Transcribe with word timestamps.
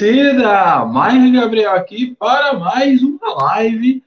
torcida! 0.00 0.86
Mais 0.86 1.30
Gabriel 1.30 1.74
aqui 1.74 2.16
para 2.18 2.54
mais 2.54 3.02
uma 3.02 3.34
live 3.34 4.02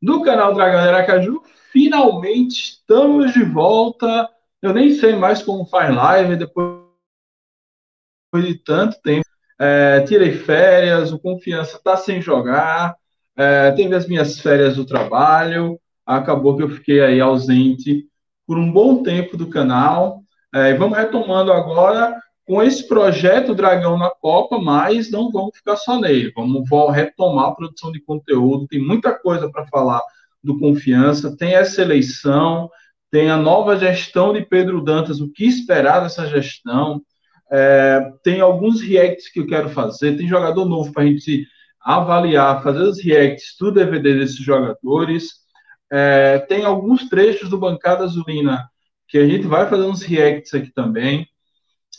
do 0.00 0.20
canal 0.20 0.52
Dragão 0.52 0.82
de 0.82 0.88
Aracaju. 0.88 1.42
Finalmente 1.72 2.72
estamos 2.72 3.32
de 3.32 3.42
volta. 3.44 4.28
Eu 4.60 4.74
nem 4.74 4.90
sei 4.92 5.16
mais 5.16 5.42
como 5.42 5.64
faz 5.64 5.94
live 5.94 6.36
depois 6.36 6.82
de 8.34 8.56
tanto 8.56 9.00
tempo. 9.00 9.24
É, 9.58 10.02
tirei 10.02 10.32
férias, 10.32 11.12
o 11.12 11.18
Confiança 11.18 11.78
está 11.78 11.96
sem 11.96 12.20
jogar, 12.20 12.94
é, 13.34 13.72
teve 13.72 13.94
as 13.94 14.06
minhas 14.06 14.38
férias 14.38 14.76
do 14.76 14.84
trabalho, 14.84 15.80
acabou 16.04 16.56
que 16.58 16.62
eu 16.62 16.68
fiquei 16.68 17.00
aí 17.00 17.20
ausente 17.20 18.06
por 18.46 18.58
um 18.58 18.70
bom 18.70 19.02
tempo 19.02 19.34
do 19.34 19.48
canal. 19.48 20.22
É, 20.54 20.74
vamos 20.74 20.96
retomando 20.96 21.52
agora 21.52 22.20
com 22.48 22.62
esse 22.62 22.88
projeto 22.88 23.54
Dragão 23.54 23.98
na 23.98 24.08
Copa, 24.08 24.58
mas 24.58 25.10
não 25.10 25.30
vamos 25.30 25.54
ficar 25.54 25.76
só 25.76 26.00
nele. 26.00 26.32
Vamos 26.34 26.66
retomar 26.90 27.48
a 27.48 27.54
produção 27.54 27.92
de 27.92 28.00
conteúdo. 28.00 28.66
Tem 28.66 28.80
muita 28.80 29.12
coisa 29.12 29.50
para 29.50 29.66
falar 29.66 30.00
do 30.42 30.58
Confiança. 30.58 31.36
Tem 31.36 31.54
essa 31.54 31.82
eleição, 31.82 32.70
tem 33.10 33.28
a 33.28 33.36
nova 33.36 33.76
gestão 33.76 34.32
de 34.32 34.46
Pedro 34.46 34.82
Dantas, 34.82 35.20
o 35.20 35.30
que 35.30 35.44
esperar 35.44 36.00
dessa 36.00 36.26
gestão. 36.26 37.02
É, 37.52 38.12
tem 38.24 38.40
alguns 38.40 38.80
reacts 38.80 39.30
que 39.30 39.40
eu 39.40 39.46
quero 39.46 39.68
fazer. 39.68 40.16
Tem 40.16 40.26
jogador 40.26 40.64
novo 40.64 40.90
para 40.90 41.02
a 41.02 41.06
gente 41.06 41.46
avaliar, 41.82 42.62
fazer 42.62 42.80
os 42.80 42.98
reacts 42.98 43.56
do 43.60 43.70
DVD 43.70 44.14
desses 44.20 44.38
jogadores. 44.38 45.32
É, 45.92 46.38
tem 46.48 46.64
alguns 46.64 47.10
trechos 47.10 47.50
do 47.50 47.58
Bancada 47.58 48.04
Azulina 48.04 48.70
que 49.06 49.18
a 49.18 49.28
gente 49.28 49.46
vai 49.46 49.68
fazer 49.68 49.82
uns 49.82 50.00
reacts 50.00 50.54
aqui 50.54 50.72
também. 50.72 51.28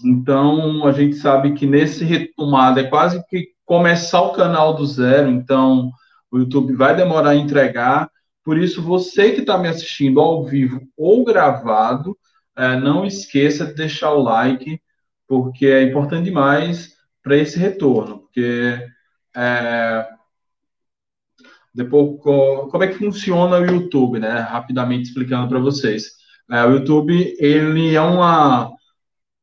Então, 0.03 0.85
a 0.85 0.91
gente 0.91 1.15
sabe 1.15 1.53
que 1.53 1.65
nesse 1.65 2.03
retomada 2.03 2.81
é 2.81 2.85
quase 2.85 3.23
que 3.27 3.49
começar 3.65 4.21
o 4.21 4.33
canal 4.33 4.73
do 4.73 4.85
zero, 4.85 5.29
então 5.29 5.91
o 6.31 6.39
YouTube 6.39 6.73
vai 6.73 6.95
demorar 6.95 7.31
a 7.31 7.35
entregar. 7.35 8.09
Por 8.43 8.57
isso, 8.57 8.81
você 8.81 9.31
que 9.31 9.41
está 9.41 9.57
me 9.57 9.67
assistindo 9.67 10.19
ao 10.19 10.43
vivo 10.43 10.81
ou 10.97 11.23
gravado, 11.23 12.17
é, 12.57 12.75
não 12.79 13.05
esqueça 13.05 13.65
de 13.65 13.73
deixar 13.73 14.11
o 14.13 14.23
like, 14.23 14.81
porque 15.27 15.67
é 15.67 15.83
importante 15.83 16.25
demais 16.25 16.93
para 17.21 17.37
esse 17.37 17.59
retorno. 17.59 18.19
Porque 18.19 18.79
é, 19.35 20.07
depois, 21.73 22.19
como 22.21 22.83
é 22.83 22.87
que 22.87 22.97
funciona 22.97 23.57
o 23.59 23.65
YouTube, 23.65 24.19
né? 24.19 24.39
Rapidamente 24.39 25.09
explicando 25.09 25.47
para 25.47 25.59
vocês. 25.59 26.19
É, 26.51 26.65
o 26.65 26.71
YouTube 26.71 27.35
ele 27.39 27.95
é 27.95 28.01
uma 28.01 28.71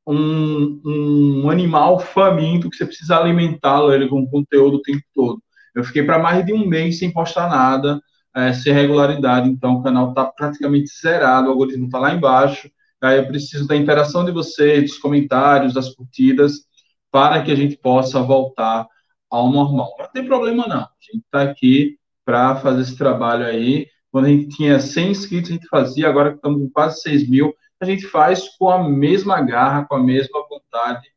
um, 0.07 0.81
um 0.85 1.51
animal 1.51 1.99
faminto 1.99 2.71
que 2.71 2.77
você 2.77 2.87
precisa 2.87 3.19
alimentá-lo 3.19 3.93
ele 3.93 4.09
com 4.09 4.27
conteúdo 4.27 4.77
o 4.77 4.83
tempo 4.83 5.03
todo. 5.15 5.43
Eu 5.75 5.85
fiquei 5.85 6.03
para 6.03 6.19
mais 6.19 6.45
de 6.47 6.53
um 6.53 6.67
mês 6.67 6.99
sem 6.99 7.13
postar 7.13 7.49
nada, 7.49 8.01
é, 8.35 8.53
sem 8.53 8.73
regularidade, 8.73 9.49
então 9.49 9.75
o 9.75 9.83
canal 9.83 10.11
está 10.11 10.25
praticamente 10.27 10.91
zerado, 11.01 11.49
o 11.49 11.51
algoritmo 11.51 11.87
está 11.87 11.99
lá 11.99 12.15
embaixo. 12.15 12.71
Aí 13.03 13.19
eu 13.19 13.27
preciso 13.27 13.67
da 13.67 13.77
interação 13.77 14.25
de 14.25 14.33
vocês, 14.33 14.91
dos 14.91 14.99
comentários, 14.99 15.75
das 15.75 15.95
curtidas, 15.95 16.67
para 17.11 17.43
que 17.43 17.53
a 17.53 17.55
gente 17.55 17.77
possa 17.77 18.21
voltar 18.23 18.87
ao 19.31 19.51
normal. 19.51 19.95
Não 19.99 20.13
tem 20.13 20.25
problema 20.25 20.67
não, 20.67 20.81
a 20.81 20.91
gente 21.01 21.25
está 21.25 21.43
aqui 21.43 21.99
para 22.25 22.57
fazer 22.57 22.83
esse 22.83 22.97
trabalho 22.97 23.45
aí. 23.45 23.87
Quando 24.11 24.27
a 24.27 24.29
gente 24.29 24.49
tinha 24.49 24.81
100 24.81 25.11
inscritos, 25.11 25.51
a 25.51 25.55
gente 25.55 25.69
fazia, 25.69 26.09
agora 26.09 26.31
que 26.31 26.37
estamos 26.37 26.61
com 26.61 26.71
quase 26.71 27.01
6 27.03 27.29
mil, 27.29 27.55
a 27.81 27.85
gente 27.85 28.07
faz 28.07 28.49
com 28.57 28.71
a 28.71 28.89
mesma 28.89 29.41
garra, 29.43 29.85
com 29.85 29.97
a 29.97 30.03
mesma 30.03 30.47
vontade, 30.49 31.09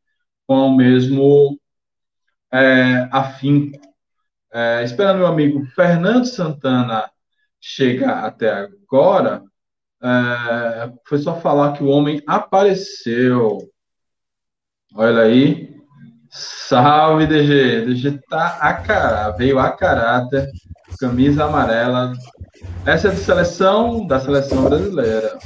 com 0.47 0.67
o 0.67 0.75
mesmo 0.75 1.59
é, 2.51 3.07
afinco. 3.11 3.79
É, 4.51 4.83
esperando 4.83 5.19
meu 5.19 5.27
amigo 5.27 5.65
Fernando 5.75 6.25
Santana 6.25 7.09
chegar 7.61 8.25
até 8.25 8.51
agora, 8.51 9.43
é, 10.01 10.91
foi 11.05 11.17
só 11.19 11.39
falar 11.39 11.73
que 11.73 11.83
o 11.83 11.89
homem 11.89 12.21
apareceu. 12.27 13.69
Olha 14.95 15.23
aí. 15.23 15.77
Salve, 16.31 17.25
DG. 17.25 17.85
DG 17.85 18.19
tá 18.29 18.57
a 18.61 18.73
cara, 18.73 19.31
veio 19.31 19.57
a 19.59 19.71
caráter, 19.71 20.49
camisa 20.99 21.45
amarela. 21.45 22.13
Essa 22.85 23.07
é 23.07 23.11
da 23.11 23.17
seleção, 23.17 24.05
da 24.05 24.19
seleção 24.19 24.63
brasileira. 24.63 25.37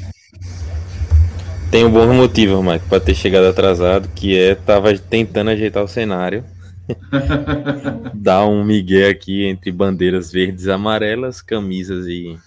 Tem 1.74 1.84
um 1.84 1.92
bom 1.92 2.06
motivo, 2.14 2.62
Mike, 2.62 2.88
para 2.88 3.00
ter 3.00 3.16
chegado 3.16 3.48
atrasado, 3.48 4.08
que 4.10 4.38
é 4.38 4.54
tava 4.54 4.96
tentando 4.96 5.50
ajeitar 5.50 5.84
o 5.84 5.88
cenário. 5.88 6.46
Dar 8.14 8.46
um 8.46 8.64
migué 8.64 9.10
aqui 9.10 9.46
entre 9.46 9.72
bandeiras 9.72 10.32
verdes 10.32 10.66
e 10.66 10.72
amarelas, 10.72 11.42
camisas 11.42 12.06
e 12.06 12.38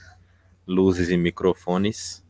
luzes 0.65 1.11
e 1.11 1.17
microfones. 1.17 2.25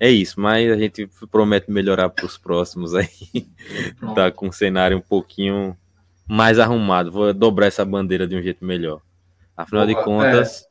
É 0.00 0.08
isso, 0.08 0.40
mas 0.40 0.72
a 0.72 0.78
gente 0.78 1.06
promete 1.30 1.70
melhorar 1.70 2.08
para 2.08 2.24
os 2.24 2.38
próximos 2.38 2.94
aí. 2.94 3.46
tá 4.14 4.30
com 4.30 4.48
o 4.48 4.52
cenário 4.52 4.96
um 4.96 5.02
pouquinho 5.02 5.76
mais 6.26 6.58
arrumado. 6.58 7.12
Vou 7.12 7.34
dobrar 7.34 7.66
essa 7.66 7.84
bandeira 7.84 8.26
de 8.26 8.34
um 8.34 8.40
jeito 8.40 8.64
melhor. 8.64 9.02
Afinal 9.54 9.86
Boa, 9.86 9.94
de 9.94 10.02
contas, 10.02 10.62
é. 10.62 10.66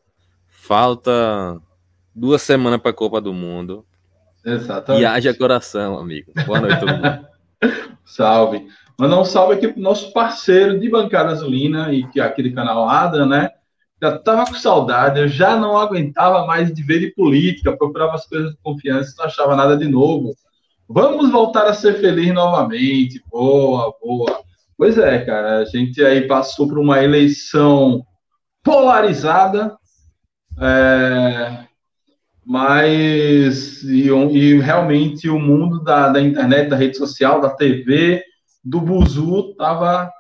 falta 0.50 1.62
duas 2.16 2.41
semanas 2.41 2.81
para 2.81 2.90
a 2.90 2.96
Copa 2.96 3.22
do 3.22 3.31
Mundo. 3.31 3.85
Exatamente. 4.45 5.01
E 5.01 5.05
haja 5.05 5.33
coração, 5.33 5.97
amigo. 5.97 6.31
Boa 6.45 6.59
noite, 6.59 6.79
todo 6.79 6.93
mundo. 6.93 7.27
salve. 8.05 8.67
Mandar 8.99 9.19
um 9.19 9.25
salve 9.25 9.55
aqui 9.55 9.67
pro 9.67 9.81
nosso 9.81 10.11
parceiro 10.13 10.79
de 10.79 10.89
bancada 10.89 11.31
azulina 11.31 11.91
e 11.91 12.07
que 12.07 12.19
é 12.19 12.23
aqui 12.23 12.43
do 12.43 12.53
canal 12.53 12.87
Ada, 12.87 13.25
né? 13.25 13.49
Já 14.01 14.17
tava 14.17 14.45
com 14.45 14.55
saudade, 14.55 15.19
eu 15.19 15.27
já 15.27 15.55
não 15.55 15.77
aguentava 15.77 16.45
mais 16.45 16.73
de 16.73 16.83
ver 16.83 16.99
de 16.99 17.11
política, 17.13 17.75
procurava 17.75 18.15
as 18.15 18.27
coisas 18.27 18.51
de 18.51 18.57
confiança, 18.61 19.15
não 19.17 19.25
achava 19.25 19.55
nada 19.55 19.77
de 19.77 19.87
novo. 19.87 20.35
Vamos 20.87 21.31
voltar 21.31 21.65
a 21.65 21.73
ser 21.73 21.99
feliz 22.01 22.33
novamente. 22.33 23.23
Boa, 23.31 23.95
boa. 24.01 24.43
Pois 24.77 24.97
é, 24.97 25.23
cara, 25.23 25.59
a 25.59 25.65
gente 25.65 26.03
aí 26.03 26.27
passou 26.27 26.67
por 26.67 26.77
uma 26.77 27.01
eleição 27.01 28.05
polarizada. 28.61 29.75
É, 30.59 31.65
mas 32.45 33.83
e, 33.83 34.09
e, 34.09 34.59
realmente 34.59 35.29
o 35.29 35.39
mundo 35.39 35.81
da, 35.83 36.09
da 36.09 36.21
internet, 36.21 36.69
da 36.69 36.75
rede 36.75 36.97
social, 36.97 37.39
da 37.39 37.49
TV, 37.49 38.23
do 38.63 38.81
Buzu 38.81 39.51
estava 39.51 40.11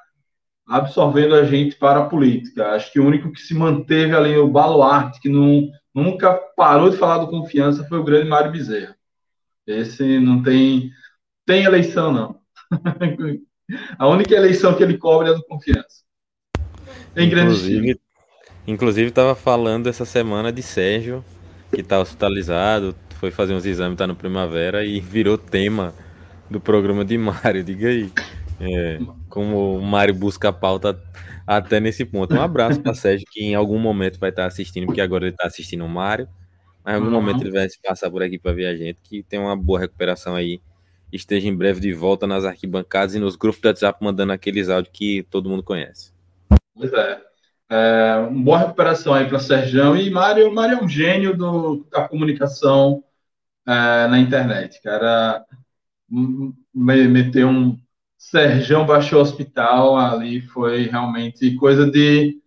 absorvendo 0.65 1.35
a 1.35 1.43
gente 1.43 1.75
para 1.75 1.99
a 1.99 2.05
política. 2.05 2.71
Acho 2.71 2.91
que 2.91 2.99
o 2.99 3.05
único 3.05 3.31
que 3.31 3.41
se 3.41 3.53
manteve 3.53 4.15
ali, 4.15 4.37
o 4.37 4.47
baluarte, 4.47 5.19
que 5.19 5.29
não, 5.29 5.67
nunca 5.93 6.33
parou 6.55 6.89
de 6.89 6.97
falar 6.97 7.19
do 7.19 7.29
confiança, 7.29 7.85
foi 7.85 7.99
o 7.99 8.03
grande 8.03 8.29
Mário 8.29 8.51
Bezerra. 8.51 8.95
Esse 9.67 10.19
não 10.19 10.41
tem, 10.41 10.89
tem 11.45 11.63
eleição, 11.63 12.11
não. 12.11 12.39
a 13.97 14.07
única 14.07 14.33
eleição 14.33 14.73
que 14.73 14.83
ele 14.83 14.97
cobre 14.97 15.29
é 15.29 15.33
do 15.33 15.43
confiança. 15.43 16.03
Em 17.15 17.27
inclusive, 17.27 17.99
inclusive 18.65 19.09
estava 19.09 19.35
falando 19.35 19.87
essa 19.87 20.03
semana 20.03 20.51
de 20.51 20.63
Sérgio 20.63 21.23
que 21.73 21.83
tá 21.83 21.99
hospitalizado, 21.99 22.95
foi 23.19 23.31
fazer 23.31 23.53
uns 23.53 23.65
exames, 23.65 23.97
tá 23.97 24.05
no 24.05 24.15
Primavera 24.15 24.85
e 24.85 24.99
virou 24.99 25.37
tema 25.37 25.93
do 26.49 26.59
programa 26.59 27.03
de 27.03 27.17
Mário. 27.17 27.63
Diga 27.65 27.87
aí. 27.87 28.11
É, 28.59 28.99
como 29.29 29.77
o 29.77 29.81
Mário 29.81 30.13
busca 30.13 30.49
a 30.49 30.53
pauta 30.53 31.01
até 31.45 31.79
nesse 31.79 32.05
ponto. 32.05 32.35
Um 32.35 32.41
abraço 32.41 32.81
para 32.81 32.93
Sérgio, 32.93 33.27
que 33.29 33.43
em 33.43 33.55
algum 33.55 33.79
momento 33.79 34.19
vai 34.19 34.29
estar 34.29 34.45
assistindo, 34.45 34.85
porque 34.85 35.01
agora 35.01 35.25
ele 35.25 35.33
está 35.33 35.47
assistindo 35.47 35.83
o 35.83 35.89
Mário. 35.89 36.27
Mas 36.83 36.93
em 36.93 36.97
algum 36.97 37.07
uhum. 37.07 37.21
momento 37.21 37.41
ele 37.41 37.51
vai 37.51 37.67
se 37.69 37.79
passar 37.81 38.11
por 38.11 38.21
aqui 38.21 38.37
para 38.37 38.51
ver 38.51 38.67
a 38.67 38.75
gente, 38.75 38.99
que 39.03 39.23
tem 39.23 39.39
uma 39.39 39.55
boa 39.55 39.79
recuperação 39.79 40.35
aí. 40.35 40.61
Esteja 41.11 41.47
em 41.47 41.55
breve 41.55 41.79
de 41.79 41.93
volta 41.93 42.25
nas 42.25 42.43
arquibancadas 42.43 43.15
e 43.15 43.19
nos 43.19 43.35
grupos 43.35 43.61
do 43.61 43.67
WhatsApp 43.67 44.03
mandando 44.03 44.33
aqueles 44.33 44.67
áudios 44.69 44.93
que 44.93 45.23
todo 45.23 45.49
mundo 45.49 45.63
conhece. 45.63 46.11
Pois 46.75 46.91
é. 46.91 47.21
É, 47.69 48.15
uma 48.29 48.43
boa 48.43 48.59
recuperação 48.59 49.13
aí 49.13 49.27
para 49.27 49.39
Serjão 49.39 49.95
e 49.95 50.09
Mário. 50.09 50.53
Mário 50.53 50.79
é 50.79 50.83
um 50.83 50.87
gênio 50.87 51.35
do, 51.35 51.85
da 51.91 52.07
comunicação 52.07 53.03
é, 53.67 54.07
na 54.07 54.19
internet. 54.19 54.81
Cara, 54.81 55.45
meteu 56.73 57.47
um 57.47 57.77
Serjão 58.17 58.85
baixou 58.85 59.19
o 59.19 59.21
hospital 59.21 59.97
ali 59.97 60.41
foi 60.41 60.83
realmente 60.83 61.55
coisa 61.55 61.85
de 61.85 62.41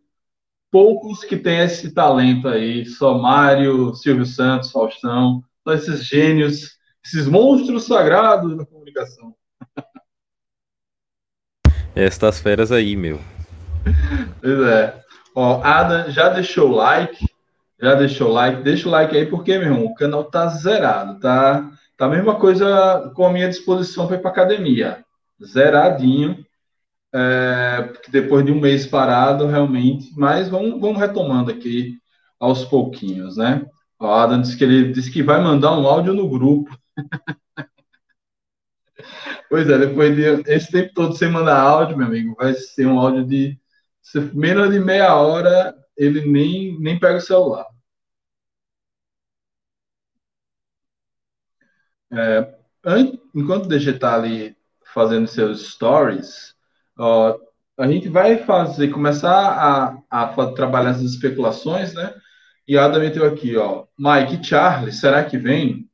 poucos 0.70 1.22
que 1.22 1.36
têm 1.36 1.60
esse 1.60 1.92
talento 1.92 2.48
aí. 2.48 2.86
Só 2.86 3.18
Mário, 3.18 3.94
Silvio 3.94 4.24
Santos, 4.24 4.70
Faustão, 4.70 5.44
são 5.62 5.74
esses 5.74 6.06
gênios, 6.06 6.78
esses 7.04 7.26
monstros 7.26 7.84
sagrados 7.84 8.56
da 8.56 8.64
comunicação. 8.64 9.34
Estas 11.94 12.40
feras 12.40 12.72
aí, 12.72 12.96
meu. 12.96 13.20
Pois 14.40 14.60
é. 14.60 15.05
Ó, 15.36 15.60
Adam 15.62 16.10
já 16.10 16.30
deixou 16.30 16.70
o 16.70 16.74
like, 16.74 17.28
já 17.78 17.94
deixou 17.94 18.30
o 18.30 18.32
like, 18.32 18.62
deixa 18.62 18.88
o 18.88 18.90
like 18.90 19.14
aí, 19.14 19.26
porque, 19.26 19.58
meu 19.58 19.68
irmão, 19.68 19.84
o 19.84 19.94
canal 19.94 20.24
tá 20.24 20.48
zerado, 20.48 21.20
tá? 21.20 21.70
Tá 21.94 22.06
a 22.06 22.08
mesma 22.08 22.36
coisa 22.36 23.12
com 23.14 23.26
a 23.26 23.30
minha 23.30 23.46
disposição 23.46 24.06
para 24.06 24.16
ir 24.16 24.22
para 24.22 24.30
academia. 24.30 25.04
Zeradinho. 25.44 26.42
é, 27.14 27.92
depois 28.10 28.46
de 28.46 28.52
um 28.52 28.60
mês 28.60 28.86
parado, 28.86 29.46
realmente, 29.46 30.10
mas 30.16 30.48
vamos, 30.48 30.80
vamos 30.80 30.98
retomando 30.98 31.50
aqui 31.50 31.98
aos 32.40 32.64
pouquinhos, 32.64 33.36
né? 33.36 33.66
O 34.00 34.06
Adam 34.06 34.40
disse 34.40 34.56
que 34.56 34.64
ele 34.64 34.92
disse 34.92 35.10
que 35.10 35.22
vai 35.22 35.40
mandar 35.42 35.78
um 35.78 35.86
áudio 35.86 36.14
no 36.14 36.28
grupo. 36.28 36.76
pois 39.50 39.68
é, 39.68 39.78
depois 39.78 40.16
de 40.16 40.22
esse 40.50 40.70
tempo 40.72 40.92
todo 40.94 41.16
sem 41.16 41.30
mandar 41.30 41.60
áudio, 41.60 41.96
meu 41.96 42.06
amigo, 42.06 42.34
vai 42.38 42.54
ser 42.54 42.86
um 42.86 42.98
áudio 42.98 43.24
de 43.26 43.58
menos 44.34 44.70
de 44.70 44.78
meia 44.80 45.14
hora, 45.16 45.74
ele 45.96 46.26
nem, 46.26 46.78
nem 46.80 46.98
pega 46.98 47.18
o 47.18 47.20
celular. 47.20 47.66
É, 52.12 52.54
enquanto 53.34 53.64
o 53.66 53.68
DG 53.68 53.90
está 53.92 54.14
ali 54.14 54.56
fazendo 54.94 55.26
seus 55.26 55.72
stories, 55.72 56.54
ó, 56.98 57.38
a 57.78 57.86
gente 57.86 58.08
vai 58.08 58.38
fazer, 58.44 58.88
começar 58.90 59.30
a, 59.30 60.24
a 60.24 60.52
trabalhar 60.54 60.90
essas 60.90 61.12
especulações, 61.12 61.92
né? 61.94 62.14
E 62.66 62.76
Adam 62.78 63.00
meteu 63.00 63.26
aqui, 63.26 63.56
ó. 63.56 63.86
Mike 63.98 64.44
Charles, 64.44 64.98
será 65.00 65.24
que 65.24 65.38
vem? 65.38 65.88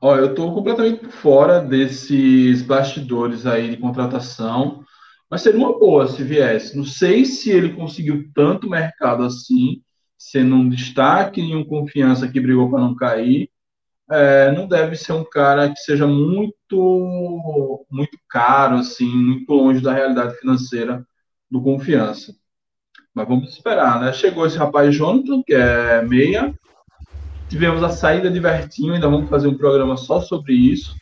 Ó, 0.00 0.14
eu 0.16 0.30
estou 0.30 0.54
completamente 0.54 1.06
fora 1.08 1.60
desses 1.60 2.62
bastidores 2.62 3.46
aí 3.46 3.70
de 3.70 3.76
contratação, 3.78 4.84
mas 5.30 5.42
seria 5.42 5.58
uma 5.58 5.78
boa 5.78 6.06
se 6.06 6.22
viesse. 6.22 6.76
Não 6.76 6.84
sei 6.84 7.24
se 7.24 7.50
ele 7.50 7.74
conseguiu 7.74 8.30
tanto 8.34 8.70
mercado 8.70 9.24
assim, 9.24 9.82
sendo 10.16 10.54
um 10.54 10.68
destaque 10.68 11.40
e 11.40 11.54
um 11.54 11.64
confiança 11.64 12.28
que 12.28 12.40
brigou 12.40 12.70
para 12.70 12.80
não 12.80 12.94
cair 12.94 13.50
é, 14.10 14.52
não 14.52 14.68
deve 14.68 14.96
ser 14.96 15.12
um 15.12 15.24
cara 15.24 15.68
que 15.68 15.80
seja 15.80 16.06
muito 16.06 17.84
muito 17.90 18.18
caro, 18.28 18.76
assim, 18.76 19.08
muito 19.08 19.52
longe 19.52 19.80
da 19.80 19.92
realidade 19.92 20.36
financeira 20.38 21.04
do 21.50 21.60
Confiança. 21.62 22.34
Mas 23.14 23.26
vamos 23.26 23.50
esperar, 23.50 24.00
né? 24.00 24.12
Chegou 24.12 24.46
esse 24.46 24.58
rapaz 24.58 24.94
Jonathan, 24.94 25.42
que 25.42 25.54
é 25.54 26.02
meia. 26.02 26.54
Tivemos 27.48 27.82
a 27.82 27.88
saída 27.88 28.30
de 28.30 28.40
Vertinho, 28.40 28.94
ainda 28.94 29.08
vamos 29.08 29.30
fazer 29.30 29.48
um 29.48 29.56
programa 29.56 29.96
só 29.96 30.20
sobre 30.20 30.52
isso. 30.52 30.94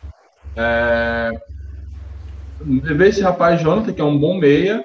É... 0.56 1.30
Ver 2.64 3.08
esse 3.08 3.20
rapaz 3.20 3.60
Jonathan, 3.60 3.92
que 3.92 4.00
é 4.00 4.04
um 4.04 4.18
bom 4.18 4.38
meia. 4.38 4.84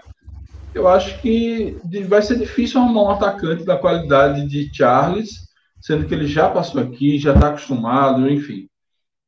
Eu 0.73 0.87
acho 0.87 1.19
que 1.21 1.77
vai 2.07 2.21
ser 2.21 2.37
difícil 2.37 2.79
arrumar 2.79 3.03
um 3.03 3.09
atacante 3.11 3.65
da 3.65 3.77
qualidade 3.77 4.47
de 4.47 4.69
Charles 4.73 5.49
sendo 5.81 6.05
que 6.05 6.13
ele 6.13 6.27
já 6.27 6.49
passou 6.49 6.81
aqui, 6.81 7.17
já 7.17 7.33
está 7.33 7.49
acostumado, 7.49 8.29
enfim. 8.29 8.67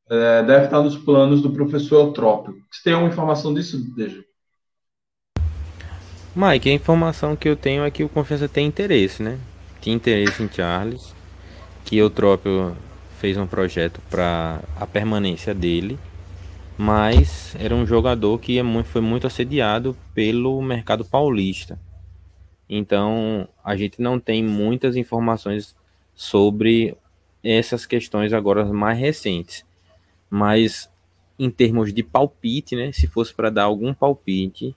É, 0.10 0.44
deve 0.44 0.66
estar 0.66 0.82
nos 0.82 0.98
planos 0.98 1.42
do 1.42 1.52
professor 1.52 2.08
Eutrópio. 2.08 2.56
Você 2.70 2.84
tem 2.84 2.94
alguma 2.94 3.12
informação 3.12 3.54
disso, 3.54 3.78
Deja? 3.96 4.22
Mike, 6.36 6.70
a 6.70 6.74
informação 6.74 7.36
que 7.36 7.48
eu 7.48 7.56
tenho 7.56 7.84
é 7.84 7.92
que 7.92 8.04
o 8.04 8.10
Confiança 8.10 8.48
tem 8.48 8.68
interesse, 8.68 9.24
né? 9.24 9.38
Tinha 9.80 9.96
interesse 9.96 10.44
em 10.44 10.50
Charles, 10.50 11.14
que 11.86 11.98
Eutrópio 11.98 12.76
fez 13.20 13.38
um 13.38 13.48
projeto 13.48 14.02
para 14.10 14.60
a 14.80 14.86
permanência 14.86 15.54
dele, 15.54 15.98
mas 16.78 17.56
era 17.60 17.76
um 17.76 17.86
jogador 17.86 18.40
que 18.40 18.60
é 18.60 18.84
foi 18.84 19.02
muito 19.02 19.28
assediado 19.28 19.96
pelo 20.14 20.62
mercado 20.62 21.06
paulista. 21.06 21.80
Então, 22.70 23.48
a 23.64 23.76
gente 23.76 24.02
não 24.02 24.20
tem 24.20 24.44
muitas 24.44 24.96
informações 24.96 25.76
sobre 26.16 26.96
essas 27.44 27.86
questões 27.86 28.34
agora 28.34 28.64
mais 28.66 28.98
recentes. 28.98 29.66
Mas 30.30 30.90
em 31.38 31.50
termos 31.50 31.94
de 31.94 32.04
palpite, 32.04 32.76
né, 32.76 32.92
se 32.92 33.08
fosse 33.08 33.34
para 33.34 33.50
dar 33.50 33.64
algum 33.64 33.94
palpite, 33.94 34.76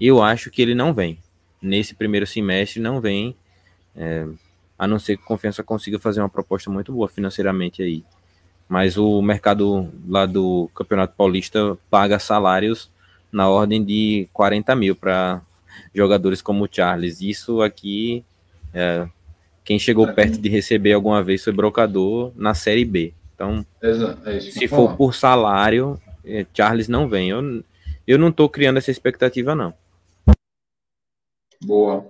eu 0.00 0.22
acho 0.22 0.50
que 0.50 0.62
ele 0.62 0.74
não 0.74 0.94
vem. 0.94 1.18
Nesse 1.60 1.94
primeiro 1.94 2.26
semestre 2.26 2.80
não 2.80 3.00
vem, 3.00 3.36
é, 3.94 4.26
a 4.78 4.86
não 4.86 4.98
ser 4.98 5.16
que 5.16 5.22
a 5.24 5.26
Confiança 5.26 5.62
consiga 5.62 5.98
fazer 5.98 6.20
uma 6.20 6.28
proposta 6.28 6.70
muito 6.70 6.92
boa 6.92 7.08
financeiramente 7.08 7.82
aí. 7.82 8.04
Mas 8.68 8.96
o 8.96 9.22
mercado 9.22 9.88
lá 10.08 10.26
do 10.26 10.68
Campeonato 10.74 11.14
Paulista 11.16 11.78
paga 11.88 12.18
salários 12.18 12.90
na 13.30 13.48
ordem 13.48 13.84
de 13.84 14.28
40 14.32 14.74
mil 14.74 14.96
para 14.96 15.40
jogadores 15.94 16.42
como 16.42 16.64
o 16.64 16.68
Charles. 16.70 17.20
Isso 17.20 17.62
aqui 17.62 18.24
é, 18.74 19.08
quem 19.64 19.78
chegou 19.78 20.06
perto 20.14 20.38
de 20.38 20.48
receber 20.48 20.92
alguma 20.92 21.22
vez 21.22 21.42
foi 21.42 21.52
brocador 21.52 22.30
na 22.36 22.54
Série 22.54 22.84
B. 22.84 23.12
Então, 23.34 23.66
é 23.82 24.40
se 24.40 24.68
for 24.68 24.96
por 24.96 25.14
salário, 25.14 26.00
é, 26.24 26.46
Charles 26.54 26.88
não 26.88 27.08
vem. 27.08 27.30
Eu, 27.30 27.64
eu 28.06 28.18
não 28.18 28.28
estou 28.28 28.48
criando 28.48 28.76
essa 28.76 28.90
expectativa, 28.90 29.54
não. 29.54 29.74
Boa. 31.62 32.06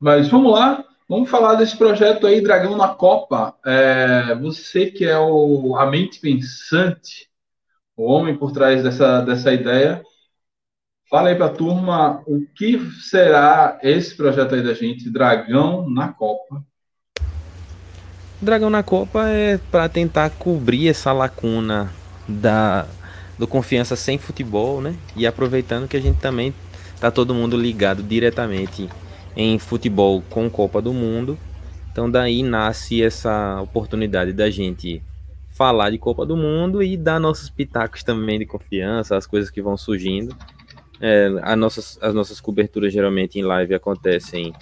Mas 0.00 0.28
vamos 0.28 0.52
lá, 0.52 0.84
vamos 1.08 1.30
falar 1.30 1.54
desse 1.54 1.76
projeto 1.76 2.26
aí, 2.26 2.40
Dragão 2.40 2.76
na 2.76 2.88
Copa. 2.88 3.54
É, 3.64 4.34
você 4.34 4.90
que 4.90 5.04
é 5.04 5.18
o, 5.18 5.76
a 5.76 5.86
mente 5.86 6.20
pensante, 6.20 7.28
o 7.96 8.04
homem 8.04 8.36
por 8.36 8.52
trás 8.52 8.82
dessa, 8.82 9.20
dessa 9.22 9.52
ideia, 9.52 10.02
Fala 11.10 11.30
aí 11.30 11.34
para 11.34 11.46
a 11.46 11.50
turma 11.50 12.22
o 12.26 12.44
que 12.54 12.78
será 13.00 13.78
esse 13.82 14.14
projeto 14.14 14.54
aí 14.54 14.62
da 14.62 14.74
gente, 14.74 15.08
Dragão 15.08 15.88
na 15.88 16.08
Copa. 16.08 16.62
Dragão 18.42 18.68
na 18.68 18.82
Copa 18.82 19.26
é 19.26 19.58
para 19.70 19.88
tentar 19.88 20.28
cobrir 20.28 20.88
essa 20.88 21.10
lacuna 21.12 21.90
da 22.28 22.86
do 23.38 23.46
confiança 23.46 23.96
sem 23.96 24.18
futebol, 24.18 24.82
né? 24.82 24.96
E 25.16 25.26
aproveitando 25.26 25.88
que 25.88 25.96
a 25.96 26.00
gente 26.00 26.18
também 26.20 26.52
tá 27.00 27.10
todo 27.10 27.32
mundo 27.32 27.56
ligado 27.56 28.02
diretamente 28.02 28.90
em 29.38 29.56
futebol 29.56 30.20
com 30.28 30.50
Copa 30.50 30.82
do 30.82 30.92
Mundo. 30.92 31.38
Então 31.92 32.10
daí 32.10 32.42
nasce 32.42 33.00
essa 33.00 33.62
oportunidade 33.62 34.32
da 34.32 34.50
gente 34.50 35.00
falar 35.48 35.90
de 35.90 35.98
Copa 35.98 36.26
do 36.26 36.36
Mundo 36.36 36.82
e 36.82 36.96
dar 36.96 37.20
nossos 37.20 37.48
pitacos 37.48 38.02
também 38.02 38.40
de 38.40 38.44
confiança, 38.46 39.16
as 39.16 39.28
coisas 39.28 39.48
que 39.48 39.62
vão 39.62 39.76
surgindo. 39.76 40.36
É, 41.00 41.30
as, 41.42 41.56
nossas, 41.56 41.98
as 42.02 42.12
nossas 42.12 42.40
coberturas 42.40 42.92
geralmente 42.92 43.38
em 43.38 43.42
live 43.42 43.74
acontecem 43.74 44.52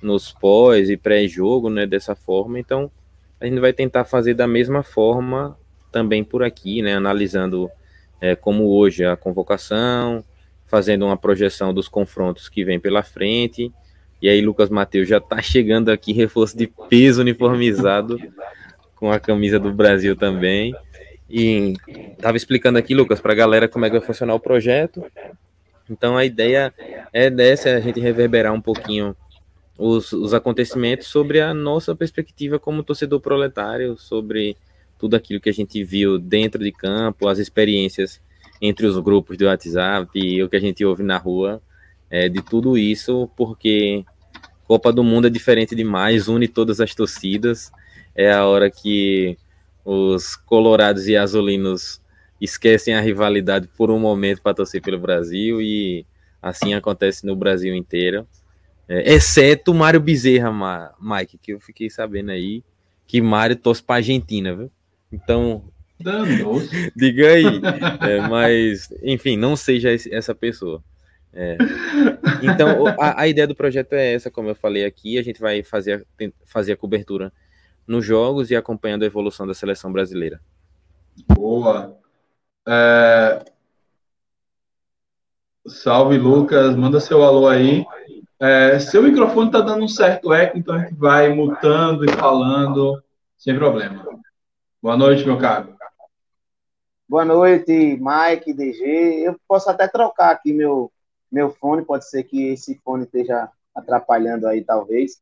nos 0.00 0.32
pós 0.32 0.88
e 0.88 0.96
pré-jogo, 0.96 1.68
né? 1.68 1.86
Dessa 1.86 2.14
forma. 2.14 2.58
Então, 2.58 2.90
a 3.38 3.44
gente 3.46 3.60
vai 3.60 3.74
tentar 3.74 4.04
fazer 4.04 4.32
da 4.32 4.46
mesma 4.46 4.82
forma 4.82 5.58
também 5.90 6.24
por 6.24 6.42
aqui, 6.42 6.80
né? 6.80 6.94
Analisando 6.94 7.70
é, 8.18 8.34
como 8.34 8.70
hoje 8.70 9.04
a 9.04 9.14
convocação, 9.14 10.24
fazendo 10.66 11.04
uma 11.04 11.18
projeção 11.18 11.74
dos 11.74 11.86
confrontos 11.86 12.48
que 12.48 12.64
vem 12.64 12.80
pela 12.80 13.02
frente. 13.02 13.70
E 14.22 14.28
aí, 14.28 14.40
Lucas 14.40 14.70
Mateus 14.70 15.08
já 15.08 15.20
tá 15.20 15.42
chegando 15.42 15.90
aqui, 15.90 16.12
reforço 16.12 16.56
de 16.56 16.68
peso 16.88 17.22
uniformizado 17.22 18.20
com 18.94 19.10
a 19.10 19.18
camisa 19.18 19.58
do 19.58 19.72
Brasil 19.72 20.14
também. 20.14 20.72
E 21.28 21.74
tava 22.20 22.36
explicando 22.36 22.78
aqui, 22.78 22.94
Lucas, 22.94 23.20
para 23.20 23.32
a 23.32 23.36
galera 23.36 23.66
como 23.66 23.84
é 23.84 23.90
que 23.90 23.98
vai 23.98 24.06
funcionar 24.06 24.34
o 24.34 24.40
projeto. 24.40 25.04
Então 25.90 26.16
a 26.16 26.24
ideia 26.24 26.72
é 27.12 27.28
dessa, 27.28 27.68
é 27.68 27.76
a 27.76 27.80
gente 27.80 27.98
reverberar 27.98 28.52
um 28.52 28.60
pouquinho 28.60 29.16
os, 29.76 30.12
os 30.12 30.32
acontecimentos 30.32 31.08
sobre 31.08 31.40
a 31.40 31.52
nossa 31.52 31.92
perspectiva 31.92 32.60
como 32.60 32.84
torcedor 32.84 33.20
proletário, 33.20 33.98
sobre 33.98 34.56
tudo 34.98 35.16
aquilo 35.16 35.40
que 35.40 35.48
a 35.48 35.52
gente 35.52 35.82
viu 35.82 36.16
dentro 36.16 36.62
de 36.62 36.70
campo, 36.70 37.26
as 37.26 37.40
experiências 37.40 38.20
entre 38.60 38.86
os 38.86 38.96
grupos 39.00 39.36
do 39.36 39.46
WhatsApp 39.46 40.42
o 40.42 40.48
que 40.48 40.56
a 40.56 40.60
gente 40.60 40.84
ouve 40.84 41.02
na 41.02 41.18
rua, 41.18 41.60
é, 42.08 42.28
de 42.28 42.40
tudo 42.40 42.78
isso, 42.78 43.28
porque 43.36 44.04
Copa 44.72 44.90
do 44.90 45.04
Mundo 45.04 45.26
é 45.26 45.30
diferente 45.30 45.74
demais, 45.74 46.28
une 46.28 46.48
todas 46.48 46.80
as 46.80 46.94
torcidas, 46.94 47.70
é 48.14 48.32
a 48.32 48.46
hora 48.46 48.70
que 48.70 49.36
os 49.84 50.34
colorados 50.34 51.06
e 51.06 51.14
azulinos 51.14 52.00
esquecem 52.40 52.94
a 52.94 53.00
rivalidade 53.02 53.68
por 53.76 53.90
um 53.90 53.98
momento 53.98 54.40
para 54.40 54.54
torcer 54.54 54.80
pelo 54.80 54.98
Brasil 54.98 55.60
e 55.60 56.06
assim 56.40 56.72
acontece 56.72 57.26
no 57.26 57.36
Brasil 57.36 57.74
inteiro. 57.74 58.26
É, 58.88 59.12
exceto 59.12 59.74
Mário 59.74 60.00
Bezerra, 60.00 60.50
Mike, 60.98 61.36
que 61.36 61.52
eu 61.52 61.60
fiquei 61.60 61.90
sabendo 61.90 62.30
aí 62.30 62.64
que 63.06 63.20
Mário 63.20 63.56
torce 63.56 63.82
para 63.82 63.96
Argentina, 63.96 64.56
viu? 64.56 64.70
Então, 65.12 65.64
diga 66.96 67.28
aí. 67.28 67.44
É, 68.08 68.26
mas, 68.26 68.90
enfim, 69.02 69.36
não 69.36 69.54
seja 69.54 69.90
essa 70.10 70.34
pessoa. 70.34 70.82
É. 71.32 71.56
Então, 72.42 72.86
a, 73.00 73.22
a, 73.22 73.28
ideia 73.28 73.46
do 73.46 73.54
projeto 73.54 73.94
é 73.94 74.14
essa, 74.14 74.30
como 74.30 74.48
eu 74.48 74.54
falei 74.54 74.84
aqui, 74.84 75.18
a 75.18 75.22
gente 75.22 75.40
vai 75.40 75.62
fazer, 75.62 76.06
fazer 76.44 76.72
a 76.72 76.76
cobertura 76.76 77.32
nos 77.86 78.04
jogos 78.04 78.50
e 78.50 78.56
acompanhando 78.56 79.02
a 79.02 79.06
evolução 79.06 79.46
da 79.46 79.54
seleção 79.54 79.92
brasileira. 79.92 80.40
Boa. 81.28 81.96
É... 82.66 83.44
Salve, 85.66 86.18
Lucas. 86.18 86.74
Manda 86.76 87.00
seu 87.00 87.22
alô 87.22 87.48
aí. 87.48 87.84
É, 88.40 88.78
seu 88.80 89.02
microfone 89.04 89.46
está 89.46 89.60
dando 89.60 89.84
um 89.84 89.88
certo 89.88 90.32
eco, 90.34 90.58
então 90.58 90.74
a 90.74 90.80
gente 90.80 90.96
vai 90.96 91.28
mutando 91.32 92.04
e 92.04 92.08
falando 92.10 93.00
sem 93.38 93.54
problema. 93.54 94.04
Boa 94.82 94.96
noite, 94.96 95.24
meu 95.24 95.38
caro. 95.38 95.76
Boa 97.08 97.24
noite, 97.24 98.00
Mike, 98.00 98.52
DG. 98.52 99.22
Eu 99.24 99.36
posso 99.46 99.70
até 99.70 99.86
trocar 99.86 100.32
aqui 100.32 100.52
meu, 100.52 100.91
meu 101.32 101.50
fone, 101.50 101.82
pode 101.82 102.08
ser 102.08 102.24
que 102.24 102.48
esse 102.48 102.78
fone 102.84 103.04
esteja 103.04 103.50
atrapalhando 103.74 104.46
aí, 104.46 104.62
talvez. 104.62 105.20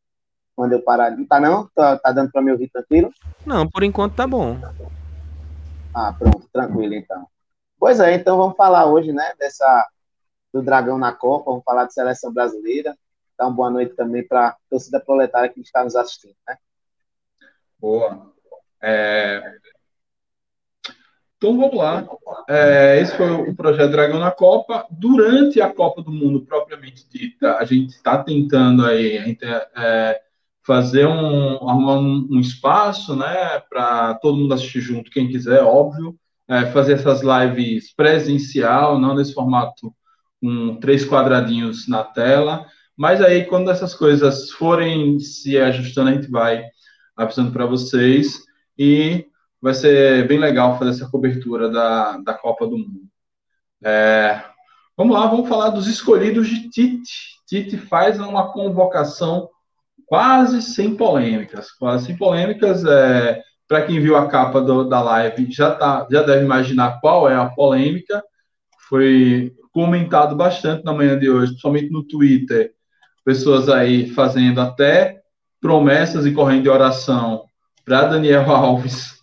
Quando 0.57 0.73
eu 0.73 0.83
parar. 0.83 1.17
Não 1.17 1.25
tá 1.25 1.41
não? 1.41 1.69
Tá, 1.69 1.97
tá 1.97 2.11
dando 2.13 2.33
para 2.33 2.43
me 2.43 2.51
ouvir 2.51 2.69
tranquilo? 2.69 3.11
Não, 3.47 3.69
por 3.69 3.85
enquanto 3.85 4.17
tá 4.17 4.27
bom. 4.27 4.59
Ah, 5.95 6.13
pronto, 6.13 6.49
tranquilo 6.53 6.95
então. 6.95 7.27
Pois 7.79 8.01
é, 8.01 8.15
então 8.15 8.37
vamos 8.37 8.57
falar 8.57 8.87
hoje, 8.87 9.13
né, 9.13 9.33
dessa 9.39 9.89
do 10.53 10.63
Dragão 10.63 10.99
na 10.99 11.13
Copa, 11.13 11.51
vamos 11.51 11.65
falar 11.65 11.87
de 11.87 11.95
seleção 11.95 12.33
brasileira. 12.33 12.97
Dar 13.39 13.47
uma 13.47 13.55
boa 13.55 13.71
noite 13.71 13.95
também 13.95 14.27
para 14.27 14.49
a 14.49 14.57
torcida 14.69 15.01
proletária 15.01 15.49
que 15.49 15.61
está 15.61 15.83
nos 15.83 15.97
assistindo, 15.97 16.35
né? 16.47 16.59
Boa. 17.79 18.33
É... 18.83 19.59
Então 21.41 21.57
vamos 21.57 21.75
lá. 21.75 22.07
É, 22.47 23.01
esse 23.01 23.17
foi 23.17 23.31
o 23.31 23.57
projeto 23.57 23.93
Dragão 23.93 24.21
na 24.21 24.31
Copa. 24.31 24.87
Durante 24.91 25.59
a 25.59 25.73
Copa 25.73 26.03
do 26.03 26.13
Mundo 26.13 26.43
propriamente 26.43 27.07
dita, 27.09 27.57
a 27.57 27.65
gente 27.65 27.95
está 27.95 28.23
tentando 28.23 28.85
aí 28.85 29.39
é, 29.75 30.21
fazer 30.63 31.07
um, 31.07 31.57
um, 31.65 32.29
um 32.31 32.41
espaço, 32.41 33.17
né, 33.17 33.59
para 33.71 34.17
todo 34.17 34.37
mundo 34.37 34.53
assistir 34.53 34.83
junto, 34.83 35.11
quem 35.11 35.29
quiser, 35.29 35.63
óbvio. 35.63 36.15
É, 36.47 36.67
fazer 36.73 36.95
essas 36.95 37.23
lives 37.23 37.95
presencial, 37.95 38.99
não 38.99 39.15
nesse 39.15 39.33
formato 39.33 39.95
com 40.43 40.77
três 40.77 41.07
quadradinhos 41.09 41.89
na 41.89 42.05
tela. 42.05 42.67
Mas 42.95 43.23
aí, 43.23 43.47
quando 43.47 43.71
essas 43.71 43.95
coisas 43.95 44.51
forem 44.51 45.19
se 45.21 45.57
ajustando, 45.57 46.11
a 46.11 46.13
gente 46.13 46.31
vai 46.31 46.65
avisando 47.17 47.51
para 47.51 47.65
vocês. 47.65 48.43
E 48.77 49.30
vai 49.61 49.75
ser 49.75 50.27
bem 50.27 50.39
legal 50.39 50.79
fazer 50.79 50.91
essa 50.91 51.09
cobertura 51.09 51.69
da, 51.69 52.17
da 52.19 52.35
Copa 52.35 52.67
do 52.67 52.79
Mundo. 52.79 53.03
É, 53.83 54.43
vamos 54.97 55.15
lá, 55.15 55.27
vamos 55.27 55.49
falar 55.49 55.71
dos 55.71 55.87
escolhidos 55.87 56.49
de 56.49 56.71
Tite. 56.71 57.41
Tite 57.47 57.77
faz 57.77 58.19
uma 58.19 58.53
convocação 58.53 59.49
quase 60.07 60.63
sem 60.63 60.97
polêmicas. 60.97 61.71
Quase 61.73 62.07
sem 62.07 62.17
polêmicas. 62.17 62.85
É, 62.85 63.43
Para 63.69 63.83
quem 63.83 64.01
viu 64.01 64.17
a 64.17 64.27
capa 64.29 64.61
do, 64.61 64.89
da 64.89 65.03
live, 65.03 65.51
já, 65.53 65.75
tá, 65.75 66.07
já 66.11 66.23
deve 66.23 66.45
imaginar 66.45 67.01
qual 67.01 67.29
é 67.29 67.37
a 67.37 67.47
polêmica. 67.47 68.23
Foi 68.89 69.53
comentado 69.73 70.35
bastante 70.35 70.85
na 70.85 70.93
manhã 70.93 71.19
de 71.19 71.31
hoje, 71.31 71.53
principalmente 71.53 71.91
no 71.91 72.03
Twitter. 72.03 72.73
Pessoas 73.25 73.69
aí 73.69 74.09
fazendo 74.11 74.61
até 74.61 75.21
promessas 75.61 76.25
e 76.25 76.33
correndo 76.33 76.63
de 76.63 76.71
oração 76.71 77.45
para 77.85 78.07
Daniel 78.09 78.49
Alves 78.51 79.20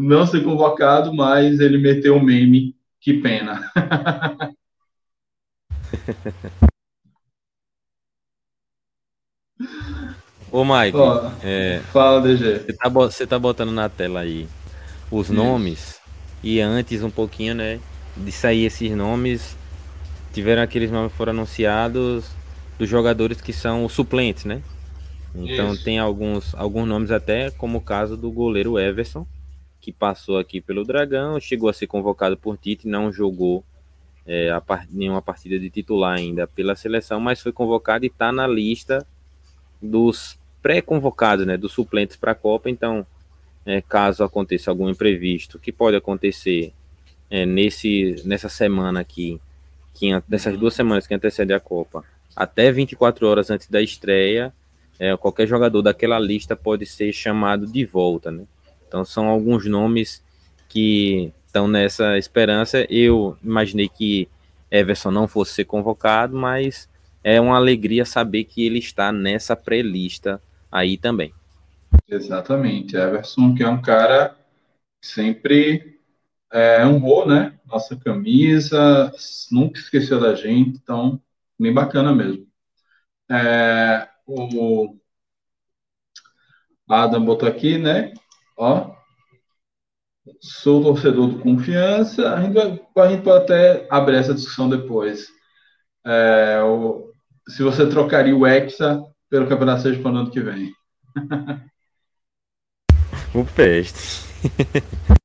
não 0.00 0.26
ser 0.26 0.42
convocado, 0.42 1.12
mas 1.14 1.60
ele 1.60 1.78
meteu 1.78 2.16
o 2.16 2.22
meme, 2.22 2.74
que 3.00 3.14
pena. 3.14 3.60
Ô, 10.50 10.64
Mike, 10.64 10.96
Ó, 10.96 11.30
é, 11.44 11.80
fala, 11.92 12.20
DG. 12.20 12.60
Você 12.60 12.72
tá, 12.72 12.88
você 12.88 13.26
tá 13.26 13.38
botando 13.38 13.70
na 13.70 13.88
tela 13.88 14.20
aí 14.20 14.48
os 15.10 15.30
nomes 15.30 16.00
e 16.42 16.60
antes 16.60 17.04
um 17.04 17.10
pouquinho, 17.10 17.54
né, 17.54 17.78
de 18.16 18.32
sair 18.32 18.64
esses 18.64 18.90
nomes, 18.96 19.56
tiveram 20.32 20.62
aqueles 20.62 20.90
nomes 20.90 21.12
que 21.12 21.18
foram 21.18 21.32
anunciados 21.32 22.24
dos 22.78 22.88
jogadores 22.88 23.40
que 23.40 23.52
são 23.52 23.84
os 23.84 23.92
suplentes, 23.92 24.44
né? 24.44 24.62
Então 25.34 25.74
Isso. 25.74 25.84
tem 25.84 25.98
alguns, 26.00 26.54
alguns 26.56 26.88
nomes 26.88 27.10
até, 27.12 27.50
como 27.52 27.78
o 27.78 27.82
caso 27.82 28.16
do 28.16 28.30
goleiro 28.32 28.78
Everson, 28.78 29.26
que 29.80 29.92
passou 29.92 30.38
aqui 30.38 30.60
pelo 30.60 30.84
Dragão, 30.84 31.40
chegou 31.40 31.68
a 31.68 31.72
ser 31.72 31.86
convocado 31.86 32.36
por 32.36 32.56
Tite, 32.56 32.86
não 32.86 33.10
jogou 33.10 33.64
é, 34.26 34.50
nenhuma 34.90 35.22
partida 35.22 35.58
de 35.58 35.70
titular 35.70 36.16
ainda 36.16 36.46
pela 36.46 36.76
seleção, 36.76 37.18
mas 37.18 37.40
foi 37.40 37.52
convocado 37.52 38.04
e 38.04 38.08
está 38.08 38.30
na 38.30 38.46
lista 38.46 39.06
dos 39.80 40.38
pré-convocados, 40.62 41.46
né, 41.46 41.56
dos 41.56 41.72
suplentes 41.72 42.16
para 42.16 42.32
a 42.32 42.34
Copa. 42.34 42.68
Então, 42.68 43.06
é, 43.64 43.80
caso 43.80 44.22
aconteça 44.22 44.70
algum 44.70 44.88
imprevisto, 44.88 45.58
que 45.58 45.72
pode 45.72 45.96
acontecer 45.96 46.72
é, 47.30 47.46
nesse, 47.46 48.22
nessa 48.24 48.48
semana 48.48 49.00
aqui, 49.00 49.40
que, 49.94 50.10
nessas 50.28 50.58
duas 50.58 50.74
semanas 50.74 51.06
que 51.06 51.14
antecedem 51.14 51.56
a 51.56 51.60
Copa, 51.60 52.04
até 52.36 52.70
24 52.70 53.26
horas 53.26 53.50
antes 53.50 53.66
da 53.68 53.80
estreia, 53.82 54.52
é, 54.98 55.16
qualquer 55.16 55.46
jogador 55.46 55.82
daquela 55.82 56.18
lista 56.18 56.54
pode 56.54 56.84
ser 56.84 57.12
chamado 57.12 57.66
de 57.66 57.84
volta, 57.84 58.30
né? 58.30 58.44
Então 58.90 59.04
são 59.04 59.28
alguns 59.28 59.64
nomes 59.66 60.20
que 60.68 61.32
estão 61.46 61.68
nessa 61.68 62.18
esperança. 62.18 62.84
Eu 62.90 63.38
imaginei 63.40 63.88
que 63.88 64.28
Everson 64.68 65.12
não 65.12 65.28
fosse 65.28 65.52
ser 65.52 65.64
convocado, 65.64 66.36
mas 66.36 66.88
é 67.22 67.40
uma 67.40 67.54
alegria 67.54 68.04
saber 68.04 68.42
que 68.42 68.66
ele 68.66 68.80
está 68.80 69.12
nessa 69.12 69.54
pré-lista 69.54 70.42
aí 70.72 70.96
também. 70.96 71.32
Exatamente. 72.08 72.96
Everson, 72.96 73.54
que 73.54 73.62
é 73.62 73.68
um 73.68 73.80
cara 73.80 74.36
que 75.00 75.06
sempre 75.06 76.00
é, 76.52 76.84
honrou, 76.84 77.28
né? 77.28 77.54
Nossa 77.64 77.94
camisa, 77.94 79.12
nunca 79.52 79.78
esqueceu 79.78 80.18
da 80.18 80.34
gente, 80.34 80.80
então, 80.82 81.22
bem 81.56 81.72
bacana 81.72 82.12
mesmo. 82.12 82.44
É, 83.30 84.08
o 84.26 84.96
Adam 86.88 87.24
botou 87.24 87.48
aqui, 87.48 87.78
né? 87.78 88.12
Ó, 88.60 88.94
sou 90.38 90.82
torcedor 90.82 91.28
do 91.28 91.38
Confiança. 91.38 92.34
A 92.34 92.42
gente, 92.42 92.52
vai, 92.52 92.78
a 93.06 93.10
gente 93.10 93.22
pode 93.22 93.44
até 93.44 93.86
abrir 93.88 94.16
essa 94.16 94.34
discussão 94.34 94.68
depois. 94.68 95.28
É, 96.04 96.60
o, 96.62 97.10
se 97.48 97.62
você 97.62 97.88
trocaria 97.88 98.36
o 98.36 98.46
Hexa 98.46 99.02
pelo 99.30 99.48
Campeonato 99.48 99.80
Sérgio 99.80 100.02
para 100.02 100.12
o 100.12 100.16
ano 100.16 100.30
que 100.30 100.40
vem. 100.40 100.74
o 103.34 103.46
peste. 103.46 104.28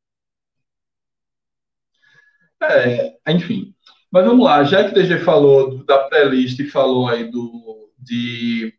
é, 2.64 3.18
enfim. 3.28 3.76
Mas 4.10 4.24
vamos 4.24 4.46
lá, 4.46 4.64
já 4.64 4.86
que 4.86 4.92
o 4.92 4.94
DG 4.94 5.20
falou 5.20 5.84
da 5.84 6.08
pré-lista 6.08 6.62
e 6.62 6.70
falou 6.70 7.10
aí 7.10 7.30
do, 7.30 7.92
de 8.00 8.74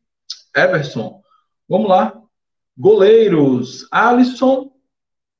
Everson, 0.57 1.21
vamos 1.69 1.91
lá. 1.91 2.26
Goleiros, 2.77 3.87
Alisson, 3.91 4.71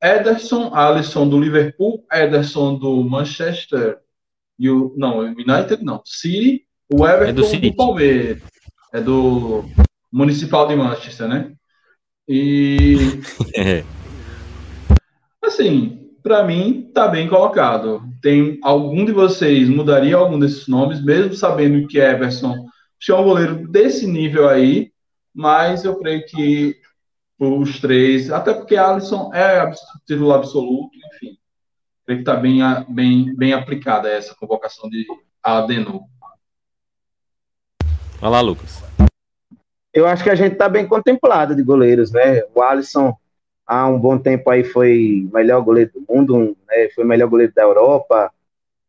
Ederson, 0.03 0.75
Alisson 0.75 1.29
do 1.29 1.39
Liverpool, 1.39 2.05
Ederson 2.11 2.79
do 2.79 3.03
Manchester, 3.03 3.99
e 4.59 4.71
o, 4.71 4.95
não, 4.97 5.19
United 5.21 5.83
não, 5.83 6.01
City, 6.05 6.67
o 6.91 7.07
Everton 7.07 7.43
é 7.43 7.59
do, 7.59 7.61
do 7.61 7.77
Palmeiras, 7.77 8.43
é 8.93 9.01
do 9.01 9.65
Municipal 10.11 10.67
de 10.67 10.77
Manchester, 10.77 11.29
né? 11.29 11.53
E 12.29 12.97
assim, 15.43 16.11
para 16.23 16.43
mim 16.45 16.91
tá 16.95 17.07
bem 17.07 17.29
colocado. 17.29 18.03
Tem 18.23 18.59
algum 18.63 19.05
de 19.05 19.13
vocês 19.13 19.69
mudaria 19.69 20.17
algum 20.17 20.39
desses 20.39 20.67
nomes, 20.67 21.05
mesmo 21.05 21.35
sabendo 21.35 21.87
que 21.87 21.99
Everson 21.99 22.67
é 23.09 23.15
um 23.15 23.25
goleiro 23.25 23.69
desse 23.69 24.07
nível 24.07 24.49
aí, 24.49 24.91
mas 25.33 25.85
eu 25.85 25.97
creio 25.99 26.25
que 26.27 26.77
os 27.39 27.81
três, 27.81 28.31
até 28.31 28.55
porque 28.55 28.77
Alisson 28.77 29.31
é 29.35 29.71
titular 30.07 30.39
absoluto, 30.39 30.91
enfim. 30.97 31.37
Creio 32.05 32.23
que 32.23 32.31
está 32.31 32.37
bem, 32.37 32.61
bem, 32.89 33.35
bem 33.37 33.53
aplicada 33.53 34.09
essa 34.09 34.35
convocação 34.35 34.89
de 34.89 35.07
Adenor. 35.43 36.03
Vai 38.21 38.31
lá, 38.31 38.41
Lucas. 38.41 38.83
Eu 39.93 40.07
acho 40.07 40.23
que 40.23 40.31
a 40.31 40.35
gente 40.35 40.53
está 40.53 40.69
bem 40.69 40.87
contemplado 40.87 41.55
de 41.55 41.63
goleiros, 41.63 42.13
né? 42.13 42.43
O 42.55 42.63
Alisson, 42.63 43.15
há 43.67 43.87
um 43.87 43.99
bom 43.99 44.19
tempo 44.19 44.49
aí, 44.51 44.63
foi 44.65 45.29
melhor 45.33 45.63
goleiro 45.63 45.91
do 45.95 46.05
mundo, 46.09 46.57
né? 46.69 46.89
foi 46.95 47.05
melhor 47.05 47.29
goleiro 47.29 47.53
da 47.55 47.63
Europa, 47.63 48.31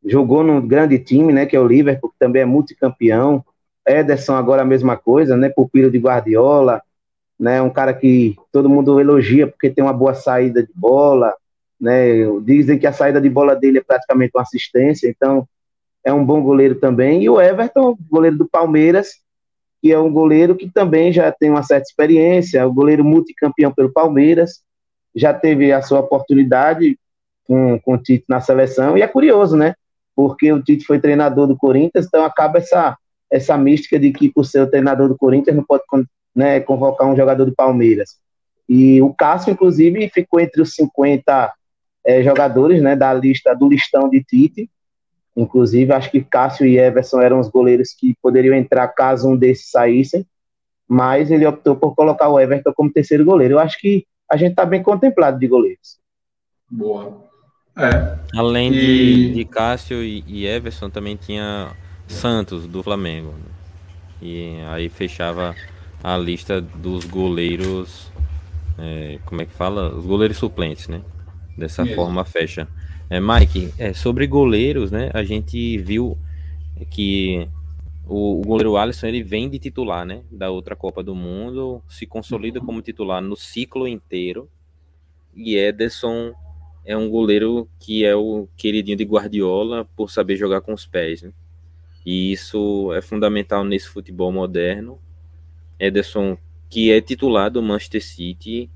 jogou 0.05 0.43
num 0.43 0.65
grande 0.65 0.99
time, 0.99 1.33
né? 1.33 1.45
Que 1.45 1.55
é 1.55 1.59
o 1.59 1.67
Liverpool, 1.67 2.11
que 2.11 2.19
também 2.19 2.41
é 2.41 2.45
multicampeão. 2.45 3.43
Ederson 3.85 4.35
agora 4.35 4.61
a 4.61 4.65
mesma 4.65 4.97
coisa, 4.97 5.35
né? 5.35 5.49
Pupilo 5.49 5.89
de 5.89 5.97
Guardiola, 5.97 6.81
né? 7.39 7.61
Um 7.61 7.69
cara 7.69 7.93
que 7.93 8.35
todo 8.51 8.69
mundo 8.69 8.99
elogia 8.99 9.47
porque 9.47 9.69
tem 9.69 9.83
uma 9.83 9.93
boa 9.93 10.13
saída 10.13 10.63
de 10.63 10.71
bola, 10.73 11.33
né? 11.79 12.25
Dizem 12.41 12.79
que 12.79 12.87
a 12.87 12.93
saída 12.93 13.21
de 13.21 13.29
bola 13.29 13.55
dele 13.55 13.79
é 13.79 13.83
praticamente 13.83 14.31
uma 14.35 14.41
assistência, 14.41 15.07
então 15.09 15.47
é 16.03 16.11
um 16.11 16.25
bom 16.25 16.41
goleiro 16.41 16.75
também. 16.75 17.23
E 17.23 17.29
o 17.29 17.39
Everton, 17.39 17.97
goleiro 18.09 18.37
do 18.37 18.47
Palmeiras, 18.47 19.15
que 19.81 19.91
é 19.91 19.99
um 19.99 20.11
goleiro 20.11 20.55
que 20.55 20.69
também 20.69 21.11
já 21.11 21.31
tem 21.31 21.49
uma 21.49 21.63
certa 21.63 21.83
experiência, 21.83 22.65
o 22.67 22.73
goleiro 22.73 23.03
multicampeão 23.03 23.71
pelo 23.71 23.91
Palmeiras, 23.91 24.61
já 25.15 25.33
teve 25.33 25.71
a 25.71 25.81
sua 25.81 25.99
oportunidade 25.99 26.97
com, 27.45 27.79
com 27.79 27.93
o 27.93 27.97
Tite 27.97 28.25
na 28.27 28.41
seleção, 28.41 28.97
e 28.97 29.01
é 29.01 29.07
curioso, 29.07 29.55
né? 29.55 29.75
Porque 30.15 30.51
o 30.51 30.61
Tite 30.61 30.85
foi 30.85 30.99
treinador 30.99 31.47
do 31.47 31.55
Corinthians, 31.55 32.05
então 32.05 32.23
acaba 32.23 32.57
essa, 32.57 32.97
essa 33.29 33.57
mística 33.57 33.99
de 33.99 34.11
que 34.11 34.29
por 34.31 34.45
ser 34.45 34.61
o 34.61 34.69
treinador 34.69 35.07
do 35.07 35.17
Corinthians 35.17 35.55
não 35.55 35.63
pode 35.63 35.83
né, 36.37 36.59
convocar 36.59 37.07
um 37.07 37.15
jogador 37.15 37.45
do 37.45 37.55
Palmeiras. 37.55 38.19
E 38.69 39.01
o 39.01 39.11
Cássio, 39.11 39.51
inclusive, 39.51 40.07
ficou 40.09 40.39
entre 40.39 40.61
os 40.61 40.75
50 40.75 41.51
é, 42.05 42.21
jogadores 42.21 42.79
né, 42.79 42.95
da 42.95 43.11
lista 43.11 43.55
do 43.55 43.67
listão 43.67 44.07
de 44.07 44.23
Tite. 44.23 44.69
Inclusive, 45.35 45.91
acho 45.91 46.11
que 46.11 46.23
Cássio 46.23 46.67
e 46.67 46.77
Everson 46.77 47.21
eram 47.21 47.39
os 47.39 47.49
goleiros 47.49 47.89
que 47.97 48.15
poderiam 48.21 48.55
entrar 48.55 48.87
caso 48.89 49.29
um 49.29 49.35
desses 49.35 49.71
saíssem, 49.71 50.25
mas 50.87 51.31
ele 51.31 51.45
optou 51.45 51.75
por 51.75 51.95
colocar 51.95 52.29
o 52.29 52.39
Everton 52.39 52.71
como 52.73 52.93
terceiro 52.93 53.25
goleiro. 53.25 53.55
Eu 53.55 53.59
acho 53.59 53.79
que 53.79 54.05
a 54.31 54.37
gente 54.37 54.51
está 54.51 54.63
bem 54.65 54.83
contemplado 54.83 55.39
de 55.39 55.47
goleiros. 55.47 55.97
Boa. 56.69 57.23
É. 57.75 58.17
Além 58.37 58.71
e... 58.71 58.73
de, 58.73 59.33
de 59.33 59.45
Cássio 59.45 60.03
e, 60.03 60.23
e 60.27 60.45
Everson, 60.45 60.89
também 60.89 61.15
tinha 61.15 61.71
Santos 62.07 62.67
do 62.67 62.83
Flamengo. 62.83 63.33
E 64.21 64.59
aí 64.69 64.89
fechava 64.89 65.55
a 66.07 66.17
lista 66.17 66.61
dos 66.61 67.03
goleiros. 67.03 68.09
É, 68.77 69.19
como 69.25 69.41
é 69.41 69.45
que 69.45 69.51
fala? 69.51 69.93
Os 69.93 70.05
goleiros 70.05 70.37
suplentes, 70.37 70.87
né? 70.87 71.01
Dessa 71.57 71.83
Mesmo. 71.83 71.97
forma 71.97 72.23
fecha. 72.23 72.65
É, 73.09 73.19
Mike, 73.19 73.73
é, 73.77 73.91
sobre 73.91 74.25
goleiros, 74.25 74.89
né? 74.89 75.11
A 75.13 75.23
gente 75.23 75.77
viu 75.79 76.17
que 76.89 77.49
o, 78.07 78.39
o, 78.39 78.41
goleiro 78.41 78.77
Alisson 78.77 79.07
ele 79.07 79.21
vem 79.21 79.49
de 79.49 79.59
titular, 79.59 80.05
né? 80.05 80.21
Da 80.31 80.49
outra 80.49 80.77
Copa 80.77 81.03
do 81.03 81.13
Mundo, 81.13 81.83
se 81.89 82.05
consolida 82.05 82.61
como 82.61 82.81
titular 82.81 83.21
no 83.21 83.35
ciclo 83.35 83.85
inteiro. 83.85 84.49
E 85.35 85.57
Ederson 85.57 86.31
é 86.85 86.95
um 86.95 87.09
goleiro 87.09 87.67
que 87.79 88.05
é 88.05 88.15
o 88.15 88.47
queridinho 88.55 88.95
de 88.95 89.03
Guardiola 89.03 89.85
por 89.93 90.09
saber 90.09 90.37
jogar 90.37 90.61
com 90.61 90.73
os 90.73 90.85
pés, 90.85 91.21
né? 91.21 91.33
E 92.05 92.31
isso 92.31 92.93
é 92.93 93.01
fundamental 93.01 93.65
nesse 93.65 93.89
futebol 93.89 94.31
moderno. 94.31 94.97
Ederson, 95.79 96.37
que 96.69 96.91
é 96.91 97.01
titular 97.01 97.49
do 97.49 97.61
Manchester 97.61 98.03
City, 98.03 98.69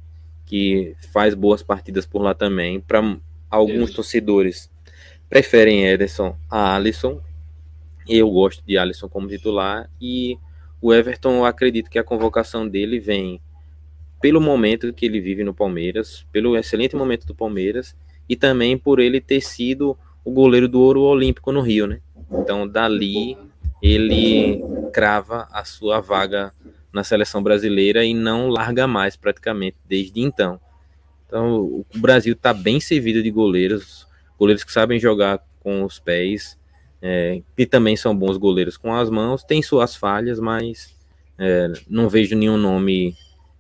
que 0.46 0.96
faz 1.12 1.34
boas 1.34 1.64
partidas 1.64 2.06
por 2.06 2.22
lá 2.22 2.34
também. 2.34 2.80
Para 2.80 3.18
alguns 3.50 3.76
Deus. 3.76 3.94
torcedores, 3.94 4.72
preferem 5.30 5.86
Ederson 5.86 6.36
a 6.50 6.76
Alisson. 6.76 7.22
Eu 8.08 8.30
gosto 8.30 8.64
de 8.66 8.78
Alisson 8.78 9.08
como 9.08 9.28
titular. 9.28 9.90
E 10.00 10.38
o 10.82 10.94
Everton, 10.94 11.38
eu 11.38 11.46
acredito 11.46 11.90
que 11.90 12.00
a 12.00 12.04
convocação 12.04 12.68
dele 12.68 13.00
vem 13.00 13.40
pelo 14.22 14.40
momento 14.40 14.94
que 14.94 15.06
ele 15.06 15.20
vive 15.20 15.44
no 15.44 15.54
Palmeiras, 15.54 16.26
pelo 16.32 16.56
excelente 16.56 16.96
momento 16.96 17.26
do 17.26 17.34
Palmeiras 17.34 17.96
e 18.30 18.36
também 18.36 18.78
por 18.78 19.00
ele 19.00 19.20
ter 19.20 19.42
sido 19.42 19.98
o 20.24 20.32
goleiro 20.32 20.68
do 20.68 20.80
ouro 20.80 21.02
olímpico 21.02 21.52
no 21.52 21.62
Rio, 21.62 21.88
né? 21.88 22.00
Então, 22.32 22.68
dali, 22.68 23.38
ele 23.82 24.64
crava 24.94 25.48
a 25.52 25.66
sua 25.66 26.00
vaga 26.00 26.54
na 26.94 27.04
seleção 27.04 27.42
brasileira 27.42 28.04
e 28.04 28.14
não 28.14 28.50
larga 28.50 28.88
mais 28.88 29.16
praticamente 29.16 29.78
desde 29.86 30.22
então. 30.22 30.60
Então, 31.26 31.64
o 31.64 31.86
Brasil 31.96 32.34
está 32.34 32.54
bem 32.54 32.80
servido 32.80 33.24
de 33.24 33.32
goleiros, 33.32 34.06
goleiros 34.38 34.64
que 34.64 34.72
sabem 34.72 35.00
jogar 35.00 35.40
com 35.62 35.84
os 35.84 35.98
pés, 35.98 36.60
é, 37.02 37.42
que 37.56 37.66
também 37.66 37.96
são 37.96 38.16
bons 38.16 38.38
goleiros 38.38 38.76
com 38.76 38.94
as 38.94 39.10
mãos, 39.10 39.44
tem 39.44 39.62
suas 39.62 39.96
falhas, 39.96 40.40
mas 40.40 40.96
é, 41.38 41.72
não 41.88 42.10
vejo 42.10 42.36
nenhum 42.36 42.58
nome 42.58 43.16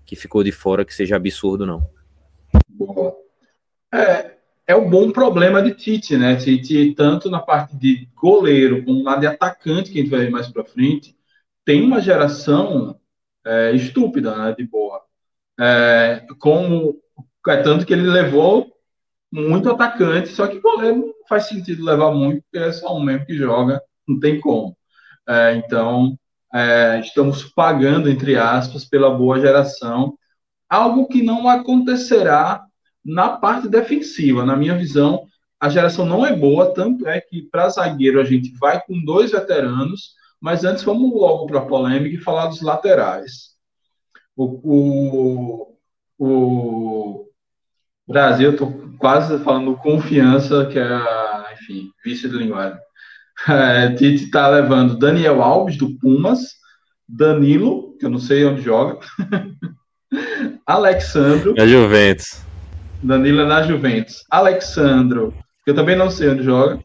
que 0.06 0.16
ficou 0.16 0.44
de 0.44 0.52
fora 0.52 0.84
que 0.84 0.94
seja 0.94 1.16
absurdo, 1.16 1.66
não. 1.66 1.90
É, 3.94 4.32
é 4.68 4.76
o 4.76 4.90
bom 4.90 5.12
problema 5.12 5.62
de 5.62 5.74
Tite, 5.74 6.18
né? 6.18 6.36
Tite, 6.36 6.94
tanto 6.96 7.30
na 7.30 7.40
parte 7.40 7.76
de 7.76 8.08
goleiro 8.16 8.84
como 8.84 9.04
na 9.04 9.16
de 9.16 9.28
atacante, 9.28 9.92
que 9.92 10.00
a 10.00 10.02
gente 10.02 10.12
vai 10.12 10.22
ver 10.22 10.30
mais 10.30 10.48
para 10.48 10.64
frente, 10.64 11.16
tem 11.66 11.82
uma 11.82 12.02
geração 12.02 13.00
é, 13.46 13.72
estúpida, 13.74 14.36
né? 14.36 14.56
De 14.58 14.66
boa. 14.66 15.02
É, 15.60 16.26
é 17.48 17.58
tanto 17.58 17.86
que 17.86 17.94
ele 17.94 18.10
levou 18.10 18.72
muito 19.32 19.70
atacante, 19.70 20.30
só 20.30 20.48
que 20.48 20.60
goleiro 20.60 20.98
não 20.98 21.14
faz 21.28 21.48
sentido 21.48 21.86
levar 21.86 22.12
muito, 22.12 22.44
porque 22.44 22.58
é 22.58 22.72
só 22.72 22.96
um 22.96 23.04
mesmo 23.04 23.26
que 23.26 23.36
joga, 23.36 23.82
não 24.08 24.20
tem 24.20 24.40
como. 24.40 24.76
É, 25.28 25.56
então, 25.56 26.18
é, 26.54 27.00
estamos 27.00 27.44
pagando, 27.44 28.10
entre 28.10 28.36
aspas, 28.36 28.84
pela 28.84 29.10
boa 29.10 29.40
geração, 29.40 30.18
algo 30.70 31.08
que 31.08 31.24
não 31.24 31.48
acontecerá 31.48 32.66
na 33.04 33.30
parte 33.30 33.68
defensiva, 33.68 34.46
na 34.46 34.56
minha 34.56 34.78
visão, 34.78 35.26
a 35.60 35.70
geração 35.70 36.06
não 36.06 36.26
é 36.26 36.36
boa, 36.36 36.74
tanto 36.74 37.08
é 37.08 37.22
que 37.22 37.44
para 37.44 37.70
zagueiro 37.70 38.20
a 38.20 38.24
gente 38.24 38.52
vai 38.58 38.82
com 38.82 39.04
dois 39.04 39.32
veteranos, 39.32 40.16
mas 40.42 40.64
antes 40.64 40.84
vamos 40.84 41.14
logo 41.14 41.46
para 41.46 41.60
a 41.60 41.66
polêmica 41.66 42.16
e 42.16 42.24
falar 42.24 42.48
dos 42.48 42.62
laterais. 42.62 43.52
O, 44.36 44.60
o, 44.64 45.78
o 46.18 47.26
Brasil, 48.08 48.52
estou 48.52 48.74
quase 48.98 49.38
falando 49.44 49.78
confiança, 49.78 50.66
que 50.66 50.80
é, 50.80 51.54
enfim, 51.54 51.92
vício 52.04 52.28
de 52.28 52.38
linguagem. 52.38 52.80
É, 53.48 53.90
Tite 53.90 54.26
está 54.26 54.48
levando 54.48 54.98
Daniel 54.98 55.44
Alves, 55.44 55.78
do 55.78 55.96
Pumas, 55.98 56.56
Danilo, 57.08 57.96
que 58.00 58.06
eu 58.06 58.10
não 58.10 58.20
sei 58.20 58.44
onde 58.46 58.62
joga, 58.62 59.00
Alexandro. 60.66 61.54
É 61.58 61.68
Juventus. 61.68 62.44
Danilo 63.04 63.42
é 63.42 63.46
na 63.46 63.64
Juventus. 63.64 64.24
Alexandro, 64.30 65.34
que 65.64 65.72
eu 65.72 65.76
também 65.76 65.96
não 65.96 66.10
sei 66.10 66.30
onde 66.30 66.44
joga. 66.44 66.80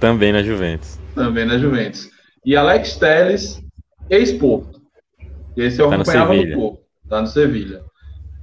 Também 0.00 0.32
na 0.32 0.42
Juventus. 0.42 1.03
Também 1.14 1.44
na 1.44 1.58
Juventus. 1.58 2.10
E 2.44 2.56
Alex 2.56 2.96
Teles, 2.96 3.62
ex-Porto. 4.10 4.80
Esse 5.56 5.80
eu 5.80 5.88
tá 5.88 5.96
acompanhava 5.96 6.34
no, 6.34 6.44
no 6.44 6.54
Porto. 6.56 6.84
Tá 7.08 7.20
no 7.20 7.26
Sevilha. 7.26 7.84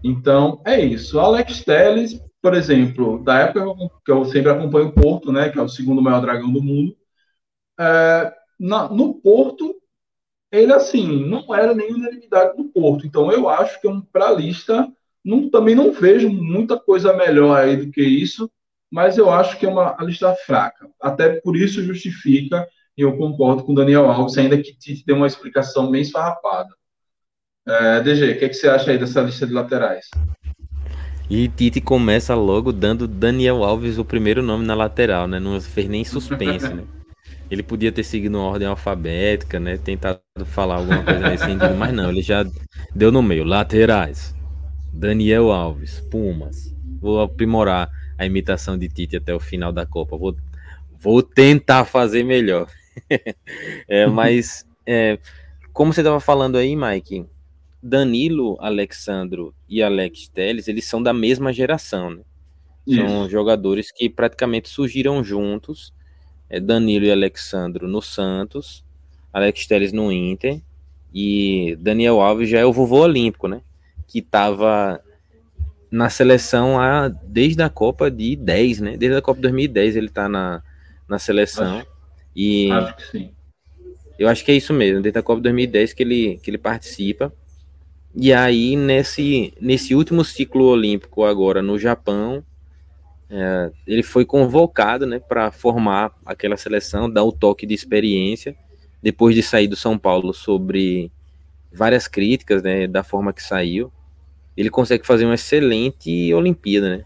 Então, 0.03 0.61
é 0.65 0.79
isso. 0.79 1.19
Alex 1.19 1.63
Teles, 1.63 2.19
por 2.41 2.53
exemplo, 2.53 3.23
da 3.23 3.39
época 3.39 3.65
que 4.03 4.11
eu 4.11 4.25
sempre 4.25 4.51
acompanho 4.51 4.87
o 4.87 4.93
Porto, 4.93 5.31
né, 5.31 5.49
que 5.49 5.59
é 5.59 5.61
o 5.61 5.69
segundo 5.69 6.01
maior 6.01 6.21
dragão 6.21 6.51
do 6.51 6.61
mundo, 6.61 6.95
é, 7.79 8.33
na, 8.59 8.89
no 8.89 9.15
Porto, 9.15 9.75
ele, 10.51 10.73
assim, 10.73 11.25
não 11.27 11.53
era 11.53 11.73
nem 11.73 11.93
unanimidade 11.93 12.57
do 12.57 12.65
Porto. 12.65 13.05
Então, 13.05 13.31
eu 13.31 13.47
acho 13.47 13.79
que 13.79 13.87
para 14.11 14.27
a 14.27 14.31
lista 14.31 14.87
não, 15.23 15.49
também 15.49 15.75
não 15.75 15.91
vejo 15.91 16.29
muita 16.29 16.79
coisa 16.79 17.13
melhor 17.13 17.57
aí 17.57 17.77
do 17.77 17.91
que 17.91 18.01
isso, 18.01 18.49
mas 18.91 19.17
eu 19.17 19.31
acho 19.31 19.57
que 19.57 19.65
é 19.65 19.69
uma 19.69 19.95
lista 20.01 20.35
fraca. 20.45 20.89
Até 21.01 21.39
por 21.39 21.55
isso 21.55 21.81
justifica, 21.83 22.67
e 22.97 23.01
eu 23.01 23.17
concordo 23.17 23.63
com 23.63 23.71
o 23.71 23.75
Daniel 23.75 24.11
Alves, 24.11 24.37
ainda 24.37 24.57
que 24.57 24.77
Tite 24.77 25.05
dê 25.05 25.13
uma 25.13 25.27
explicação 25.27 25.89
bem 25.89 26.01
esfarrapada. 26.01 26.69
É, 27.65 28.01
DG, 28.01 28.31
o 28.31 28.39
que, 28.39 28.45
é 28.45 28.49
que 28.49 28.53
você 28.53 28.67
acha 28.67 28.91
aí 28.91 28.97
dessa 28.97 29.21
lista 29.21 29.47
de 29.47 29.53
laterais? 29.53 30.07
E 31.29 31.47
Tite 31.47 31.79
começa 31.79 32.35
logo 32.35 32.73
dando 32.73 33.07
Daniel 33.07 33.63
Alves 33.63 33.97
o 33.97 34.03
primeiro 34.03 34.43
nome 34.43 34.65
na 34.65 34.75
lateral, 34.75 35.27
né? 35.27 35.39
Não 35.39 35.61
fez 35.61 35.87
nem 35.87 36.03
suspense, 36.03 36.67
né? 36.73 36.83
Ele 37.49 37.63
podia 37.63 37.91
ter 37.91 38.03
seguido 38.03 38.37
uma 38.37 38.47
ordem 38.47 38.67
alfabética, 38.67 39.59
né? 39.59 39.77
Tentado 39.77 40.21
falar 40.45 40.75
alguma 40.75 41.03
coisa 41.03 41.19
nesse 41.19 41.43
sentido, 41.43 41.75
mas 41.75 41.93
não, 41.93 42.09
ele 42.09 42.21
já 42.21 42.45
deu 42.95 43.11
no 43.11 43.21
meio. 43.21 43.43
Laterais. 43.43 44.33
Daniel 44.93 45.51
Alves, 45.51 45.99
Pumas. 46.09 46.73
Vou 47.01 47.21
aprimorar 47.21 47.89
a 48.21 48.25
imitação 48.25 48.77
de 48.77 48.87
Tite 48.87 49.17
até 49.17 49.33
o 49.33 49.39
final 49.39 49.71
da 49.71 49.85
Copa. 49.85 50.15
Vou, 50.15 50.35
vou 50.99 51.23
tentar 51.23 51.85
fazer 51.85 52.23
melhor. 52.23 52.67
é, 53.87 54.05
mas, 54.07 54.65
é, 54.85 55.17
como 55.73 55.91
você 55.91 56.01
estava 56.01 56.19
falando 56.19 56.57
aí, 56.57 56.75
Mike, 56.75 57.25
Danilo, 57.81 58.57
Alexandro 58.59 59.55
e 59.67 59.81
Alex 59.81 60.27
Teles, 60.27 60.67
eles 60.67 60.85
são 60.85 61.01
da 61.01 61.13
mesma 61.13 61.51
geração, 61.51 62.11
né? 62.11 62.21
São 62.87 63.23
Isso. 63.23 63.29
jogadores 63.29 63.91
que 63.91 64.09
praticamente 64.09 64.69
surgiram 64.69 65.23
juntos. 65.23 65.93
É 66.49 66.59
Danilo 66.59 67.05
e 67.05 67.11
Alexandro 67.11 67.87
no 67.87 68.01
Santos, 68.01 68.83
Alex 69.31 69.65
Teles 69.65 69.93
no 69.93 70.11
Inter 70.11 70.61
e 71.13 71.77
Daniel 71.79 72.19
Alves 72.19 72.49
já 72.49 72.59
é 72.59 72.65
o 72.65 72.73
vovô 72.73 72.99
olímpico, 72.99 73.47
né? 73.47 73.61
que 74.11 74.19
estava 74.19 75.01
na 75.91 76.09
seleção 76.09 76.79
a, 76.79 77.09
desde 77.09 77.61
a 77.61 77.69
Copa 77.69 78.09
de 78.09 78.37
10, 78.37 78.79
né? 78.79 78.97
Desde 78.97 79.17
a 79.17 79.21
Copa 79.21 79.37
de 79.37 79.41
2010 79.43 79.97
ele 79.97 80.07
está 80.07 80.29
na, 80.29 80.63
na 81.07 81.19
seleção. 81.19 81.79
Acho, 81.79 81.87
e 82.33 82.71
acho 82.71 82.95
que 82.95 83.03
sim. 83.11 83.31
Eu 84.17 84.29
acho 84.29 84.45
que 84.45 84.51
é 84.51 84.55
isso 84.55 84.73
mesmo, 84.73 85.01
desde 85.01 85.19
a 85.19 85.23
Copa 85.23 85.39
de 85.39 85.43
2010 85.43 85.93
que 85.93 86.03
ele, 86.03 86.39
que 86.41 86.49
ele 86.49 86.57
participa. 86.57 87.33
E 88.15 88.31
aí, 88.31 88.75
nesse, 88.75 89.53
nesse 89.59 89.95
último 89.95 90.23
ciclo 90.23 90.65
olímpico 90.65 91.23
agora 91.23 91.61
no 91.61 91.77
Japão, 91.77 92.43
é, 93.29 93.71
ele 93.87 94.03
foi 94.03 94.25
convocado 94.25 95.05
né, 95.05 95.19
para 95.19 95.51
formar 95.51 96.11
aquela 96.25 96.55
seleção, 96.55 97.09
dar 97.09 97.23
o 97.23 97.31
toque 97.31 97.65
de 97.65 97.73
experiência, 97.73 98.55
depois 99.01 99.33
de 99.33 99.41
sair 99.41 99.67
do 99.67 99.75
São 99.75 99.97
Paulo 99.97 100.33
sobre 100.33 101.11
várias 101.73 102.07
críticas 102.07 102.61
né, 102.61 102.85
da 102.85 103.03
forma 103.03 103.33
que 103.33 103.41
saiu 103.41 103.91
ele 104.55 104.69
consegue 104.69 105.05
fazer 105.05 105.25
uma 105.25 105.35
excelente 105.35 106.33
Olimpíada, 106.33 106.97
né? 106.97 107.03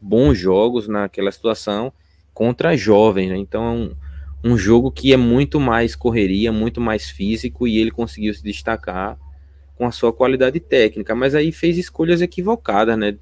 Bons 0.00 0.38
jogos 0.38 0.88
naquela 0.88 1.30
situação 1.30 1.92
contra 2.32 2.76
jovens, 2.76 3.30
né? 3.30 3.36
Então 3.36 3.64
é 3.64 3.70
um, 3.70 4.52
um 4.52 4.58
jogo 4.58 4.90
que 4.90 5.12
é 5.12 5.16
muito 5.16 5.60
mais 5.60 5.94
correria, 5.94 6.52
muito 6.52 6.80
mais 6.80 7.10
físico 7.10 7.66
e 7.68 7.78
ele 7.78 7.90
conseguiu 7.90 8.32
se 8.32 8.42
destacar 8.42 9.18
com 9.76 9.86
a 9.86 9.90
sua 9.90 10.12
qualidade 10.12 10.60
técnica, 10.60 11.14
mas 11.14 11.34
aí 11.34 11.52
fez 11.52 11.78
escolhas 11.78 12.20
equivocadas, 12.20 12.98
né? 12.98 13.16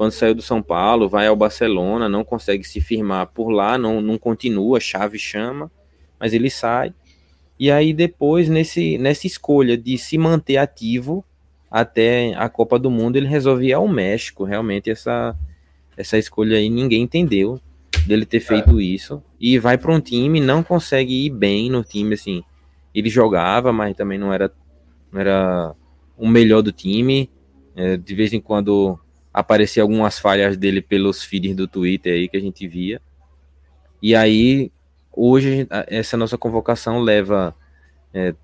quando 0.00 0.12
saiu 0.12 0.34
do 0.34 0.40
São 0.40 0.62
Paulo, 0.62 1.10
vai 1.10 1.26
ao 1.26 1.36
Barcelona, 1.36 2.08
não 2.08 2.24
consegue 2.24 2.64
se 2.64 2.80
firmar 2.80 3.26
por 3.26 3.50
lá, 3.50 3.76
não, 3.76 4.00
não 4.00 4.16
continua, 4.16 4.80
chave 4.80 5.18
chama, 5.18 5.70
mas 6.18 6.32
ele 6.32 6.48
sai. 6.48 6.94
E 7.58 7.70
aí 7.70 7.92
depois, 7.92 8.48
nesse, 8.48 8.96
nessa 8.96 9.26
escolha 9.26 9.76
de 9.76 9.98
se 9.98 10.16
manter 10.16 10.56
ativo 10.56 11.22
até 11.70 12.34
a 12.34 12.48
Copa 12.48 12.78
do 12.78 12.90
Mundo, 12.90 13.16
ele 13.16 13.28
resolve 13.28 13.68
ir 13.68 13.72
ao 13.72 13.86
México. 13.86 14.44
Realmente 14.44 14.90
essa, 14.90 15.36
essa 15.96 16.18
escolha 16.18 16.56
aí 16.56 16.68
ninguém 16.68 17.02
entendeu 17.02 17.60
dele 18.06 18.26
ter 18.26 18.40
feito 18.40 18.80
é. 18.80 18.82
isso. 18.82 19.22
E 19.38 19.58
vai 19.58 19.78
para 19.78 19.92
um 19.92 20.00
time, 20.00 20.40
não 20.40 20.62
consegue 20.62 21.26
ir 21.26 21.30
bem 21.30 21.70
no 21.70 21.84
time, 21.84 22.14
assim. 22.14 22.42
Ele 22.94 23.08
jogava, 23.08 23.72
mas 23.72 23.96
também 23.96 24.18
não 24.18 24.32
era, 24.32 24.52
não 25.12 25.20
era 25.20 25.74
o 26.16 26.26
melhor 26.26 26.62
do 26.62 26.72
time. 26.72 27.30
É, 27.76 27.96
de 27.96 28.14
vez 28.14 28.32
em 28.32 28.40
quando 28.40 28.98
aparecia 29.32 29.82
algumas 29.82 30.18
falhas 30.18 30.56
dele 30.56 30.82
pelos 30.82 31.22
feeds 31.22 31.54
do 31.54 31.68
Twitter 31.68 32.14
aí 32.14 32.28
que 32.28 32.36
a 32.36 32.40
gente 32.40 32.66
via. 32.66 33.00
E 34.02 34.14
aí, 34.14 34.72
hoje, 35.12 35.68
essa 35.86 36.16
nossa 36.16 36.36
convocação 36.36 37.00
leva 37.00 37.54
é, 38.12 38.34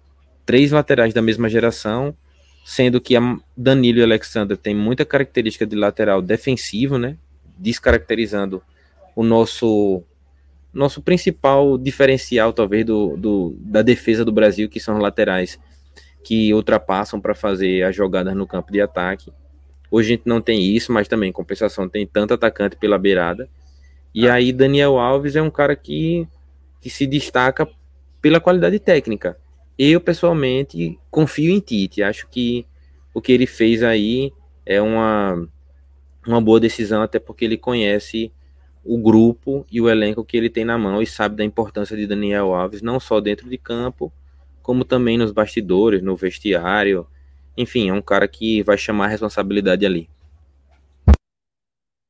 três 0.44 0.70
laterais 0.70 1.12
da 1.12 1.22
mesma 1.22 1.48
geração, 1.48 2.14
sendo 2.68 3.00
que 3.00 3.16
a 3.16 3.38
Danilo 3.56 4.00
e 4.00 4.02
Alexandre 4.02 4.56
têm 4.56 4.74
muita 4.74 5.04
característica 5.04 5.64
de 5.64 5.76
lateral 5.76 6.20
defensivo, 6.20 6.98
né? 6.98 7.16
Descaracterizando 7.56 8.60
o 9.14 9.22
nosso 9.22 10.02
nosso 10.74 11.00
principal 11.00 11.78
diferencial, 11.78 12.52
talvez, 12.52 12.84
do, 12.84 13.16
do, 13.16 13.56
da 13.60 13.82
defesa 13.82 14.24
do 14.24 14.32
Brasil, 14.32 14.68
que 14.68 14.80
são 14.80 14.96
os 14.96 15.00
laterais 15.00 15.58
que 16.24 16.52
ultrapassam 16.52 17.20
para 17.20 17.36
fazer 17.36 17.84
as 17.84 17.94
jogadas 17.94 18.34
no 18.34 18.48
campo 18.48 18.72
de 18.72 18.80
ataque. 18.80 19.32
Hoje 19.88 20.08
a 20.08 20.16
gente 20.16 20.26
não 20.26 20.40
tem 20.40 20.60
isso, 20.60 20.92
mas 20.92 21.06
também, 21.06 21.30
em 21.30 21.32
compensação, 21.32 21.88
tem 21.88 22.04
tanto 22.04 22.34
atacante 22.34 22.76
pela 22.76 22.98
beirada. 22.98 23.48
E 24.12 24.28
ah. 24.28 24.34
aí, 24.34 24.52
Daniel 24.52 24.98
Alves 24.98 25.36
é 25.36 25.40
um 25.40 25.50
cara 25.50 25.76
que, 25.76 26.26
que 26.80 26.90
se 26.90 27.06
destaca 27.06 27.66
pela 28.20 28.40
qualidade 28.40 28.80
técnica. 28.80 29.38
Eu, 29.78 30.00
pessoalmente, 30.00 30.98
confio 31.10 31.52
em 31.52 31.60
Tite. 31.60 32.02
Acho 32.02 32.26
que 32.28 32.66
o 33.12 33.20
que 33.20 33.32
ele 33.32 33.46
fez 33.46 33.82
aí 33.82 34.32
é 34.64 34.80
uma, 34.80 35.46
uma 36.26 36.40
boa 36.40 36.58
decisão, 36.58 37.02
até 37.02 37.18
porque 37.18 37.44
ele 37.44 37.56
conhece 37.56 38.32
o 38.84 38.98
grupo 38.98 39.66
e 39.70 39.80
o 39.80 39.88
elenco 39.88 40.24
que 40.24 40.36
ele 40.36 40.48
tem 40.48 40.64
na 40.64 40.78
mão 40.78 41.02
e 41.02 41.06
sabe 41.06 41.36
da 41.36 41.44
importância 41.44 41.96
de 41.96 42.06
Daniel 42.06 42.54
Alves, 42.54 42.82
não 42.82 43.00
só 43.00 43.20
dentro 43.20 43.48
de 43.48 43.58
campo, 43.58 44.12
como 44.62 44.84
também 44.84 45.18
nos 45.18 45.32
bastidores, 45.32 46.02
no 46.02 46.16
vestiário, 46.16 47.06
enfim, 47.56 47.88
é 47.88 47.92
um 47.92 48.02
cara 48.02 48.28
que 48.28 48.62
vai 48.62 48.76
chamar 48.76 49.06
a 49.06 49.08
responsabilidade 49.08 49.84
ali. 49.84 50.08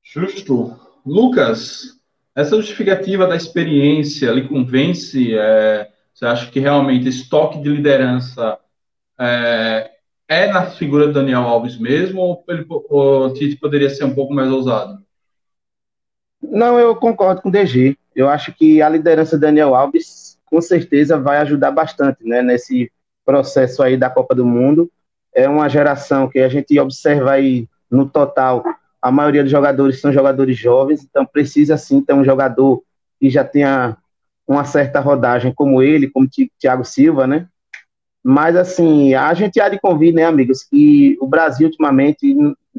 Justo. 0.02 0.78
Lucas, 1.04 1.98
essa 2.34 2.56
justificativa 2.56 3.26
da 3.26 3.36
experiência 3.36 4.30
lhe 4.30 4.48
convence? 4.48 5.34
É, 5.34 5.88
você 6.16 6.24
acha 6.24 6.50
que 6.50 6.58
realmente 6.58 7.08
esse 7.08 7.28
toque 7.28 7.60
de 7.60 7.68
liderança 7.68 8.58
é, 9.20 9.90
é 10.26 10.46
na 10.50 10.70
figura 10.70 11.06
do 11.06 11.12
Daniel 11.12 11.42
Alves 11.42 11.78
mesmo 11.78 12.22
ou, 12.22 12.44
ele, 12.48 12.64
o 12.68 13.30
Tite 13.34 13.56
poderia 13.56 13.90
ser 13.90 14.04
um 14.04 14.14
pouco 14.14 14.32
mais 14.32 14.50
ousado? 14.50 15.04
Não, 16.40 16.78
eu 16.78 16.96
concordo 16.96 17.42
com 17.42 17.50
o 17.50 17.52
DG. 17.52 17.98
Eu 18.14 18.30
acho 18.30 18.54
que 18.54 18.80
a 18.80 18.88
liderança 18.88 19.36
do 19.36 19.40
Daniel 19.42 19.74
Alves 19.74 20.38
com 20.46 20.60
certeza 20.62 21.18
vai 21.18 21.36
ajudar 21.38 21.70
bastante 21.70 22.24
né, 22.24 22.40
nesse 22.40 22.90
processo 23.22 23.82
aí 23.82 23.94
da 23.94 24.08
Copa 24.08 24.34
do 24.34 24.46
Mundo 24.46 24.90
é 25.36 25.46
uma 25.46 25.68
geração 25.68 26.30
que 26.30 26.38
a 26.38 26.48
gente 26.48 26.80
observa 26.80 27.32
aí 27.32 27.68
no 27.90 28.08
total, 28.08 28.64
a 29.02 29.12
maioria 29.12 29.42
dos 29.42 29.52
jogadores 29.52 30.00
são 30.00 30.10
jogadores 30.10 30.56
jovens, 30.56 31.04
então 31.04 31.26
precisa 31.26 31.76
sim 31.76 32.00
ter 32.00 32.14
um 32.14 32.24
jogador 32.24 32.82
que 33.20 33.28
já 33.28 33.44
tenha 33.44 33.98
uma 34.46 34.64
certa 34.64 35.00
rodagem 35.00 35.52
como 35.52 35.82
ele, 35.82 36.10
como 36.10 36.28
Thiago 36.58 36.84
Silva, 36.84 37.26
né? 37.26 37.48
Mas 38.22 38.56
assim, 38.56 39.14
a 39.14 39.32
gente 39.34 39.60
há 39.60 39.68
de 39.68 39.78
convir, 39.78 40.12
né, 40.12 40.24
amigos, 40.24 40.64
que 40.64 41.16
o 41.20 41.26
Brasil 41.26 41.68
ultimamente 41.68 42.34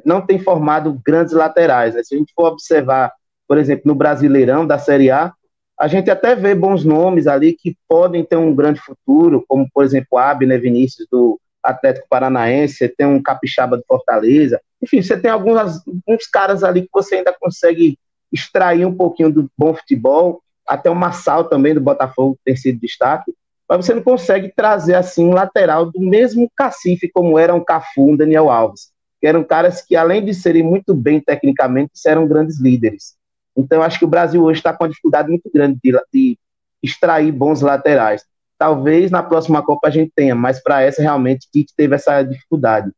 não 0.06 0.22
tem 0.22 0.40
formado 0.40 1.00
grandes 1.06 1.34
laterais. 1.34 1.96
Né? 1.96 2.04
Se 2.04 2.16
a 2.16 2.18
gente 2.18 2.34
for 2.36 2.52
observar, 2.52 3.14
por 3.48 3.58
exemplo, 3.58 3.84
no 3.86 3.96
Brasileirão 3.96 4.68
da 4.68 4.78
Série 4.78 5.10
A, 5.10 5.34
a 5.80 5.88
gente 5.88 6.10
até 6.10 6.36
vê 6.36 6.56
bons 6.56 6.84
nomes 6.84 7.28
ali 7.28 7.54
que 7.54 7.78
podem 7.88 8.26
ter 8.26 8.36
um 8.36 8.54
grande 8.54 8.82
futuro, 8.82 9.46
como 9.48 9.68
por 9.72 9.86
exemplo 9.86 10.18
Abner 10.18 10.60
Vinícius 10.60 11.08
do 11.10 11.40
Atlético 11.64 12.08
Paranaense, 12.10 12.76
você 12.76 12.90
tem 12.90 13.06
um 13.06 13.22
Capixaba 13.22 13.78
do 13.78 13.84
Fortaleza, 13.88 14.60
enfim, 14.82 15.02
você 15.02 15.18
tem 15.18 15.30
alguns 15.30 15.82
uns 16.08 16.28
caras 16.28 16.64
ali 16.64 16.82
que 16.82 16.90
você 16.92 17.16
ainda 17.16 17.36
consegue 17.40 17.98
extrair 18.32 18.86
um 18.86 18.94
pouquinho 18.94 19.32
do 19.32 19.52
bom 19.58 19.74
futebol, 19.74 20.42
até 20.68 20.90
o 20.90 20.96
Massal 20.96 21.46
também 21.46 21.74
do 21.74 21.82
Botafogo 21.82 22.38
tem 22.44 22.56
sido 22.56 22.80
destaque, 22.80 23.34
mas 23.68 23.86
você 23.86 23.94
não 23.94 24.02
consegue 24.02 24.52
trazer 24.56 24.96
assim 24.96 25.26
um 25.26 25.34
lateral 25.34 25.92
do 25.92 26.00
mesmo 26.00 26.50
cacife 26.56 27.10
como 27.10 27.38
era 27.38 27.54
um 27.54 27.64
Cafu, 27.64 28.12
um 28.12 28.16
Daniel 28.16 28.50
Alves, 28.50 28.92
que 29.20 29.28
eram 29.28 29.44
caras 29.44 29.82
que 29.82 29.96
além 29.96 30.24
de 30.24 30.34
serem 30.34 30.64
muito 30.64 30.94
bem 30.94 31.20
tecnicamente, 31.20 31.92
eram 32.06 32.28
grandes 32.28 32.60
líderes. 32.60 33.16
Então, 33.56 33.82
acho 33.82 33.98
que 33.98 34.06
o 34.06 34.10
Brasil 34.10 34.44
hoje 34.44 34.60
está 34.60 34.72
com 34.72 34.84
uma 34.84 34.90
dificuldade 34.90 35.30
muito 35.30 35.50
grande 35.52 35.80
de, 35.84 35.92
de 36.14 36.38
extrair 36.82 37.32
bons 37.32 37.62
laterais. 37.62 38.24
Talvez 38.58 39.12
na 39.12 39.24
próxima 39.24 39.64
Copa 39.64 39.88
a 39.88 39.92
gente 39.92 40.12
tenha, 40.16 40.36
mas 40.36 40.62
para 40.62 40.82
essa 40.82 41.02
realmente 41.02 41.48
Tite 41.52 41.74
teve 41.76 41.96
essa 41.96 42.22
dificuldade. 42.24 42.92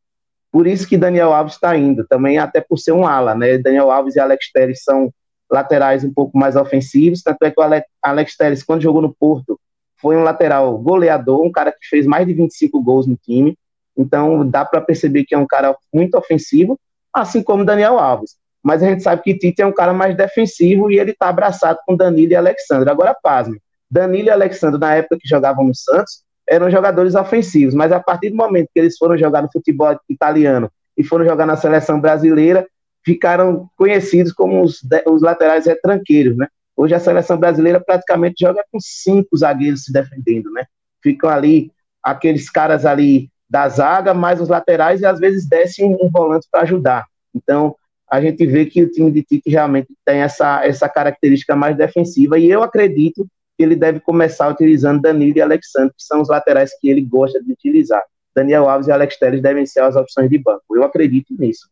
Por 0.52 0.66
isso 0.66 0.86
que 0.86 0.98
Daniel 0.98 1.32
Alves 1.32 1.54
está 1.54 1.76
indo, 1.76 2.06
também 2.06 2.38
até 2.38 2.60
por 2.60 2.78
ser 2.78 2.92
um 2.92 3.06
ala, 3.06 3.34
né? 3.34 3.56
Daniel 3.58 3.90
Alves 3.90 4.16
e 4.16 4.20
Alex 4.20 4.50
Telles 4.52 4.82
são 4.82 5.12
laterais 5.50 6.04
um 6.04 6.12
pouco 6.12 6.36
mais 6.38 6.56
ofensivos, 6.56 7.22
tanto 7.22 7.42
é 7.42 7.50
que 7.50 7.60
o 7.60 7.82
Alex 8.02 8.36
Telles, 8.36 8.62
quando 8.62 8.82
jogou 8.82 9.02
no 9.02 9.14
Porto, 9.14 9.58
foi 10.00 10.16
um 10.16 10.22
lateral 10.22 10.78
goleador, 10.78 11.42
um 11.42 11.52
cara 11.52 11.72
que 11.72 11.86
fez 11.88 12.06
mais 12.06 12.26
de 12.26 12.32
25 12.32 12.82
gols 12.82 13.06
no 13.06 13.16
time, 13.16 13.56
então 13.96 14.48
dá 14.48 14.64
para 14.64 14.80
perceber 14.80 15.24
que 15.24 15.34
é 15.34 15.38
um 15.38 15.46
cara 15.46 15.76
muito 15.92 16.16
ofensivo, 16.16 16.78
assim 17.12 17.42
como 17.42 17.64
Daniel 17.64 17.98
Alves. 17.98 18.36
Mas 18.62 18.82
a 18.82 18.86
gente 18.86 19.02
sabe 19.02 19.22
que 19.22 19.36
Tite 19.36 19.62
é 19.62 19.66
um 19.66 19.72
cara 19.72 19.92
mais 19.92 20.16
defensivo 20.16 20.90
e 20.90 20.98
ele 20.98 21.12
está 21.12 21.28
abraçado 21.28 21.78
com 21.86 21.96
Danilo 21.96 22.32
e 22.32 22.36
Alexandre. 22.36 22.90
Agora, 22.90 23.16
pasme, 23.22 23.58
Danilo 23.90 24.28
e 24.28 24.30
Alexandre, 24.30 24.78
na 24.78 24.94
época 24.94 25.18
que 25.20 25.28
jogavam 25.28 25.64
no 25.64 25.74
Santos, 25.74 26.22
eram 26.48 26.70
jogadores 26.70 27.14
ofensivos, 27.14 27.74
mas 27.74 27.92
a 27.92 28.00
partir 28.00 28.30
do 28.30 28.36
momento 28.36 28.68
que 28.72 28.80
eles 28.80 28.96
foram 28.98 29.16
jogar 29.16 29.42
no 29.42 29.50
futebol 29.52 29.96
italiano 30.08 30.70
e 30.96 31.04
foram 31.04 31.24
jogar 31.24 31.46
na 31.46 31.56
seleção 31.56 32.00
brasileira, 32.00 32.66
ficaram 33.04 33.68
conhecidos 33.76 34.32
como 34.32 34.62
os, 34.62 34.80
os 35.06 35.22
laterais 35.22 35.66
retranqueiros, 35.66 36.36
né? 36.36 36.46
Hoje 36.76 36.94
a 36.94 37.00
seleção 37.00 37.36
brasileira 37.36 37.80
praticamente 37.80 38.44
joga 38.44 38.64
com 38.70 38.78
cinco 38.80 39.36
zagueiros 39.36 39.84
se 39.84 39.92
defendendo, 39.92 40.50
né? 40.50 40.64
Ficam 41.02 41.28
ali 41.28 41.70
aqueles 42.02 42.48
caras 42.48 42.86
ali 42.86 43.30
da 43.48 43.68
zaga, 43.68 44.14
mais 44.14 44.40
os 44.40 44.48
laterais 44.48 45.00
e 45.00 45.06
às 45.06 45.18
vezes 45.18 45.48
descem 45.48 45.96
um, 46.00 46.08
volante 46.10 46.46
para 46.50 46.62
ajudar. 46.62 47.04
Então, 47.34 47.74
a 48.10 48.20
gente 48.20 48.46
vê 48.46 48.64
que 48.66 48.82
o 48.82 48.90
time 48.90 49.10
de 49.10 49.22
Tite 49.22 49.50
realmente 49.50 49.88
tem 50.04 50.20
essa, 50.20 50.64
essa 50.64 50.88
característica 50.88 51.54
mais 51.54 51.76
defensiva 51.76 52.38
e 52.38 52.50
eu 52.50 52.62
acredito 52.62 53.26
ele 53.62 53.76
deve 53.76 54.00
começar 54.00 54.48
utilizando 54.48 55.02
Danilo 55.02 55.36
e 55.36 55.42
Alexandre, 55.42 55.94
que 55.94 56.02
são 56.02 56.20
os 56.20 56.28
laterais 56.28 56.70
que 56.80 56.88
ele 56.88 57.02
gosta 57.02 57.42
de 57.42 57.52
utilizar. 57.52 58.02
Daniel 58.34 58.68
Alves 58.68 58.88
e 58.88 58.92
Alex 58.92 59.18
Telles 59.18 59.42
devem 59.42 59.66
ser 59.66 59.80
as 59.80 59.96
opções 59.96 60.30
de 60.30 60.38
banco. 60.38 60.64
Eu 60.74 60.84
acredito 60.84 61.34
nisso. 61.38 61.68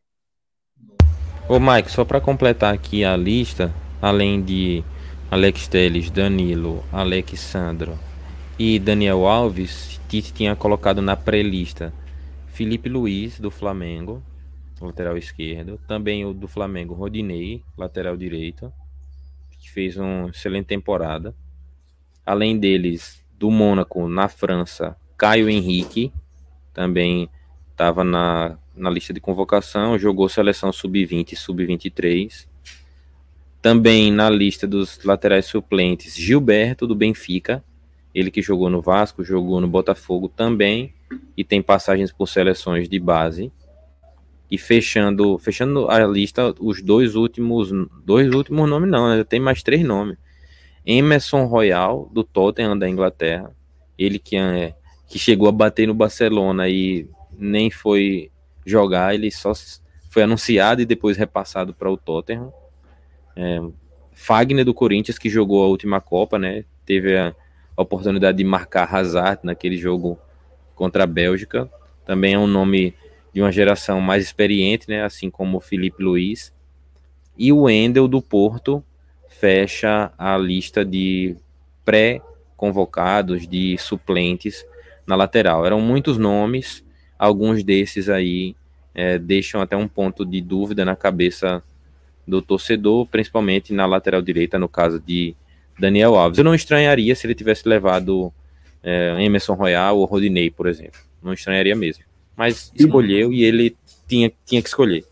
Ô 1.50 1.58
Mike, 1.58 1.90
só 1.90 2.04
para 2.04 2.20
completar 2.20 2.74
aqui 2.74 3.02
a 3.02 3.16
lista, 3.16 3.74
além 4.02 4.42
de 4.42 4.84
Alex 5.30 5.66
Telles, 5.66 6.10
Danilo, 6.10 6.84
Alexandro 6.92 7.98
e 8.58 8.78
Daniel 8.78 9.26
Alves, 9.26 9.98
Tite 10.10 10.30
tinha 10.30 10.54
colocado 10.54 11.00
na 11.00 11.16
pré-lista 11.16 11.90
Felipe 12.48 12.90
Luiz, 12.90 13.40
do 13.40 13.50
Flamengo, 13.50 14.22
lateral 14.78 15.16
esquerdo. 15.16 15.80
Também 15.88 16.26
o 16.26 16.34
do 16.34 16.46
Flamengo, 16.46 16.92
Rodinei, 16.92 17.64
lateral 17.78 18.14
direito, 18.14 18.70
que 19.58 19.70
fez 19.70 19.96
uma 19.96 20.28
excelente 20.28 20.66
temporada. 20.66 21.34
Além 22.26 22.58
deles, 22.58 23.24
do 23.38 23.50
Mônaco, 23.50 24.06
na 24.06 24.28
França, 24.28 24.98
Caio 25.16 25.48
Henrique, 25.48 26.12
também 26.74 27.30
estava 27.78 28.02
na, 28.02 28.58
na 28.74 28.90
lista 28.90 29.12
de 29.12 29.20
convocação, 29.20 29.96
jogou 29.96 30.28
seleção 30.28 30.72
sub-20 30.72 31.32
e 31.32 31.36
sub-23. 31.36 32.48
Também 33.62 34.10
na 34.10 34.28
lista 34.28 34.66
dos 34.66 34.98
laterais 35.04 35.46
suplentes, 35.46 36.16
Gilberto, 36.16 36.88
do 36.88 36.94
Benfica, 36.96 37.62
ele 38.12 38.32
que 38.32 38.42
jogou 38.42 38.68
no 38.68 38.82
Vasco, 38.82 39.22
jogou 39.22 39.60
no 39.60 39.68
Botafogo 39.68 40.28
também, 40.28 40.92
e 41.36 41.44
tem 41.44 41.62
passagens 41.62 42.10
por 42.10 42.26
seleções 42.26 42.88
de 42.88 42.98
base. 42.98 43.52
E 44.50 44.58
fechando, 44.58 45.38
fechando 45.38 45.88
a 45.88 46.04
lista, 46.04 46.54
os 46.58 46.82
dois 46.82 47.14
últimos, 47.14 47.70
dois 48.04 48.32
últimos 48.34 48.68
nomes 48.68 48.90
não, 48.90 49.08
né? 49.08 49.22
tem 49.22 49.38
mais 49.38 49.62
três 49.62 49.84
nomes. 49.84 50.16
Emerson 50.84 51.44
Royal, 51.44 52.10
do 52.12 52.24
Tottenham 52.24 52.76
da 52.76 52.88
Inglaterra. 52.88 53.54
Ele 53.96 54.18
que, 54.18 54.36
é, 54.36 54.74
que 55.06 55.18
chegou 55.18 55.48
a 55.48 55.52
bater 55.52 55.86
no 55.86 55.94
Barcelona 55.94 56.68
e 56.68 57.08
nem 57.38 57.70
foi 57.70 58.30
jogar, 58.66 59.14
ele 59.14 59.30
só 59.30 59.52
foi 60.10 60.24
anunciado 60.24 60.82
e 60.82 60.86
depois 60.86 61.16
repassado 61.16 61.72
para 61.72 61.90
o 61.90 61.96
Tottenham. 61.96 62.52
É, 63.36 63.60
Fagner 64.12 64.64
do 64.64 64.74
Corinthians, 64.74 65.18
que 65.18 65.30
jogou 65.30 65.62
a 65.62 65.68
última 65.68 66.00
Copa, 66.00 66.38
né? 66.38 66.64
Teve 66.84 67.16
a 67.16 67.34
oportunidade 67.76 68.38
de 68.38 68.44
marcar 68.44 68.92
Hazard 68.92 69.40
naquele 69.44 69.76
jogo 69.76 70.18
contra 70.74 71.04
a 71.04 71.06
Bélgica. 71.06 71.70
Também 72.04 72.34
é 72.34 72.38
um 72.38 72.46
nome 72.46 72.94
de 73.32 73.40
uma 73.40 73.52
geração 73.52 74.00
mais 74.00 74.24
experiente, 74.24 74.88
né? 74.88 75.04
Assim 75.04 75.30
como 75.30 75.58
o 75.58 75.60
Felipe 75.60 76.02
Luiz. 76.02 76.52
E 77.36 77.52
o 77.52 77.70
Endel 77.70 78.08
do 78.08 78.20
Porto 78.20 78.82
fecha 79.28 80.12
a 80.18 80.36
lista 80.36 80.84
de 80.84 81.36
pré-convocados, 81.84 83.46
de 83.46 83.78
suplentes 83.78 84.66
na 85.06 85.14
lateral. 85.14 85.64
Eram 85.64 85.80
muitos 85.80 86.18
nomes, 86.18 86.84
alguns 87.18 87.64
desses 87.64 88.08
aí 88.08 88.54
é, 88.94 89.18
deixam 89.18 89.60
até 89.60 89.76
um 89.76 89.88
ponto 89.88 90.24
de 90.24 90.40
dúvida 90.40 90.84
na 90.84 90.94
cabeça 90.96 91.62
do 92.26 92.42
torcedor, 92.42 93.06
principalmente 93.06 93.72
na 93.72 93.86
lateral 93.86 94.20
direita, 94.20 94.58
no 94.58 94.68
caso 94.68 95.00
de 95.00 95.34
Daniel 95.78 96.14
Alves. 96.14 96.38
Eu 96.38 96.44
não 96.44 96.54
estranharia 96.54 97.14
se 97.14 97.26
ele 97.26 97.34
tivesse 97.34 97.68
levado 97.68 98.32
é, 98.82 99.16
Emerson 99.20 99.54
Royal 99.54 99.98
ou 99.98 100.04
Rodinei, 100.04 100.50
por 100.50 100.66
exemplo. 100.66 101.00
Não 101.22 101.32
estranharia 101.32 101.74
mesmo. 101.74 102.04
Mas 102.36 102.70
escolheu 102.74 103.32
e 103.32 103.42
ele 103.42 103.76
tinha, 104.06 104.30
tinha 104.44 104.62
que 104.62 104.68
escolher. 104.68 105.04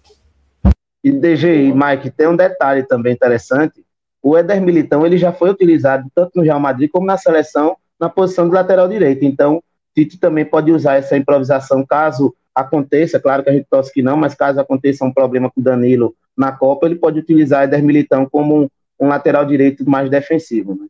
E 1.03 1.11
DG, 1.11 1.73
Mike, 1.73 2.11
tem 2.11 2.29
um 2.29 2.37
detalhe 2.37 2.83
também 2.83 3.12
interessante. 3.12 3.85
O 4.23 4.37
Éder 4.37 4.61
Militão 4.61 5.07
ele 5.07 5.16
já 5.16 5.33
foi 5.33 5.51
utilizado 5.51 6.11
tanto 6.14 6.33
no 6.35 6.42
Real 6.42 6.61
Madrid 6.61 6.90
como 6.90 7.07
na 7.07 7.16
seleção 7.16 7.77
na 7.99 8.09
posição 8.09 8.49
de 8.49 8.55
lateral 8.55 8.88
direito. 8.88 9.25
Então, 9.25 9.62
Tite 9.96 10.18
também 10.18 10.44
pode 10.44 10.70
usar 10.70 10.96
essa 10.96 11.16
improvisação 11.16 11.85
caso 11.85 12.37
aconteça, 12.54 13.18
claro 13.18 13.42
que 13.42 13.48
a 13.48 13.52
gente 13.52 13.66
torce 13.68 13.90
que 13.90 14.02
não, 14.02 14.16
mas 14.16 14.35
caso 14.35 14.61
aconteça 14.61 15.04
um 15.04 15.12
problema 15.12 15.50
com 15.50 15.61
o 15.61 15.64
Danilo 15.64 16.14
na 16.37 16.52
Copa, 16.52 16.85
ele 16.85 16.96
pode 16.96 17.18
utilizar 17.18 17.64
Éder 17.64 17.82
Militão 17.82 18.28
como 18.28 18.64
um, 18.64 18.68
um 19.00 19.09
lateral 19.09 19.46
direito 19.46 19.88
mais 19.88 20.11
defensivo. 20.11 20.74
Né? 20.74 20.87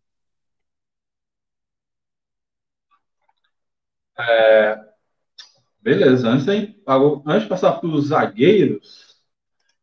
É, 4.18 4.80
beleza, 5.80 6.28
antes 6.28 6.46
de, 6.46 6.76
antes 7.24 7.42
de 7.42 7.48
passar 7.48 7.74
para 7.74 7.88
os 7.88 8.08
zagueiros, 8.08 9.16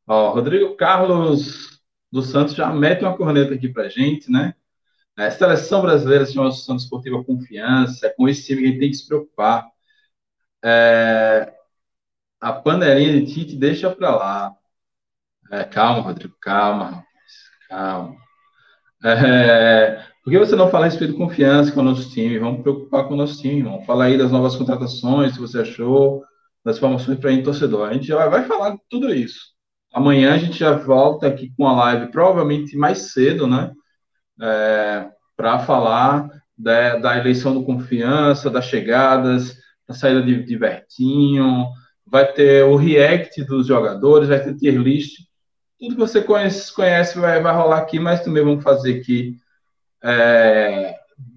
ó, 0.06 0.34
Rodrigo 0.34 0.76
Carlos 0.76 1.82
dos 2.12 2.30
Santos 2.30 2.56
já 2.56 2.70
mete 2.74 3.04
uma 3.04 3.16
corneta 3.16 3.54
aqui 3.54 3.70
para 3.70 3.88
gente, 3.88 4.30
né? 4.30 4.54
A 5.18 5.30
seleção 5.30 5.82
brasileira 5.82 6.26
se 6.26 6.34
chama 6.34 6.48
Associação 6.48 6.76
Esportiva 6.76 7.24
Confiança, 7.24 8.08
é 8.08 8.10
com 8.10 8.28
esse 8.28 8.46
time 8.46 8.62
que 8.62 8.68
a 8.68 8.70
gente 8.72 8.80
tem 8.80 8.90
que 8.90 8.98
se 8.98 9.08
preocupar. 9.08 9.68
É, 10.64 11.54
a 12.42 12.54
panelinha 12.54 13.22
de 13.22 13.34
Tite 13.34 13.56
deixa 13.56 13.90
para 13.92 14.16
lá. 14.16 14.54
É, 15.52 15.64
calma, 15.64 16.02
Rodrigo, 16.02 16.36
calma, 16.42 17.04
calma. 17.70 18.16
É, 19.04 20.04
por 20.24 20.32
que 20.32 20.40
você 20.40 20.56
não 20.56 20.70
fala 20.70 20.86
a 20.86 20.90
respeito 20.90 21.12
de 21.12 21.18
confiança 21.18 21.72
com 21.72 21.82
o 21.82 21.84
nosso 21.84 22.10
time? 22.10 22.40
Vamos 22.40 22.62
preocupar 22.62 23.08
com 23.08 23.14
o 23.14 23.18
nosso 23.18 23.42
time, 23.42 23.62
vamos 23.62 23.86
falar 23.86 24.06
aí 24.06 24.18
das 24.18 24.32
novas 24.32 24.56
contratações, 24.56 25.34
se 25.34 25.40
você 25.40 25.60
achou, 25.60 26.24
das 26.64 26.80
formações 26.80 27.20
para 27.20 27.32
ir 27.32 27.44
torcedor. 27.44 27.90
A 27.90 27.94
gente 27.94 28.08
já 28.08 28.28
vai 28.30 28.46
falar 28.46 28.78
tudo 28.90 29.14
isso. 29.14 29.54
Amanhã 29.94 30.34
a 30.34 30.38
gente 30.38 30.58
já 30.58 30.72
volta 30.74 31.28
aqui 31.28 31.54
com 31.58 31.68
a 31.68 31.74
live, 31.74 32.12
provavelmente 32.12 32.76
mais 32.78 33.12
cedo, 33.12 33.46
né? 33.46 33.72
É, 34.42 35.08
para 35.36 35.60
falar 35.60 36.30
da, 36.58 36.98
da, 36.98 37.18
eleição 37.18 37.54
do 37.54 37.64
confiança, 37.64 38.50
das 38.50 38.66
chegadas, 38.66 39.56
da 39.88 39.94
saída 39.94 40.22
de, 40.22 40.44
de 40.44 40.58
Bertinho, 40.58 41.68
vai 42.06 42.32
ter 42.32 42.64
o 42.64 42.76
react 42.76 43.44
dos 43.44 43.68
jogadores, 43.68 44.30
vai 44.30 44.40
ter 44.40 44.56
tier 44.56 44.76
list. 44.76 45.20
Tudo 45.80 45.96
que 45.96 46.00
você 46.00 46.22
conhece, 46.22 46.74
conhece 46.74 47.20
vai, 47.20 47.42
vai 47.42 47.54
rolar 47.54 47.80
aqui, 47.80 48.00
mas 48.00 48.24
também 48.24 48.44
vamos 48.44 48.64
fazer 48.64 49.00
aqui 49.00 49.38
é, 50.04 50.96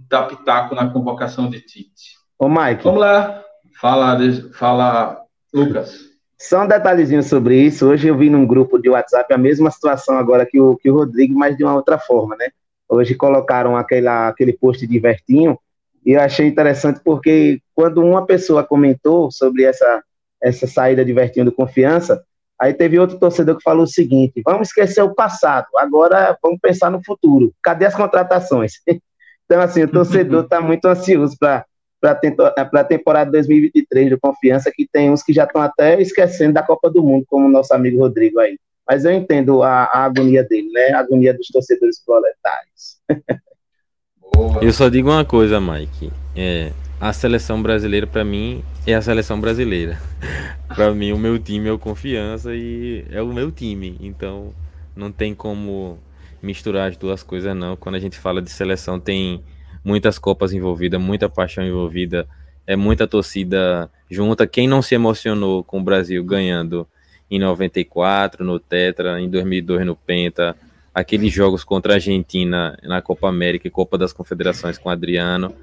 dar 0.09 0.25
pitaco 0.25 0.75
na 0.75 0.91
convocação 0.91 1.49
de 1.49 1.61
Tite. 1.61 2.17
Ô, 2.39 2.49
Mike. 2.49 2.85
Vamos 2.85 3.01
lá. 3.01 3.43
Fala, 3.81 4.19
fala 4.53 5.23
Lucas. 5.53 6.07
Só 6.39 6.65
um 6.65 6.69
detalhezinho 6.69 7.23
sobre 7.23 7.59
isso. 7.59 7.87
Hoje 7.87 8.09
eu 8.09 8.17
vi 8.17 8.29
num 8.29 8.47
grupo 8.47 8.79
de 8.79 8.91
WhatsApp 8.91 9.33
a 9.33 9.39
mesma 9.39 9.71
situação 9.71 10.19
agora 10.19 10.45
que 10.45 10.61
o, 10.61 10.77
que 10.77 10.91
o 10.91 10.95
Rodrigo, 10.95 11.39
mas 11.39 11.57
de 11.57 11.65
uma 11.65 11.75
outra 11.75 11.99
forma, 11.99 12.37
né? 12.37 12.51
Hoje 12.89 13.15
colocaram 13.15 13.77
aquela, 13.77 14.29
aquele 14.29 14.53
post 14.53 14.87
de 14.87 14.99
Vertinho 14.99 15.59
e 16.05 16.13
eu 16.13 16.21
achei 16.21 16.47
interessante 16.47 17.01
porque 17.05 17.61
quando 17.75 18.03
uma 18.03 18.25
pessoa 18.25 18.63
comentou 18.63 19.31
sobre 19.31 19.65
essa 19.65 20.03
essa 20.43 20.67
saída 20.67 21.05
de 21.05 21.13
Vertinho 21.13 21.45
do 21.45 21.53
Confiança. 21.53 22.23
Aí 22.59 22.73
teve 22.73 22.99
outro 22.99 23.19
torcedor 23.19 23.57
que 23.57 23.63
falou 23.63 23.85
o 23.85 23.89
seguinte: 23.89 24.41
vamos 24.45 24.69
esquecer 24.69 25.03
o 25.03 25.15
passado, 25.15 25.67
agora 25.77 26.37
vamos 26.43 26.59
pensar 26.61 26.91
no 26.91 27.03
futuro. 27.05 27.53
Cadê 27.63 27.85
as 27.87 27.95
contratações? 27.95 28.75
então, 29.45 29.61
assim, 29.61 29.83
o 29.83 29.89
torcedor 29.89 30.45
está 30.45 30.61
muito 30.61 30.87
ansioso 30.87 31.37
para 31.39 31.67
a 32.03 32.85
temporada 32.85 33.31
2023 33.31 34.11
do 34.11 34.21
Confiança, 34.21 34.73
que 34.75 34.89
tem 34.91 35.11
uns 35.11 35.23
que 35.23 35.33
já 35.33 35.45
estão 35.45 35.61
até 35.61 36.01
esquecendo 36.01 36.55
da 36.55 36.63
Copa 36.63 36.91
do 36.91 37.03
Mundo, 37.03 37.27
como 37.29 37.47
o 37.47 37.51
nosso 37.51 37.75
amigo 37.75 37.99
Rodrigo 37.99 38.39
aí. 38.39 38.59
Mas 38.89 39.05
eu 39.05 39.13
entendo 39.13 39.63
a, 39.63 39.85
a 39.85 40.05
agonia 40.05 40.45
dele, 40.45 40.71
né? 40.71 40.93
A 40.93 41.01
agonia 41.01 41.35
dos 41.35 41.49
torcedores 41.49 42.01
proletários. 42.05 42.99
eu 44.63 44.73
só 44.73 44.89
digo 44.89 45.11
uma 45.11 45.25
coisa, 45.25 45.61
Mike. 45.61 46.13
É, 46.37 46.73
a 47.01 47.13
seleção 47.13 47.63
brasileira, 47.63 48.07
para 48.07 48.25
mim, 48.25 48.63
é 48.87 48.95
a 48.95 49.03
seleção 49.03 49.41
brasileira. 49.41 49.99
para 50.69 50.95
mim, 50.95 51.13
o 51.13 51.19
meu 51.19 51.39
time 51.39 51.69
é 51.69 51.73
o 51.73 51.79
confiança 51.79 52.55
e 52.55 53.05
é 53.11 53.21
o 53.21 53.27
meu 53.27 53.51
time. 53.51 53.97
Então, 54.01 54.55
não 54.95 55.11
tem 55.11 55.35
como 55.35 55.99
misturar 56.41 56.89
as 56.89 56.97
duas 56.97 57.23
coisas, 57.23 57.55
não. 57.57 57.77
Quando 57.77 57.97
a 57.97 58.01
gente 58.01 58.17
fala 58.17 58.41
de 58.41 58.51
seleção, 58.51 59.01
tem 59.01 59.43
muitas 59.85 60.19
copas 60.19 60.53
envolvidas, 60.53 61.01
muita 61.01 61.29
paixão 61.29 61.65
envolvida, 61.65 62.27
é 62.67 62.77
muita 62.77 63.07
torcida 63.07 63.91
junta. 64.11 64.47
Quem 64.47 64.69
não 64.69 64.81
se 64.81 64.95
emocionou 64.95 65.65
com 65.65 65.81
o 65.81 65.85
Brasil 65.85 66.23
ganhando 66.25 66.87
em 67.31 67.39
94 67.39 68.45
no 68.45 68.59
Tetra, 68.59 69.21
em 69.21 69.29
2002 69.29 69.87
no 69.87 69.97
Penta, 69.97 70.57
aqueles 70.95 71.33
jogos 71.33 71.65
contra 71.65 71.95
a 71.95 71.97
Argentina 71.97 72.79
na 72.83 73.03
Copa 73.03 73.29
América 73.29 73.67
e 73.67 73.71
Copa 73.71 73.99
das 73.99 74.13
Confederações 74.13 74.79
com 74.79 74.89
Adriano 74.89 75.55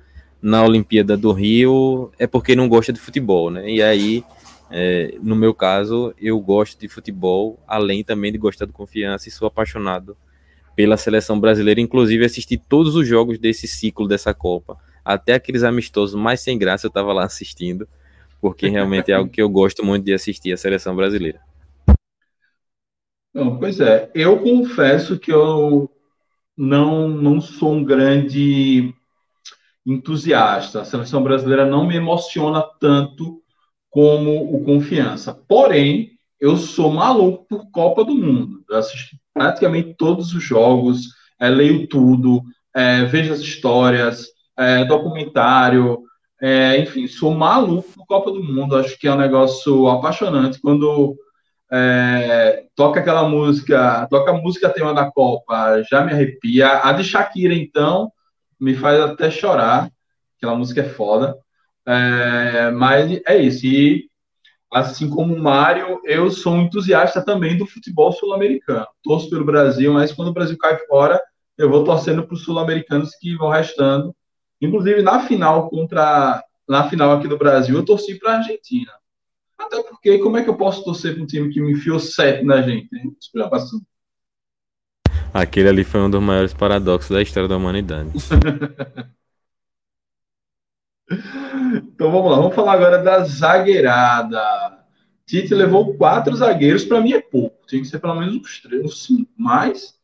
na 0.44 0.62
Olimpíada 0.62 1.16
do 1.16 1.32
Rio 1.32 2.12
é 2.20 2.28
porque 2.28 2.54
não 2.54 2.68
gosta 2.68 2.92
de 2.92 3.00
futebol, 3.00 3.50
né? 3.50 3.70
E 3.70 3.82
aí, 3.82 4.26
é, 4.70 5.16
no 5.24 5.38
meu 5.38 5.54
caso, 5.54 6.14
eu 6.20 6.38
gosto 6.38 6.78
de 6.78 6.90
futebol, 6.90 7.58
além 7.66 8.04
também 8.04 8.30
de 8.30 8.38
gostar 8.38 8.66
do 8.66 8.74
confiança 8.74 9.30
e 9.30 9.32
sou 9.32 9.48
apaixonado 9.48 10.18
pela 10.76 10.98
seleção 10.98 11.40
brasileira. 11.40 11.80
Inclusive, 11.80 12.26
assisti 12.26 12.58
todos 12.58 12.94
os 12.98 13.08
jogos 13.08 13.40
desse 13.40 13.70
ciclo 13.70 14.06
dessa 14.06 14.34
Copa, 14.34 14.78
até 15.06 15.34
aqueles 15.34 15.64
amistosos 15.64 16.20
mais 16.20 16.42
sem 16.42 16.58
graça 16.58 16.88
eu 16.88 16.90
estava 16.90 17.14
lá 17.14 17.24
assistindo, 17.24 17.88
porque 18.42 18.68
realmente 18.68 19.14
é 19.14 19.16
algo 19.16 19.32
que 19.32 19.42
eu 19.42 19.50
gosto 19.50 19.86
muito 19.86 20.04
de 20.04 20.14
assistir 20.14 20.52
a 20.52 20.58
seleção 20.58 20.94
brasileira. 20.94 21.40
Não, 23.34 23.58
pois 23.58 23.80
é, 23.80 24.12
eu 24.14 24.40
confesso 24.40 25.18
que 25.18 25.32
eu 25.32 25.90
não, 26.56 27.08
não 27.08 27.42
sou 27.42 27.74
um 27.74 27.84
grande 27.84 28.94
entusiasta. 29.86 30.82
A 30.82 30.86
seleção 30.86 31.24
brasileira 31.24 31.66
não 31.66 31.88
me 31.88 31.96
emociona 31.96 32.62
tanto 32.80 33.42
como 33.90 34.56
o 34.56 34.64
Confiança. 34.64 35.34
Porém, 35.48 36.12
eu 36.40 36.58
sou 36.58 36.92
maluco 36.92 37.46
por 37.48 37.72
Copa 37.72 38.04
do 38.04 38.14
Mundo. 38.14 38.64
Eu 38.70 38.78
assisti 38.78 39.20
praticamente 39.34 39.96
todos 39.96 40.34
os 40.34 40.44
jogos, 40.44 41.08
é, 41.40 41.50
leio 41.50 41.88
tudo, 41.88 42.44
é, 42.76 43.04
vejo 43.06 43.34
as 43.34 43.40
histórias, 43.40 44.28
é, 44.58 44.86
documentário, 44.86 46.04
é, 46.42 46.80
enfim, 46.80 47.08
sou 47.08 47.34
maluco 47.34 47.90
por 47.94 48.06
Copa 48.06 48.32
do 48.32 48.44
Mundo. 48.44 48.76
Acho 48.76 48.98
que 49.00 49.08
é 49.08 49.14
um 49.14 49.18
negócio 49.18 49.88
apaixonante 49.88 50.60
quando 50.60 51.18
é, 51.76 52.66
toca 52.76 53.00
aquela 53.00 53.28
música, 53.28 54.08
toca 54.08 54.30
a 54.30 54.38
música 54.38 54.70
tema 54.70 54.94
da 54.94 55.10
Copa, 55.10 55.82
já 55.90 56.04
me 56.04 56.12
arrepia. 56.12 56.82
A 56.84 56.94
de 56.94 57.04
Shakira, 57.04 57.54
então, 57.56 58.12
me 58.60 58.76
faz 58.76 59.00
até 59.00 59.32
chorar. 59.32 59.90
Aquela 60.38 60.56
música 60.56 60.82
é 60.82 60.90
foda. 60.90 61.36
É, 61.88 62.70
mas 62.70 63.20
é 63.26 63.38
isso. 63.38 63.66
E 63.66 64.06
assim 64.72 65.10
como 65.10 65.34
o 65.34 65.42
Mário, 65.42 66.00
eu 66.06 66.30
sou 66.30 66.54
um 66.54 66.62
entusiasta 66.62 67.26
também 67.26 67.58
do 67.58 67.66
futebol 67.66 68.12
sul-americano. 68.12 68.88
Torço 69.04 69.30
pelo 69.32 69.44
Brasil, 69.44 69.92
mas 69.94 70.14
quando 70.14 70.28
o 70.28 70.34
Brasil 70.34 70.58
cai 70.60 70.78
fora, 70.86 71.20
eu 71.58 71.72
vou 71.72 71.84
torcendo 71.84 72.24
para 72.24 72.36
os 72.36 72.44
sul-americanos 72.44 73.16
que 73.20 73.36
vão 73.36 73.50
restando. 73.50 74.16
Inclusive, 74.62 75.02
na 75.02 75.22
final 75.22 75.70
contra. 75.70 76.44
Na 76.70 76.88
final 76.90 77.12
aqui 77.12 77.28
do 77.28 77.38
Brasil, 77.38 77.76
eu 77.76 77.84
torci 77.84 78.18
para 78.20 78.34
a 78.34 78.38
Argentina. 78.38 78.92
Até 79.64 79.82
porque, 79.84 80.20
como 80.20 80.38
é 80.38 80.44
que 80.44 80.50
eu 80.50 80.58
posso 80.58 80.84
torcer 80.84 81.14
para 81.14 81.24
um 81.24 81.28
time 81.28 81.52
que 81.52 81.62
me 81.62 81.72
enfiou 81.72 82.00
sete 82.00 82.44
na 82.44 82.62
gente? 82.62 82.90
Explicação. 83.20 83.80
Aquele 85.34 85.70
ali 85.70 85.84
foi 85.84 86.02
um 86.02 86.10
dos 86.10 86.22
maiores 86.22 86.54
paradoxos 86.54 87.10
da 87.10 87.22
história 87.22 87.48
da 87.48 87.56
humanidade. 87.58 88.12
então 91.10 92.12
vamos 92.12 92.32
lá, 92.32 92.38
vamos 92.38 92.54
falar 92.54 92.74
agora 92.74 92.98
da 93.02 93.24
zagueirada. 93.24 94.84
Tite 95.26 95.56
levou 95.56 95.96
quatro 95.96 96.36
zagueiros, 96.36 96.84
para 96.84 97.00
mim 97.02 97.14
é 97.14 97.22
pouco. 97.22 97.66
Tinha 97.66 97.82
que 97.82 97.88
ser 97.88 98.00
pelo 98.00 98.16
menos 98.16 98.36
uns 98.36 98.62
três, 98.62 98.84
uns 98.84 99.06
cinco. 99.06 99.32
Mas 99.38 99.98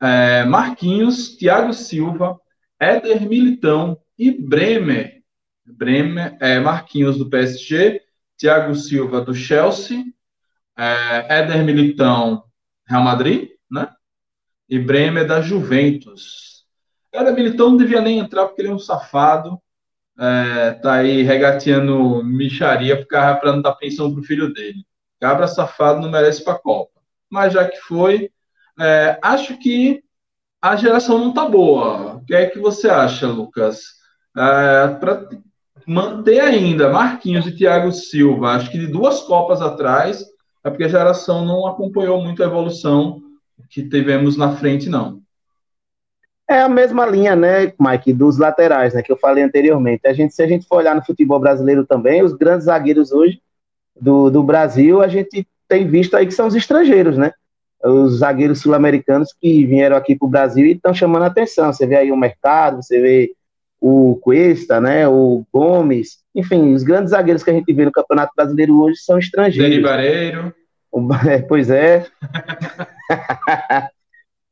é, 0.00 0.44
Marquinhos, 0.44 1.36
Thiago 1.36 1.74
Silva, 1.74 2.40
Éder 2.80 3.28
Militão 3.28 3.98
e 4.18 4.30
Bremer. 4.30 5.22
Bremer 5.64 6.36
é 6.40 6.58
Marquinhos 6.60 7.18
do 7.18 7.28
PSG, 7.28 8.00
Thiago 8.38 8.74
Silva 8.74 9.20
do 9.20 9.34
Chelsea, 9.34 10.04
é, 10.76 11.40
Éder 11.40 11.64
Militão, 11.64 12.44
Real 12.86 13.02
Madrid, 13.02 13.50
né? 13.70 13.88
E 14.68 14.78
Bremer 14.78 15.26
da 15.26 15.40
Juventus. 15.40 16.64
Éder 17.12 17.34
Militão 17.34 17.70
não 17.70 17.76
devia 17.76 18.00
nem 18.00 18.18
entrar 18.18 18.46
porque 18.46 18.62
ele 18.62 18.68
é 18.68 18.74
um 18.74 18.78
safado 18.78 19.60
é, 20.18 20.72
tá 20.72 20.94
aí 20.94 21.22
regateando 21.22 22.24
micharia 22.24 23.04
para 23.06 23.52
não 23.52 23.60
dar 23.60 23.74
pensão 23.74 24.12
pro 24.12 24.22
filho 24.22 24.52
dele. 24.52 24.84
Cabra 25.20 25.46
safado 25.46 26.00
não 26.00 26.10
merece 26.10 26.42
para 26.42 26.58
Copa. 26.58 27.00
Mas 27.30 27.52
já 27.52 27.68
que 27.68 27.78
foi, 27.78 28.30
é, 28.80 29.18
acho 29.22 29.58
que 29.58 30.02
a 30.60 30.76
geração 30.76 31.18
não 31.18 31.32
tá 31.32 31.46
boa. 31.46 32.16
O 32.16 32.24
que 32.24 32.34
é 32.34 32.46
que 32.46 32.58
você 32.58 32.88
acha, 32.88 33.26
Lucas? 33.26 33.96
É, 34.36 34.88
para 34.98 35.28
manter 35.86 36.40
ainda 36.40 36.90
Marquinhos 36.90 37.46
e 37.46 37.56
Thiago 37.56 37.92
Silva, 37.92 38.52
acho 38.52 38.70
que 38.70 38.78
de 38.78 38.88
duas 38.88 39.20
Copas 39.20 39.62
atrás, 39.62 40.24
é 40.64 40.68
porque 40.68 40.84
a 40.84 40.88
geração 40.88 41.44
não 41.44 41.66
acompanhou 41.66 42.20
muito 42.20 42.42
a 42.42 42.46
evolução 42.46 43.22
que 43.70 43.88
tivemos 43.88 44.36
na 44.36 44.56
frente, 44.56 44.88
não. 44.88 45.20
É 46.48 46.60
a 46.60 46.68
mesma 46.68 47.06
linha, 47.06 47.34
né, 47.34 47.72
Mike, 47.78 48.12
dos 48.12 48.38
laterais, 48.38 48.94
né, 48.94 49.02
que 49.02 49.10
eu 49.10 49.16
falei 49.16 49.42
anteriormente. 49.42 50.06
A 50.06 50.12
gente, 50.12 50.34
se 50.34 50.42
a 50.42 50.46
gente 50.46 50.66
for 50.66 50.76
olhar 50.76 50.94
no 50.94 51.04
futebol 51.04 51.40
brasileiro 51.40 51.84
também, 51.84 52.22
os 52.22 52.32
grandes 52.32 52.66
zagueiros 52.66 53.12
hoje 53.12 53.40
do, 54.00 54.30
do 54.30 54.42
Brasil, 54.42 55.02
a 55.02 55.08
gente 55.08 55.46
tem 55.68 55.88
visto 55.88 56.16
aí 56.16 56.26
que 56.26 56.34
são 56.34 56.46
os 56.46 56.54
estrangeiros, 56.54 57.16
né? 57.16 57.32
Os 57.82 58.18
zagueiros 58.18 58.60
sul-americanos 58.60 59.34
que 59.40 59.66
vieram 59.66 59.96
aqui 59.96 60.16
para 60.16 60.26
o 60.26 60.30
Brasil 60.30 60.66
e 60.66 60.72
estão 60.72 60.94
chamando 60.94 61.24
a 61.24 61.26
atenção. 61.26 61.72
Você 61.72 61.86
vê 61.86 61.96
aí 61.96 62.12
o 62.12 62.16
mercado, 62.16 62.82
você 62.82 63.00
vê 63.00 63.32
o 63.88 64.16
Cuesta, 64.16 64.80
né, 64.80 65.06
o 65.06 65.46
Gomes, 65.54 66.18
enfim, 66.34 66.74
os 66.74 66.82
grandes 66.82 67.10
zagueiros 67.10 67.44
que 67.44 67.50
a 67.50 67.52
gente 67.52 67.72
vê 67.72 67.84
no 67.84 67.92
Campeonato 67.92 68.32
Brasileiro 68.34 68.76
hoje 68.80 68.98
são 68.98 69.16
estrangeiros. 69.16 69.70
Deni 69.70 69.80
Bareiro. 69.80 70.52
pois 71.46 71.70
é. 71.70 72.04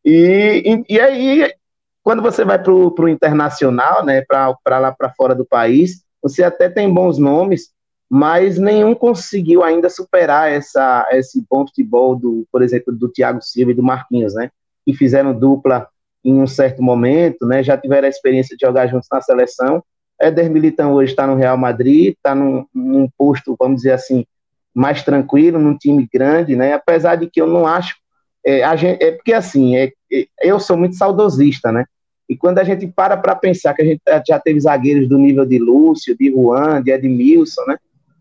e, 0.05 0.63
e, 0.65 0.95
e 0.95 1.01
aí 1.01 1.53
quando 2.01 2.23
você 2.23 2.45
vai 2.45 2.63
para 2.63 2.73
o 2.73 3.09
internacional, 3.09 4.05
né, 4.05 4.23
para 4.23 4.79
lá 4.79 4.93
para 4.93 5.13
fora 5.15 5.35
do 5.35 5.45
país, 5.45 6.05
você 6.23 6.45
até 6.45 6.69
tem 6.69 6.93
bons 6.93 7.19
nomes, 7.19 7.71
mas 8.09 8.57
nenhum 8.57 8.95
conseguiu 8.95 9.65
ainda 9.65 9.91
superar 9.91 10.49
essa, 10.49 11.09
esse 11.11 11.45
bom 11.51 11.67
futebol, 11.67 12.15
do, 12.15 12.47
por 12.53 12.63
exemplo, 12.63 12.95
do 12.95 13.09
Thiago 13.09 13.43
Silva 13.43 13.73
e 13.73 13.75
do 13.75 13.83
Marquinhos, 13.83 14.35
né, 14.35 14.49
que 14.87 14.95
fizeram 14.95 15.37
dupla 15.37 15.89
em 16.25 16.41
um 16.41 16.47
certo 16.47 16.83
momento, 16.83 17.47
né, 17.47 17.63
já 17.63 17.77
tiveram 17.77 18.07
a 18.07 18.11
experiência 18.11 18.57
de 18.57 18.67
jogar 18.67 18.87
juntos 18.87 19.09
na 19.13 19.21
seleção. 19.21 19.83
Éder 20.21 20.51
Militão 20.51 20.93
hoje 20.95 21.13
está 21.13 21.27
no 21.27 21.35
Real 21.35 21.57
Madrid, 21.57 22.15
está 22.15 22.35
num, 22.35 22.65
num 22.73 23.09
posto, 23.19 23.57
vamos 23.59 23.79
dizer 23.79 23.93
assim, 23.93 24.25
mais 24.73 25.03
tranquilo, 25.03 25.59
num 25.59 25.77
time 25.77 26.09
grande, 26.13 26.57
né, 26.57 26.73
apesar 26.73 27.17
de 27.17 27.29
que 27.29 27.41
eu 27.41 27.47
não 27.47 27.67
acho 27.67 27.97
é, 28.45 28.77
gente, 28.77 29.03
é 29.03 29.13
porque 29.13 29.33
assim, 29.33 29.75
é, 29.75 29.91
é, 30.13 30.27
eu 30.43 30.61
sou 30.61 30.77
muito 30.77 30.97
saudosista, 30.97 31.73
né? 31.73 31.87
E 32.29 32.37
quando 32.37 32.59
a 32.59 32.65
gente 32.65 32.87
para 32.87 33.17
para 33.17 33.35
pensar 33.35 33.73
que 33.73 33.83
a 33.83 33.85
gente 33.85 34.03
já 34.29 34.39
teve 34.39 34.61
zagueiros 34.61 35.09
do 35.09 35.19
nível 35.19 35.47
de 35.47 35.59
Lúcio, 35.59 36.17
de 36.17 36.31
Juan, 36.31 36.83
de 36.83 36.91
Edmilson, 36.91 37.63
né? 37.67 37.79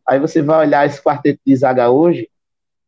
Aí 0.08 0.20
você 0.20 0.42
vai 0.42 0.66
olhar 0.66 0.86
esse 0.86 1.02
quarteto 1.02 1.40
de 1.46 1.56
zaga 1.56 1.90
hoje, 1.90 2.30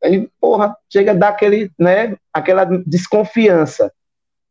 aí, 0.04 0.30
porra, 0.40 0.76
chega 0.92 1.12
a 1.12 1.16
dar 1.16 1.30
aquele, 1.30 1.72
né, 1.80 2.16
aquela 2.34 2.66
desconfiança. 2.86 3.92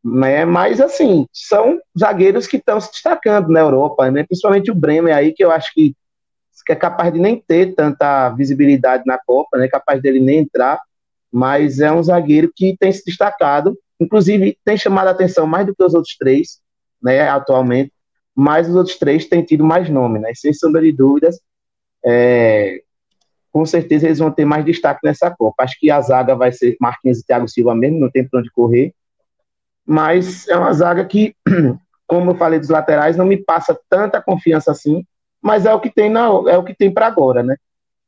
Né? 0.05 0.45
Mas, 0.45 0.81
assim, 0.81 1.27
são 1.33 1.81
zagueiros 1.99 2.47
que 2.47 2.59
estão 2.59 2.81
se 2.81 2.91
destacando 2.91 3.49
na 3.49 3.61
Europa, 3.61 4.11
né? 4.11 4.25
principalmente 4.25 4.71
o 4.71 4.75
Bremer 4.75 5.17
aí, 5.17 5.33
que 5.33 5.45
eu 5.45 5.51
acho 5.51 5.73
que, 5.73 5.95
que 6.67 6.73
é 6.73 6.77
capaz 6.77 7.13
de 7.13 7.19
nem 7.19 7.41
ter 7.41 7.75
tanta 7.75 8.29
visibilidade 8.31 9.05
na 9.07 9.19
Copa, 9.19 9.57
né? 9.57 9.69
capaz 9.69 10.03
dele 10.03 10.21
nem 10.21 10.41
entrar, 10.41 10.81
mas 11.33 11.81
é 11.81 11.91
um 11.91 12.03
zagueiro 12.03 12.51
que 12.55 12.77
tem 12.79 12.93
se 12.93 13.05
destacado 13.05 13.77
Inclusive, 14.01 14.59
tem 14.65 14.77
chamado 14.77 15.09
a 15.09 15.11
atenção 15.13 15.47
mais 15.47 15.67
do 15.67 15.75
que 15.75 15.83
os 15.83 15.95
outros 15.95 16.17
três, 16.17 16.61
né, 17.03 17.29
atualmente, 17.29 17.93
mas 18.35 18.69
os 18.69 18.75
outros 18.75 18.97
três 18.99 19.27
têm 19.27 19.43
tido 19.43 19.65
mais 19.65 19.89
nome, 19.89 20.19
né? 20.19 20.33
Sem 20.35 20.53
sombra 20.53 20.83
de 20.83 20.91
dúvidas, 20.91 21.39
é, 22.05 22.83
com 23.53 23.65
certeza 23.65 24.07
eles 24.07 24.19
vão 24.19 24.33
ter 24.33 24.45
mais 24.45 24.65
destaque 24.65 25.01
nessa 25.05 25.31
Copa. 25.31 25.63
Acho 25.63 25.79
que 25.79 25.91
a 25.91 26.01
zaga 26.01 26.35
vai 26.35 26.51
ser 26.53 26.77
Marquinhos 26.81 27.21
e 27.21 27.25
Thiago 27.25 27.49
Silva 27.49 27.75
mesmo, 27.75 28.01
não 28.01 28.11
tem 28.11 28.27
para 28.27 28.41
onde 28.41 28.51
correr. 28.51 28.93
Mas 29.87 30.49
é 30.49 30.57
uma 30.57 30.73
zaga 30.73 31.05
que, 31.05 31.35
como 32.07 32.31
eu 32.31 32.35
falei 32.37 32.59
dos 32.59 32.69
laterais, 32.69 33.17
não 33.17 33.27
me 33.27 33.37
passa 33.37 33.79
tanta 33.89 34.23
confiança 34.23 34.71
assim, 34.71 35.05
mas 35.43 35.67
é 35.67 35.75
o 35.75 35.81
que 35.81 35.91
tem 35.91 36.09
na, 36.09 36.27
é 36.49 36.57
o 36.57 36.65
que 36.65 36.75
tem 36.75 36.91
para 36.91 37.07
agora, 37.07 37.43
né? 37.43 37.57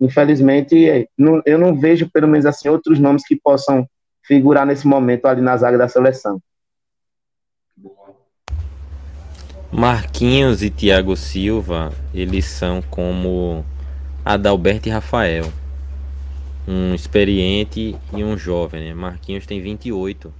Infelizmente, 0.00 0.88
é, 0.88 1.06
eu 1.44 1.58
não 1.58 1.78
vejo, 1.78 2.10
pelo 2.10 2.28
menos 2.28 2.46
assim, 2.46 2.68
outros 2.68 2.98
nomes 2.98 3.26
que 3.26 3.36
possam 3.36 3.86
figurar 4.22 4.66
nesse 4.66 4.86
momento 4.86 5.26
ali 5.26 5.40
na 5.40 5.56
zaga 5.56 5.78
da 5.78 5.88
seleção. 5.88 6.40
Marquinhos 9.70 10.62
e 10.62 10.70
Thiago 10.70 11.16
Silva, 11.16 11.92
eles 12.14 12.46
são 12.46 12.80
como 12.80 13.64
Adalberto 14.24 14.88
e 14.88 14.92
Rafael. 14.92 15.52
Um 16.66 16.94
experiente 16.94 17.96
e 18.12 18.24
um 18.24 18.36
jovem, 18.36 18.88
né? 18.88 18.94
Marquinhos 18.94 19.46
tem 19.46 19.60
28. 19.60 20.32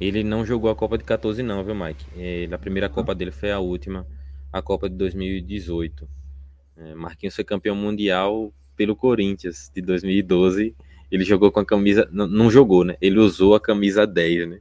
Ele 0.00 0.22
não 0.22 0.44
jogou 0.44 0.70
a 0.70 0.74
Copa 0.74 0.98
de 0.98 1.04
14 1.04 1.42
não, 1.42 1.64
viu, 1.64 1.74
Mike? 1.74 2.04
Ele, 2.16 2.54
a 2.54 2.58
primeira 2.58 2.88
Copa 2.88 3.14
dele 3.14 3.30
foi 3.30 3.50
a 3.50 3.58
última, 3.58 4.06
a 4.52 4.60
Copa 4.60 4.88
de 4.88 4.96
2018. 4.96 6.08
É, 6.76 6.94
Marquinhos 6.94 7.34
foi 7.34 7.44
campeão 7.44 7.74
mundial 7.74 8.52
pelo 8.76 8.94
Corinthians 8.94 9.70
de 9.74 9.80
2012 9.80 10.74
ele 11.10 11.24
jogou 11.24 11.50
com 11.50 11.60
a 11.60 11.64
camisa. 11.64 12.08
Não, 12.10 12.26
não 12.26 12.50
jogou, 12.50 12.84
né? 12.84 12.96
Ele 13.00 13.18
usou 13.18 13.54
a 13.54 13.60
camisa 13.60 14.06
10, 14.06 14.48
né? 14.48 14.60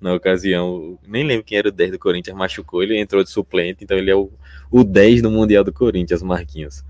Na 0.00 0.14
ocasião. 0.14 0.98
Nem 1.06 1.24
lembro 1.24 1.44
quem 1.44 1.58
era 1.58 1.68
o 1.68 1.72
10 1.72 1.92
do 1.92 1.98
Corinthians, 1.98 2.36
machucou. 2.36 2.82
Ele 2.82 2.98
entrou 2.98 3.22
de 3.22 3.30
suplente, 3.30 3.84
então 3.84 3.96
ele 3.96 4.10
é 4.10 4.14
o, 4.14 4.30
o 4.70 4.84
10 4.84 5.22
do 5.22 5.30
Mundial 5.30 5.64
do 5.64 5.72
Corinthians, 5.72 6.22
Marquinhos. 6.22 6.84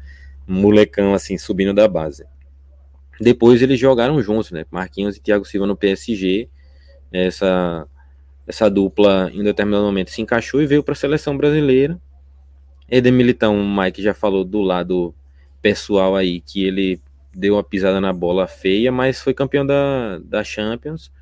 molecão, 0.47 1.15
assim, 1.15 1.39
subindo 1.39 1.73
da 1.73 1.89
base. 1.89 2.25
Depois 3.21 3.61
eles 3.63 3.79
jogaram 3.79 4.21
juntos, 4.23 4.51
né? 4.51 4.65
Marquinhos 4.71 5.17
e 5.17 5.21
Thiago 5.21 5.45
Silva 5.45 5.67
no 5.67 5.77
PSG. 5.77 6.49
Essa, 7.13 7.87
essa 8.47 8.71
dupla, 8.71 9.31
em 9.33 9.43
determinado 9.43 9.85
momento, 9.85 10.11
se 10.11 10.23
encaixou 10.23 10.63
e 10.63 10.67
veio 10.67 10.83
para 10.83 10.93
a 10.93 10.97
seleção 10.97 11.37
brasileira. 11.37 12.01
Eder 12.89 13.13
Militão, 13.13 13.61
o 13.61 13.77
Mike 13.77 14.03
já 14.03 14.13
falou 14.13 14.45
do 14.45 14.61
lado 14.61 15.15
pessoal 15.63 16.17
aí, 16.17 16.41
que 16.41 16.65
ele 16.65 17.01
deu 17.33 17.55
uma 17.55 17.63
pisada 17.63 18.01
na 18.01 18.13
bola 18.13 18.47
feia, 18.47 18.91
mas 18.91 19.21
foi 19.21 19.33
campeão 19.33 19.65
da, 19.65 20.19
da 20.19 20.43
Champions, 20.43 21.13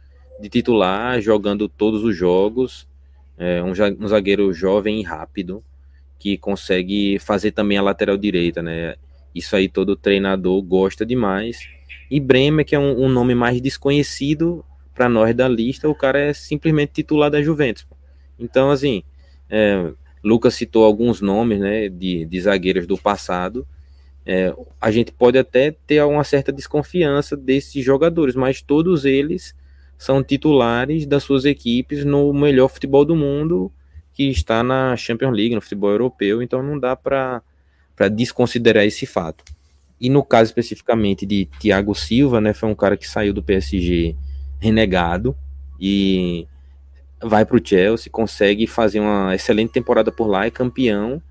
de 0.41 0.49
titular, 0.49 1.21
jogando 1.21 1.69
todos 1.69 2.03
os 2.03 2.17
jogos. 2.17 2.89
É, 3.37 3.63
um, 3.63 3.73
um 4.01 4.09
zagueiro 4.09 4.53
jovem 4.53 5.01
e 5.01 5.05
rápido, 5.05 5.63
que 6.19 6.37
consegue 6.37 7.19
fazer 7.21 7.53
também 7.53 7.79
a 7.79 7.83
lateral 7.83 8.17
direita, 8.17 8.63
né? 8.63 8.97
Isso 9.35 9.55
aí 9.55 9.69
todo 9.69 9.95
treinador 9.95 10.61
gosta 10.63 11.07
demais. 11.07 11.61
E 12.11 12.19
Bremer, 12.19 12.65
que 12.65 12.75
é 12.75 12.79
um, 12.79 13.05
um 13.05 13.09
nome 13.09 13.35
mais 13.35 13.61
desconhecido 13.61 14.65
para 14.99 15.09
nós 15.09 15.33
da 15.33 15.47
lista, 15.47 15.89
o 15.89 15.95
cara 15.95 16.19
é 16.19 16.33
simplesmente 16.33 16.95
titular 16.95 17.31
da 17.31 17.41
Juventus. 17.41 17.87
Então, 18.37 18.69
assim, 18.69 19.05
é, 19.49 19.93
Lucas 20.25 20.55
citou 20.55 20.85
alguns 20.85 21.21
nomes 21.21 21.61
né, 21.61 21.89
de, 21.89 22.25
de 22.25 22.41
zagueiros 22.41 22.85
do 22.85 22.99
passado, 22.99 23.65
é, 24.27 24.53
a 24.81 24.91
gente 24.91 25.13
pode 25.13 25.39
até 25.39 25.71
ter 25.87 26.03
uma 26.03 26.25
certa 26.25 26.51
desconfiança 26.51 27.37
desses 27.37 27.85
jogadores, 27.85 28.35
mas 28.35 28.61
todos 28.61 29.05
eles 29.05 29.55
são 29.97 30.21
titulares 30.21 31.07
das 31.07 31.23
suas 31.23 31.45
equipes 31.45 32.05
no 32.05 32.33
melhor 32.33 32.69
futebol 32.69 33.05
do 33.05 33.15
mundo, 33.15 33.71
que 34.13 34.25
está 34.25 34.65
na 34.65 34.97
Champions 34.97 35.33
League, 35.33 35.55
no 35.55 35.61
futebol 35.61 35.91
europeu, 35.91 36.43
então 36.43 36.61
não 36.61 36.77
dá 36.77 36.97
para 36.97 37.41
desconsiderar 38.11 38.85
esse 38.85 39.07
fato. 39.07 39.45
E 40.01 40.11
no 40.11 40.25
caso 40.25 40.51
especificamente 40.51 41.25
de 41.25 41.47
Thiago 41.61 41.95
Silva, 41.95 42.41
né, 42.41 42.53
foi 42.53 42.69
um 42.69 42.75
cara 42.75 42.97
que 42.97 43.09
saiu 43.09 43.33
do 43.33 43.43
PSG 43.45 44.17
renegado 44.61 45.37
e 45.81 46.47
vai 47.23 47.45
para 47.45 47.57
o 47.57 47.61
Chelsea, 47.65 48.11
consegue 48.11 48.67
fazer 48.67 49.01
uma 49.01 49.35
excelente 49.35 49.73
temporada 49.73 50.13
por 50.13 50.27
lá, 50.27 50.47
é 50.47 50.51
campeão 50.51 51.23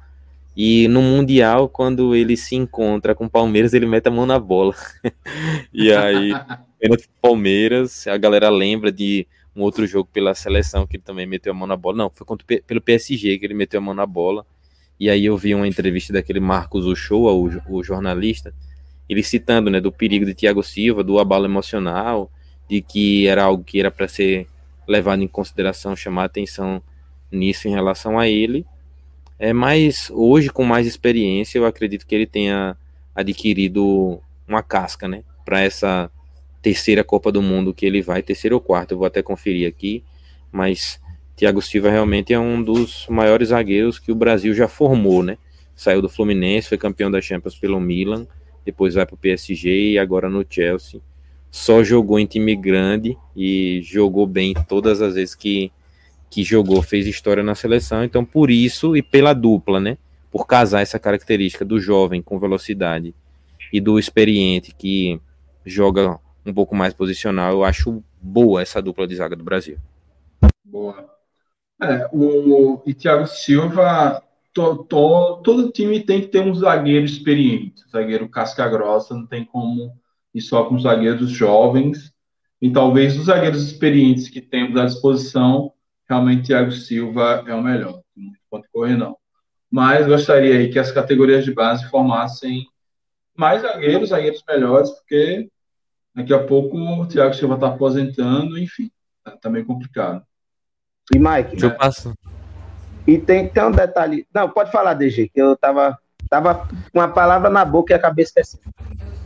e 0.60 0.88
no 0.88 1.04
Mundial, 1.04 1.70
quando 1.70 2.16
ele 2.16 2.36
se 2.36 2.56
encontra 2.56 3.14
com 3.14 3.26
o 3.26 3.30
Palmeiras, 3.30 3.76
ele 3.76 3.86
mete 3.86 4.08
a 4.08 4.12
mão 4.12 4.26
na 4.26 4.40
bola. 4.40 4.74
e 5.72 5.94
aí, 5.94 6.32
Palmeiras, 7.22 8.08
a 8.08 8.18
galera 8.18 8.50
lembra 8.50 8.92
de 8.92 9.28
um 9.56 9.62
outro 9.62 9.86
jogo 9.86 10.10
pela 10.12 10.34
seleção 10.34 10.88
que 10.88 10.96
ele 10.96 11.04
também 11.04 11.28
meteu 11.28 11.52
a 11.52 11.56
mão 11.56 11.68
na 11.68 11.78
bola. 11.78 11.98
Não, 11.98 12.10
foi 12.10 12.26
contra, 12.26 12.44
pelo 12.66 12.82
PSG 12.82 13.38
que 13.38 13.46
ele 13.46 13.54
meteu 13.54 13.78
a 13.78 13.84
mão 13.84 13.94
na 13.94 14.08
bola. 14.08 14.44
E 15.00 15.12
aí 15.12 15.26
eu 15.26 15.38
vi 15.38 15.54
uma 15.54 15.68
entrevista 15.68 16.12
daquele 16.12 16.40
Marcos 16.40 16.88
Uchoa, 16.88 17.34
o, 17.34 17.52
o 17.70 17.84
jornalista, 17.84 18.52
ele 19.08 19.22
citando, 19.22 19.70
né, 19.70 19.80
do 19.80 19.92
perigo 19.92 20.26
de 20.26 20.34
Thiago 20.34 20.64
Silva, 20.64 21.04
do 21.04 21.20
abalo 21.20 21.46
emocional, 21.46 22.32
de 22.70 22.82
que 22.82 23.28
era 23.28 23.44
algo 23.44 23.64
que 23.64 23.80
era 23.80 23.92
para 23.92 24.08
ser 24.08 24.48
levado 24.88 25.22
em 25.22 25.28
consideração, 25.28 25.96
chamar 25.96 26.26
atenção 26.26 26.82
nisso 27.32 27.68
em 27.68 27.72
relação 27.72 28.18
a 28.18 28.28
ele. 28.28 28.66
É, 29.40 29.54
mas 29.54 30.10
hoje, 30.12 30.50
com 30.50 30.64
mais 30.64 30.88
experiência, 30.88 31.58
eu 31.60 31.66
acredito 31.66 32.06
que 32.06 32.16
ele 32.16 32.26
tenha 32.26 32.76
adquirido 33.14 34.20
uma 34.48 34.64
casca, 34.64 35.08
né, 35.08 35.24
para 35.46 35.62
essa 35.62 36.10
terceira 36.62 37.04
Copa 37.04 37.32
do 37.32 37.42
Mundo 37.42 37.74
que 37.74 37.86
ele 37.86 38.02
vai, 38.02 38.22
terceiro 38.22 38.56
ou 38.56 38.62
quarto, 38.62 38.92
eu 38.92 38.98
vou 38.98 39.08
até 39.08 39.22
conferir 39.22 39.68
aqui, 39.68 40.04
mas 40.52 41.00
Thiago 41.36 41.62
Silva 41.62 41.90
realmente 41.90 42.34
é 42.34 42.40
um 42.40 42.62
dos 42.62 43.06
maiores 43.08 43.50
zagueiros 43.50 44.00
que 44.00 44.12
o 44.12 44.16
Brasil 44.16 44.54
já 44.54 44.68
formou, 44.68 45.22
né? 45.22 45.38
Saiu 45.76 46.02
do 46.02 46.10
Fluminense, 46.10 46.70
foi 46.70 46.78
campeão 46.78 47.12
da 47.12 47.22
Champions 47.22 47.56
pelo 47.56 47.80
Milan, 47.80 48.28
depois 48.66 48.96
vai 48.96 49.06
para 49.06 49.14
o 49.14 49.18
PSG 49.18 49.92
e 49.92 50.00
agora 50.00 50.30
no 50.30 50.46
Chelsea. 50.50 51.00
Só 51.50 51.84
jogou 51.84 52.20
em 52.20 52.26
time 52.26 52.56
grande 52.56 53.18
e 53.36 53.82
jogou 53.84 54.28
bem 54.28 54.54
todas 54.68 55.02
as 55.02 55.16
vezes 55.16 55.36
que, 55.36 55.72
que 56.30 56.44
jogou, 56.44 56.82
fez 56.82 57.08
história 57.08 57.44
na 57.44 57.56
seleção. 57.56 58.04
Então, 58.04 58.24
por 58.24 58.52
isso 58.52 58.96
e 58.96 59.02
pela 59.02 59.34
dupla, 59.34 59.80
né? 59.80 59.98
Por 60.32 60.46
casar 60.46 60.82
essa 60.82 61.00
característica 61.00 61.64
do 61.64 61.80
jovem 61.80 62.22
com 62.22 62.40
velocidade 62.40 63.14
e 63.72 63.80
do 63.80 63.98
experiente 63.98 64.74
que 64.76 65.20
joga 65.66 66.20
um 66.46 66.54
pouco 66.54 66.76
mais 66.76 66.94
posicional, 66.94 67.52
eu 67.52 67.64
acho 67.64 68.04
boa 68.22 68.62
essa 68.62 68.82
dupla 68.82 69.08
de 69.08 69.16
zaga 69.16 69.36
do 69.36 69.44
Brasil. 69.44 69.78
Boa. 70.64 71.10
É, 71.82 72.10
o 72.12 72.82
e 72.86 72.94
Thiago 72.94 73.28
Silva, 73.28 74.24
to, 74.54 74.84
to, 74.86 75.42
todo 75.44 75.72
time 75.72 76.00
tem 76.00 76.22
que 76.22 76.28
ter 76.28 76.42
um 76.42 76.54
zagueiro 76.56 77.06
experiente, 77.06 77.84
zagueiro 77.92 78.28
casca 78.28 78.68
grossa, 78.68 79.14
não 79.14 79.26
tem 79.26 79.46
como 79.46 79.96
ir 80.38 80.42
só 80.42 80.66
com 80.66 80.80
zagueiros 80.80 81.30
jovens. 81.30 82.14
E 82.62 82.72
talvez 82.72 83.18
os 83.18 83.26
zagueiros 83.26 83.64
experientes 83.64 84.30
que 84.30 84.42
temos 84.42 84.80
à 84.80 84.86
disposição, 84.86 85.74
realmente 86.10 86.48
Thiago 86.48 86.72
Silva 86.72 87.44
é 87.46 87.54
o 87.54 87.62
melhor. 87.62 88.02
Não 88.16 88.34
pode 88.50 88.68
correr, 88.72 88.98
não. 88.98 89.16
Mas 89.70 90.08
gostaria 90.08 90.58
aí 90.58 90.70
que 90.70 90.80
as 90.80 90.92
categorias 90.92 91.44
de 91.44 91.54
base 91.54 91.88
formassem 91.90 92.66
mais 93.36 93.62
zagueiros, 93.62 94.10
zagueiros 94.10 94.44
melhores, 94.48 94.90
porque 94.92 95.50
daqui 96.16 96.34
a 96.34 96.44
pouco 96.44 96.78
o 96.78 97.06
Thiago 97.06 97.36
Silva 97.36 97.56
está 97.56 97.68
aposentando, 97.68 98.58
enfim, 98.58 98.90
tá, 99.24 99.38
tá 99.38 99.50
meio 99.50 99.66
complicado. 99.66 100.24
E 101.14 101.20
Mike? 101.20 101.52
Deixa 101.52 101.68
eu 101.68 101.76
passar. 101.76 102.14
E 103.06 103.18
tem, 103.18 103.48
tem 103.48 103.64
um 103.64 103.72
detalhe. 103.72 104.28
Não, 104.34 104.50
pode 104.50 104.72
falar, 104.72 104.94
DG, 104.94 105.30
que 105.30 105.40
eu 105.40 105.56
tava, 105.56 105.98
tava 106.30 106.68
com 106.92 107.00
a 107.00 107.08
palavra 107.08 107.50
na 107.50 107.64
boca 107.64 107.94
e 107.94 107.96
a 107.96 108.00
cabeça 108.00 108.40
esquecendo. 108.40 108.64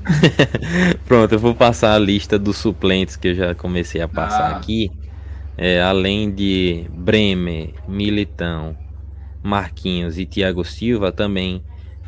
Pronto, 1.06 1.34
eu 1.34 1.40
vou 1.40 1.56
passar 1.56 1.94
a 1.94 2.00
lista 2.00 2.38
dos 2.38 2.58
suplentes 2.58 3.16
que 3.16 3.30
eu 3.30 3.36
já 3.36 3.56
comecei 3.56 4.02
a 4.02 4.08
passar 4.08 4.52
ah. 4.52 4.58
aqui. 4.58 4.92
É, 5.58 5.82
além 5.82 6.32
de 6.32 6.88
Bremer, 6.92 7.74
Militão, 7.88 8.76
Marquinhos 9.44 10.18
e 10.18 10.26
Thiago 10.26 10.64
Silva, 10.64 11.12
também 11.12 11.64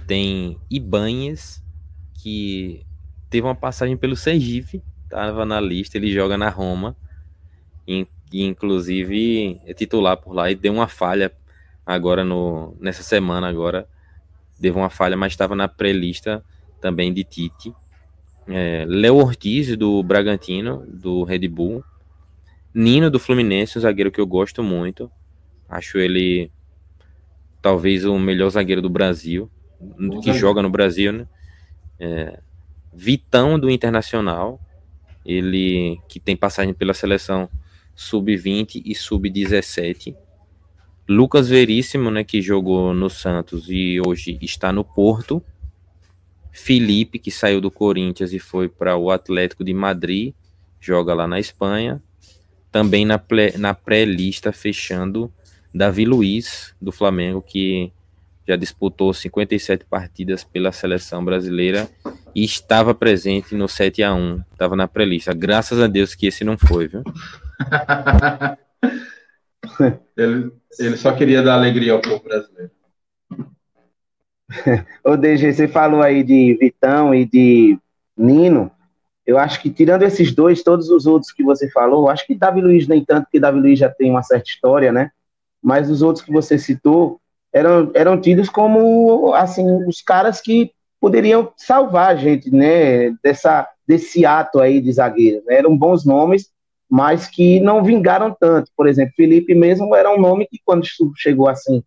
tem 0.08 0.58
Ibanhes, 0.70 1.64
que 2.22 2.86
teve 3.30 3.46
uma 3.46 3.56
passagem 3.56 3.98
pelo 3.98 4.16
Sergipe, 4.16 4.82
estava 5.04 5.46
na 5.46 5.60
lista, 5.60 5.98
ele 5.98 6.12
joga 6.12 6.38
na 6.38 6.50
Roma 6.50 6.96
e 7.86 8.08
inclusive 8.32 9.60
é 9.66 9.74
titular 9.74 10.18
por 10.18 10.34
lá 10.34 10.50
e 10.50 10.56
deu 10.56 10.74
uma 10.74 10.88
falha 10.88 11.32
agora 11.86 12.24
no 12.24 12.76
nessa 12.80 13.04
semana 13.04 13.48
agora 13.48 13.88
deu 14.60 14.76
uma 14.76 14.89
falha, 14.89 15.18
mas 15.18 15.34
estava 15.34 15.56
na 15.56 15.68
pré-lista 15.68 16.44
também 16.80 17.14
de 17.14 17.24
Tite. 17.24 17.74
É, 18.48 18.86
Léo 18.88 19.16
Ortiz 19.16 19.76
do 19.78 20.02
Bragantino, 20.04 20.86
do 20.88 21.24
Red 21.24 21.48
Bull. 21.48 21.84
Nino 22.74 23.12
do 23.12 23.20
Fluminense, 23.20 23.78
um 23.78 23.82
zagueiro 23.82 24.12
que 24.12 24.20
eu 24.20 24.26
gosto 24.26 24.64
muito. 24.64 25.12
Acho 25.70 25.98
ele 25.98 26.52
talvez 27.62 28.04
o 28.04 28.18
melhor 28.20 28.50
zagueiro 28.50 28.82
do 28.82 28.89
Brasil, 28.89 29.50
Bom 29.80 30.20
que 30.20 30.26
zagueiro. 30.28 30.38
joga 30.38 30.62
no 30.62 30.70
Brasil, 30.70 31.14
né? 31.14 31.28
É, 32.00 32.39
Vitão 32.94 33.58
do 33.60 33.70
Internacional, 33.70 34.60
ele 35.26 36.00
que 36.10 36.20
tem 36.20 36.36
passagem 36.36 36.74
pela 36.74 36.94
seleção 36.94 37.50
sub-20 37.96 38.82
e 38.86 38.94
sub-17. 38.94 40.16
Lucas 41.08 41.50
Veríssimo, 41.50 42.10
né, 42.10 42.24
que 42.24 42.41
jogou 42.41 42.94
no 42.94 43.10
Santos 43.10 43.70
e 43.70 44.00
hoje 44.06 44.38
está 44.41 44.72
no 44.72 44.84
Porto. 44.84 45.44
Felipe, 46.54 47.18
que 47.18 47.32
saiu 47.32 47.60
do 47.60 47.72
Corinthians 47.72 48.32
e 48.32 48.38
foi 48.38 48.70
para 48.70 48.95
o 48.95 49.10
Atlético 49.10 49.64
de 49.64 49.74
Madrid, 49.74 50.36
joga 50.80 51.14
lá 51.14 51.28
na 51.28 51.39
Espanha. 51.39 52.01
Também 52.72 53.06
na, 53.06 53.20
na 53.58 53.74
pré-lista, 53.74 54.51
fechando, 54.51 55.34
Davi 55.74 56.06
Luiz, 56.06 56.76
do 56.80 56.91
Flamengo, 56.91 57.41
que 57.41 57.91
já 58.47 58.56
disputou 58.56 59.14
57 59.14 59.86
partidas 59.86 60.43
pela 60.43 60.72
seleção 60.72 61.26
brasileira 61.26 61.89
e 62.36 62.43
estava 62.43 62.93
presente 62.93 63.56
no 63.56 63.68
7 63.68 64.04
a 64.04 64.14
1 64.14 64.43
estava 64.51 64.76
na 64.76 64.88
pré-lista. 64.88 65.34
Graças 65.34 65.80
a 65.80 65.88
Deus 65.88 66.14
que 66.14 66.28
esse 66.28 66.43
não 66.43 66.58
foi, 66.58 66.88
viu? 66.88 67.04
ele, 70.16 70.51
ele 70.80 70.97
só 70.97 71.14
queria 71.14 71.41
dar 71.41 71.56
alegria 71.56 71.93
ao 71.93 72.01
povo 72.01 72.24
brasileiro. 72.24 72.72
Ô, 75.04 75.16
DG, 75.18 75.54
você 75.54 75.68
falou 75.68 76.01
aí 76.01 76.24
de 76.24 76.56
Vitão 76.60 77.14
e 77.14 77.26
de 77.26 77.78
Nino. 78.18 78.72
Eu 79.26 79.38
acho 79.38 79.62
que, 79.62 79.70
tirando 79.70 80.04
esses 80.04 80.34
dois, 80.34 80.64
todos 80.64 80.89
os 80.89 81.06
outros 81.06 81.32
que 81.32 81.43
você 81.43 81.70
falou, 81.72 82.10
acho 82.10 82.26
que 82.28 82.36
Davi 82.36 82.62
Luiz 82.62 82.88
nem 82.88 83.04
tanto, 83.04 83.24
porque 83.24 83.39
Davi 83.39 83.60
Luiz 83.60 83.80
já 83.80 83.89
tem 83.89 84.12
uma 84.12 84.22
certa 84.22 84.49
história, 84.49 84.91
né? 84.91 85.12
Mas 85.62 85.89
os 85.89 86.01
outros 86.01 86.26
que 86.26 86.32
você 86.32 86.58
citou 86.58 87.20
eram, 87.51 87.89
eram 87.93 88.20
tidos 88.20 88.49
como, 88.49 89.34
assim, 89.34 89.66
os 89.88 90.01
caras 90.01 90.41
que 90.41 90.72
poderiam 90.99 91.51
salvar 91.56 92.10
a 92.10 92.16
gente, 92.16 92.51
né? 92.51 93.12
Dessa, 93.24 93.68
desse 93.88 94.26
ato 94.26 94.60
aí 94.60 94.82
de 94.82 94.91
zagueiro. 94.91 95.41
Né? 95.45 95.56
Eram 95.56 95.78
bons 95.78 96.06
nomes, 96.06 96.49
mas 96.89 97.28
que 97.28 97.62
não 97.62 97.84
vingaram 97.84 98.36
tanto. 98.38 98.70
Por 98.76 98.88
exemplo, 98.88 99.14
Felipe 99.16 99.56
mesmo 99.56 99.95
era 99.95 100.14
um 100.14 100.20
nome 100.20 100.47
que 100.47 100.60
quando 100.66 100.86
chegou 101.16 101.47
assim 101.47 101.82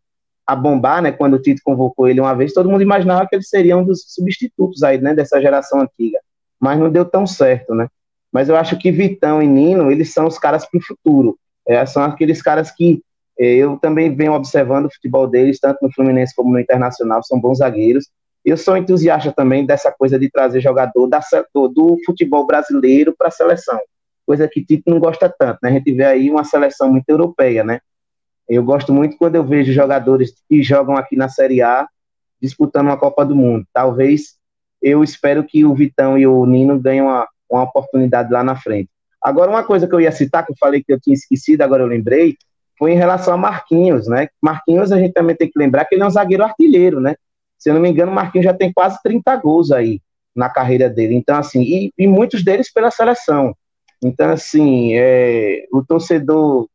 a 0.46 0.54
bombar, 0.54 1.02
né, 1.02 1.12
quando 1.12 1.34
o 1.34 1.38
Tito 1.38 1.60
convocou 1.64 2.08
ele 2.08 2.20
uma 2.20 2.34
vez, 2.34 2.52
todo 2.52 2.70
mundo 2.70 2.82
imaginava 2.82 3.26
que 3.28 3.34
ele 3.34 3.42
seria 3.42 3.76
um 3.76 3.84
dos 3.84 4.04
substitutos 4.06 4.82
aí, 4.82 5.00
né, 5.00 5.14
dessa 5.14 5.40
geração 5.40 5.80
antiga. 5.80 6.18
Mas 6.60 6.78
não 6.78 6.90
deu 6.90 7.04
tão 7.04 7.26
certo, 7.26 7.74
né? 7.74 7.88
Mas 8.32 8.48
eu 8.48 8.56
acho 8.56 8.78
que 8.78 8.90
Vitão 8.90 9.42
e 9.42 9.46
Nino, 9.46 9.90
eles 9.90 10.12
são 10.12 10.26
os 10.26 10.38
caras 10.38 10.64
para 10.64 10.78
o 10.78 10.82
futuro. 10.82 11.38
É, 11.66 11.84
são 11.84 12.02
aqueles 12.02 12.40
caras 12.40 12.70
que 12.70 13.02
é, 13.38 13.54
eu 13.56 13.76
também 13.78 14.14
venho 14.14 14.32
observando 14.32 14.86
o 14.86 14.92
futebol 14.92 15.26
deles, 15.26 15.58
tanto 15.58 15.78
no 15.82 15.92
Fluminense 15.92 16.34
como 16.34 16.52
no 16.52 16.60
Internacional, 16.60 17.22
são 17.22 17.40
bons 17.40 17.58
zagueiros. 17.58 18.08
Eu 18.44 18.56
sou 18.56 18.76
entusiasta 18.76 19.32
também 19.32 19.66
dessa 19.66 19.92
coisa 19.92 20.18
de 20.18 20.30
trazer 20.30 20.60
jogador 20.60 21.06
da, 21.08 21.20
do, 21.52 21.68
do 21.68 21.96
futebol 22.06 22.46
brasileiro 22.46 23.14
para 23.16 23.28
a 23.28 23.32
seleção 23.32 23.78
coisa 24.26 24.48
que 24.48 24.64
Tito 24.64 24.90
não 24.90 24.98
gosta 24.98 25.28
tanto, 25.28 25.60
né? 25.62 25.70
A 25.70 25.72
gente 25.72 25.92
vê 25.92 26.04
aí 26.04 26.28
uma 26.28 26.42
seleção 26.42 26.90
muito 26.90 27.08
europeia, 27.08 27.62
né? 27.62 27.80
Eu 28.48 28.62
gosto 28.62 28.92
muito 28.92 29.16
quando 29.16 29.34
eu 29.34 29.44
vejo 29.44 29.72
jogadores 29.72 30.32
que 30.48 30.62
jogam 30.62 30.96
aqui 30.96 31.16
na 31.16 31.28
Série 31.28 31.62
A 31.62 31.88
disputando 32.40 32.86
uma 32.86 32.96
Copa 32.96 33.24
do 33.24 33.34
Mundo. 33.34 33.66
Talvez 33.72 34.36
eu 34.80 35.02
espero 35.02 35.42
que 35.44 35.64
o 35.64 35.74
Vitão 35.74 36.16
e 36.16 36.26
o 36.26 36.44
Nino 36.46 36.78
ganhem 36.78 37.02
uma, 37.02 37.26
uma 37.50 37.62
oportunidade 37.62 38.32
lá 38.32 38.44
na 38.44 38.56
frente. 38.56 38.88
Agora, 39.20 39.50
uma 39.50 39.64
coisa 39.64 39.88
que 39.88 39.94
eu 39.94 40.00
ia 40.00 40.12
citar, 40.12 40.44
que 40.44 40.52
eu 40.52 40.56
falei 40.58 40.82
que 40.82 40.92
eu 40.92 41.00
tinha 41.00 41.14
esquecido, 41.14 41.62
agora 41.62 41.82
eu 41.82 41.88
lembrei, 41.88 42.36
foi 42.78 42.92
em 42.92 42.96
relação 42.96 43.34
a 43.34 43.36
Marquinhos, 43.36 44.06
né? 44.06 44.28
Marquinhos, 44.40 44.92
a 44.92 44.98
gente 44.98 45.12
também 45.12 45.34
tem 45.34 45.50
que 45.50 45.58
lembrar 45.58 45.84
que 45.84 45.94
ele 45.94 46.02
é 46.02 46.06
um 46.06 46.10
zagueiro 46.10 46.44
artilheiro, 46.44 47.00
né? 47.00 47.16
Se 47.58 47.70
eu 47.70 47.74
não 47.74 47.80
me 47.80 47.88
engano, 47.88 48.12
Marquinhos 48.12 48.44
já 48.44 48.54
tem 48.54 48.72
quase 48.72 48.98
30 49.02 49.34
gols 49.36 49.72
aí 49.72 50.00
na 50.34 50.48
carreira 50.50 50.88
dele. 50.88 51.14
Então, 51.14 51.36
assim, 51.36 51.62
e, 51.62 51.92
e 51.98 52.06
muitos 52.06 52.44
deles 52.44 52.72
pela 52.72 52.90
seleção. 52.90 53.56
Então, 54.04 54.30
assim, 54.30 54.94
é, 54.94 55.64
o 55.72 55.82
torcedor 55.82 56.68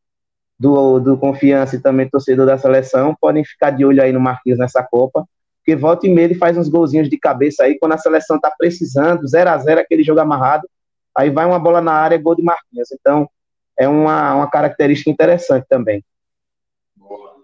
do, 0.62 0.99
do 0.99 1.18
Confiança 1.18 1.76
e 1.76 1.82
também 1.82 2.07
torcedor 2.07 2.45
da 2.45 2.55
seleção 2.55 3.16
podem 3.20 3.43
ficar 3.43 3.72
de 3.72 3.84
olho 3.84 4.01
aí 4.01 4.14
no 4.14 4.20
Marquinhos 4.20 4.59
nessa 4.59 4.84
Copa, 4.84 5.28
porque 5.57 5.76
volta 5.76 6.05
e 6.05 6.14
meia 6.14 6.26
ele 6.26 6.36
faz 6.36 6.55
uns 6.55 6.70
golzinhos 6.70 7.09
de 7.09 7.18
cabeça 7.18 7.64
aí, 7.64 7.80
quando 7.80 7.93
a 7.93 7.97
seleção 7.97 8.39
tá 8.39 8.53
precisando, 8.55 9.28
0 9.28 9.49
a 9.49 9.57
0 9.57 9.82
aquele 9.82 10.03
jogo 10.03 10.20
amarrado, 10.20 10.70
aí 11.18 11.32
vai 11.32 11.47
uma 11.47 11.57
bola 11.57 11.82
na 11.82 11.93
área, 11.93 12.18
gol 12.20 12.36
de 12.36 12.43
Marquinhos. 12.43 12.91
Então, 12.91 13.28
é 13.76 13.88
uma, 13.88 14.36
uma 14.36 14.51
característica 14.51 15.09
interessante 15.09 15.66
também. 15.68 16.05
Boa. 16.95 17.38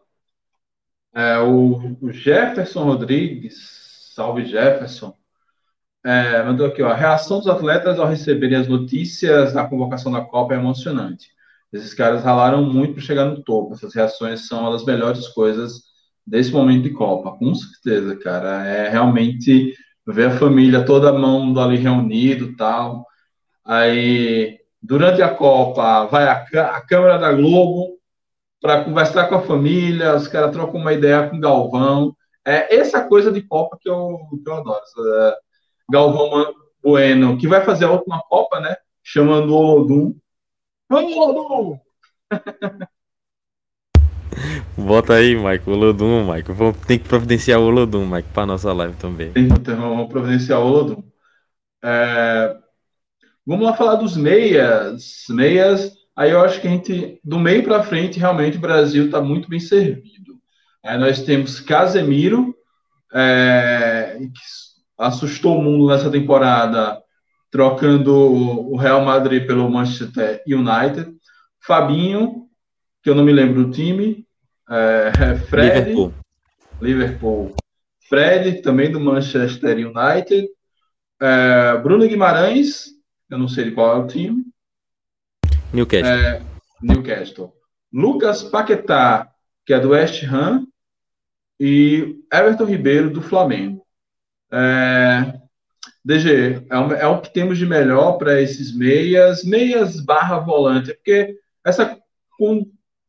É, 1.16 1.40
o, 1.40 1.98
o 2.00 2.12
Jefferson 2.12 2.84
Rodrigues, 2.84 4.12
salve 4.14 4.46
Jefferson, 4.46 5.16
é, 6.06 6.44
mandou 6.44 6.68
aqui, 6.68 6.84
ó, 6.84 6.92
a 6.92 6.96
reação 6.96 7.40
dos 7.40 7.48
atletas 7.48 7.98
ao 7.98 8.08
receberem 8.08 8.60
as 8.60 8.68
notícias 8.68 9.54
da 9.54 9.66
convocação 9.66 10.12
da 10.12 10.22
Copa 10.22 10.54
é 10.54 10.58
emocionante. 10.58 11.36
Esses 11.72 11.94
caras 11.94 12.24
ralaram 12.24 12.64
muito 12.64 12.94
para 12.94 13.04
chegar 13.04 13.26
no 13.26 13.44
topo. 13.44 13.74
Essas 13.74 13.94
reações 13.94 14.48
são 14.48 14.62
uma 14.62 14.72
das 14.72 14.86
melhores 14.86 15.28
coisas 15.28 15.82
desse 16.26 16.52
momento 16.52 16.84
de 16.84 16.92
Copa, 16.92 17.38
com 17.38 17.54
certeza, 17.56 18.16
cara. 18.18 18.66
É 18.66 18.90
realmente 18.90 19.74
ver 20.06 20.28
a 20.28 20.38
família 20.38 20.86
toda 20.86 21.14
mundo 21.14 21.60
ali 21.60 21.78
reunido 21.78 22.56
tal. 22.56 23.06
Aí, 23.66 24.58
durante 24.82 25.22
a 25.22 25.34
Copa, 25.34 26.06
vai 26.06 26.28
a, 26.28 26.46
a 26.76 26.82
câmera 26.82 27.18
da 27.18 27.34
Globo 27.34 27.98
para 28.62 28.84
conversar 28.84 29.28
com 29.28 29.36
a 29.36 29.42
família, 29.42 30.16
os 30.16 30.28
caras 30.28 30.52
trocam 30.52 30.80
uma 30.80 30.94
ideia 30.94 31.30
com 31.30 31.38
o 31.38 31.40
Galvão. 31.40 32.16
É 32.46 32.76
essa 32.76 33.06
coisa 33.06 33.32
de 33.32 33.42
Copa 33.42 33.78
que 33.80 33.90
eu, 33.90 34.18
que 34.44 34.50
eu 34.50 34.56
adoro. 34.56 34.82
Galvão 35.90 36.54
Bueno, 36.82 37.38
que 37.38 37.48
vai 37.48 37.64
fazer 37.66 37.86
a 37.86 37.92
última 37.92 38.22
Copa, 38.30 38.60
né? 38.60 38.76
Chamando 39.04 39.54
o 39.54 39.58
Olodum. 39.58 40.16
Vamos, 40.90 41.16
Olodum! 41.18 41.80
Bota 44.78 45.16
aí, 45.16 45.36
Mike, 45.36 45.70
o 45.70 45.74
Mike. 46.32 46.52
Vamos, 46.54 46.78
tem 46.86 46.98
que 46.98 47.10
providenciar 47.10 47.60
o 47.60 47.66
Olodum, 47.66 48.06
Mike, 48.06 48.30
para 48.30 48.46
nossa 48.46 48.72
live 48.72 48.96
também. 48.96 49.34
Então, 49.36 49.76
vamos 49.76 50.08
providenciar 50.08 50.62
o 50.62 50.66
Olodum. 50.66 51.04
É... 51.84 52.56
Vamos 53.46 53.66
lá 53.66 53.74
falar 53.74 53.96
dos 53.96 54.16
meias. 54.16 55.26
Meias, 55.30 55.92
aí 56.16 56.32
eu 56.32 56.40
acho 56.40 56.62
que 56.62 56.68
a 56.68 56.72
gente, 56.72 57.20
do 57.22 57.38
meio 57.38 57.64
para 57.64 57.84
frente, 57.84 58.20
realmente 58.20 58.58
o 58.58 58.62
Brasil 58.62 59.08
está 59.08 59.20
muito 59.20 59.50
bem 59.50 59.60
servido. 59.60 60.40
Aí 60.86 60.98
nós 60.98 61.22
temos 61.22 61.60
Casemiro, 61.60 62.56
é... 63.14 64.18
que 64.20 64.42
assustou 64.98 65.58
o 65.58 65.62
mundo 65.62 65.88
nessa 65.88 66.10
temporada, 66.10 67.02
trocando 67.52 68.14
o 68.16 68.76
Real 68.76 69.04
Madrid 69.04 69.46
pelo 69.46 69.70
Manchester 69.70 70.44
United. 70.48 71.16
Fabinho, 71.60 72.48
que 73.02 73.10
eu 73.10 73.16
não 73.16 73.24
me 73.24 73.32
lembro 73.32 73.66
do 73.66 73.72
time, 73.72 74.26
é, 74.70 75.36
Fred, 75.50 75.80
Liverpool. 75.80 76.14
Liverpool. 76.82 77.56
Fred, 78.08 78.62
também 78.62 78.92
do 78.92 79.00
Manchester 79.00 79.78
United. 79.78 80.48
É, 81.20 81.78
Bruno 81.78 82.08
Guimarães, 82.08 82.88
eu 83.30 83.38
não 83.38 83.48
sei 83.48 83.66
de 83.66 83.72
qual 83.72 83.96
é 83.96 84.00
o 84.00 84.08
time. 84.08 84.46
Newcastle. 85.74 86.14
É, 86.14 86.42
Newcastle. 86.82 87.54
Lucas 87.92 88.44
Paquetá, 88.44 89.30
que 89.66 89.74
é 89.74 89.80
do 89.80 89.90
West 89.90 90.24
Ham. 90.24 90.66
E 91.60 92.20
Everton 92.32 92.66
Ribeiro, 92.66 93.10
do 93.10 93.22
Flamengo. 93.22 93.86
É, 94.52 95.34
DG, 96.04 96.66
é 96.70 96.78
o, 96.78 96.94
é 96.94 97.08
o 97.08 97.22
que 97.22 97.34
temos 97.34 97.58
de 97.58 97.66
melhor 97.66 98.14
para 98.14 98.42
esses 98.42 98.76
meias, 98.76 99.44
meias 99.44 100.00
barra 100.00 100.40
volante, 100.40 100.94
porque 100.94 101.38
essa 101.66 101.98
com, 102.38 102.66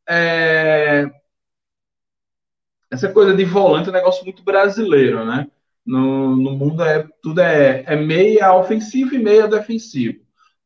é, 0.07 1.09
essa 2.91 3.09
coisa 3.11 3.35
de 3.35 3.45
volante 3.45 3.87
é 3.87 3.91
um 3.91 3.95
negócio 3.95 4.23
muito 4.25 4.43
brasileiro, 4.43 5.23
né? 5.25 5.47
No, 5.85 6.35
no 6.35 6.51
mundo 6.51 6.83
é 6.83 7.07
tudo 7.21 7.41
é, 7.41 7.83
é 7.87 7.95
meia 7.95 8.53
ofensivo 8.53 9.15
e 9.15 9.19
meia 9.19 9.47
defensivo. 9.47 10.19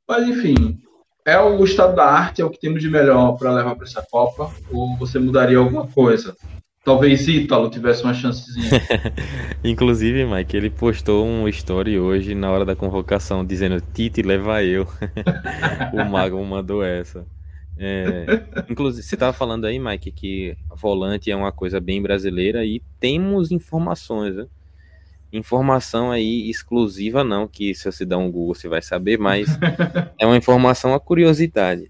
Mas 0.08 0.28
enfim, 0.28 0.82
é 1.26 1.40
o 1.40 1.64
estado 1.64 1.96
da 1.96 2.06
arte, 2.06 2.42
é 2.42 2.46
o 2.46 2.50
que 2.50 2.60
temos 2.60 2.82
de 2.82 2.90
melhor 2.90 3.38
para 3.38 3.54
levar 3.54 3.76
para 3.76 3.86
essa 3.86 4.06
Copa? 4.10 4.52
Ou 4.72 4.98
você 4.98 5.20
mudaria 5.20 5.58
alguma 5.58 5.88
coisa? 5.88 6.36
Talvez 6.84 7.26
Ítalo 7.30 7.70
tivesse 7.70 8.04
uma 8.04 8.14
chancezinha. 8.14 8.82
Inclusive, 9.64 10.26
Mike, 10.26 10.58
ele 10.58 10.70
postou 10.70 11.26
um 11.26 11.48
story 11.48 11.98
hoje 11.98 12.36
na 12.36 12.52
hora 12.52 12.66
da 12.66 12.76
convocação 12.76 13.46
dizendo 13.46 13.80
Tite 13.94 14.22
leva 14.22 14.62
eu. 14.62 14.86
o 15.94 16.04
Mago 16.04 16.44
mandou 16.44 16.84
essa. 16.84 17.26
É, 17.78 18.26
inclusive, 18.70 19.02
você 19.02 19.16
estava 19.16 19.32
falando 19.32 19.66
aí, 19.66 19.80
Mike, 19.80 20.12
que 20.12 20.58
volante 20.76 21.32
é 21.32 21.36
uma 21.36 21.54
coisa 21.54 21.80
bem 21.80 22.02
brasileira 22.02 22.66
e 22.66 22.82
temos 23.00 23.50
informações, 23.50 24.36
né? 24.36 24.46
Informação 25.32 26.12
aí 26.12 26.50
exclusiva 26.50 27.24
não, 27.24 27.48
que 27.48 27.74
se 27.74 27.90
você 27.90 28.06
dá 28.06 28.18
um 28.18 28.30
Google 28.30 28.54
você 28.54 28.68
vai 28.68 28.82
saber, 28.82 29.18
mas 29.18 29.58
é 30.20 30.26
uma 30.26 30.38
informação, 30.38 30.94
a 30.94 31.00
curiosidade. 31.00 31.90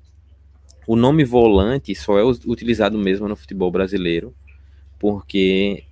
O 0.86 0.96
nome 0.96 1.24
volante 1.24 1.96
só 1.96 2.20
é 2.20 2.24
utilizado 2.24 2.98
mesmo 2.98 3.28
no 3.28 3.36
futebol 3.36 3.72
brasileiro, 3.72 4.34
porque 5.04 5.84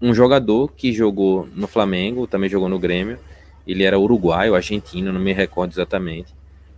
um 0.00 0.14
jogador 0.14 0.72
que 0.72 0.90
jogou 0.90 1.46
no 1.54 1.66
Flamengo, 1.66 2.26
também 2.26 2.48
jogou 2.48 2.70
no 2.70 2.78
Grêmio, 2.78 3.18
ele 3.66 3.84
era 3.84 3.98
uruguaio, 3.98 4.54
argentino, 4.54 5.12
não 5.12 5.20
me 5.20 5.34
recordo 5.34 5.72
exatamente. 5.72 6.32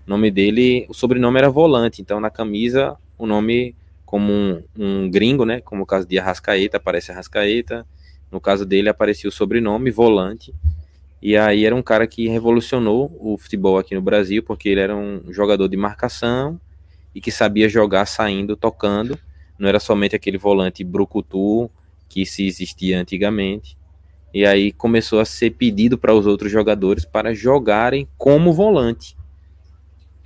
O 0.05 0.11
nome 0.11 0.29
dele, 0.29 0.87
o 0.89 0.93
sobrenome 0.93 1.39
era 1.39 1.49
Volante, 1.49 2.03
então 2.03 2.18
na 2.18 2.31
camisa 2.31 2.97
o 3.16 3.29
nome 3.29 3.76
como 4.05 4.33
um, 4.33 4.61
um 4.76 5.09
gringo, 5.09 5.45
né, 5.45 5.61
como 5.61 5.85
o 5.85 5.87
caso 5.87 6.05
de 6.05 6.18
Arrascaeta, 6.18 6.79
aparece 6.79 7.12
Arrascaeta, 7.12 7.87
no 8.29 8.41
caso 8.41 8.66
dele 8.66 8.89
aparecia 8.89 9.29
o 9.29 9.33
sobrenome 9.33 9.93
Volante, 9.93 10.53
e 11.22 11.37
aí 11.37 11.64
era 11.64 11.76
um 11.76 11.83
cara 11.83 12.09
que 12.09 12.26
revolucionou 12.26 13.16
o 13.20 13.39
futebol 13.39 13.79
aqui 13.79 13.95
no 13.95 14.03
Brasil, 14.03 14.43
porque 14.43 14.68
ele 14.68 14.81
era 14.81 14.97
um 14.97 15.33
jogador 15.33 15.68
de 15.68 15.76
marcação 15.76 16.61
e 17.14 17.20
que 17.20 17.31
sabia 17.31 17.68
jogar 17.68 18.05
saindo, 18.07 18.57
tocando, 18.57 19.16
não 19.59 19.68
era 19.68 19.80
somente 19.80 20.14
aquele 20.14 20.38
volante 20.38 20.84
brucutu 20.84 21.70
que 22.09 22.24
se 22.24 22.46
existia 22.46 23.00
antigamente. 23.00 23.76
E 24.32 24.44
aí 24.46 24.72
começou 24.72 25.20
a 25.20 25.24
ser 25.24 25.50
pedido 25.50 25.98
para 25.98 26.14
os 26.14 26.26
outros 26.26 26.52
jogadores 26.52 27.04
para 27.04 27.34
jogarem 27.34 28.06
como 28.16 28.52
volante 28.52 29.18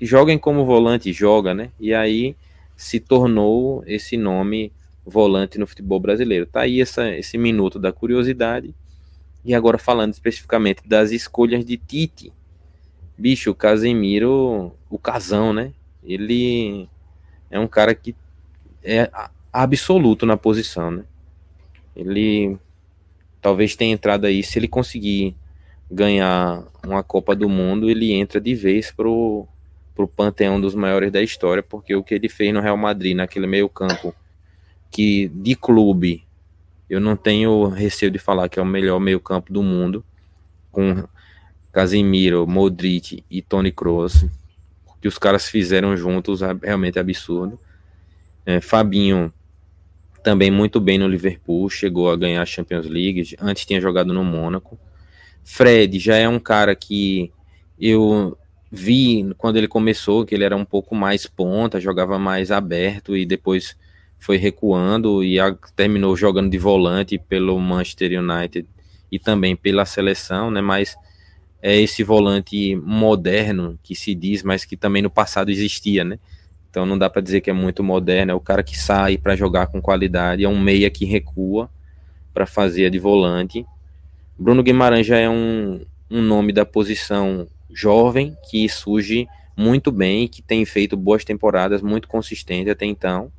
que 0.03 0.07
joguem 0.07 0.37
como 0.37 0.65
volante, 0.65 1.13
joga, 1.13 1.55
né? 1.55 1.71
E 1.79 1.95
aí 1.95 2.35
se 2.77 2.99
tornou 2.99 3.85
esse 3.87 4.17
nome 4.17 4.73
volante 5.07 5.59
no 5.59 5.65
futebol 5.65 6.01
brasileiro. 6.01 6.45
Tá 6.45 6.63
aí 6.63 6.81
essa, 6.81 7.09
esse 7.11 7.39
minuto 7.39 7.79
da 7.79 7.93
curiosidade. 7.93 8.75
E 9.45 9.55
agora 9.55 9.79
falando 9.79 10.13
especificamente 10.13 10.83
das 10.85 11.13
escolhas 11.13 11.65
de 11.65 11.77
Tite. 11.77 12.33
Bicho, 13.17 13.53
o 13.53 13.55
Casemiro, 13.55 14.75
o 14.91 14.99
casão, 14.99 15.53
né? 15.53 15.73
Ele 16.03 16.89
é 17.49 17.61
um 17.61 17.69
cara 17.69 17.95
que 17.95 18.17
é 18.83 19.11
absoluto 19.53 20.27
na 20.27 20.37
posição, 20.37 20.91
né? 20.91 21.05
Ele 21.95 22.57
talvez 23.41 23.77
tenha 23.77 23.93
entrado 23.93 24.27
aí, 24.27 24.43
se 24.43 24.59
ele 24.59 24.69
conseguir 24.69 25.37
ganhar 25.91 26.65
uma 26.85 27.03
Copa 27.03 27.35
do 27.35 27.49
Mundo, 27.49 27.91
ele 27.91 28.13
entra 28.13 28.41
de 28.41 28.55
vez 28.55 28.91
pro 28.91 29.47
para 29.95 30.05
o 30.05 30.09
panteão 30.09 30.59
dos 30.59 30.75
maiores 30.75 31.13
da 31.13 31.23
história, 31.23 31.63
porque 31.63 31.95
o 31.95 32.03
que 32.03 32.15
ele 32.15 32.29
fez 32.29 32.53
no 32.53 32.61
Real 32.61 32.79
Madrid, 32.79 33.15
naquele 33.15 33.47
meio 33.47 33.69
campo, 33.69 34.15
que 34.91 35.29
de 35.29 35.55
clube, 35.55 36.25
eu 36.89 37.01
não 37.01 37.15
tenho 37.17 37.69
receio 37.69 38.11
de 38.11 38.19
falar 38.19 38.49
que 38.49 38.59
é 38.59 38.63
o 38.63 38.67
melhor 38.67 38.99
meio 38.99 39.21
campo 39.21 39.53
do 39.53 39.63
mundo, 39.63 40.05
com 40.71 41.05
Casemiro, 41.71 42.47
Modric 42.47 43.25
e 43.31 43.43
Toni 43.43 43.71
Kroos, 43.71 44.25
que 45.01 45.09
os 45.09 45.19
caras 45.19 45.49
fizeram 45.49 45.97
juntos 45.97 46.43
é 46.43 46.55
realmente 46.63 46.99
absurdo. 46.99 47.59
É, 48.45 48.61
Fabinho 48.61 49.33
também 50.23 50.51
muito 50.51 50.81
bem 50.81 50.99
no 50.99 51.09
Liverpool, 51.09 51.69
chegou 51.69 52.11
a 52.11 52.17
ganhar 52.17 52.43
a 52.43 52.47
Champions 52.47 52.87
League, 52.87 53.37
antes 53.41 53.67
tinha 53.67 53.81
jogado 53.81 54.13
no 54.13 54.25
Mônaco. 54.25 54.79
Fred 55.45 55.99
já 55.99 56.17
é 56.17 56.29
um 56.29 56.39
cara 56.39 56.75
que 56.77 57.33
eu 57.79 58.37
vi 58.71 59.35
quando 59.37 59.57
ele 59.57 59.69
começou 59.69 60.25
que 60.25 60.35
ele 60.35 60.45
era 60.45 60.57
um 60.57 60.65
pouco 60.65 60.95
mais 60.95 61.27
ponta, 61.27 61.81
jogava 61.81 62.19
mais 62.19 62.51
aberto 62.51 63.17
e 63.17 63.27
depois 63.27 63.77
foi 64.19 64.37
recuando 64.37 65.25
e 65.25 65.39
a, 65.41 65.53
terminou 65.75 66.17
jogando 66.17 66.51
de 66.51 66.59
volante 66.59 67.19
pelo 67.19 67.59
Manchester 67.59 68.23
United 68.23 68.67
e 69.11 69.19
também 69.19 69.57
pela 69.57 69.85
seleção, 69.85 70.51
né? 70.51 70.61
Mas 70.61 70.97
é 71.61 71.79
esse 71.81 72.03
volante 72.05 72.77
moderno 72.77 73.79
que 73.83 73.95
se 73.95 74.15
diz, 74.15 74.43
mas 74.43 74.65
que 74.65 74.77
também 74.77 75.03
no 75.03 75.11
passado 75.11 75.51
existia, 75.51 76.05
né? 76.05 76.19
Então 76.73 76.87
não 76.87 76.97
dá 76.97 77.11
para 77.11 77.21
dizer 77.21 77.43
que 77.43 77.51
é 77.51 77.53
muito 77.53 77.85
moderno, 77.85 78.33
é 78.33 78.35
o 78.35 78.41
cara 78.41 78.63
que 78.63 78.79
sai 78.79 79.19
para 79.19 79.37
jogar 79.37 79.67
com 79.67 79.79
qualidade, 79.79 80.43
é 80.43 80.49
um 80.49 80.59
meia 80.59 80.89
que 80.89 81.05
recua 81.05 81.69
para 82.33 82.47
fazer 82.47 82.89
de 82.89 82.99
volante. 82.99 83.67
Bruno 84.39 84.63
Guimarães 84.63 85.07
já 85.07 85.19
é 85.19 85.29
um, 85.29 85.85
um 86.11 86.23
nome 86.23 86.51
da 86.51 86.65
posição 86.65 87.47
jovem 87.71 88.35
que 88.49 88.67
surge 88.71 89.29
muito 89.55 89.93
bem, 89.93 90.27
que 90.27 90.41
tem 90.41 90.65
feito 90.65 90.97
boas 90.97 91.27
temporadas, 91.27 91.83
muito 91.83 92.09
consistente 92.09 92.71
até 92.71 92.87
então. 92.87 93.31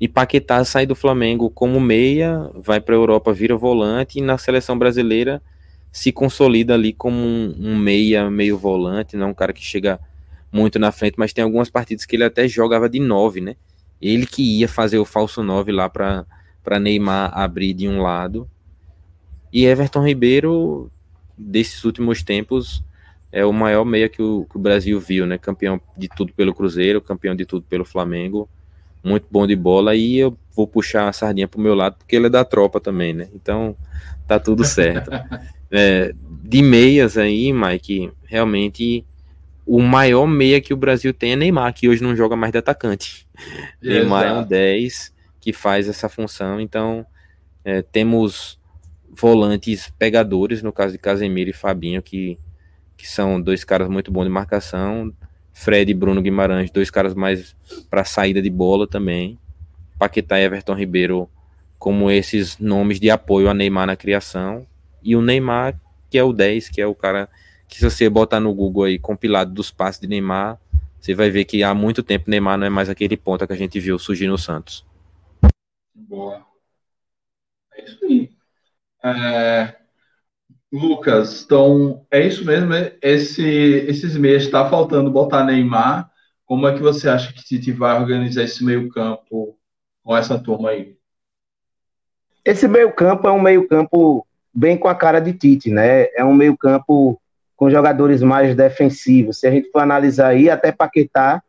E 0.00 0.08
Paquetá 0.08 0.64
sai 0.64 0.84
do 0.84 0.96
Flamengo 0.96 1.48
como 1.48 1.78
meia, 1.78 2.50
vai 2.56 2.80
para 2.80 2.96
a 2.96 2.98
Europa, 2.98 3.32
vira 3.32 3.56
volante, 3.56 4.18
e 4.18 4.20
na 4.20 4.36
seleção 4.36 4.76
brasileira 4.76 5.40
se 5.92 6.10
consolida 6.10 6.74
ali 6.74 6.92
como 6.92 7.16
um, 7.16 7.54
um, 7.56 7.78
meia, 7.78 8.28
meio 8.28 8.58
volante, 8.58 9.16
não 9.16 9.30
um 9.30 9.34
cara 9.34 9.52
que 9.52 9.62
chega 9.62 10.00
muito 10.52 10.78
na 10.78 10.92
frente, 10.92 11.14
mas 11.16 11.32
tem 11.32 11.42
algumas 11.42 11.70
partidas 11.70 12.04
que 12.04 12.14
ele 12.14 12.24
até 12.24 12.46
jogava 12.46 12.88
de 12.88 13.00
nove, 13.00 13.40
né? 13.40 13.56
Ele 14.00 14.26
que 14.26 14.42
ia 14.58 14.68
fazer 14.68 14.98
o 14.98 15.04
falso 15.04 15.42
nove 15.42 15.72
lá 15.72 15.88
para 15.88 16.26
Neymar 16.78 17.30
abrir 17.36 17.72
de 17.72 17.88
um 17.88 18.02
lado. 18.02 18.48
E 19.52 19.64
Everton 19.64 20.04
Ribeiro, 20.04 20.90
desses 21.38 21.84
últimos 21.84 22.22
tempos, 22.22 22.84
é 23.30 23.44
o 23.44 23.52
maior 23.52 23.84
meia 23.84 24.08
que 24.08 24.20
o, 24.20 24.46
que 24.50 24.56
o, 24.56 24.60
Brasil 24.60 25.00
viu, 25.00 25.26
né? 25.26 25.38
Campeão 25.38 25.80
de 25.96 26.08
tudo 26.08 26.32
pelo 26.34 26.54
Cruzeiro, 26.54 27.00
campeão 27.00 27.34
de 27.34 27.46
tudo 27.46 27.64
pelo 27.66 27.84
Flamengo, 27.84 28.48
muito 29.02 29.26
bom 29.30 29.46
de 29.46 29.56
bola. 29.56 29.94
E 29.94 30.18
eu 30.18 30.36
vou 30.54 30.66
puxar 30.66 31.08
a 31.08 31.12
sardinha 31.12 31.48
pro 31.48 31.60
meu 31.60 31.74
lado, 31.74 31.96
porque 31.96 32.16
ele 32.16 32.26
é 32.26 32.30
da 32.30 32.44
tropa 32.44 32.78
também, 32.78 33.14
né? 33.14 33.28
Então 33.34 33.74
tá 34.26 34.38
tudo 34.38 34.64
certo. 34.64 35.10
é, 35.70 36.14
de 36.42 36.60
meias 36.60 37.16
aí, 37.16 37.52
Mike, 37.52 38.10
realmente 38.24 39.06
o 39.74 39.80
maior 39.80 40.26
meia 40.26 40.60
que 40.60 40.74
o 40.74 40.76
Brasil 40.76 41.14
tem 41.14 41.32
é 41.32 41.36
Neymar, 41.36 41.72
que 41.72 41.88
hoje 41.88 42.02
não 42.02 42.14
joga 42.14 42.36
mais 42.36 42.52
de 42.52 42.58
atacante. 42.58 43.26
Exato. 43.80 44.00
Neymar 44.00 44.26
é 44.26 44.32
um 44.34 44.44
10 44.44 45.14
que 45.40 45.50
faz 45.50 45.88
essa 45.88 46.10
função, 46.10 46.60
então 46.60 47.06
é, 47.64 47.80
temos 47.80 48.60
volantes 49.08 49.90
pegadores, 49.98 50.62
no 50.62 50.74
caso 50.74 50.92
de 50.92 50.98
Casemiro 50.98 51.48
e 51.48 51.54
Fabinho, 51.54 52.02
que, 52.02 52.38
que 52.98 53.08
são 53.08 53.40
dois 53.40 53.64
caras 53.64 53.88
muito 53.88 54.12
bons 54.12 54.24
de 54.24 54.28
marcação. 54.28 55.10
Fred 55.54 55.90
e 55.90 55.94
Bruno 55.94 56.20
Guimarães, 56.20 56.70
dois 56.70 56.90
caras 56.90 57.14
mais 57.14 57.56
para 57.88 58.04
saída 58.04 58.42
de 58.42 58.50
bola 58.50 58.86
também. 58.86 59.38
Paquetá 59.98 60.38
e 60.38 60.44
Everton 60.44 60.74
Ribeiro 60.74 61.30
como 61.78 62.10
esses 62.10 62.58
nomes 62.58 63.00
de 63.00 63.08
apoio 63.08 63.48
a 63.48 63.54
Neymar 63.54 63.86
na 63.86 63.96
criação. 63.96 64.66
E 65.02 65.16
o 65.16 65.22
Neymar, 65.22 65.80
que 66.10 66.18
é 66.18 66.22
o 66.22 66.30
10, 66.30 66.68
que 66.68 66.82
é 66.82 66.86
o 66.86 66.94
cara 66.94 67.26
que 67.72 67.78
se 67.78 67.90
você 67.90 68.08
botar 68.10 68.38
no 68.38 68.52
Google 68.52 68.84
aí 68.84 68.98
compilado 68.98 69.50
dos 69.50 69.70
passes 69.70 69.98
de 69.98 70.06
Neymar, 70.06 70.60
você 71.00 71.14
vai 71.14 71.30
ver 71.30 71.46
que 71.46 71.62
há 71.62 71.74
muito 71.74 72.02
tempo 72.02 72.30
Neymar 72.30 72.58
não 72.58 72.66
é 72.66 72.70
mais 72.70 72.90
aquele 72.90 73.16
ponta 73.16 73.46
que 73.46 73.52
a 73.54 73.56
gente 73.56 73.80
viu 73.80 73.98
surgir 73.98 74.26
no 74.26 74.36
Santos. 74.36 74.84
Boa. 75.94 76.44
É 77.74 77.84
isso 77.84 78.04
aí. 78.04 78.30
É... 79.02 79.74
Lucas, 80.70 81.42
então 81.42 82.06
é 82.10 82.26
isso 82.26 82.44
mesmo. 82.44 82.72
Esse, 83.00 83.42
esses 83.42 84.16
meses 84.18 84.44
está 84.44 84.68
faltando 84.68 85.10
botar 85.10 85.42
Neymar. 85.42 86.10
Como 86.44 86.68
é 86.68 86.74
que 86.74 86.82
você 86.82 87.08
acha 87.08 87.32
que 87.32 87.42
Tite 87.42 87.72
vai 87.72 87.98
organizar 87.98 88.42
esse 88.42 88.62
meio 88.62 88.86
campo 88.90 89.58
com 90.04 90.14
essa 90.14 90.38
turma 90.38 90.70
aí? 90.70 90.98
Esse 92.44 92.68
meio 92.68 92.92
campo 92.92 93.26
é 93.26 93.32
um 93.32 93.40
meio 93.40 93.66
campo 93.66 94.26
bem 94.52 94.76
com 94.76 94.88
a 94.88 94.94
cara 94.94 95.20
de 95.20 95.32
Tite, 95.32 95.70
né? 95.70 96.04
É 96.14 96.22
um 96.22 96.34
meio 96.34 96.54
campo 96.56 97.21
com 97.62 97.70
jogadores 97.70 98.20
mais 98.22 98.56
defensivos. 98.56 99.38
Se 99.38 99.46
a 99.46 99.50
gente 99.52 99.70
for 99.70 99.78
analisar 99.78 100.30
aí, 100.30 100.50
até 100.50 100.72
Paquetá, 100.72 101.40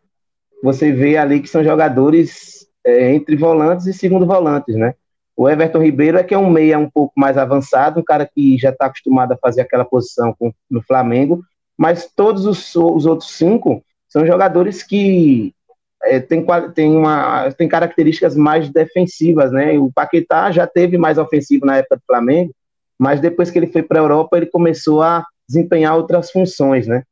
você 0.62 0.92
vê 0.92 1.18
ali 1.18 1.40
que 1.40 1.50
são 1.50 1.64
jogadores 1.64 2.68
é, 2.86 3.16
entre 3.16 3.36
volantes 3.36 3.88
e 3.88 3.94
segundo 3.94 4.24
volantes, 4.24 4.76
né? 4.76 4.94
O 5.36 5.50
Everton 5.50 5.82
Ribeiro 5.82 6.20
é 6.20 6.24
que 6.24 6.36
é 6.36 6.38
um 6.38 6.52
meia 6.52 6.78
um 6.78 6.88
pouco 6.88 7.14
mais 7.18 7.36
avançado, 7.36 8.00
um 8.00 8.04
cara 8.04 8.30
que 8.32 8.60
já 8.60 8.70
está 8.70 8.86
acostumado 8.86 9.32
a 9.32 9.38
fazer 9.38 9.62
aquela 9.62 9.84
posição 9.84 10.36
com, 10.38 10.54
no 10.70 10.84
Flamengo, 10.84 11.44
mas 11.76 12.08
todos 12.16 12.46
os, 12.46 12.76
os 12.76 13.08
outros 13.08 13.32
cinco 13.32 13.84
são 14.08 14.24
jogadores 14.24 14.84
que 14.84 15.52
é, 16.04 16.20
tem, 16.20 16.46
tem, 16.76 16.96
uma, 16.96 17.52
tem 17.54 17.68
características 17.68 18.36
mais 18.36 18.70
defensivas, 18.70 19.52
né? 19.52 19.80
O 19.80 19.92
Paquetá 19.92 20.52
já 20.52 20.68
teve 20.68 20.96
mais 20.96 21.18
ofensivo 21.18 21.66
na 21.66 21.78
época 21.78 21.96
do 21.96 22.04
Flamengo, 22.06 22.54
mas 23.00 23.20
depois 23.20 23.50
que 23.50 23.58
ele 23.58 23.66
foi 23.66 23.82
para 23.82 24.00
a 24.00 24.04
Europa, 24.04 24.38
ele 24.38 24.46
começou 24.46 25.02
a 25.02 25.26
desempenhar 25.54 25.96
outras 25.96 26.32
funções, 26.32 26.88
né? 26.88 27.04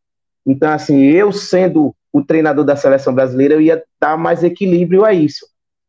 Então, 0.45 0.71
assim, 0.71 1.01
eu 1.03 1.31
sendo 1.31 1.95
o 2.11 2.23
treinador 2.23 2.65
da 2.65 2.75
seleção 2.75 3.13
brasileira, 3.13 3.53
eu 3.53 3.61
ia 3.61 3.83
dar 3.99 4.17
mais 4.17 4.43
equilíbrio 4.43 5.05
a 5.05 5.13
isso 5.13 5.45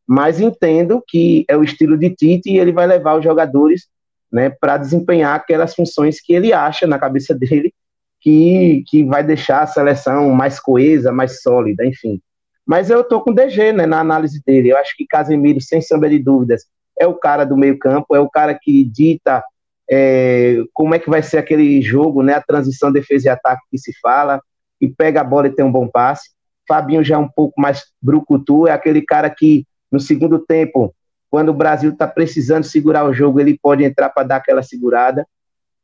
mas 0.06 0.40
entendo 0.40 1.02
que 1.06 1.44
é 1.48 1.56
o 1.56 1.62
estilo 1.62 1.96
de 1.96 2.10
Tite 2.10 2.50
e 2.50 2.58
ele 2.58 2.72
vai 2.72 2.86
levar 2.86 3.16
os 3.16 3.24
jogadores 3.24 3.86
né, 4.30 4.50
para 4.50 4.76
desempenhar 4.76 5.34
aquelas 5.34 5.74
funções 5.74 6.20
que 6.20 6.32
ele 6.32 6.52
acha 6.52 6.86
na 6.86 6.98
cabeça 6.98 7.34
dele 7.34 7.72
que, 8.20 8.84
que 8.86 9.04
vai 9.04 9.22
deixar 9.22 9.62
a 9.62 9.66
seleção 9.66 10.30
mais 10.30 10.60
coesa, 10.60 11.12
mais 11.12 11.42
sólida, 11.42 11.84
enfim. 11.84 12.20
Mas 12.64 12.88
eu 12.88 13.00
estou 13.00 13.20
com 13.20 13.30
o 13.30 13.34
DG 13.34 13.72
né, 13.72 13.84
na 13.84 14.00
análise 14.00 14.40
dele. 14.46 14.70
Eu 14.70 14.76
acho 14.76 14.94
que 14.96 15.06
Casemiro, 15.06 15.60
sem 15.60 15.82
sombra 15.82 16.08
de 16.08 16.18
dúvidas, 16.18 16.66
é 16.98 17.06
o 17.06 17.14
cara 17.14 17.44
do 17.44 17.56
meio-campo, 17.56 18.14
é 18.14 18.20
o 18.20 18.30
cara 18.30 18.54
que 18.60 18.84
dita 18.84 19.42
é, 19.90 20.58
como 20.72 20.94
é 20.94 20.98
que 20.98 21.10
vai 21.10 21.22
ser 21.22 21.38
aquele 21.38 21.80
jogo, 21.82 22.22
né, 22.22 22.34
a 22.34 22.42
transição 22.42 22.92
defesa 22.92 23.26
e 23.26 23.30
ataque 23.30 23.62
que 23.70 23.78
se 23.78 23.92
fala, 24.00 24.40
e 24.80 24.88
pega 24.88 25.20
a 25.20 25.24
bola 25.24 25.46
e 25.46 25.54
tem 25.54 25.64
um 25.64 25.72
bom 25.72 25.88
passe. 25.88 26.30
Fabinho 26.66 27.04
já 27.04 27.16
é 27.16 27.18
um 27.18 27.28
pouco 27.28 27.60
mais 27.60 27.84
brucutu, 28.00 28.66
é 28.66 28.72
aquele 28.72 29.02
cara 29.02 29.28
que 29.30 29.66
no 29.90 30.00
segundo 30.00 30.38
tempo, 30.38 30.94
quando 31.30 31.50
o 31.50 31.54
Brasil 31.54 31.90
está 31.90 32.06
precisando 32.06 32.64
segurar 32.64 33.04
o 33.04 33.12
jogo, 33.12 33.40
ele 33.40 33.58
pode 33.60 33.84
entrar 33.84 34.08
para 34.08 34.26
dar 34.26 34.36
aquela 34.36 34.62
segurada. 34.62 35.26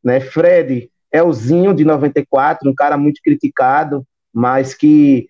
Né? 0.03 0.21
Fred 0.21 0.91
é 1.13 1.23
o 1.23 1.33
Zinho 1.33 1.75
de 1.75 1.85
94, 1.85 2.69
um 2.69 2.75
cara 2.75 2.97
muito 2.97 3.21
criticado, 3.23 4.05
mas 4.33 4.75
que 4.75 5.29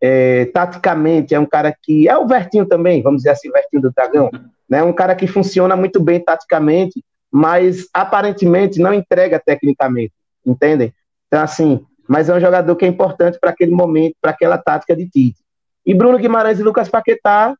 é, 0.00 0.46
taticamente 0.46 1.34
é 1.34 1.40
um 1.40 1.46
cara 1.46 1.74
que 1.82 2.08
é 2.08 2.16
o 2.16 2.26
Vertinho 2.26 2.66
também, 2.66 3.02
vamos 3.02 3.18
dizer 3.18 3.30
assim, 3.30 3.50
Vertinho 3.50 3.82
do 3.82 3.92
Dragão, 3.92 4.30
né? 4.68 4.82
Um 4.82 4.92
cara 4.92 5.14
que 5.14 5.26
funciona 5.26 5.74
muito 5.74 6.00
bem 6.00 6.20
taticamente, 6.20 7.04
mas 7.30 7.86
aparentemente 7.92 8.80
não 8.80 8.92
entrega 8.94 9.40
tecnicamente, 9.44 10.12
entendem? 10.44 10.92
Então 11.26 11.42
assim, 11.42 11.84
mas 12.08 12.28
é 12.30 12.34
um 12.34 12.40
jogador 12.40 12.74
que 12.74 12.86
é 12.86 12.88
importante 12.88 13.38
para 13.38 13.50
aquele 13.50 13.72
momento, 13.72 14.16
para 14.20 14.30
aquela 14.30 14.56
tática 14.56 14.96
de 14.96 15.08
Tite. 15.08 15.38
E 15.84 15.92
Bruno 15.94 16.18
Guimarães 16.18 16.58
e 16.58 16.62
Lucas 16.62 16.88
Paquetá 16.88 17.54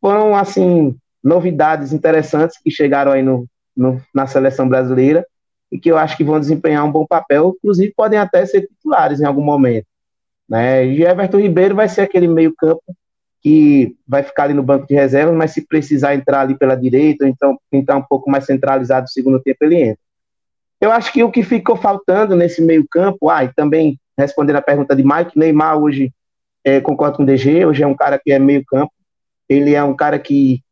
foram, 0.00 0.36
assim, 0.36 0.94
novidades 1.22 1.92
interessantes 1.92 2.58
que 2.62 2.70
chegaram 2.70 3.12
aí 3.12 3.22
no, 3.22 3.46
no, 3.74 4.00
na 4.14 4.26
seleção 4.26 4.68
brasileira 4.68 5.26
e 5.72 5.78
que 5.78 5.90
eu 5.90 5.96
acho 5.96 6.16
que 6.16 6.24
vão 6.24 6.38
desempenhar 6.38 6.84
um 6.84 6.92
bom 6.92 7.06
papel, 7.06 7.54
inclusive 7.56 7.94
podem 7.96 8.18
até 8.18 8.44
ser 8.44 8.66
titulares 8.66 9.20
em 9.20 9.24
algum 9.24 9.42
momento. 9.42 9.86
Né? 10.46 10.86
E 10.86 11.02
Everton 11.02 11.38
Ribeiro 11.38 11.74
vai 11.74 11.88
ser 11.88 12.02
aquele 12.02 12.28
meio-campo 12.28 12.82
que 13.44 13.94
vai 14.08 14.22
ficar 14.22 14.44
ali 14.44 14.54
no 14.54 14.62
banco 14.62 14.86
de 14.86 14.94
reservas, 14.94 15.36
mas 15.36 15.50
se 15.50 15.66
precisar 15.66 16.14
entrar 16.14 16.40
ali 16.40 16.56
pela 16.56 16.74
direita, 16.74 17.24
ou 17.24 17.30
então 17.30 17.58
entrar 17.70 17.94
um 17.94 18.02
pouco 18.02 18.30
mais 18.30 18.46
centralizado 18.46 19.02
no 19.02 19.08
segundo 19.08 19.38
tempo, 19.38 19.58
ele 19.60 19.82
entra. 19.82 19.98
Eu 20.80 20.90
acho 20.90 21.12
que 21.12 21.22
o 21.22 21.30
que 21.30 21.42
ficou 21.42 21.76
faltando 21.76 22.34
nesse 22.34 22.62
meio-campo, 22.62 23.28
ah, 23.28 23.44
e 23.44 23.52
também 23.52 24.00
respondendo 24.16 24.56
a 24.56 24.62
pergunta 24.62 24.96
de 24.96 25.04
Mike, 25.04 25.38
Neymar 25.38 25.76
hoje, 25.76 26.10
é, 26.64 26.80
concordo 26.80 27.18
com 27.18 27.22
o 27.22 27.26
DG, 27.26 27.66
hoje 27.66 27.82
é 27.82 27.86
um 27.86 27.94
cara 27.94 28.18
que 28.18 28.32
é 28.32 28.38
meio-campo, 28.38 28.92
ele 29.46 29.74
é 29.74 29.84
um 29.84 29.94
cara 29.94 30.18
que, 30.18 30.62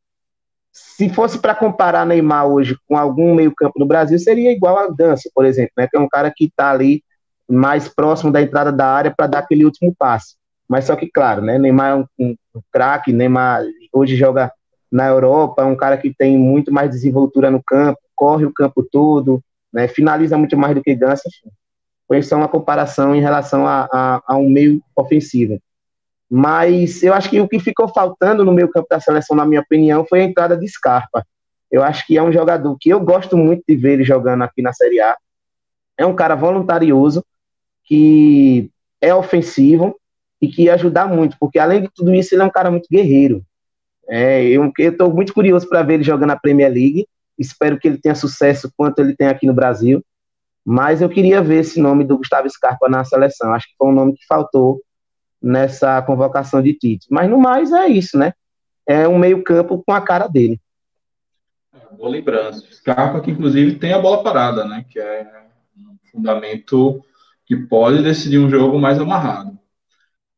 se 0.72 1.10
fosse 1.10 1.38
para 1.38 1.54
comparar 1.54 2.06
Neymar 2.06 2.46
hoje 2.46 2.74
com 2.88 2.96
algum 2.96 3.34
meio-campo 3.34 3.78
no 3.78 3.84
Brasil, 3.84 4.18
seria 4.18 4.50
igual 4.50 4.78
a 4.78 4.86
Dança, 4.86 5.28
por 5.34 5.44
exemplo, 5.44 5.72
né? 5.76 5.86
Que 5.86 5.98
é 5.98 6.00
um 6.00 6.08
cara 6.08 6.32
que 6.34 6.46
está 6.46 6.70
ali 6.70 7.04
mais 7.46 7.86
próximo 7.86 8.32
da 8.32 8.40
entrada 8.40 8.72
da 8.72 8.86
área 8.86 9.12
para 9.14 9.26
dar 9.26 9.40
aquele 9.40 9.66
último 9.66 9.94
passe. 9.94 10.36
Mas 10.72 10.86
só 10.86 10.96
que, 10.96 11.06
claro, 11.06 11.42
né? 11.42 11.58
Neymar 11.58 11.90
é 11.90 11.94
um, 11.96 12.06
um, 12.18 12.36
craque, 12.72 13.12
Neymar 13.12 13.62
hoje 13.92 14.16
joga 14.16 14.50
na 14.90 15.06
Europa, 15.06 15.60
é 15.60 15.66
um 15.66 15.76
cara 15.76 15.98
que 15.98 16.14
tem 16.14 16.38
muito 16.38 16.72
mais 16.72 16.88
desenvoltura 16.88 17.50
no 17.50 17.62
campo, 17.62 18.00
corre 18.16 18.46
o 18.46 18.52
campo 18.54 18.82
todo, 18.82 19.44
né? 19.70 19.86
Finaliza 19.86 20.38
muito 20.38 20.56
mais 20.56 20.74
do 20.74 20.82
que 20.82 20.94
Dança. 20.94 21.28
Foi 22.08 22.22
só 22.22 22.36
uma 22.36 22.48
comparação 22.48 23.14
em 23.14 23.20
relação 23.20 23.66
a, 23.66 23.86
a, 23.92 24.22
a 24.26 24.36
um 24.38 24.48
meio 24.48 24.82
ofensivo. 24.96 25.60
Mas 26.30 27.02
eu 27.02 27.12
acho 27.12 27.28
que 27.28 27.38
o 27.38 27.46
que 27.46 27.60
ficou 27.60 27.86
faltando 27.86 28.42
no 28.42 28.50
meio 28.50 28.70
campo 28.70 28.86
da 28.88 28.98
seleção, 28.98 29.36
na 29.36 29.44
minha 29.44 29.60
opinião, 29.60 30.06
foi 30.06 30.22
a 30.22 30.24
entrada 30.24 30.56
de 30.56 30.66
Scarpa. 30.66 31.22
Eu 31.70 31.82
acho 31.82 32.06
que 32.06 32.16
é 32.16 32.22
um 32.22 32.32
jogador 32.32 32.74
que 32.80 32.88
eu 32.88 32.98
gosto 32.98 33.36
muito 33.36 33.62
de 33.68 33.76
ver 33.76 33.92
ele 33.92 34.04
jogando 34.04 34.40
aqui 34.40 34.62
na 34.62 34.72
Série 34.72 35.02
A. 35.02 35.18
É 35.98 36.06
um 36.06 36.16
cara 36.16 36.34
voluntarioso, 36.34 37.22
que 37.84 38.70
é 39.02 39.14
ofensivo 39.14 39.98
e 40.42 40.48
que 40.48 40.64
ia 40.64 40.74
ajudar 40.74 41.06
muito, 41.06 41.36
porque 41.38 41.56
além 41.56 41.82
de 41.82 41.88
tudo 41.94 42.12
isso, 42.12 42.34
ele 42.34 42.42
é 42.42 42.44
um 42.44 42.50
cara 42.50 42.68
muito 42.68 42.88
guerreiro. 42.90 43.44
É, 44.08 44.42
eu 44.44 44.72
estou 44.76 45.14
muito 45.14 45.32
curioso 45.32 45.68
para 45.68 45.84
ver 45.84 45.94
ele 45.94 46.02
jogando 46.02 46.30
na 46.30 46.38
Premier 46.38 46.70
League. 46.70 47.06
Espero 47.38 47.78
que 47.78 47.86
ele 47.86 47.96
tenha 47.96 48.16
sucesso 48.16 48.70
quanto 48.76 48.98
ele 48.98 49.14
tem 49.14 49.28
aqui 49.28 49.46
no 49.46 49.54
Brasil. 49.54 50.04
Mas 50.64 51.00
eu 51.00 51.08
queria 51.08 51.40
ver 51.40 51.60
esse 51.60 51.80
nome 51.80 52.04
do 52.04 52.18
Gustavo 52.18 52.50
Scarpa 52.50 52.88
na 52.88 53.04
seleção. 53.04 53.54
Acho 53.54 53.68
que 53.68 53.76
foi 53.78 53.88
um 53.88 53.92
nome 53.92 54.14
que 54.14 54.26
faltou 54.26 54.82
nessa 55.40 56.02
convocação 56.02 56.60
de 56.60 56.74
Tite. 56.74 57.06
Mas 57.08 57.30
no 57.30 57.38
mais 57.38 57.72
é 57.72 57.86
isso, 57.86 58.18
né? 58.18 58.32
É 58.84 59.06
um 59.06 59.18
meio-campo 59.18 59.82
com 59.86 59.92
a 59.92 60.00
cara 60.00 60.26
dele. 60.26 60.60
Boa 61.96 62.10
lembrança. 62.10 62.66
Scarpa, 62.72 63.20
que 63.20 63.30
inclusive 63.30 63.76
tem 63.76 63.92
a 63.92 63.98
bola 64.00 64.24
parada, 64.24 64.64
né? 64.64 64.84
Que 64.90 64.98
é 64.98 65.44
um 65.78 65.96
fundamento 66.10 67.00
que 67.46 67.56
pode 67.56 68.02
decidir 68.02 68.38
um 68.38 68.50
jogo 68.50 68.78
mais 68.78 69.00
amarrado. 69.00 69.61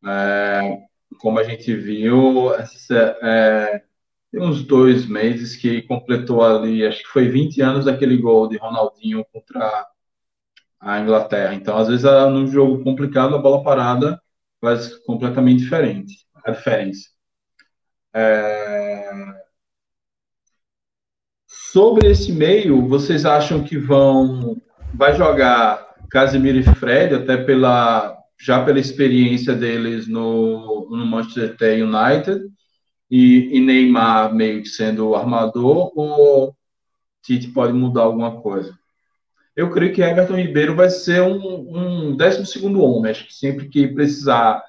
É, 0.07 0.79
como 1.21 1.39
a 1.39 1.43
gente 1.45 1.75
viu, 1.75 2.53
é, 2.55 3.83
tem 4.31 4.43
uns 4.43 4.63
dois 4.63 5.07
meses 5.07 5.57
que 5.57 5.83
completou 5.83 6.43
ali, 6.43 6.87
acho 6.87 7.03
que 7.03 7.09
foi 7.09 7.29
20 7.29 7.61
anos 7.63 7.85
daquele 7.85 8.17
gol 8.17 8.49
de 8.49 8.57
Ronaldinho 8.57 9.25
contra 9.33 9.87
a 10.81 11.01
Inglaterra. 11.01 11.55
Então, 11.55 11.77
às 11.77 11.89
vezes, 11.89 12.05
num 12.05 12.47
jogo 12.47 12.83
complicado, 12.83 13.35
a 13.35 13.39
bola 13.39 13.63
parada 13.63 14.21
faz 14.61 14.97
completamente 15.05 15.61
diferente 15.61 16.27
a 16.45 16.51
diferença. 16.51 17.09
É... 18.13 19.11
Sobre 21.47 22.11
esse 22.11 22.33
meio, 22.33 22.87
vocês 22.87 23.25
acham 23.25 23.65
que 23.65 23.77
vão 23.79 24.61
vai 24.93 25.15
jogar 25.15 25.95
Casemiro 26.11 26.59
e 26.59 26.63
Fred 26.63 27.15
até 27.15 27.37
pela 27.37 28.17
já 28.45 28.65
pela 28.65 28.79
experiência 28.79 29.55
deles 29.55 30.07
no, 30.07 30.89
no 30.91 31.07
Manchester 31.07 31.85
United 31.85 32.45
e, 33.11 33.57
e 33.57 33.61
Neymar 33.61 34.35
meio 34.35 34.63
que 34.63 34.69
sendo 34.69 35.09
o 35.09 35.15
armador 35.15 35.93
ou 35.97 36.55
Tite 37.23 37.49
pode 37.49 37.73
mudar 37.73 38.03
alguma 38.03 38.41
coisa? 38.43 38.77
eu 39.57 39.71
creio 39.71 39.93
que 39.93 40.03
Everton 40.03 40.37
Ribeiro 40.37 40.75
vai 40.75 40.91
ser 40.91 41.23
um, 41.23 42.11
um 42.11 42.17
12 42.17 42.67
homem. 42.67 43.11
Acho 43.11 43.27
que 43.27 43.35
sempre 43.35 43.69
que 43.69 43.87
precisar 43.89 44.63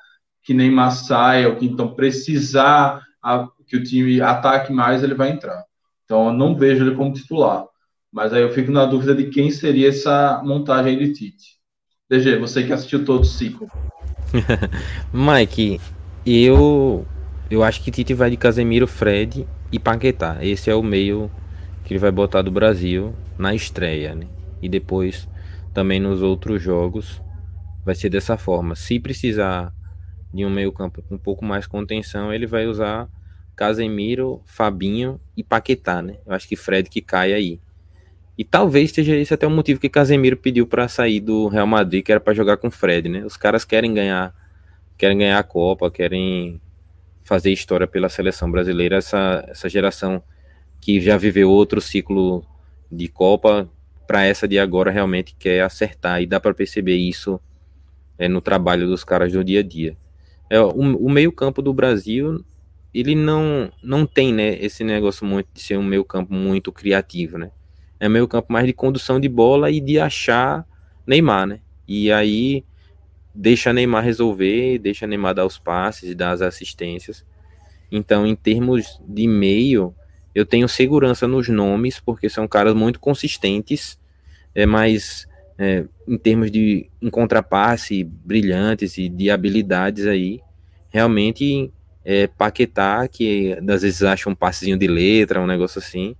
que 0.43 0.53
Neymar 0.53 0.91
saia, 0.91 1.49
ou 1.49 1.55
que 1.55 1.65
então 1.65 1.95
precisar 1.95 3.01
a, 3.21 3.47
que 3.67 3.75
o 3.75 3.83
time 3.83 4.21
ataque 4.21 4.71
mais, 4.71 5.03
ele 5.03 5.15
vai 5.15 5.31
entrar. 5.31 5.63
Então 6.03 6.27
eu 6.27 6.33
não 6.33 6.55
vejo 6.55 6.85
ele 6.85 6.95
como 6.95 7.13
titular. 7.13 7.65
Mas 8.11 8.31
aí 8.31 8.43
eu 8.43 8.51
fico 8.53 8.71
na 8.71 8.85
dúvida 8.85 9.15
de 9.15 9.29
quem 9.29 9.49
seria 9.49 9.89
essa 9.89 10.41
montagem 10.45 10.97
de 10.99 11.13
Tite. 11.13 11.55
DG, 12.07 12.37
você 12.37 12.63
que 12.63 12.71
assistiu 12.71 13.03
todo 13.03 13.21
o 13.21 13.25
ciclo. 13.25 13.67
Mike, 15.11 15.81
eu 16.23 17.03
eu 17.49 17.63
acho 17.63 17.81
que 17.81 17.89
Tite 17.89 18.13
vai 18.13 18.29
de 18.29 18.37
Casemiro, 18.37 18.85
Fred 18.85 19.47
e 19.71 19.79
Paquetá. 19.79 20.37
Esse 20.39 20.69
é 20.69 20.75
o 20.75 20.83
meio 20.83 21.31
que 21.83 21.93
ele 21.93 21.99
vai 21.99 22.11
botar 22.11 22.43
do 22.43 22.51
Brasil 22.51 23.15
na 23.39 23.55
estreia, 23.55 24.13
né? 24.13 24.27
E 24.61 24.69
depois 24.69 25.27
também 25.73 25.99
nos 25.99 26.21
outros 26.21 26.61
jogos 26.61 27.19
vai 27.83 27.95
ser 27.95 28.09
dessa 28.09 28.37
forma. 28.37 28.75
Se 28.75 28.99
precisar 28.99 29.73
de 30.31 30.45
um 30.45 30.49
meio-campo 30.49 31.01
com 31.01 31.15
um 31.15 31.19
pouco 31.19 31.43
mais 31.43 31.65
contenção, 31.65 32.31
ele 32.31 32.45
vai 32.45 32.67
usar 32.67 33.09
Casemiro, 33.55 34.43
Fabinho 34.45 35.19
e 35.35 35.43
Paquetá, 35.43 36.03
né? 36.03 36.17
Eu 36.23 36.35
acho 36.35 36.47
que 36.47 36.55
Fred 36.55 36.87
que 36.87 37.01
cai 37.01 37.33
aí. 37.33 37.59
E 38.37 38.43
talvez 38.43 38.91
seja 38.91 39.15
esse 39.15 39.33
até 39.33 39.47
o 39.47 39.51
motivo 39.51 39.79
que 39.79 39.89
Casemiro 39.89 40.35
pediu 40.35 40.67
para 40.67 40.87
sair 40.87 41.21
do 41.21 41.47
Real 41.47 41.67
Madrid, 41.67 42.03
que 42.03 42.11
era 42.11 42.19
para 42.19 42.33
jogar 42.33 42.57
com 42.57 42.69
Fred, 42.69 43.07
né? 43.07 43.25
Os 43.25 43.37
caras 43.37 43.63
querem 43.63 43.93
ganhar, 43.93 44.35
querem 44.97 45.17
ganhar 45.17 45.39
a 45.39 45.43
Copa, 45.43 45.89
querem 45.89 46.59
fazer 47.23 47.51
história 47.51 47.87
pela 47.87 48.09
seleção 48.09 48.51
brasileira, 48.51 48.97
essa, 48.97 49.43
essa 49.47 49.69
geração 49.69 50.21
que 50.81 50.99
já 50.99 51.17
viveu 51.17 51.49
outro 51.49 51.79
ciclo 51.79 52.45
de 52.91 53.07
Copa, 53.07 53.69
para 54.05 54.25
essa 54.25 54.47
de 54.47 54.59
agora 54.59 54.91
realmente 54.91 55.35
quer 55.37 55.61
acertar 55.61 56.21
e 56.21 56.27
dá 56.27 56.39
para 56.39 56.53
perceber 56.53 56.95
isso 56.95 57.39
é, 58.17 58.27
no 58.27 58.41
trabalho 58.41 58.87
dos 58.87 59.03
caras 59.03 59.31
do 59.31 59.43
dia 59.43 59.61
a 59.61 59.63
dia. 59.63 59.97
É, 60.49 60.59
o, 60.59 60.69
o 60.69 61.09
meio-campo 61.09 61.61
do 61.61 61.73
Brasil, 61.73 62.43
ele 62.93 63.15
não, 63.15 63.71
não 63.81 64.05
tem 64.05 64.33
né, 64.33 64.57
esse 64.63 64.83
negócio 64.83 65.25
muito 65.25 65.47
de 65.53 65.61
ser 65.61 65.77
um 65.77 65.83
meio-campo 65.83 66.33
muito 66.33 66.71
criativo, 66.71 67.37
né? 67.37 67.49
É 67.99 68.09
meio-campo 68.09 68.51
mais 68.51 68.65
de 68.65 68.73
condução 68.73 69.19
de 69.19 69.29
bola 69.29 69.71
e 69.71 69.79
de 69.79 69.99
achar 69.99 70.65
Neymar, 71.05 71.47
né? 71.47 71.59
E 71.87 72.11
aí 72.11 72.63
deixa 73.33 73.73
Neymar 73.73 74.03
resolver, 74.03 74.79
deixa 74.79 75.05
Neymar 75.05 75.35
dar 75.35 75.45
os 75.45 75.57
passes 75.57 76.15
dar 76.15 76.31
as 76.31 76.41
assistências. 76.41 77.25
Então, 77.91 78.25
em 78.25 78.35
termos 78.35 78.99
de 79.07 79.27
meio, 79.27 79.93
eu 80.33 80.45
tenho 80.45 80.67
segurança 80.67 81.27
nos 81.27 81.47
nomes, 81.47 81.99
porque 81.99 82.29
são 82.29 82.47
caras 82.47 82.73
muito 82.73 82.99
consistentes, 82.99 83.99
é, 84.53 84.65
mas 84.65 85.27
é, 85.57 85.85
em 86.07 86.17
termos 86.17 86.51
de 86.51 86.89
em 87.01 87.09
contrapasse 87.09 88.03
brilhantes 88.03 88.97
e 88.97 89.07
de 89.07 89.29
habilidades 89.29 90.05
aí, 90.05 90.41
realmente 90.89 91.71
é, 92.03 92.27
Paquetá, 92.27 93.07
que 93.07 93.53
às 93.53 93.81
vezes 93.81 94.03
acha 94.03 94.29
um 94.29 94.35
passezinho 94.35 94.77
de 94.77 94.87
letra, 94.87 95.41
um 95.41 95.47
negócio 95.47 95.79
assim, 95.79 96.15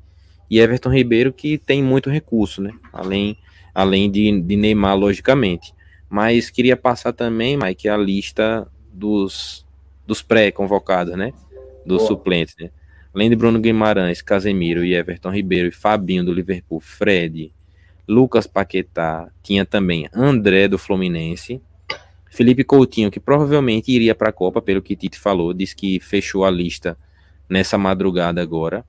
e 0.49 0.59
Everton 0.59 0.89
Ribeiro, 0.89 1.33
que 1.33 1.57
tem 1.57 1.81
muito 1.81 2.09
recurso, 2.09 2.61
né? 2.61 2.71
Além, 2.93 3.37
além 3.73 4.09
de, 4.09 4.41
de 4.41 4.55
Neymar, 4.55 4.97
logicamente. 4.97 5.73
Mas 6.09 6.49
queria 6.49 6.77
passar 6.77 7.13
também, 7.13 7.57
Mike, 7.57 7.89
a 7.89 7.97
lista 7.97 8.67
dos, 8.93 9.65
dos 10.05 10.21
pré-convocados, 10.21 11.15
né? 11.15 11.33
Dos 11.85 11.97
Boa. 11.97 12.07
suplentes, 12.07 12.55
né? 12.59 12.69
Além 13.13 13.29
de 13.29 13.35
Bruno 13.35 13.59
Guimarães, 13.59 14.21
Casemiro 14.21 14.83
e 14.83 14.93
Everton 14.93 15.29
Ribeiro 15.31 15.69
e 15.69 15.71
Fabinho 15.71 16.23
do 16.23 16.33
Liverpool, 16.33 16.81
Fred, 16.81 17.51
Lucas 18.07 18.45
Paquetá, 18.45 19.29
tinha 19.41 19.65
também 19.65 20.07
André 20.13 20.67
do 20.67 20.77
Fluminense, 20.77 21.61
Felipe 22.29 22.65
Coutinho, 22.65 23.09
que 23.09 23.19
provavelmente 23.19 23.89
iria 23.89 24.13
para 24.13 24.29
a 24.29 24.33
Copa, 24.33 24.61
pelo 24.61 24.81
que 24.81 24.95
Tite 24.95 25.17
falou, 25.17 25.53
disse 25.53 25.73
que 25.73 26.01
fechou 26.01 26.43
a 26.43 26.51
lista 26.51 26.97
nessa 27.49 27.77
madrugada 27.77 28.41
agora. 28.41 28.85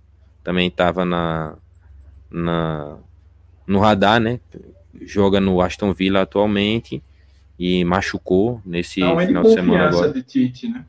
Também 0.46 0.68
estava 0.68 1.04
na, 1.04 1.56
na 2.30 2.98
no 3.66 3.80
radar, 3.80 4.20
né? 4.20 4.38
joga 5.02 5.40
no 5.40 5.60
Aston 5.60 5.92
Villa 5.92 6.22
atualmente 6.22 7.02
e 7.58 7.84
machucou 7.84 8.62
nesse 8.64 9.00
Não, 9.00 9.18
final 9.18 9.42
de 9.42 9.52
semana 9.52 9.88
agora. 9.88 10.12
De 10.12 10.22
Tite, 10.22 10.68
né? 10.68 10.86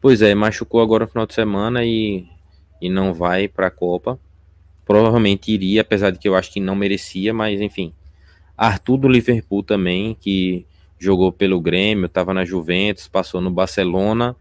Pois 0.00 0.22
é, 0.22 0.32
machucou 0.32 0.80
agora 0.80 1.06
no 1.06 1.10
final 1.10 1.26
de 1.26 1.34
semana 1.34 1.84
e, 1.84 2.28
e 2.80 2.88
não 2.88 3.12
vai 3.12 3.48
para 3.48 3.66
a 3.66 3.70
Copa. 3.70 4.16
Provavelmente 4.86 5.50
iria, 5.50 5.80
apesar 5.80 6.12
de 6.12 6.20
que 6.20 6.28
eu 6.28 6.36
acho 6.36 6.52
que 6.52 6.60
não 6.60 6.76
merecia, 6.76 7.34
mas 7.34 7.60
enfim. 7.60 7.92
Arthur 8.56 8.96
do 8.96 9.08
Liverpool 9.08 9.64
também, 9.64 10.16
que 10.20 10.64
jogou 11.00 11.32
pelo 11.32 11.60
Grêmio, 11.60 12.06
estava 12.06 12.32
na 12.32 12.44
Juventus, 12.44 13.08
passou 13.08 13.40
no 13.40 13.50
Barcelona 13.50 14.36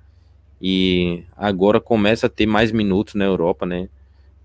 e 0.61 1.23
agora 1.35 1.81
começa 1.81 2.27
a 2.27 2.29
ter 2.29 2.45
mais 2.45 2.71
minutos 2.71 3.15
na 3.15 3.25
Europa, 3.25 3.65
né? 3.65 3.89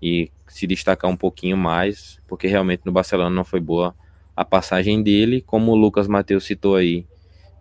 E 0.03 0.29
se 0.49 0.67
destacar 0.67 1.09
um 1.09 1.15
pouquinho 1.15 1.55
mais, 1.55 2.19
porque 2.27 2.45
realmente 2.45 2.81
no 2.83 2.91
Barcelona 2.91 3.29
não 3.29 3.45
foi 3.45 3.61
boa 3.61 3.95
a 4.35 4.43
passagem 4.43 5.01
dele, 5.01 5.39
como 5.39 5.71
o 5.71 5.75
Lucas 5.75 6.09
Mateus 6.09 6.43
citou 6.43 6.75
aí, 6.75 7.05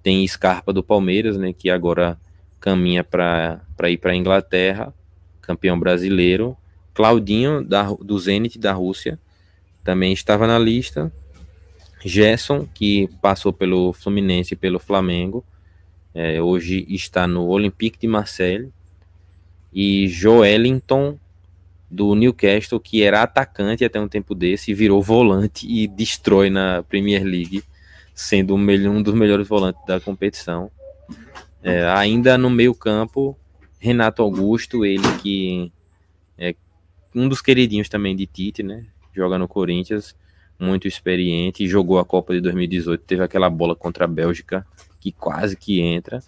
tem 0.03 0.27
Scarpa 0.27 0.73
do 0.73 0.83
Palmeiras, 0.83 1.37
né, 1.39 1.53
que 1.53 1.71
agora 1.71 2.19
caminha 2.59 3.05
para 3.05 3.61
ir 3.89 3.97
para 3.99 4.11
a 4.11 4.17
Inglaterra, 4.17 4.93
campeão 5.41 5.79
brasileiro. 5.79 6.57
Claudinho 6.93 7.65
da, 7.65 7.85
do 7.85 8.19
Zenit 8.19 8.59
da 8.59 8.73
Rússia 8.73 9.21
também 9.85 10.13
estava 10.13 10.45
na 10.49 10.59
lista. 10.59 11.13
Gerson, 12.05 12.67
que 12.75 13.09
passou 13.23 13.53
pelo 13.53 13.93
Fluminense 13.93 14.55
e 14.55 14.57
pelo 14.57 14.81
Flamengo, 14.81 15.45
é, 16.13 16.43
hoje 16.43 16.85
está 16.89 17.25
no 17.29 17.47
Olympique 17.47 18.01
de 18.01 18.09
Marseille. 18.09 18.69
E 19.73 20.09
Joelinton 20.09 21.17
do 21.93 22.15
Newcastle, 22.15 22.81
que 22.81 23.03
era 23.03 23.23
atacante 23.23 23.85
até 23.85 24.01
um 24.01 24.09
tempo 24.09 24.35
desse, 24.35 24.73
virou 24.73 25.03
volante 25.03 25.67
e 25.69 25.87
destrói 25.87 26.49
na 26.49 26.83
Premier 26.83 27.23
League, 27.23 27.63
sendo 28.15 28.55
um 28.55 29.03
dos 29.03 29.15
melhores 29.15 29.47
volantes 29.47 29.85
da 29.87 30.01
competição. 30.01 30.71
É, 31.63 31.85
ainda 31.85 32.39
no 32.39 32.49
meio 32.49 32.75
campo, 32.75 33.39
Renato 33.79 34.23
Augusto, 34.23 34.87
ele 34.87 35.07
que 35.21 35.71
é 36.39 36.55
um 37.15 37.29
dos 37.29 37.43
queridinhos 37.43 37.91
também 37.91 38.17
de 38.17 38.27
Tite, 38.27 38.63
né? 38.63 38.87
Joga 39.15 39.37
no 39.37 39.47
Corinthians, 39.47 40.17
muito 40.59 40.89
experiente, 40.89 41.69
jogou 41.69 41.99
a 41.99 42.05
Copa 42.07 42.33
de 42.33 42.41
2018, 42.41 43.05
teve 43.05 43.23
aquela 43.23 43.51
bola 43.51 43.77
contra 43.77 44.07
a 44.07 44.09
Bélgica 44.09 44.67
que 44.99 45.13
quase 45.13 45.57
que 45.57 45.81
entra. 45.81 46.23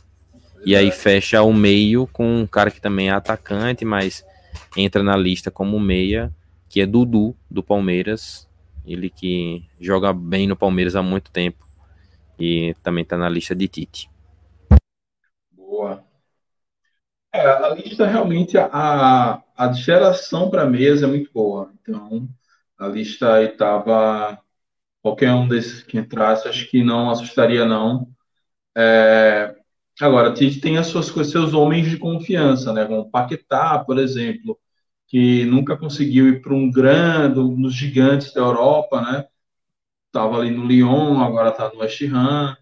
E 0.66 0.76
aí 0.76 0.90
fecha 0.90 1.42
o 1.42 1.54
meio 1.54 2.06
com 2.08 2.40
um 2.40 2.46
cara 2.46 2.70
que 2.70 2.80
também 2.80 3.08
é 3.08 3.12
atacante, 3.12 3.84
mas 3.84 4.24
entra 4.76 5.02
na 5.02 5.16
lista 5.16 5.50
como 5.50 5.78
meia, 5.78 6.32
que 6.68 6.80
é 6.80 6.86
Dudu, 6.86 7.36
do 7.50 7.62
Palmeiras. 7.62 8.48
Ele 8.86 9.08
que 9.08 9.64
joga 9.80 10.12
bem 10.12 10.46
no 10.46 10.56
Palmeiras 10.56 10.94
há 10.94 11.02
muito 11.02 11.30
tempo 11.30 11.64
e 12.38 12.74
também 12.82 13.02
está 13.02 13.16
na 13.16 13.28
lista 13.28 13.54
de 13.54 13.68
Tite. 13.68 14.10
Boa. 15.52 16.04
É, 17.32 17.46
a 17.46 17.70
lista 17.70 18.06
realmente, 18.06 18.56
a, 18.56 19.42
a 19.56 19.72
geração 19.72 20.50
para 20.50 20.66
mesa 20.66 21.06
é 21.06 21.08
muito 21.08 21.32
boa. 21.32 21.72
Então, 21.80 22.28
a 22.78 22.86
lista 22.86 23.34
aí 23.34 23.46
estava. 23.46 24.40
Qualquer 25.02 25.32
um 25.32 25.46
desses 25.46 25.82
que 25.82 25.98
entrasse, 25.98 26.48
acho 26.48 26.70
que 26.70 26.82
não 26.82 27.10
assustaria, 27.10 27.66
não. 27.66 28.08
É, 28.74 29.53
Agora, 30.00 30.32
a 30.32 30.34
gente 30.34 30.60
tem 30.60 30.76
as 30.76 30.88
suas 30.88 31.06
seus 31.30 31.54
homens 31.54 31.88
de 31.88 31.96
confiança, 31.98 32.72
né? 32.72 32.84
Como 32.84 33.10
Paquetá, 33.10 33.78
por 33.78 33.98
exemplo, 33.98 34.58
que 35.06 35.44
nunca 35.46 35.76
conseguiu 35.76 36.28
ir 36.28 36.42
para 36.42 36.54
um 36.54 36.70
grande, 36.70 37.38
nos 37.38 37.74
gigantes 37.74 38.32
da 38.32 38.40
Europa, 38.40 39.00
né? 39.00 39.24
Estava 40.08 40.38
ali 40.38 40.50
no 40.50 40.66
Lyon, 40.66 41.20
agora 41.20 41.50
está 41.50 41.70
no 41.72 41.80
West 41.80 42.02
Ham. 42.02 42.56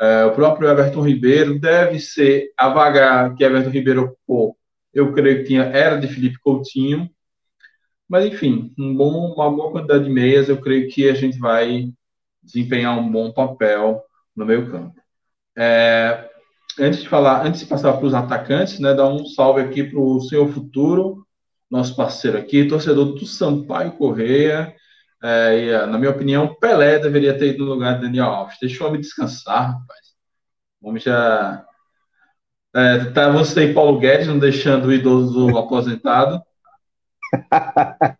É, 0.00 0.24
o 0.26 0.34
próprio 0.34 0.68
Everton 0.68 1.02
Ribeiro 1.02 1.58
deve 1.58 1.98
ser 2.00 2.52
a 2.56 2.68
vaga 2.68 3.34
que 3.34 3.44
Everton 3.44 3.70
Ribeiro 3.70 4.16
pô, 4.26 4.56
eu 4.92 5.12
creio 5.14 5.38
que 5.38 5.44
tinha, 5.44 5.62
era 5.64 5.96
de 5.98 6.08
Felipe 6.08 6.38
Coutinho. 6.40 7.10
Mas, 8.08 8.24
enfim, 8.26 8.72
um 8.78 8.94
bom, 8.94 9.32
uma 9.34 9.50
boa 9.50 9.72
quantidade 9.72 10.04
de 10.04 10.10
meias, 10.10 10.48
eu 10.48 10.60
creio 10.60 10.88
que 10.90 11.08
a 11.08 11.14
gente 11.14 11.38
vai 11.38 11.92
desempenhar 12.42 12.98
um 12.98 13.10
bom 13.10 13.32
papel 13.32 14.02
no 14.34 14.46
meio 14.46 14.70
campo. 14.70 14.94
É, 15.56 16.30
antes 16.78 17.02
de 17.02 17.08
falar, 17.08 17.46
antes 17.46 17.60
de 17.60 17.66
passar 17.66 17.92
para 17.94 18.06
os 18.06 18.14
atacantes, 18.14 18.78
né, 18.78 18.94
dar 18.94 19.08
um 19.08 19.26
salve 19.26 19.60
aqui 19.60 19.84
para 19.84 19.98
o 19.98 20.20
Senhor 20.20 20.48
Futuro, 20.48 21.26
nosso 21.70 21.96
parceiro 21.96 22.38
aqui, 22.38 22.66
torcedor 22.66 23.14
do 23.14 23.26
Sampaio 23.26 23.92
Correia. 23.92 24.74
É, 25.22 25.58
e, 25.58 25.86
na 25.86 25.98
minha 25.98 26.10
opinião, 26.10 26.54
Pelé 26.54 26.98
deveria 26.98 27.36
ter 27.36 27.54
ido 27.54 27.64
no 27.64 27.72
lugar 27.72 27.94
de 27.96 28.02
Daniel 28.02 28.26
Alves. 28.26 28.58
Deixa 28.60 28.84
o 28.84 28.86
homem 28.86 29.00
descansar, 29.00 29.72
rapaz. 29.72 30.14
O 30.80 30.88
homem 30.88 31.00
já. 31.00 31.64
É, 32.74 33.04
tá 33.06 33.30
você 33.30 33.70
e 33.70 33.74
Paulo 33.74 33.98
Guedes 33.98 34.26
não 34.28 34.38
deixando 34.38 34.86
o 34.88 34.92
idoso 34.92 35.48
aposentado. 35.58 36.42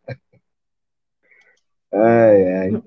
ai, 1.92 2.58
ai. 2.58 2.82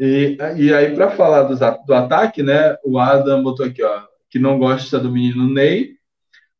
E, 0.00 0.36
e 0.56 0.74
aí, 0.74 0.94
para 0.94 1.10
falar 1.10 1.42
do, 1.44 1.56
do 1.86 1.94
ataque, 1.94 2.42
né? 2.42 2.76
O 2.84 2.98
Adam 2.98 3.42
botou 3.42 3.66
aqui, 3.66 3.82
ó, 3.82 4.02
que 4.30 4.38
não 4.38 4.58
gosta 4.58 4.98
do 4.98 5.10
menino 5.10 5.48
Ney, 5.48 5.98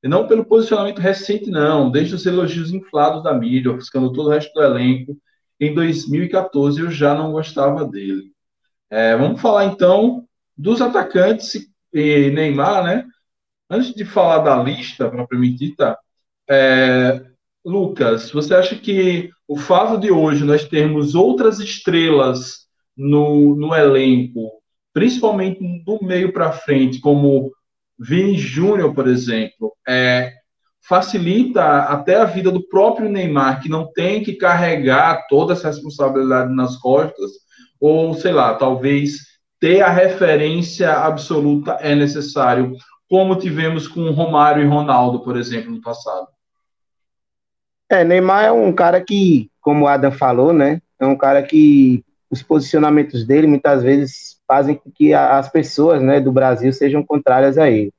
não 0.04 0.26
pelo 0.26 0.44
posicionamento 0.44 1.00
recente, 1.00 1.50
não, 1.50 1.90
desde 1.90 2.14
os 2.14 2.24
elogios 2.24 2.72
inflados 2.72 3.22
da 3.22 3.34
mídia, 3.34 3.72
ofuscando 3.72 4.12
todo 4.12 4.28
o 4.28 4.30
resto 4.30 4.52
do 4.52 4.62
elenco. 4.62 5.16
Em 5.60 5.74
2014 5.74 6.80
eu 6.80 6.90
já 6.90 7.14
não 7.14 7.32
gostava 7.32 7.84
dele. 7.86 8.32
É, 8.90 9.16
vamos 9.16 9.40
falar 9.40 9.66
então 9.66 10.24
dos 10.56 10.80
atacantes 10.80 11.68
e 11.92 12.30
Neymar, 12.30 12.84
né? 12.84 13.04
Antes 13.68 13.92
de 13.92 14.04
falar 14.04 14.38
da 14.38 14.62
lista 14.62 15.10
propriamente 15.10 15.58
dita, 15.58 15.98
é, 16.48 17.22
Lucas, 17.64 18.30
você 18.30 18.54
acha 18.54 18.76
que 18.76 19.30
o 19.46 19.56
fato 19.56 19.98
de 20.00 20.10
hoje 20.10 20.44
nós 20.44 20.64
termos 20.64 21.14
outras 21.14 21.58
estrelas 21.58 22.66
no, 22.96 23.54
no 23.56 23.74
elenco, 23.74 24.50
principalmente 24.92 25.60
do 25.84 26.02
meio 26.02 26.32
para 26.32 26.52
frente, 26.52 27.00
como 27.00 27.52
Vini 27.98 28.36
Júnior, 28.36 28.94
por 28.94 29.08
exemplo, 29.08 29.72
é, 29.86 30.32
facilita 30.88 31.80
até 31.80 32.16
a 32.16 32.24
vida 32.24 32.50
do 32.50 32.66
próprio 32.68 33.10
Neymar, 33.10 33.60
que 33.60 33.68
não 33.68 33.92
tem 33.92 34.22
que 34.22 34.34
carregar 34.34 35.26
toda 35.28 35.52
essa 35.52 35.68
responsabilidade 35.68 36.54
nas 36.54 36.76
costas, 36.76 37.30
ou 37.80 38.14
sei 38.14 38.32
lá, 38.32 38.54
talvez 38.54 39.18
ter 39.60 39.82
a 39.82 39.90
referência 39.90 40.92
absoluta 40.92 41.72
é 41.80 41.94
necessário, 41.94 42.74
como 43.08 43.36
tivemos 43.36 43.88
com 43.88 44.10
Romário 44.10 44.62
e 44.62 44.66
Ronaldo, 44.66 45.20
por 45.20 45.36
exemplo, 45.36 45.70
no 45.70 45.80
passado. 45.80 46.28
É, 47.90 48.04
Neymar 48.04 48.44
é 48.44 48.52
um 48.52 48.72
cara 48.72 49.02
que, 49.02 49.50
como 49.60 49.84
o 49.84 49.88
Adam 49.88 50.12
falou, 50.12 50.52
né? 50.52 50.80
É 51.00 51.06
um 51.06 51.16
cara 51.16 51.42
que 51.42 52.04
os 52.30 52.42
posicionamentos 52.42 53.24
dele 53.24 53.46
muitas 53.46 53.82
vezes 53.82 54.38
fazem 54.46 54.74
com 54.74 54.90
que 54.90 55.14
as 55.14 55.48
pessoas 55.48 56.02
né, 56.02 56.20
do 56.20 56.32
Brasil 56.32 56.72
sejam 56.72 57.02
contrárias 57.02 57.58
a 57.58 57.70
ele. 57.70 57.92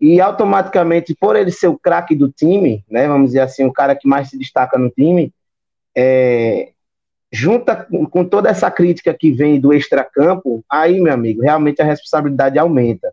E 0.00 0.20
automaticamente, 0.20 1.14
por 1.14 1.36
ele 1.36 1.50
ser 1.50 1.68
o 1.68 1.78
craque 1.78 2.14
do 2.14 2.30
time, 2.30 2.84
né, 2.90 3.06
vamos 3.06 3.28
dizer 3.28 3.40
assim, 3.40 3.64
o 3.64 3.72
cara 3.72 3.94
que 3.94 4.08
mais 4.08 4.28
se 4.28 4.38
destaca 4.38 4.78
no 4.78 4.90
time, 4.90 5.32
é, 5.96 6.72
junta 7.32 7.88
com 8.10 8.24
toda 8.24 8.48
essa 8.48 8.70
crítica 8.70 9.14
que 9.14 9.32
vem 9.32 9.60
do 9.60 9.72
extracampo, 9.72 10.64
aí, 10.70 11.00
meu 11.00 11.12
amigo, 11.12 11.42
realmente 11.42 11.80
a 11.80 11.84
responsabilidade 11.84 12.58
aumenta. 12.58 13.12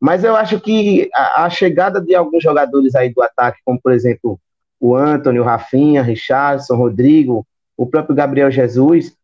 Mas 0.00 0.22
eu 0.22 0.36
acho 0.36 0.60
que 0.60 1.08
a, 1.14 1.44
a, 1.44 1.50
chegada 1.50 2.00
de 2.00 2.14
alguns 2.14 2.42
jogadores 2.42 2.94
aí 2.94 3.12
do 3.12 3.22
ataque, 3.22 3.60
como 3.64 3.80
por 3.80 3.92
exemplo 3.92 4.38
o 4.78 4.94
Antônio, 4.94 5.42
o 5.42 5.44
Rafinha, 5.44 6.02
Richardson, 6.02 6.76
Rodrigo, 6.76 7.46
o 7.76 7.86
próprio 7.86 8.14
Gabriel 8.14 8.50
Jesus, 8.50 9.16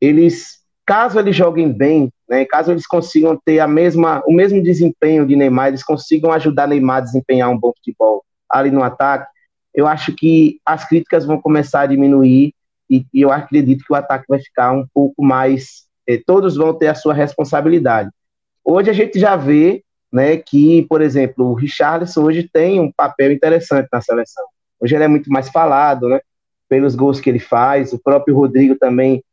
eles, 0.00 0.58
caso 0.86 1.18
eles 1.18 1.34
joguem 1.34 1.72
bem, 1.72 2.10
né, 2.28 2.44
caso 2.44 2.70
eles 2.70 2.86
consigam 2.86 3.38
ter 3.44 3.60
a 3.60 3.68
mesma, 3.68 4.22
o 4.26 4.32
mesmo 4.32 4.62
desempenho 4.62 5.26
de 5.26 5.36
Neymar, 5.36 5.68
eles 5.68 5.82
consigam 5.82 6.32
ajudar 6.32 6.66
Neymar 6.66 6.98
a 6.98 7.00
desempenhar 7.00 7.50
um 7.50 7.58
bom 7.58 7.72
futebol 7.76 8.24
ali 8.48 8.70
no 8.70 8.82
ataque, 8.82 9.26
eu 9.74 9.86
acho 9.86 10.14
que 10.14 10.60
as 10.64 10.86
críticas 10.86 11.24
vão 11.24 11.40
começar 11.40 11.80
a 11.80 11.86
diminuir 11.86 12.54
e, 12.88 13.04
e 13.12 13.22
eu 13.22 13.30
acredito 13.30 13.84
que 13.84 13.92
o 13.92 13.96
ataque 13.96 14.26
vai 14.28 14.40
ficar 14.40 14.72
um 14.72 14.86
pouco 14.94 15.22
mais, 15.22 15.84
eh, 16.06 16.20
todos 16.24 16.56
vão 16.56 16.72
ter 16.72 16.86
a 16.86 16.94
sua 16.94 17.12
responsabilidade. 17.12 18.10
Hoje 18.64 18.90
a 18.90 18.92
gente 18.92 19.18
já 19.18 19.34
vê 19.34 19.82
né, 20.12 20.36
que, 20.36 20.82
por 20.88 21.02
exemplo, 21.02 21.46
o 21.46 21.54
Richarlison 21.54 22.22
hoje 22.22 22.48
tem 22.52 22.78
um 22.78 22.92
papel 22.92 23.32
interessante 23.32 23.88
na 23.92 24.00
seleção. 24.00 24.44
Hoje 24.78 24.94
ele 24.94 25.04
é 25.04 25.08
muito 25.08 25.28
mais 25.28 25.48
falado, 25.48 26.08
né, 26.08 26.20
pelos 26.68 26.94
gols 26.94 27.18
que 27.18 27.28
ele 27.28 27.40
faz. 27.40 27.92
O 27.92 27.98
próprio 27.98 28.36
Rodrigo 28.36 28.76
também 28.76 29.24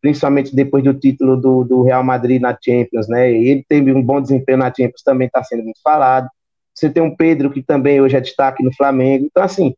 principalmente 0.00 0.54
depois 0.54 0.84
do 0.84 0.94
título 0.94 1.36
do, 1.36 1.64
do 1.64 1.82
Real 1.82 2.04
Madrid 2.04 2.40
na 2.40 2.56
Champions, 2.60 3.08
né? 3.08 3.30
Ele 3.30 3.64
teve 3.68 3.92
um 3.92 4.02
bom 4.02 4.20
desempenho 4.20 4.58
na 4.58 4.66
Champions, 4.66 5.02
também 5.02 5.26
está 5.26 5.42
sendo 5.42 5.64
muito 5.64 5.80
falado. 5.82 6.28
Você 6.74 6.88
tem 6.88 7.02
um 7.02 7.14
Pedro 7.14 7.50
que 7.50 7.62
também 7.62 8.00
hoje 8.00 8.16
é 8.16 8.20
destaque 8.20 8.62
no 8.62 8.72
Flamengo. 8.72 9.26
Então, 9.26 9.42
assim, 9.42 9.74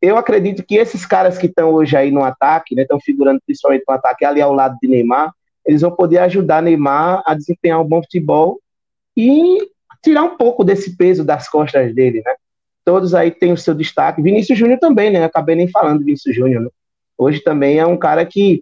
eu 0.00 0.16
acredito 0.16 0.62
que 0.62 0.76
esses 0.76 1.06
caras 1.06 1.38
que 1.38 1.46
estão 1.46 1.72
hoje 1.72 1.96
aí 1.96 2.10
no 2.10 2.22
ataque, 2.22 2.74
né, 2.74 2.82
estão 2.82 3.00
figurando 3.00 3.40
principalmente 3.46 3.84
no 3.88 3.94
ataque 3.94 4.24
ali 4.24 4.42
ao 4.42 4.52
lado 4.52 4.76
de 4.82 4.88
Neymar, 4.88 5.32
eles 5.64 5.80
vão 5.80 5.92
poder 5.92 6.18
ajudar 6.18 6.60
Neymar 6.60 7.22
a 7.24 7.34
desempenhar 7.34 7.80
um 7.80 7.84
bom 7.84 8.02
futebol 8.02 8.60
e 9.16 9.58
tirar 10.02 10.24
um 10.24 10.36
pouco 10.36 10.64
desse 10.64 10.96
peso 10.96 11.24
das 11.24 11.48
costas 11.48 11.94
dele, 11.94 12.20
né? 12.24 12.34
Todos 12.84 13.14
aí 13.14 13.30
têm 13.30 13.52
o 13.52 13.56
seu 13.56 13.74
destaque. 13.74 14.20
Vinícius 14.20 14.58
Júnior 14.58 14.80
também, 14.80 15.10
né? 15.10 15.24
Acabei 15.24 15.54
nem 15.54 15.68
falando 15.68 16.00
de 16.00 16.04
Vinícius 16.04 16.34
Júnior, 16.34 16.62
né? 16.62 16.68
Hoje 17.16 17.40
também 17.40 17.78
é 17.78 17.86
um 17.86 17.96
cara 17.96 18.26
que 18.26 18.60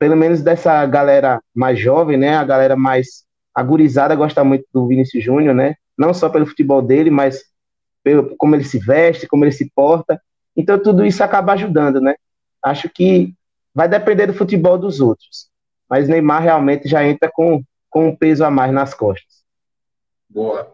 pelo 0.00 0.16
menos 0.16 0.40
dessa 0.40 0.84
galera 0.86 1.42
mais 1.54 1.78
jovem, 1.78 2.16
né? 2.16 2.34
A 2.34 2.42
galera 2.42 2.74
mais 2.74 3.26
agurizada 3.54 4.14
gosta 4.14 4.42
muito 4.42 4.64
do 4.72 4.86
Vinícius 4.86 5.22
Júnior, 5.22 5.54
né? 5.54 5.74
Não 5.96 6.14
só 6.14 6.30
pelo 6.30 6.46
futebol 6.46 6.80
dele, 6.80 7.10
mas 7.10 7.42
pelo 8.02 8.34
como 8.38 8.56
ele 8.56 8.64
se 8.64 8.78
veste, 8.78 9.28
como 9.28 9.44
ele 9.44 9.52
se 9.52 9.70
porta. 9.74 10.18
Então 10.56 10.82
tudo 10.82 11.04
isso 11.04 11.22
acaba 11.22 11.52
ajudando, 11.52 12.00
né? 12.00 12.14
Acho 12.64 12.88
que 12.88 13.34
vai 13.74 13.86
depender 13.86 14.26
do 14.26 14.32
futebol 14.32 14.78
dos 14.78 15.00
outros. 15.00 15.50
Mas 15.86 16.08
Neymar 16.08 16.42
realmente 16.42 16.88
já 16.88 17.04
entra 17.04 17.30
com, 17.30 17.62
com 17.90 18.08
um 18.08 18.16
peso 18.16 18.42
a 18.42 18.50
mais 18.50 18.72
nas 18.72 18.94
costas. 18.94 19.44
Boa. 20.30 20.66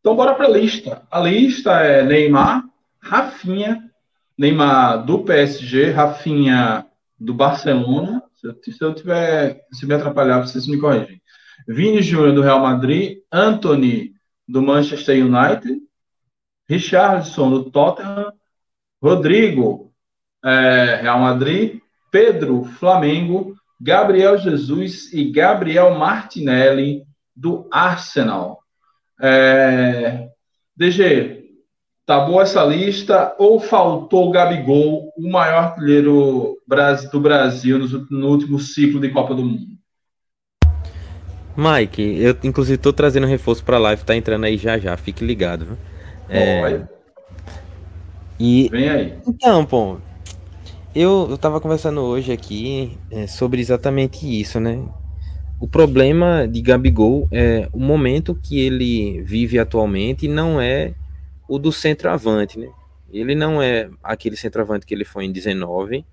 Então 0.00 0.16
bora 0.16 0.34
para 0.34 0.46
a 0.46 0.50
lista. 0.50 1.02
A 1.08 1.20
lista 1.20 1.70
é 1.82 2.02
Neymar, 2.02 2.64
Rafinha, 2.98 3.88
Neymar 4.36 5.06
do 5.06 5.20
PSG, 5.20 5.90
Rafinha 5.90 6.84
do 7.16 7.32
Barcelona, 7.32 8.25
se 8.36 8.82
eu 8.82 8.94
tiver, 8.94 9.60
se 9.72 9.86
me 9.86 9.94
atrapalhar, 9.94 10.40
vocês 10.40 10.66
me 10.66 10.78
corrigem. 10.78 11.20
Vini 11.66 12.02
Júnior 12.02 12.34
do 12.34 12.42
Real 12.42 12.60
Madrid, 12.60 13.18
Anthony 13.32 14.12
do 14.46 14.62
Manchester 14.62 15.24
United, 15.24 15.80
Richardson 16.68 17.50
do 17.50 17.70
Tottenham, 17.70 18.32
Rodrigo 19.02 19.92
é, 20.44 21.00
Real 21.02 21.18
Madrid, 21.18 21.80
Pedro 22.10 22.64
Flamengo, 22.64 23.54
Gabriel 23.80 24.38
Jesus 24.38 25.12
e 25.12 25.30
Gabriel 25.30 25.94
Martinelli 25.94 27.04
do 27.34 27.68
Arsenal. 27.70 28.62
É, 29.20 30.28
DG, 30.76 31.45
Tá 32.06 32.20
boa 32.20 32.44
essa 32.44 32.64
lista 32.64 33.34
ou 33.36 33.58
faltou 33.58 34.28
o 34.28 34.30
Gabigol, 34.30 35.12
o 35.18 35.28
maior 35.28 35.64
artilheiro 35.64 36.56
do 37.10 37.20
Brasil 37.20 37.80
no 38.08 38.28
último 38.28 38.60
ciclo 38.60 39.00
de 39.00 39.08
Copa 39.08 39.34
do 39.34 39.44
Mundo? 39.44 39.76
Mike, 41.56 42.00
eu 42.00 42.36
inclusive 42.44 42.78
tô 42.78 42.92
trazendo 42.92 43.26
reforço 43.26 43.64
pra 43.64 43.78
live, 43.78 44.04
tá 44.04 44.14
entrando 44.14 44.44
aí 44.44 44.56
já 44.56 44.78
já, 44.78 44.96
fique 44.96 45.24
ligado. 45.24 45.76
É... 46.28 46.86
E... 48.38 48.68
Vem 48.70 48.88
aí. 48.88 49.18
Então, 49.26 49.64
pô, 49.64 49.96
eu, 50.94 51.26
eu 51.28 51.36
tava 51.36 51.60
conversando 51.60 52.02
hoje 52.02 52.30
aqui 52.30 52.96
é, 53.10 53.26
sobre 53.26 53.60
exatamente 53.60 54.24
isso, 54.40 54.60
né? 54.60 54.80
O 55.58 55.66
problema 55.66 56.46
de 56.46 56.62
Gabigol 56.62 57.26
é 57.32 57.68
o 57.72 57.80
momento 57.80 58.32
que 58.32 58.60
ele 58.60 59.22
vive 59.22 59.58
atualmente 59.58 60.28
não 60.28 60.60
é 60.60 60.94
o 61.48 61.58
do 61.58 61.72
centroavante, 61.72 62.58
né? 62.58 62.70
Ele 63.10 63.34
não 63.34 63.62
é 63.62 63.88
aquele 64.02 64.36
centroavante 64.36 64.84
que 64.84 64.94
ele 64.94 65.04
foi 65.04 65.24
em 65.24 65.32
19, 65.32 66.04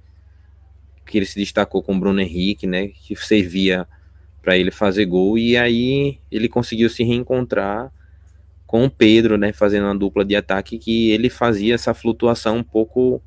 que 1.06 1.18
ele 1.18 1.26
se 1.26 1.36
destacou 1.36 1.82
com 1.82 1.96
o 1.96 2.00
Bruno 2.00 2.22
Henrique, 2.22 2.68
né? 2.68 2.88
Que 2.88 3.16
servia 3.16 3.88
para 4.42 4.58
ele 4.58 4.72
fazer 4.72 5.06
gol 5.06 5.38
e 5.38 5.58
aí 5.58 6.20
ele 6.30 6.50
conseguiu 6.50 6.90
se 6.90 7.04
reencontrar 7.04 7.92
com 8.68 8.86
o 8.86 8.90
Pedro, 8.90 9.38
né? 9.38 9.54
Fazendo 9.54 9.86
uma 9.86 9.96
dupla 9.96 10.24
de 10.24 10.36
ataque 10.36 10.78
que 10.78 11.12
ele 11.12 11.30
fazia 11.30 11.76
essa 11.76 11.94
flutuação 11.94 12.58
um 12.58 12.64
pouco 12.64 13.22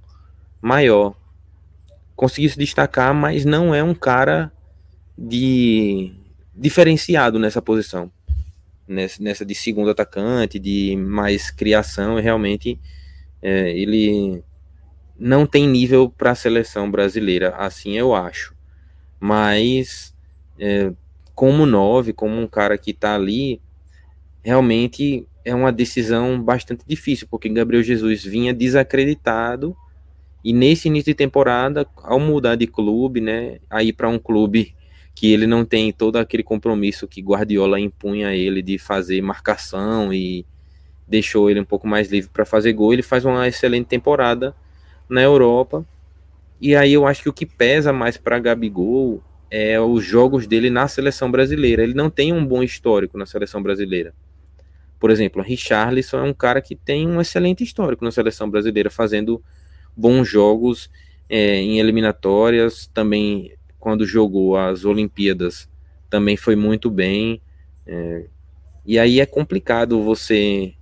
maior. 0.61 1.15
Conseguiu 2.15 2.51
se 2.51 2.59
destacar, 2.59 3.15
mas 3.15 3.45
não 3.45 3.75
é 3.75 3.83
um 3.83 3.95
cara 3.95 4.53
de 5.19 6.15
diferenciado 6.55 7.39
nessa 7.39 7.61
posição 7.61 8.11
nessa, 8.87 9.23
nessa 9.23 9.45
de 9.45 9.55
segundo 9.55 9.91
atacante, 9.91 10.59
de 10.59 10.97
mais 10.97 11.51
criação, 11.51 12.19
e 12.19 12.23
realmente 12.23 12.79
é, 13.43 13.71
ele 13.71 14.43
não 15.19 15.47
tem 15.47 15.67
nível 15.67 16.11
para 16.11 16.33
a 16.33 16.35
seleção 16.35 16.91
brasileira, 16.91 17.55
assim 17.57 17.97
eu 17.97 18.15
acho. 18.15 18.55
Mas 19.19 20.15
é, 20.59 20.93
como 21.35 21.67
nove, 21.67 22.13
como 22.13 22.41
um 22.41 22.47
cara 22.47 22.77
que 22.79 22.91
está 22.91 23.15
ali, 23.15 23.61
realmente 24.43 25.27
é 25.45 25.55
uma 25.55 25.73
decisão 25.73 26.41
bastante 26.43 26.85
difícil, 26.87 27.27
porque 27.31 27.49
Gabriel 27.49 27.83
Jesus 27.83 28.25
vinha 28.25 28.53
desacreditado 28.53 29.77
e 30.43 30.53
nesse 30.53 30.89
início 30.89 31.13
de 31.13 31.15
temporada, 31.15 31.87
ao 31.97 32.21
mudar 32.21 32.55
de 32.55 32.67
clube, 32.67 33.21
né, 33.21 33.59
aí 33.69 33.93
para 33.93 34.09
um 34.09 34.19
clube 34.19 34.75
que 35.17 35.33
ele 35.33 35.47
não 35.47 35.65
tem 35.65 35.91
todo 35.91 36.17
aquele 36.17 36.43
compromisso 36.43 37.09
que 37.09 37.23
Guardiola 37.23 37.81
impunha 37.81 38.29
a 38.29 38.37
ele 38.37 38.61
de 38.61 38.77
fazer 38.77 39.23
marcação 39.23 40.13
e 40.13 40.45
deixou 41.09 41.49
ele 41.49 41.59
um 41.59 41.65
pouco 41.65 41.89
mais 41.89 42.13
livre 42.13 42.29
para 42.31 42.45
fazer 42.45 42.75
gol. 42.75 42.93
Ele 42.93 43.03
faz 43.03 43.25
uma 43.25 43.49
excelente 43.49 43.87
temporada 43.87 44.55
na 45.09 45.23
Europa. 45.23 45.87
E 46.61 46.77
aí 46.77 46.93
eu 46.93 47.07
acho 47.07 47.23
que 47.23 47.31
o 47.31 47.33
que 47.33 47.47
pesa 47.47 47.95
mais 47.95 48.19
para 48.19 48.39
Gabigol 48.39 49.23
é 49.51 49.81
os 49.81 50.05
jogos 50.05 50.47
dele 50.47 50.69
na 50.69 50.87
seleção 50.87 51.31
brasileira. 51.31 51.83
Ele 51.83 51.95
não 51.95 52.11
tem 52.11 52.35
um 52.35 52.45
bom 52.45 52.63
histórico 52.63 53.17
na 53.17 53.25
seleção 53.25 53.63
brasileira. 53.63 54.13
Por 55.01 55.11
exemplo, 55.11 55.41
Richarlison 55.43 56.19
é 56.19 56.23
um 56.23 56.35
cara 56.35 56.61
que 56.61 56.77
tem 56.77 57.09
um 57.09 57.23
excelente 57.23 57.65
histórico 57.65 58.05
na 58.05 58.11
seleção 58.11 58.51
brasileira, 58.51 58.91
fazendo 58.91 59.43
bons 59.97 60.29
jogos 60.29 60.91
é, 61.27 61.57
em 61.57 61.79
eliminatórias, 61.79 62.87
também 62.93 63.57
quando 63.87 64.05
jogou 64.05 64.57
as 64.57 64.85
Olimpíadas, 64.85 65.69
também 66.11 66.37
foi 66.37 66.57
muito 66.57 66.91
bem. 66.91 67.41
É, 67.87 68.25
e 68.85 68.99
aí 68.99 69.21
é 69.21 69.27
complicado 69.27 70.03
você 70.03 70.75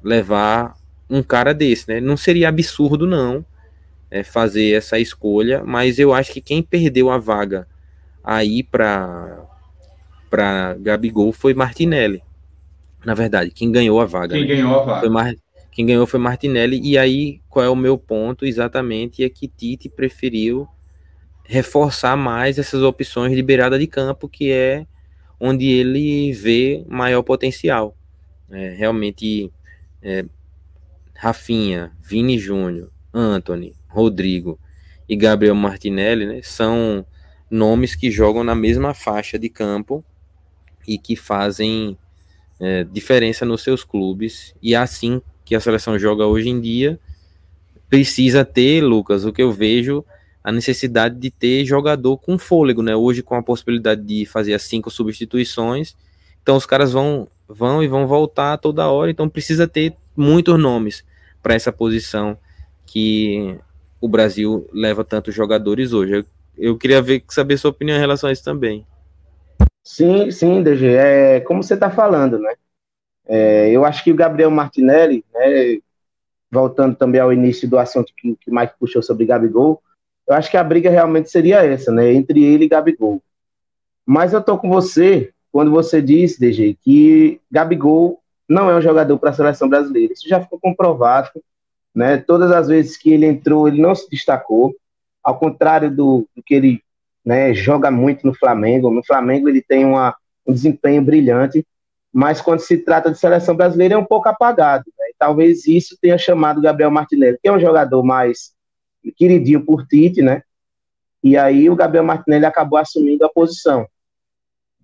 levar 0.00 0.76
um 1.10 1.20
cara 1.20 1.52
desse, 1.52 1.88
né? 1.88 2.00
Não 2.00 2.16
seria 2.16 2.48
absurdo, 2.48 3.08
não, 3.08 3.44
é, 4.08 4.22
fazer 4.22 4.70
essa 4.70 5.00
escolha, 5.00 5.64
mas 5.64 5.98
eu 5.98 6.14
acho 6.14 6.32
que 6.32 6.40
quem 6.40 6.62
perdeu 6.62 7.10
a 7.10 7.18
vaga 7.18 7.66
aí 8.22 8.62
para 8.62 9.42
para 10.30 10.74
Gabigol 10.74 11.32
foi 11.32 11.54
Martinelli. 11.54 12.22
Na 13.04 13.14
verdade, 13.14 13.50
quem 13.50 13.72
ganhou 13.72 14.00
a 14.00 14.04
vaga. 14.04 14.36
Quem 14.36 14.42
né? 14.46 14.54
ganhou 14.54 14.78
a 14.78 14.84
vaga. 14.84 15.00
Foi 15.00 15.08
Mar... 15.08 15.34
Quem 15.72 15.86
ganhou 15.86 16.06
foi 16.06 16.20
Martinelli. 16.20 16.80
E 16.84 16.96
aí, 16.96 17.40
qual 17.48 17.64
é 17.64 17.68
o 17.68 17.74
meu 17.74 17.98
ponto 17.98 18.46
exatamente? 18.46 19.24
É 19.24 19.28
que 19.28 19.48
Tite 19.48 19.88
preferiu 19.88 20.68
reforçar 21.44 22.16
mais 22.16 22.58
essas 22.58 22.82
opções 22.82 23.34
de 23.34 23.42
beirada 23.42 23.78
de 23.78 23.86
campo, 23.86 24.28
que 24.28 24.50
é 24.50 24.86
onde 25.38 25.66
ele 25.66 26.32
vê 26.32 26.84
maior 26.88 27.22
potencial. 27.22 27.96
É, 28.50 28.70
realmente, 28.70 29.52
é, 30.02 30.24
Rafinha, 31.14 31.92
Vini 32.00 32.38
Júnior, 32.38 32.90
Anthony, 33.12 33.74
Rodrigo 33.88 34.58
e 35.08 35.16
Gabriel 35.16 35.54
Martinelli 35.54 36.26
né, 36.26 36.40
são 36.42 37.04
nomes 37.50 37.94
que 37.94 38.10
jogam 38.10 38.42
na 38.42 38.54
mesma 38.54 38.94
faixa 38.94 39.38
de 39.38 39.48
campo 39.48 40.04
e 40.86 40.98
que 40.98 41.14
fazem 41.14 41.96
é, 42.58 42.84
diferença 42.84 43.44
nos 43.44 43.62
seus 43.62 43.84
clubes. 43.84 44.54
E 44.62 44.74
é 44.74 44.76
assim 44.76 45.20
que 45.44 45.54
a 45.54 45.60
seleção 45.60 45.98
joga 45.98 46.26
hoje 46.26 46.48
em 46.48 46.60
dia, 46.60 46.98
precisa 47.88 48.44
ter, 48.44 48.82
Lucas, 48.82 49.24
o 49.24 49.32
que 49.32 49.42
eu 49.42 49.52
vejo, 49.52 50.04
a 50.44 50.52
necessidade 50.52 51.18
de 51.18 51.30
ter 51.30 51.64
jogador 51.64 52.18
com 52.18 52.38
fôlego, 52.38 52.82
né? 52.82 52.94
Hoje, 52.94 53.22
com 53.22 53.34
a 53.34 53.42
possibilidade 53.42 54.02
de 54.02 54.26
fazer 54.26 54.52
as 54.52 54.62
cinco 54.62 54.90
substituições, 54.90 55.96
então 56.42 56.54
os 56.54 56.66
caras 56.66 56.92
vão, 56.92 57.26
vão 57.48 57.82
e 57.82 57.88
vão 57.88 58.06
voltar 58.06 58.58
toda 58.58 58.90
hora, 58.90 59.10
então 59.10 59.26
precisa 59.26 59.66
ter 59.66 59.96
muitos 60.14 60.60
nomes 60.60 61.02
para 61.42 61.54
essa 61.54 61.72
posição 61.72 62.36
que 62.84 63.58
o 63.98 64.06
Brasil 64.06 64.68
leva 64.70 65.02
tantos 65.02 65.34
jogadores 65.34 65.94
hoje. 65.94 66.18
Eu, 66.18 66.24
eu 66.58 66.78
queria 66.78 67.00
ver, 67.00 67.24
saber 67.28 67.56
sua 67.56 67.70
opinião 67.70 67.96
em 67.96 68.00
relação 68.00 68.28
a 68.28 68.32
isso 68.32 68.44
também. 68.44 68.86
Sim, 69.82 70.30
sim, 70.30 70.62
DG. 70.62 70.86
É 70.94 71.40
como 71.40 71.62
você 71.62 71.72
está 71.72 71.90
falando, 71.90 72.38
né? 72.38 72.54
É, 73.26 73.70
eu 73.70 73.82
acho 73.84 74.04
que 74.04 74.12
o 74.12 74.14
Gabriel 74.14 74.50
Martinelli, 74.50 75.24
né, 75.32 75.78
voltando 76.50 76.94
também 76.94 77.20
ao 77.20 77.32
início 77.32 77.68
do 77.68 77.78
assunto 77.78 78.12
que, 78.14 78.36
que 78.36 78.50
o 78.50 78.54
Mike 78.54 78.74
puxou 78.78 79.02
sobre 79.02 79.24
Gabigol, 79.24 79.82
eu 80.26 80.34
acho 80.34 80.50
que 80.50 80.56
a 80.56 80.64
briga 80.64 80.90
realmente 80.90 81.30
seria 81.30 81.64
essa, 81.64 81.92
né, 81.92 82.12
entre 82.12 82.42
ele 82.42 82.64
e 82.64 82.68
Gabigol. 82.68 83.22
Mas 84.06 84.32
eu 84.32 84.42
tô 84.42 84.58
com 84.58 84.68
você 84.68 85.32
quando 85.52 85.70
você 85.70 86.02
disse, 86.02 86.40
DG, 86.40 86.76
que 86.82 87.40
Gabigol 87.50 88.20
não 88.48 88.70
é 88.70 88.76
um 88.76 88.82
jogador 88.82 89.18
para 89.18 89.30
a 89.30 89.34
seleção 89.34 89.68
brasileira. 89.68 90.12
Isso 90.12 90.28
já 90.28 90.40
ficou 90.40 90.58
comprovado, 90.58 91.30
né? 91.94 92.18
Todas 92.18 92.50
as 92.50 92.68
vezes 92.68 92.96
que 92.96 93.12
ele 93.12 93.24
entrou, 93.24 93.68
ele 93.68 93.80
não 93.80 93.94
se 93.94 94.10
destacou, 94.10 94.74
ao 95.22 95.38
contrário 95.38 95.90
do, 95.90 96.28
do 96.36 96.42
que 96.42 96.54
ele 96.54 96.82
né, 97.24 97.54
joga 97.54 97.90
muito 97.90 98.26
no 98.26 98.34
Flamengo. 98.34 98.90
No 98.90 99.04
Flamengo 99.04 99.48
ele 99.48 99.62
tem 99.62 99.84
uma, 99.84 100.14
um 100.46 100.52
desempenho 100.52 101.02
brilhante, 101.02 101.64
mas 102.12 102.40
quando 102.40 102.60
se 102.60 102.78
trata 102.78 103.10
de 103.10 103.18
seleção 103.18 103.56
brasileira 103.56 103.94
é 103.94 103.98
um 103.98 104.04
pouco 104.04 104.28
apagado. 104.28 104.84
Né? 104.98 105.04
talvez 105.18 105.66
isso 105.66 105.96
tenha 106.00 106.18
chamado 106.18 106.60
Gabriel 106.60 106.90
Martinelli, 106.90 107.38
que 107.40 107.48
é 107.48 107.52
um 107.52 107.60
jogador 107.60 108.02
mais 108.02 108.52
queridinho 109.12 109.64
por 109.64 109.86
Tite, 109.86 110.22
né? 110.22 110.42
E 111.22 111.36
aí 111.36 111.70
o 111.70 111.76
Gabriel 111.76 112.04
Martinelli 112.04 112.44
acabou 112.44 112.78
assumindo 112.78 113.24
a 113.24 113.28
posição 113.28 113.86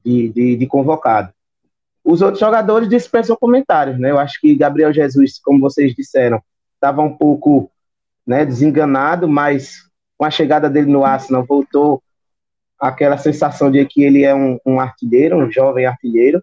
de, 0.04 0.28
de, 0.30 0.56
de 0.56 0.66
convocado. 0.66 1.32
Os 2.02 2.22
outros 2.22 2.40
jogadores 2.40 2.88
dispensam 2.88 3.36
comentários, 3.36 3.98
né? 3.98 4.10
Eu 4.10 4.18
acho 4.18 4.40
que 4.40 4.54
Gabriel 4.54 4.92
Jesus, 4.92 5.38
como 5.38 5.60
vocês 5.60 5.94
disseram, 5.94 6.42
estava 6.74 7.02
um 7.02 7.14
pouco 7.14 7.70
né, 8.26 8.44
desenganado, 8.44 9.28
mas 9.28 9.90
com 10.16 10.24
a 10.24 10.30
chegada 10.30 10.68
dele 10.68 10.90
no 10.90 11.04
Arsenal 11.04 11.44
voltou 11.44 12.02
aquela 12.78 13.18
sensação 13.18 13.70
de 13.70 13.84
que 13.84 14.02
ele 14.02 14.24
é 14.24 14.34
um, 14.34 14.58
um 14.64 14.80
artilheiro, 14.80 15.36
um 15.36 15.50
jovem 15.50 15.84
artilheiro. 15.84 16.42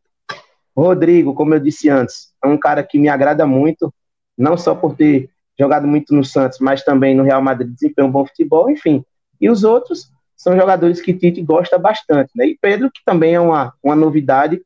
Rodrigo, 0.75 1.33
como 1.33 1.55
eu 1.55 1.59
disse 1.59 1.89
antes, 1.89 2.31
é 2.43 2.47
um 2.47 2.57
cara 2.57 2.83
que 2.83 2.99
me 2.99 3.09
agrada 3.09 3.47
muito, 3.47 3.91
não 4.37 4.55
só 4.55 4.75
por 4.75 4.95
ter 4.95 5.29
jogado 5.59 5.87
muito 5.87 6.13
no 6.13 6.23
Santos, 6.23 6.59
mas 6.59 6.83
também 6.83 7.15
no 7.15 7.23
Real 7.23 7.41
Madrid 7.41 7.73
desempenha 7.73 8.07
um 8.07 8.11
bom 8.11 8.25
futebol, 8.25 8.69
enfim. 8.69 9.03
E 9.39 9.49
os 9.49 9.63
outros 9.63 10.11
são 10.35 10.55
jogadores 10.55 11.01
que 11.01 11.13
Tite 11.13 11.41
gosta 11.41 11.77
bastante, 11.77 12.31
né? 12.35 12.47
E 12.47 12.57
Pedro, 12.61 12.91
que 12.91 13.01
também 13.03 13.33
é 13.33 13.39
uma, 13.39 13.73
uma 13.81 13.95
novidade, 13.95 14.61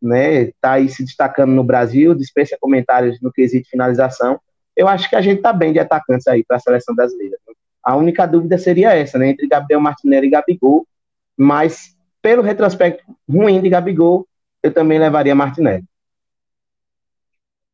né? 0.00 0.52
Tá 0.60 0.72
aí 0.72 0.88
se 0.88 1.04
destacando 1.04 1.50
no 1.50 1.64
Brasil, 1.64 2.14
dispensa 2.14 2.56
comentários 2.60 3.20
no 3.20 3.32
quesito 3.32 3.68
finalização. 3.68 4.40
Eu 4.76 4.86
acho 4.86 5.10
que 5.10 5.16
a 5.16 5.20
gente 5.20 5.42
tá 5.42 5.52
bem 5.52 5.72
de 5.72 5.80
atacantes 5.80 6.28
aí 6.28 6.44
para 6.44 6.56
a 6.56 6.60
seleção 6.60 6.94
brasileira. 6.94 7.36
A 7.82 7.96
única 7.96 8.26
dúvida 8.26 8.56
seria 8.58 8.94
essa, 8.94 9.18
né? 9.18 9.30
Entre 9.30 9.48
Gabriel 9.48 9.80
Martinelli 9.80 10.28
e 10.28 10.30
Gabigol, 10.30 10.86
mas 11.36 11.96
pelo 12.22 12.42
retrospecto 12.42 13.02
ruim 13.28 13.60
de 13.60 13.68
Gabigol, 13.68 14.26
eu 14.62 14.72
também 14.72 14.98
levaria 14.98 15.34
Martinelli. 15.34 15.84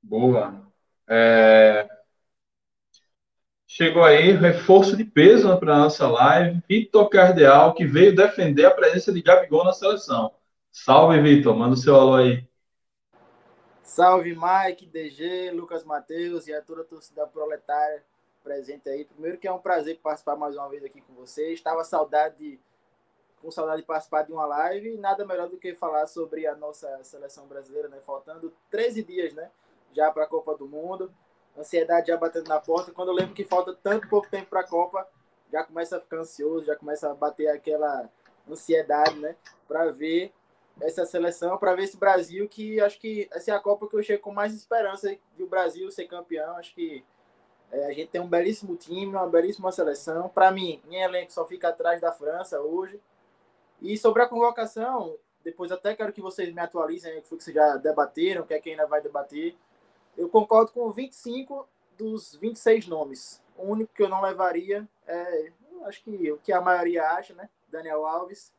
Boa. 0.02 0.54
É... 1.08 1.86
Chegou 3.76 4.04
aí 4.04 4.30
reforço 4.30 4.96
de 4.96 5.04
peso 5.04 5.58
para 5.58 5.74
a 5.74 5.78
nossa 5.78 6.06
live. 6.06 6.62
Vitor 6.68 7.08
Cardeal, 7.08 7.74
que 7.74 7.84
veio 7.84 8.14
defender 8.14 8.64
a 8.66 8.70
presença 8.70 9.12
de 9.12 9.20
Gabigol 9.20 9.64
na 9.64 9.72
seleção. 9.72 10.32
Salve, 10.70 11.20
Vitor. 11.20 11.56
Manda 11.56 11.74
o 11.74 11.76
seu 11.76 11.96
alô 11.96 12.14
aí. 12.14 12.46
Salve, 13.82 14.36
Mike, 14.36 14.86
DG, 14.86 15.50
Lucas 15.50 15.82
Matheus 15.82 16.46
e 16.46 16.54
a 16.54 16.62
toda 16.62 16.82
a 16.82 16.84
torcida 16.84 17.26
proletária 17.26 18.04
presente 18.44 18.88
aí. 18.88 19.06
Primeiro 19.06 19.38
que 19.38 19.48
é 19.48 19.52
um 19.52 19.58
prazer 19.58 19.98
participar 20.00 20.36
mais 20.36 20.54
uma 20.54 20.68
vez 20.68 20.84
aqui 20.84 21.00
com 21.00 21.12
vocês. 21.14 21.54
Estava 21.54 21.82
saudade 21.82 22.36
de 22.38 22.60
com 23.42 23.50
saudade 23.50 23.80
de 23.80 23.86
participar 23.88 24.22
de 24.22 24.30
uma 24.30 24.46
live 24.46 24.96
nada 24.98 25.26
melhor 25.26 25.48
do 25.48 25.58
que 25.58 25.74
falar 25.74 26.06
sobre 26.06 26.46
a 26.46 26.54
nossa 26.54 27.02
seleção 27.02 27.48
brasileira, 27.48 27.88
né? 27.88 27.98
Faltando 28.06 28.54
13 28.70 29.02
dias, 29.02 29.34
né? 29.34 29.50
Já 29.92 30.12
para 30.12 30.22
a 30.22 30.28
Copa 30.28 30.56
do 30.56 30.68
Mundo. 30.68 31.12
Ansiedade 31.56 32.08
já 32.08 32.16
batendo 32.16 32.48
na 32.48 32.60
porta. 32.60 32.92
Quando 32.92 33.08
eu 33.08 33.14
lembro 33.14 33.34
que 33.34 33.44
falta 33.44 33.74
tanto 33.82 34.08
pouco 34.08 34.28
tempo 34.28 34.50
para 34.50 34.60
a 34.60 34.66
Copa, 34.66 35.06
já 35.52 35.62
começa 35.62 35.96
a 35.96 36.00
ficar 36.00 36.18
ansioso, 36.18 36.66
já 36.66 36.74
começa 36.74 37.10
a 37.10 37.14
bater 37.14 37.48
aquela 37.48 38.08
ansiedade, 38.48 39.18
né? 39.18 39.36
Para 39.68 39.90
ver 39.90 40.32
essa 40.80 41.06
seleção, 41.06 41.56
para 41.56 41.74
ver 41.74 41.84
esse 41.84 41.96
Brasil, 41.96 42.48
que 42.48 42.80
acho 42.80 42.98
que 42.98 43.28
essa 43.32 43.52
é 43.52 43.54
a 43.54 43.60
Copa 43.60 43.86
que 43.88 43.96
eu 43.96 44.02
chego 44.02 44.22
com 44.22 44.32
mais 44.32 44.52
esperança 44.52 45.16
de 45.36 45.42
o 45.42 45.46
Brasil 45.46 45.90
ser 45.90 46.06
campeão. 46.06 46.56
Acho 46.56 46.74
que 46.74 47.04
é, 47.70 47.86
a 47.86 47.92
gente 47.92 48.08
tem 48.08 48.20
um 48.20 48.28
belíssimo 48.28 48.76
time, 48.76 49.06
uma 49.06 49.26
belíssima 49.26 49.70
seleção. 49.72 50.28
Para 50.28 50.50
mim, 50.50 50.82
em 50.88 50.96
elenco 50.96 51.32
só 51.32 51.46
fica 51.46 51.68
atrás 51.68 52.00
da 52.00 52.12
França 52.12 52.60
hoje. 52.60 53.00
E 53.80 53.96
sobre 53.96 54.22
a 54.22 54.28
convocação, 54.28 55.16
depois 55.42 55.70
até 55.70 55.94
quero 55.94 56.12
que 56.12 56.20
vocês 56.20 56.52
me 56.52 56.60
atualizem 56.60 57.18
o 57.18 57.22
que 57.22 57.28
vocês 57.28 57.54
já 57.54 57.76
debateram, 57.76 58.42
o 58.42 58.46
que 58.46 58.54
é 58.54 58.60
que 58.60 58.70
ainda 58.70 58.86
vai 58.86 59.00
debater. 59.00 59.56
Eu 60.16 60.28
concordo 60.28 60.72
com 60.72 60.90
25 60.90 61.68
dos 61.96 62.34
26 62.36 62.86
nomes. 62.86 63.42
O 63.56 63.64
único 63.64 63.92
que 63.94 64.02
eu 64.02 64.08
não 64.08 64.20
levaria 64.20 64.88
é, 65.06 65.52
acho 65.84 66.02
que 66.02 66.32
o 66.32 66.38
que 66.38 66.52
a 66.52 66.60
maioria 66.60 67.04
acha, 67.10 67.34
né? 67.34 67.48
Daniel 67.68 68.06
Alves. 68.06 68.52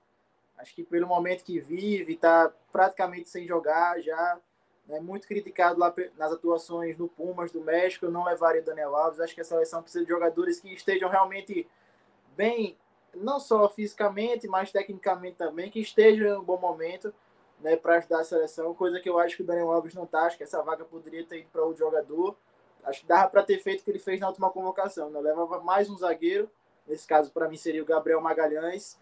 Acho 0.57 0.73
que 0.73 0.83
pelo 0.83 1.07
momento 1.07 1.43
que 1.43 1.59
vive, 1.59 2.13
está 2.13 2.51
praticamente 2.71 3.29
sem 3.29 3.45
jogar 3.45 3.99
já. 4.01 4.39
É 4.87 4.99
muito 4.99 5.27
criticado 5.27 5.79
lá 5.79 5.93
nas 6.15 6.31
atuações 6.31 6.97
no 6.97 7.07
Pumas 7.07 7.51
do 7.51 7.59
México. 7.59 8.05
Eu 8.05 8.11
não 8.11 8.23
levaria 8.23 8.61
Daniel 8.61 8.95
Alves. 8.95 9.19
Acho 9.19 9.33
que 9.33 9.41
a 9.41 9.45
seleção 9.45 9.81
precisa 9.81 10.05
de 10.05 10.09
jogadores 10.09 10.59
que 10.59 10.73
estejam 10.73 11.09
realmente 11.09 11.67
bem 12.37 12.77
não 13.15 13.39
só 13.39 13.67
fisicamente, 13.69 14.47
mas 14.47 14.71
tecnicamente 14.71 15.37
também, 15.37 15.71
que 15.71 15.79
esteja 15.79 16.27
em 16.27 16.33
um 16.33 16.43
bom 16.43 16.57
momento 16.57 17.13
né, 17.65 17.75
para 17.75 17.97
ajudar 17.97 18.19
a 18.19 18.23
seleção, 18.23 18.75
coisa 18.75 18.99
que 18.99 19.09
eu 19.09 19.17
acho 19.17 19.35
que 19.35 19.41
o 19.41 19.45
Daniel 19.45 19.71
Alves 19.71 19.95
não 19.95 20.03
está, 20.03 20.21
acho 20.21 20.37
que 20.37 20.43
essa 20.43 20.61
vaga 20.61 20.85
poderia 20.85 21.25
ter 21.25 21.39
ido 21.39 21.49
para 21.51 21.63
outro 21.63 21.79
jogador, 21.79 22.37
acho 22.83 23.01
que 23.01 23.07
dava 23.07 23.27
para 23.27 23.41
ter 23.41 23.57
feito 23.57 23.81
o 23.81 23.83
que 23.83 23.89
ele 23.89 23.97
fez 23.97 24.19
na 24.19 24.27
última 24.27 24.51
convocação, 24.51 25.09
né? 25.09 25.19
levava 25.19 25.59
mais 25.61 25.89
um 25.89 25.97
zagueiro, 25.97 26.47
nesse 26.87 27.07
caso 27.07 27.31
para 27.31 27.49
mim 27.49 27.57
seria 27.57 27.81
o 27.81 27.85
Gabriel 27.85 28.21
Magalhães, 28.21 28.99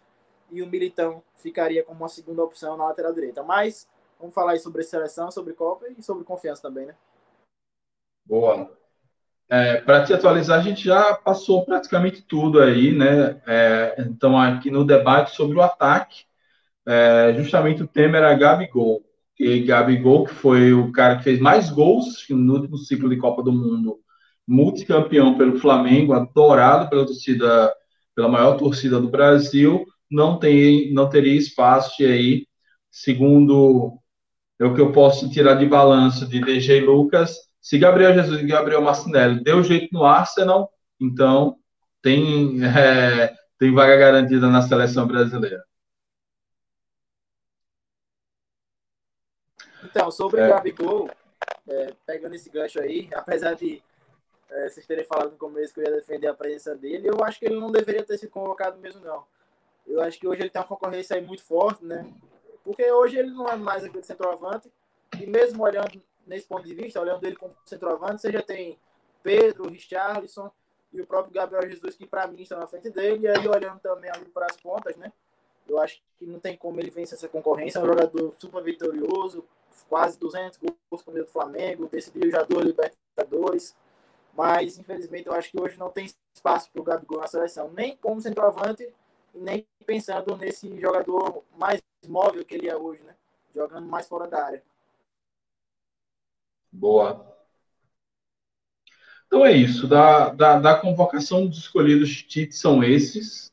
e 0.50 0.62
o 0.62 0.68
Militão 0.68 1.22
ficaria 1.36 1.84
como 1.84 2.00
uma 2.00 2.08
segunda 2.08 2.42
opção 2.42 2.78
na 2.78 2.86
lateral 2.86 3.12
direita, 3.12 3.44
mas 3.44 3.86
vamos 4.18 4.34
falar 4.34 4.54
aí 4.54 4.60
sobre 4.60 4.82
seleção, 4.84 5.30
sobre 5.30 5.52
Copa 5.52 5.86
e 5.90 6.02
sobre 6.02 6.24
confiança 6.24 6.62
também, 6.62 6.86
né? 6.86 6.96
Boa. 8.26 8.72
é, 9.50 9.82
para 9.82 10.06
te 10.06 10.14
atualizar, 10.14 10.58
a 10.58 10.64
gente 10.64 10.86
já 10.86 11.14
passou 11.16 11.66
praticamente 11.66 12.22
tudo 12.22 12.62
aí, 12.62 12.98
né? 12.98 13.42
É, 13.46 13.96
então, 14.00 14.40
aqui 14.40 14.72
no 14.72 14.86
debate 14.86 15.36
sobre 15.36 15.58
o 15.58 15.62
ataque, 15.62 16.24
é, 16.88 17.34
justamente 17.38 17.84
o 17.84 17.88
tema 17.88 18.18
era 18.18 18.34
Gabigol. 18.34 19.02
E 19.40 19.62
Gabigol, 19.62 20.26
que 20.26 20.34
foi 20.34 20.74
o 20.74 20.92
cara 20.92 21.18
que 21.18 21.24
fez 21.24 21.40
mais 21.40 21.70
gols 21.70 22.26
no 22.30 22.54
último 22.54 22.78
ciclo 22.78 23.10
de 23.10 23.18
Copa 23.18 23.42
do 23.42 23.52
Mundo, 23.52 24.00
multicampeão 24.48 25.38
pelo 25.38 25.60
Flamengo, 25.60 26.14
adorado 26.14 26.90
pela 26.90 27.06
torcida, 27.06 27.74
pela 28.16 28.30
maior 28.30 28.58
torcida 28.58 29.00
do 29.00 29.10
Brasil, 29.10 29.86
não 30.10 30.38
tem, 30.38 30.94
não 30.94 31.10
teria 31.10 31.36
espaço 31.36 32.04
aí, 32.04 32.46
segundo 32.92 33.98
é 34.60 34.66
o 34.66 34.74
que 34.74 34.82
eu 34.82 34.92
posso 34.92 35.30
tirar 35.30 35.56
de 35.56 35.66
balanço 35.66 36.28
de 36.28 36.40
DG 36.40 36.82
Lucas. 36.82 37.36
Se 37.60 37.78
Gabriel 37.78 38.14
Jesus 38.14 38.42
e 38.42 38.46
Gabriel 38.46 38.82
Martinelli 38.82 39.44
deu 39.44 39.64
jeito 39.64 39.90
no 39.92 40.06
Arsenal, 40.06 40.70
então 41.00 41.58
tem, 42.02 42.64
é, 42.64 43.34
tem 43.58 43.74
vaga 43.74 43.98
garantida 43.98 44.48
na 44.50 44.62
seleção 44.62 45.08
brasileira. 45.08 45.64
Então, 49.86 50.12
sobre 50.12 50.42
é. 50.42 50.46
o 50.46 50.50
Gabigol, 50.50 51.10
é, 51.68 51.94
pegando 52.06 52.36
esse 52.36 52.50
gancho 52.50 52.80
aí, 52.80 53.10
apesar 53.14 53.54
de 53.54 53.82
é, 54.50 54.70
vocês 54.70 54.86
terem 54.86 55.04
falado 55.04 55.32
no 55.32 55.38
começo 55.38 55.74
que 55.74 55.80
eu 55.80 55.86
ia 55.86 55.92
defender 55.92 56.28
a 56.28 56.34
presença 56.34 56.76
dele, 56.76 57.10
eu 57.10 57.24
acho 57.24 57.40
que 57.40 57.46
ele 57.46 57.60
não 57.60 57.72
deveria 57.72 58.04
ter 58.04 58.18
sido 58.18 58.30
convocado 58.30 58.78
mesmo, 58.80 59.02
não. 59.02 59.26
Eu 59.86 60.02
acho 60.02 60.20
que 60.20 60.28
hoje 60.28 60.42
ele 60.42 60.50
tem 60.50 60.62
uma 60.62 60.68
concorrência 60.68 61.16
aí 61.16 61.22
muito 61.22 61.44
forte, 61.44 61.84
né? 61.84 62.06
Porque 62.64 62.90
hoje 62.92 63.18
ele 63.18 63.32
não 63.32 63.48
é 63.48 63.56
mais 63.56 63.84
aquele 63.84 64.04
centroavante, 64.04 64.72
e 65.20 65.26
mesmo 65.26 65.64
olhando 65.64 66.02
nesse 66.26 66.48
ponto 66.48 66.64
de 66.64 66.74
vista, 66.74 67.02
olhando 67.02 67.26
ele 67.26 67.36
como 67.36 67.54
centroavante, 67.66 68.22
você 68.22 68.32
já 68.32 68.42
tem 68.42 68.78
Pedro, 69.22 69.70
Richarlison 69.70 70.52
e 70.94 71.02
o 71.02 71.08
próprio 71.08 71.34
Gabriel 71.34 71.70
Jesus, 71.70 71.96
que 71.96 72.06
para 72.06 72.28
mim 72.28 72.42
estão 72.42 72.60
na 72.60 72.68
frente 72.68 72.90
dele, 72.90 73.26
e 73.26 73.28
aí 73.28 73.48
olhando 73.48 73.80
também 73.80 74.10
ali 74.10 74.26
para 74.26 74.46
as 74.46 74.56
pontas, 74.58 74.96
né? 74.96 75.12
Eu 75.68 75.80
acho 75.80 76.02
que 76.18 76.26
não 76.26 76.40
tem 76.40 76.58
como 76.58 76.80
ele 76.80 76.90
vencer 76.90 77.18
essa 77.18 77.28
concorrência. 77.28 77.80
É 77.80 77.82
um 77.82 77.86
jogador 77.86 78.34
super 78.38 78.62
vitorioso, 78.64 79.46
quase 79.90 80.18
200 80.20 80.58
gols 80.58 81.02
com 81.04 81.12
o 81.12 81.26
Flamengo, 81.28 81.88
decidiu 81.88 82.30
já 82.30 82.44
dois 82.44 82.66
Libertadores. 82.66 83.76
Mas, 84.36 84.80
infelizmente, 84.80 85.28
eu 85.28 85.34
acho 85.34 85.52
que 85.52 85.62
hoje 85.62 85.78
não 85.78 85.90
tem 85.90 86.08
espaço 86.36 86.72
para 86.72 86.82
o 86.82 86.84
Gabigol 86.84 87.20
na 87.20 87.28
seleção, 87.28 87.72
nem 87.72 87.96
como 87.98 88.22
centroavante, 88.22 88.88
nem 89.34 89.66
pensando 89.86 90.36
nesse 90.36 90.80
jogador 90.80 91.44
mais 91.58 91.82
móvel 92.08 92.44
que 92.44 92.56
ele 92.56 92.68
é 92.68 92.76
hoje, 92.76 93.02
né? 93.04 93.16
Jogando 93.54 93.88
mais 93.88 94.08
fora 94.08 94.28
da 94.28 94.44
área. 94.46 94.64
Boa. 96.72 97.34
Então 99.28 99.46
é 99.46 99.52
isso. 99.52 99.88
Da, 99.88 100.30
da, 100.30 100.60
da 100.60 100.80
convocação 100.80 101.48
dos 101.48 101.60
escolhidos 101.60 102.24
Tite 102.24 102.56
são 102.56 102.84
esses. 102.84 103.52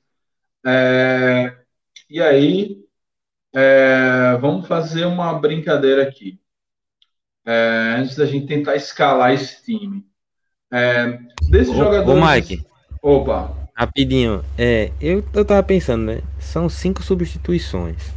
É, 0.66 1.56
e 2.08 2.20
aí, 2.20 2.84
é, 3.52 4.36
vamos 4.40 4.66
fazer 4.66 5.04
uma 5.04 5.34
brincadeira 5.34 6.02
aqui. 6.02 6.38
É, 7.44 7.96
antes 7.98 8.16
da 8.16 8.26
gente 8.26 8.46
tentar 8.46 8.76
escalar 8.76 9.32
esse 9.32 9.64
time. 9.64 10.04
É, 10.72 11.18
desses 11.48 11.74
jogadores. 11.74 12.22
Ô, 12.22 12.26
Mike. 12.26 12.66
Opa. 13.02 13.68
Rapidinho. 13.74 14.44
É, 14.58 14.92
eu, 15.00 15.24
eu 15.32 15.44
tava 15.44 15.62
pensando, 15.62 16.04
né? 16.04 16.22
São 16.38 16.68
cinco 16.68 17.02
substituições. 17.02 18.12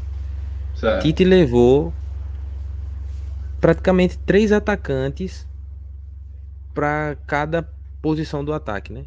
Certo. 0.75 1.01
Tite 1.01 1.23
levou 1.23 1.93
praticamente 3.61 4.17
três 4.19 4.51
atacantes 4.51 5.47
para 6.73 7.15
cada 7.25 7.63
posição 8.01 8.43
do 8.43 8.51
ataque, 8.51 8.91
né? 8.91 9.05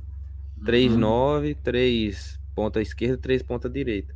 Três 0.64 0.92
uhum. 0.92 0.98
nove, 0.98 1.54
três 1.54 2.40
ponta 2.54 2.80
esquerda, 2.80 3.18
três 3.18 3.42
ponta 3.42 3.68
direita. 3.68 4.14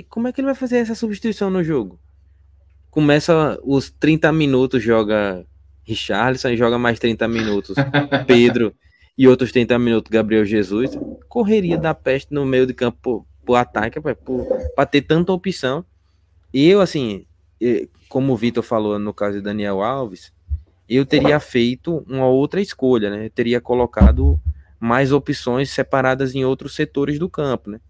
E 0.00 0.04
como 0.04 0.26
é 0.26 0.32
que 0.32 0.40
ele 0.40 0.46
vai 0.46 0.54
fazer 0.54 0.78
essa 0.78 0.94
substituição 0.94 1.50
no 1.50 1.62
jogo? 1.62 2.00
Começa 2.90 3.60
os 3.62 3.90
30 3.90 4.32
minutos, 4.32 4.82
joga 4.82 5.44
Richarlison, 5.84 6.56
joga 6.56 6.78
mais 6.78 6.98
30 6.98 7.28
minutos 7.28 7.76
Pedro 8.26 8.74
e 9.16 9.28
outros 9.28 9.52
30 9.52 9.78
minutos 9.78 10.10
Gabriel 10.10 10.46
Jesus. 10.46 10.98
Correria 11.28 11.76
da 11.76 11.92
peste 11.92 12.32
no 12.32 12.46
meio 12.46 12.66
de 12.66 12.72
campo 12.72 13.26
pro, 13.44 13.54
ataque, 13.54 14.00
para 14.00 14.86
ter 14.86 15.02
tanta 15.02 15.32
opção. 15.32 15.84
E 16.50 16.66
eu, 16.66 16.80
assim, 16.80 17.26
como 18.08 18.32
o 18.32 18.36
Vitor 18.38 18.64
falou 18.64 18.98
no 18.98 19.12
caso 19.12 19.36
de 19.36 19.42
Daniel 19.42 19.82
Alves, 19.82 20.32
eu 20.88 21.04
teria 21.04 21.38
feito 21.38 22.02
uma 22.08 22.26
outra 22.26 22.58
escolha, 22.58 23.10
né? 23.10 23.26
Eu 23.26 23.30
teria 23.30 23.60
colocado 23.60 24.40
mais 24.80 25.12
opções 25.12 25.68
separadas 25.70 26.34
em 26.34 26.42
outros 26.42 26.74
setores 26.74 27.18
do 27.18 27.28
campo, 27.28 27.68
né? 27.68 27.80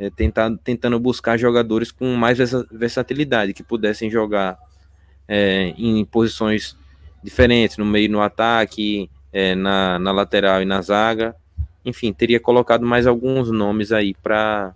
É, 0.00 0.08
tentar, 0.08 0.50
tentando 0.64 0.98
buscar 0.98 1.38
jogadores 1.38 1.92
com 1.92 2.14
mais 2.14 2.38
versatilidade, 2.72 3.52
que 3.52 3.62
pudessem 3.62 4.10
jogar 4.10 4.58
é, 5.28 5.74
em 5.76 6.02
posições 6.06 6.74
diferentes, 7.22 7.76
no 7.76 7.84
meio 7.84 8.10
no 8.10 8.22
ataque, 8.22 9.10
é, 9.30 9.54
na, 9.54 9.98
na 9.98 10.10
lateral 10.10 10.62
e 10.62 10.64
na 10.64 10.80
zaga. 10.80 11.36
Enfim, 11.84 12.14
teria 12.14 12.40
colocado 12.40 12.84
mais 12.84 13.06
alguns 13.06 13.50
nomes 13.50 13.92
aí 13.92 14.14
para 14.14 14.74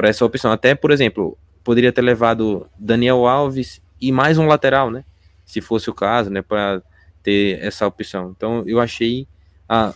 essa 0.00 0.24
opção. 0.24 0.52
Até, 0.52 0.74
por 0.74 0.90
exemplo, 0.90 1.36
poderia 1.64 1.90
ter 1.90 2.02
levado 2.02 2.68
Daniel 2.78 3.26
Alves 3.26 3.80
e 3.98 4.12
mais 4.12 4.36
um 4.36 4.46
lateral, 4.46 4.90
né? 4.90 5.02
Se 5.46 5.62
fosse 5.62 5.88
o 5.88 5.94
caso, 5.94 6.28
né? 6.28 6.42
Para 6.42 6.82
ter 7.22 7.58
essa 7.62 7.86
opção. 7.86 8.34
Então, 8.36 8.64
eu 8.66 8.78
achei 8.80 9.26
a, 9.66 9.94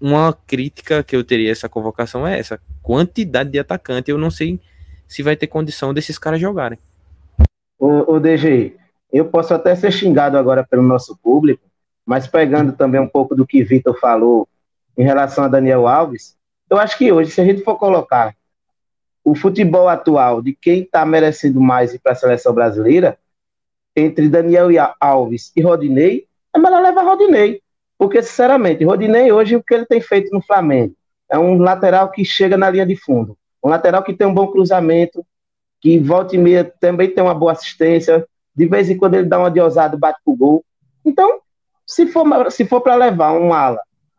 uma 0.00 0.32
crítica 0.46 1.02
que 1.02 1.16
eu 1.16 1.24
teria 1.24 1.48
a 1.48 1.52
essa 1.52 1.68
convocação 1.68 2.26
é 2.26 2.38
essa 2.38 2.60
quantidade 2.82 3.50
de 3.50 3.58
atacante. 3.58 4.10
Eu 4.10 4.18
não 4.18 4.30
sei 4.30 4.60
se 5.08 5.22
vai 5.22 5.36
ter 5.36 5.46
condição 5.46 5.92
desses 5.92 6.18
caras 6.18 6.40
jogarem. 6.40 6.78
O, 7.78 8.14
o 8.14 8.20
DG, 8.20 8.76
eu 9.12 9.26
posso 9.26 9.54
até 9.54 9.74
ser 9.74 9.92
xingado 9.92 10.38
agora 10.38 10.64
pelo 10.64 10.82
nosso 10.82 11.16
público, 11.16 11.62
mas 12.04 12.26
pegando 12.26 12.72
também 12.72 13.00
um 13.00 13.08
pouco 13.08 13.34
do 13.34 13.46
que 13.46 13.62
Vitor 13.62 13.98
falou 13.98 14.48
em 14.96 15.04
relação 15.04 15.44
a 15.44 15.48
Daniel 15.48 15.86
Alves, 15.86 16.36
eu 16.68 16.78
acho 16.78 16.96
que 16.96 17.12
hoje, 17.12 17.30
se 17.30 17.40
a 17.40 17.44
gente 17.44 17.62
for 17.62 17.76
colocar 17.76 18.34
o 19.24 19.34
futebol 19.34 19.88
atual 19.88 20.42
de 20.42 20.52
quem 20.54 20.80
está 20.80 21.04
merecendo 21.04 21.60
mais 21.60 21.94
ir 21.94 22.00
para 22.00 22.12
a 22.12 22.16
seleção 22.16 22.52
brasileira, 22.52 23.18
entre 23.94 24.28
Daniel 24.28 24.68
Alves 24.98 25.52
e 25.54 25.60
Rodinei, 25.60 26.26
é 26.54 26.58
melhor 26.58 26.82
levar 26.82 27.02
Rodinei. 27.02 27.61
Porque, 28.02 28.20
sinceramente, 28.20 28.82
Rodinei 28.84 29.30
hoje, 29.30 29.54
o 29.54 29.62
que 29.62 29.72
ele 29.72 29.86
tem 29.86 30.00
feito 30.00 30.34
no 30.34 30.42
Flamengo? 30.42 30.92
É 31.30 31.38
um 31.38 31.56
lateral 31.58 32.10
que 32.10 32.24
chega 32.24 32.56
na 32.56 32.68
linha 32.68 32.84
de 32.84 32.96
fundo. 32.96 33.38
Um 33.62 33.68
lateral 33.68 34.02
que 34.02 34.12
tem 34.12 34.26
um 34.26 34.34
bom 34.34 34.48
cruzamento, 34.48 35.24
que 35.80 36.00
volta 36.00 36.34
e 36.34 36.38
meia 36.38 36.64
também 36.80 37.08
tem 37.08 37.22
uma 37.22 37.32
boa 37.32 37.52
assistência. 37.52 38.26
De 38.56 38.66
vez 38.66 38.90
em 38.90 38.98
quando 38.98 39.14
ele 39.14 39.28
dá 39.28 39.38
uma 39.38 39.52
de 39.52 39.60
ousada, 39.60 39.96
bate 39.96 40.18
pro 40.24 40.34
gol. 40.34 40.64
Então, 41.04 41.38
se 41.86 42.08
for, 42.08 42.50
se 42.50 42.64
for 42.64 42.80
para 42.80 42.96
levar 42.96 43.34
um 43.34 43.54
ala 43.54 43.78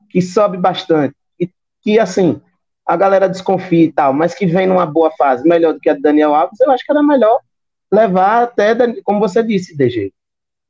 que 0.09 0.21
sobe 0.21 0.55
bastante, 0.55 1.13
e 1.37 1.49
que 1.81 1.99
assim, 1.99 2.41
a 2.87 2.95
galera 2.95 3.27
desconfia 3.27 3.83
e 3.83 3.91
tal, 3.91 4.13
mas 4.13 4.33
que 4.33 4.45
vem 4.45 4.65
numa 4.65 4.85
boa 4.85 5.11
fase, 5.17 5.45
melhor 5.45 5.73
do 5.73 5.81
que 5.81 5.89
a 5.89 5.93
de 5.93 6.01
Daniel 6.01 6.33
Alves, 6.33 6.57
eu 6.61 6.71
acho 6.71 6.85
que 6.85 6.91
era 6.93 7.03
melhor 7.03 7.37
levar 7.91 8.43
até, 8.43 8.73
como 9.03 9.19
você 9.19 9.43
disse, 9.43 9.75
DG, 9.75 10.13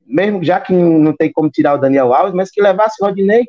mesmo 0.05 0.43
já 0.43 0.59
que 0.59 0.73
não 0.73 1.13
tem 1.13 1.31
como 1.31 1.49
tirar 1.49 1.75
o 1.75 1.77
Daniel 1.77 2.13
Alves, 2.13 2.33
mas 2.33 2.51
que 2.51 2.61
levasse 2.61 3.01
o 3.01 3.05
Rodinei, 3.05 3.45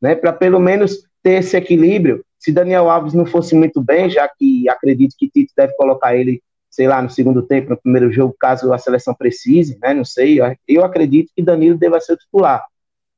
né, 0.00 0.14
para 0.14 0.32
pelo 0.32 0.60
menos 0.60 1.06
ter 1.22 1.40
esse 1.40 1.56
equilíbrio. 1.56 2.24
Se 2.38 2.52
Daniel 2.52 2.90
Alves 2.90 3.14
não 3.14 3.24
fosse 3.24 3.54
muito 3.54 3.82
bem, 3.82 4.10
já 4.10 4.28
que 4.28 4.68
acredito 4.68 5.14
que 5.18 5.28
Tito 5.28 5.52
deve 5.56 5.74
colocar 5.76 6.14
ele, 6.14 6.42
sei 6.70 6.86
lá, 6.86 7.00
no 7.00 7.08
segundo 7.08 7.42
tempo, 7.42 7.70
no 7.70 7.76
primeiro 7.76 8.12
jogo, 8.12 8.36
caso 8.38 8.72
a 8.72 8.78
seleção 8.78 9.14
precise, 9.14 9.78
né, 9.82 9.94
não 9.94 10.04
sei, 10.04 10.38
eu 10.68 10.84
acredito 10.84 11.32
que 11.34 11.42
Danilo 11.42 11.78
deva 11.78 12.00
ser 12.00 12.12
o 12.12 12.16
titular. 12.16 12.64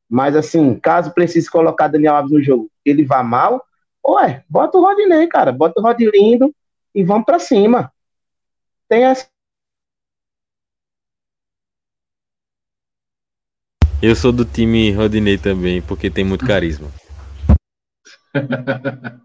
Mas 0.09 0.37
assim, 0.37 0.79
caso 0.79 1.13
precise 1.13 1.51
colocar 1.51 1.89
Daniel 1.89 2.15
Alves 2.15 2.33
no 2.33 2.43
jogo, 2.43 2.71
ele 2.85 3.05
vá 3.05 3.23
mal, 3.23 3.65
ué, 4.07 4.45
bota 4.49 4.79
o 4.79 4.83
Rodinei, 4.83 5.27
cara, 5.27 5.51
bota 5.51 5.81
o 5.81 5.83
Rodilindo 5.83 6.55
e 6.95 7.03
vamos 7.03 7.25
para 7.25 7.41
cima. 7.41 7.93
Tem 8.89 9.05
essa 9.05 9.27
Eu 14.03 14.15
sou 14.15 14.31
do 14.31 14.45
time 14.45 14.93
Rodinei 14.93 15.39
também, 15.39 15.81
porque 15.81 16.11
tem 16.11 16.23
muito 16.23 16.47
carisma. 16.47 16.91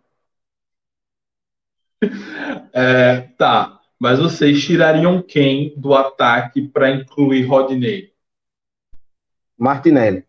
é, 2.74 3.20
tá, 3.38 3.82
mas 4.00 4.18
vocês 4.18 4.64
tirariam 4.64 5.22
quem 5.22 5.78
do 5.78 5.94
ataque 5.94 6.70
para 6.70 6.90
incluir 6.90 7.44
Rodinei? 7.44 8.14
Martinelli. 9.58 10.26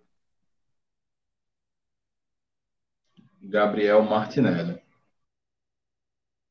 Gabriel 3.40 4.02
Martinelli. 4.02 4.82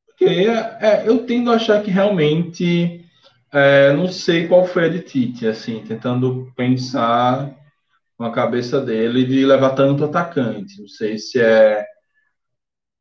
Porque 0.06 0.24
é, 0.24 1.06
eu 1.06 1.26
tendo 1.26 1.52
a 1.52 1.56
achar 1.56 1.82
que 1.82 1.90
realmente 1.90 3.04
é, 3.52 3.92
não 3.92 4.08
sei 4.08 4.48
qual 4.48 4.66
foi 4.66 4.86
a 4.86 4.88
de 4.88 5.02
Tite, 5.02 5.46
assim, 5.46 5.84
tentando 5.84 6.50
pensar 6.56 7.61
com 8.16 8.24
a 8.24 8.32
cabeça 8.32 8.80
dele 8.80 9.24
de 9.24 9.44
levar 9.44 9.74
tanto 9.74 10.04
atacante. 10.04 10.80
Não 10.80 10.88
sei 10.88 11.18
se 11.18 11.40
é 11.40 11.84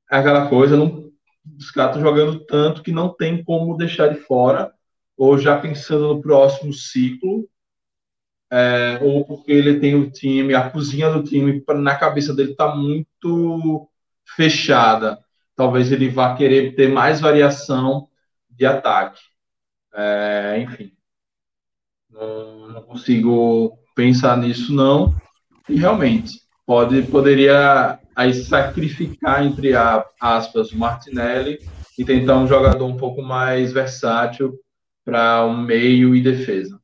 aquela 0.09 0.49
coisa, 0.49 0.75
não, 0.75 1.09
os 1.57 1.71
caras 1.71 1.95
estão 1.95 2.09
jogando 2.09 2.39
tanto 2.45 2.83
que 2.83 2.91
não 2.91 3.13
tem 3.13 3.43
como 3.43 3.77
deixar 3.77 4.07
de 4.09 4.19
fora, 4.19 4.73
ou 5.17 5.37
já 5.37 5.59
pensando 5.59 6.13
no 6.13 6.21
próximo 6.21 6.73
ciclo, 6.73 7.47
é, 8.51 8.99
ou 9.01 9.25
porque 9.25 9.51
ele 9.51 9.79
tem 9.79 9.95
o 9.95 10.11
time, 10.11 10.53
a 10.53 10.69
cozinha 10.69 11.09
do 11.09 11.23
time 11.23 11.63
na 11.75 11.95
cabeça 11.97 12.33
dele 12.33 12.51
está 12.51 12.75
muito 12.75 13.89
fechada. 14.35 15.19
Talvez 15.55 15.91
ele 15.91 16.09
vá 16.09 16.35
querer 16.35 16.75
ter 16.75 16.89
mais 16.89 17.21
variação 17.21 18.09
de 18.49 18.65
ataque. 18.65 19.21
É, 19.93 20.59
enfim, 20.59 20.93
não, 22.09 22.67
não, 22.69 22.81
consigo 22.83 23.77
pensar 23.95 24.37
nisso 24.37 24.73
não. 24.73 25.15
E 25.67 25.75
realmente 25.75 26.39
pode 26.65 27.01
poderia 27.03 27.99
aí 28.15 28.33
sacrificar 28.33 29.45
entre 29.45 29.73
aspas 30.19 30.71
o 30.71 30.77
Martinelli 30.77 31.59
e 31.97 32.05
tentar 32.05 32.37
um 32.37 32.47
jogador 32.47 32.85
um 32.85 32.97
pouco 32.97 33.21
mais 33.21 33.71
versátil 33.71 34.53
para 35.03 35.45
um 35.45 35.61
meio 35.61 36.15
e 36.15 36.21
defesa. 36.21 36.79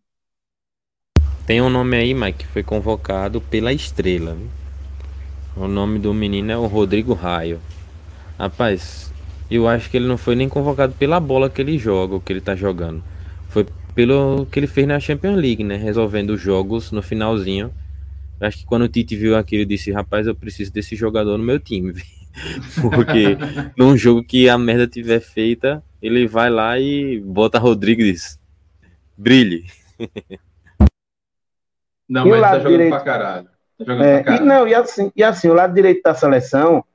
Tem 1.45 1.61
um 1.61 1.69
nome 1.69 1.95
aí, 1.95 2.13
Mike, 2.13 2.39
que 2.39 2.47
foi 2.47 2.61
convocado 2.61 3.39
pela 3.39 3.71
Estrela. 3.71 4.38
O 5.55 5.67
nome 5.67 5.97
do 5.97 6.13
menino 6.13 6.51
é 6.51 6.57
o 6.57 6.67
Rodrigo 6.67 7.13
Raio. 7.13 7.61
Rapaz, 8.38 9.13
eu 9.49 9.67
acho 9.67 9.89
que 9.89 9.97
ele 9.97 10.07
não 10.07 10.17
foi 10.17 10.35
nem 10.35 10.49
convocado 10.49 10.93
pela 10.93 11.19
bola 11.19 11.49
que 11.49 11.61
ele 11.61 11.77
joga, 11.77 12.15
o 12.15 12.21
que 12.21 12.34
ele 12.34 12.41
tá 12.41 12.55
jogando. 12.55 13.01
Foi 13.47 13.65
pelo 13.98 14.45
que 14.45 14.60
ele 14.60 14.68
fez 14.68 14.86
na 14.86 14.99
Champions 14.99 15.36
League, 15.36 15.64
né? 15.64 15.76
Resolvendo 15.76 16.30
os 16.30 16.40
jogos 16.40 16.91
no 16.91 17.02
finalzinho. 17.02 17.74
Acho 18.40 18.60
que 18.60 18.65
quando 18.68 18.84
o 18.84 18.88
Tite 18.88 19.15
viu 19.15 19.36
aquilo, 19.36 19.64
ele 19.64 19.69
disse: 19.69 19.91
Rapaz, 19.91 20.28
eu 20.28 20.36
preciso 20.36 20.72
desse 20.72 20.95
jogador 20.95 21.36
no 21.36 21.44
meu 21.44 21.60
time. 21.60 21.95
Porque 22.94 23.36
num 23.76 23.98
jogo 23.98 24.24
que 24.24 24.48
a 24.48 24.56
merda 24.56 24.86
tiver 24.86 25.19
feita, 25.19 25.84
ele 25.99 26.28
vai 26.28 26.48
lá 26.48 26.80
e 26.80 27.19
bota 27.22 27.57
Rodrigues. 27.57 28.40
Brilhe. 29.18 29.65
Não, 32.07 32.28
e 32.28 32.30
mas 32.30 32.41
tá 32.41 32.60
jogando 32.60 32.72
direito... 32.72 32.90
pra 32.91 32.99
caralho. 32.99 33.45
Tá 33.80 33.84
jogando 33.84 34.03
é, 34.03 34.14
pra 34.14 34.24
caralho. 34.24 34.44
E, 34.44 34.48
não, 34.48 34.68
e 34.68 34.76
assim, 34.76 35.11
e 35.14 35.24
assim, 35.24 35.49
o 35.49 35.53
lado 35.53 35.74
direito 35.74 36.02
da 36.03 36.14
seleção 36.14 36.86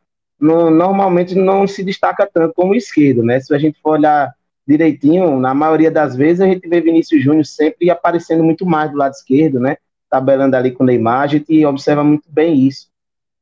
no, 0.41 0.71
normalmente 0.71 1.35
não 1.35 1.67
se 1.67 1.85
destaca 1.85 2.27
tanto 2.33 2.55
como 2.55 2.73
o 2.73 2.77
esquerdo, 2.77 3.23
né? 3.23 3.39
Se 3.41 3.55
a 3.55 3.59
gente 3.59 3.79
for 3.83 3.99
olhar 3.99 4.33
direitinho, 4.67 5.39
na 5.39 5.55
maioria 5.55 5.91
das 5.91 6.15
vezes 6.15 6.41
a 6.41 6.47
gente 6.47 6.69
vê 6.69 6.81
Vinícius 6.81 7.23
Júnior 7.23 7.45
sempre 7.45 7.91
aparecendo 7.91 8.45
muito 8.45 8.65
mais 8.65 8.91
do 8.91 8.97
lado 8.97 9.13
esquerdo, 9.13 9.59
né? 9.59 9.77
Tabelando 10.09 10.57
ali 10.57 10.71
com 10.71 10.85
o 10.85 10.87
Neymar, 10.87 11.23
a 11.23 11.27
gente 11.27 11.65
observa 11.65 12.05
muito 12.05 12.31
bem 12.31 12.67
isso. 12.67 12.89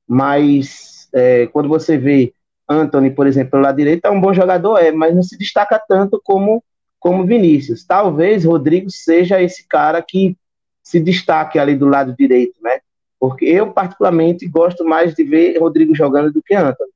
Mas 0.09 1.09
é, 1.12 1.47
quando 1.48 1.68
você 1.68 1.98
vê 1.98 2.32
Anthony, 2.68 3.10
por 3.10 3.26
exemplo, 3.26 3.52
pelo 3.52 3.64
lado 3.64 3.76
direito, 3.76 4.05
é 4.05 4.10
um 4.10 4.20
bom 4.20 4.32
jogador, 4.32 4.78
é, 4.78 4.92
mas 4.92 5.14
não 5.14 5.22
se 5.22 5.36
destaca 5.36 5.80
tanto 5.88 6.20
como 6.22 6.62
como 7.01 7.24
Vinícius. 7.24 7.82
Talvez 7.82 8.44
Rodrigo 8.44 8.90
seja 8.90 9.40
esse 9.42 9.66
cara 9.66 10.02
que 10.02 10.36
se 10.82 11.01
destaque 11.01 11.59
ali 11.59 11.74
do 11.74 11.86
lado 11.86 12.14
direito, 12.14 12.55
né? 12.62 12.80
Porque 13.18 13.47
eu, 13.47 13.72
particularmente, 13.72 14.47
gosto 14.47 14.84
mais 14.84 15.14
de 15.14 15.24
ver 15.24 15.59
Rodrigo 15.59 15.94
jogando 15.94 16.30
do 16.30 16.42
que 16.42 16.55
Antônio. 16.55 16.92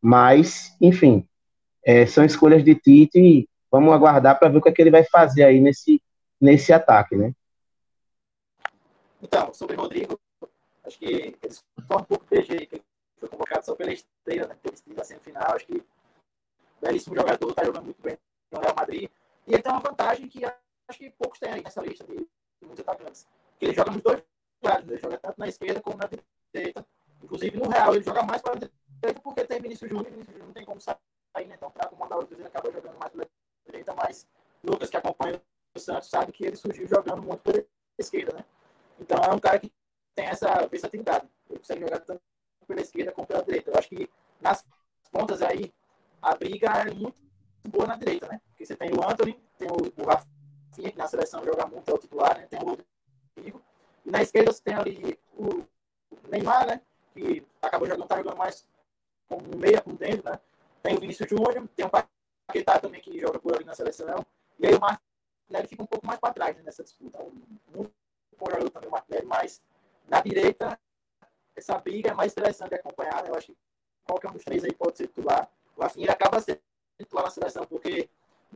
Mas, 0.00 0.74
enfim, 0.80 1.24
é, 1.84 2.06
são 2.06 2.24
escolhas 2.24 2.64
de 2.64 2.74
Tite 2.74 3.48
vamos 3.72 3.94
aguardar 3.94 4.38
para 4.38 4.50
ver 4.50 4.58
o 4.58 4.62
que, 4.62 4.68
é 4.68 4.72
que 4.72 4.82
ele 4.82 4.90
vai 4.90 5.02
fazer 5.02 5.44
aí 5.44 5.58
nesse, 5.58 6.02
nesse 6.38 6.74
ataque, 6.74 7.16
né? 7.16 7.32
Então, 9.22 9.52
sobre 9.54 9.76
Rodrigo, 9.76 10.20
acho 10.84 10.98
que 10.98 11.06
ele 11.06 11.38
só 11.50 11.96
um 11.96 12.04
pouco 12.04 12.26
PG, 12.26 12.66
que 12.66 12.82
foi 13.16 13.28
convocado 13.30 13.64
só 13.64 13.74
pela 13.74 13.90
estreia, 13.90 14.46
né? 14.46 14.54
Pelo 14.62 14.76
time 14.76 14.94
da 14.94 15.04
semifinal, 15.04 15.54
acho 15.54 15.66
que 15.66 15.82
belíssimo 16.82 17.16
jogador, 17.16 17.48
está 17.48 17.64
jogando 17.64 17.84
muito 17.84 18.02
bem 18.02 18.18
no 18.50 18.60
Real 18.60 18.74
Madrid. 18.76 19.08
E 19.46 19.54
ele 19.54 19.62
tem 19.62 19.72
uma 19.72 19.80
vantagem 19.80 20.28
que 20.28 20.44
acho 20.44 20.98
que 20.98 21.10
poucos 21.10 21.38
têm 21.38 21.52
aí 21.52 21.62
nessa 21.62 21.80
lista 21.80 22.04
de 22.04 22.26
muitos 22.60 22.80
atacantes. 22.80 23.26
Que 23.58 23.66
ele 23.66 23.74
joga 23.74 23.90
nos 23.92 24.02
dois 24.02 24.22
lados, 24.62 24.90
ele 24.90 25.00
joga 25.00 25.16
tanto 25.16 25.38
na 25.38 25.48
esquerda 25.48 25.80
como 25.80 25.96
na 25.96 26.08
direita. 26.52 26.84
Inclusive, 27.22 27.56
no 27.56 27.70
Real, 27.70 27.94
ele 27.94 28.04
joga 28.04 28.22
mais 28.24 28.42
para 28.42 28.52
a 28.52 28.56
direita 28.56 29.20
porque 29.22 29.44
tem 29.44 29.60
Vinícius 29.60 29.88
Júnior, 29.88 30.10
Vinícius 30.10 30.34
Júnior 30.34 30.46
não 30.48 30.52
tem 30.52 30.64
como 30.64 30.80
sair, 30.80 30.98
né? 31.46 31.54
Então, 31.54 31.70
para 31.70 31.86
acomodar 31.86 32.18
dois, 32.18 32.38
ele 32.38 32.48
acaba 32.48 32.70
jogando 32.70 32.98
mais 32.98 33.12
pela 33.12 33.26
direita, 33.72 33.94
mas 33.94 34.26
Lucas, 34.62 34.90
que 34.90 34.96
acompanha 34.96 35.40
o 35.74 35.78
Santos, 35.80 36.08
sabe 36.08 36.32
que 36.32 36.44
ele 36.44 36.56
surgiu 36.56 36.86
jogando 36.86 37.22
muito 37.22 37.42
pela 37.42 37.64
esquerda, 37.98 38.34
né? 38.34 38.44
Então, 39.00 39.18
é 39.18 39.34
um 39.34 39.38
cara 39.38 39.58
que 39.58 39.72
tem 40.14 40.26
essa 40.26 40.66
versatilidade. 40.66 41.26
Ele 41.48 41.58
consegue 41.58 41.80
jogar 41.80 42.00
tanto 42.00 42.22
pela 42.66 42.80
esquerda 42.80 43.12
como 43.12 43.26
pela 43.26 43.42
direita. 43.42 43.70
Eu 43.70 43.78
acho 43.78 43.88
que 43.88 44.08
nas 44.40 44.64
pontas 45.10 45.42
aí, 45.42 45.72
a 46.20 46.34
briga 46.36 46.68
é 46.68 46.90
muito 46.92 47.16
boa 47.68 47.86
na 47.86 47.96
direita, 47.96 48.28
né? 48.28 48.40
Porque 48.48 48.66
você 48.66 48.76
tem 48.76 48.90
o 48.90 49.02
Anthony, 49.02 49.38
tem 49.58 49.68
o, 49.68 50.04
Rafinha, 50.04 50.92
que 50.92 50.98
na 50.98 51.08
seleção 51.08 51.44
joga 51.44 51.66
muito, 51.66 51.90
é 51.90 51.94
o 51.94 51.98
titular, 51.98 52.38
né? 52.38 52.46
Tem 52.46 52.60
o 52.60 52.64
Rodrigo. 52.64 53.62
E 54.04 54.10
na 54.10 54.22
esquerda 54.22 54.52
você 54.52 54.62
tem 54.62 54.74
ali 54.74 55.18
o 55.34 55.64
Neymar, 56.28 56.66
né? 56.66 56.80
Que 57.14 57.44
acabou 57.60 57.88
jogando, 57.88 58.06
tá 58.06 58.16
jogando 58.16 58.36
mais 58.36 58.66
como 59.28 59.56
meia 59.56 59.80
por 59.80 59.94
dentro, 59.94 60.30
né? 60.30 60.38
Tem 60.82 60.96
o 60.96 61.00
Vinícius 61.00 61.28
Júnior, 61.28 61.68
tem 61.74 61.86
o 61.86 61.90
Paquetá 62.46 62.78
também 62.78 63.00
que 63.00 63.18
joga 63.18 63.38
por 63.38 63.54
ali 63.54 63.64
na 63.64 63.74
seleção. 63.74 64.24
E 64.58 64.66
aí 64.66 64.74
o 64.74 64.80
Martinelli 64.80 65.68
fica 65.68 65.82
um 65.82 65.86
pouco 65.86 66.06
mais 66.06 66.18
para 66.20 66.34
trás 66.34 66.56
né, 66.56 66.62
nessa 66.62 66.82
disputa. 66.82 67.18
Muito 67.18 67.92
bom 68.38 68.46
jogador 68.46 68.70
também 68.70 68.88
o 68.88 68.92
Martinelli, 68.92 69.26
mas 69.26 69.62
na 70.08 70.20
direita 70.20 70.78
essa 71.54 71.78
briga 71.78 72.10
é 72.10 72.14
mais 72.14 72.32
interessante 72.32 72.70
de 72.70 72.74
acompanhar, 72.76 73.22
né? 73.22 73.30
Eu 73.30 73.34
acho 73.34 73.48
que 73.48 73.56
qualquer 74.04 74.30
um 74.30 74.32
dos 74.32 74.44
três 74.44 74.64
aí 74.64 74.72
pode 74.74 74.96
ser 74.96 75.06
titular. 75.06 75.50
O 75.76 75.82
Rafinha 75.82 76.06
ele 76.06 76.12
acaba 76.12 76.40
sendo 76.40 76.60
titular 76.98 77.24
na 77.24 77.30
seleção, 77.30 77.66
porque 77.66 78.08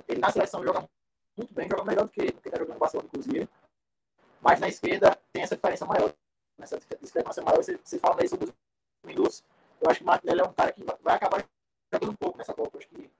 ele 0.08 0.20
na 0.20 0.30
seleção 0.30 0.62
joga 0.64 0.88
muito 1.36 1.52
bem, 1.54 1.68
joga 1.68 1.84
melhor 1.84 2.04
do 2.04 2.10
que, 2.10 2.32
que 2.32 2.48
está 2.48 2.58
jogando 2.58 2.74
no 2.74 2.80
Barcelona, 2.80 3.08
inclusive. 3.12 3.48
Mas 4.40 4.60
na 4.60 4.68
esquerda 4.68 5.18
tem 5.32 5.42
essa 5.42 5.56
diferença 5.56 5.84
maior. 5.84 6.12
Essa 6.58 6.78
discrepância 7.00 7.42
maior. 7.42 7.62
Você, 7.62 7.78
você 7.82 7.98
fala 7.98 8.26
sobre 8.26 8.46
os 8.46 8.52
minutos. 9.04 9.44
Eu 9.80 9.90
acho 9.90 9.98
que 9.98 10.04
o 10.04 10.06
Martinelli 10.06 10.40
é 10.40 10.44
um 10.44 10.52
cara 10.52 10.72
que 10.72 10.82
vai 11.02 11.14
acabar 11.14 11.44
jogando 11.92 12.12
um 12.12 12.16
pouco 12.16 12.38
nessa 12.38 12.54
Copa. 12.54 12.76
Eu 12.76 12.78
acho 12.78 12.88
que 12.88 13.10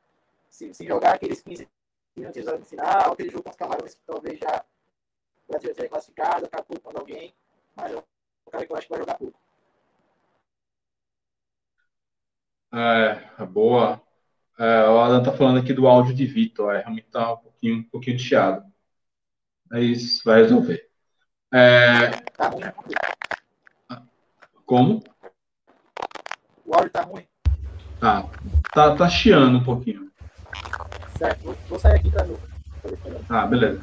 se, 0.57 0.73
se 0.73 0.87
jogar 0.87 1.15
aqueles 1.15 1.43
15 1.43 1.69
minutos 2.17 2.45
no 2.47 2.65
final, 2.65 3.13
aquele 3.13 3.31
jogo 3.31 3.45
com 3.45 3.51
os 3.51 3.57
camarões 3.57 3.95
que 3.95 4.01
talvez 4.07 4.39
já 4.39 4.65
o 5.47 5.53
Brasil 5.53 5.75
seja 5.75 5.89
classificado, 5.89 6.47
acabou 6.47 6.81
com 6.81 6.99
alguém. 6.99 7.35
Mas 7.77 7.93
é 7.93 7.99
um 7.99 8.51
cara 8.51 8.65
que 8.65 8.73
eu 8.73 8.77
acho 8.77 8.87
que 8.87 8.93
vai 8.93 9.01
jogar 9.01 9.19
pouco. 9.19 9.39
É, 12.73 13.45
boa. 13.45 14.01
É, 14.59 14.89
o 14.89 14.99
Adam 14.99 15.23
tá 15.23 15.33
falando 15.33 15.61
aqui 15.61 15.75
do 15.75 15.87
áudio 15.87 16.15
de 16.15 16.25
Vitor. 16.25 16.75
É, 16.75 16.79
realmente 16.79 17.09
tá 17.11 17.35
um 17.35 17.37
pouquinho, 17.37 17.77
um 17.77 17.85
pouquinho 17.85 18.19
chiado. 18.19 18.65
É 19.75 19.81
isso, 19.81 20.23
vai 20.25 20.41
resolver. 20.41 20.89
É... 21.53 22.11
Como? 24.65 25.03
O 26.65 26.75
áudio 26.75 26.91
tá 26.91 27.03
ruim. 27.03 27.27
Tá, 28.01 28.29
tá, 28.73 28.97
tá 28.97 29.09
chiando 29.09 29.59
um 29.59 29.65
pouquinho. 29.65 30.06
Certo, 31.19 31.57
vou 31.69 31.79
sair 31.79 31.97
aqui 31.97 32.11
pra 32.11 32.25
novo. 32.25 32.41
Ah, 33.29 33.47
beleza. 33.47 33.81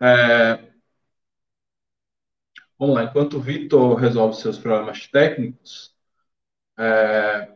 É... 0.00 0.58
Vamos 2.78 2.94
lá, 2.94 3.04
enquanto 3.04 3.36
o 3.36 3.40
Vitor 3.40 3.94
resolve 3.96 4.36
seus 4.36 4.56
problemas 4.56 5.06
técnicos, 5.08 5.94
é... 6.78 7.48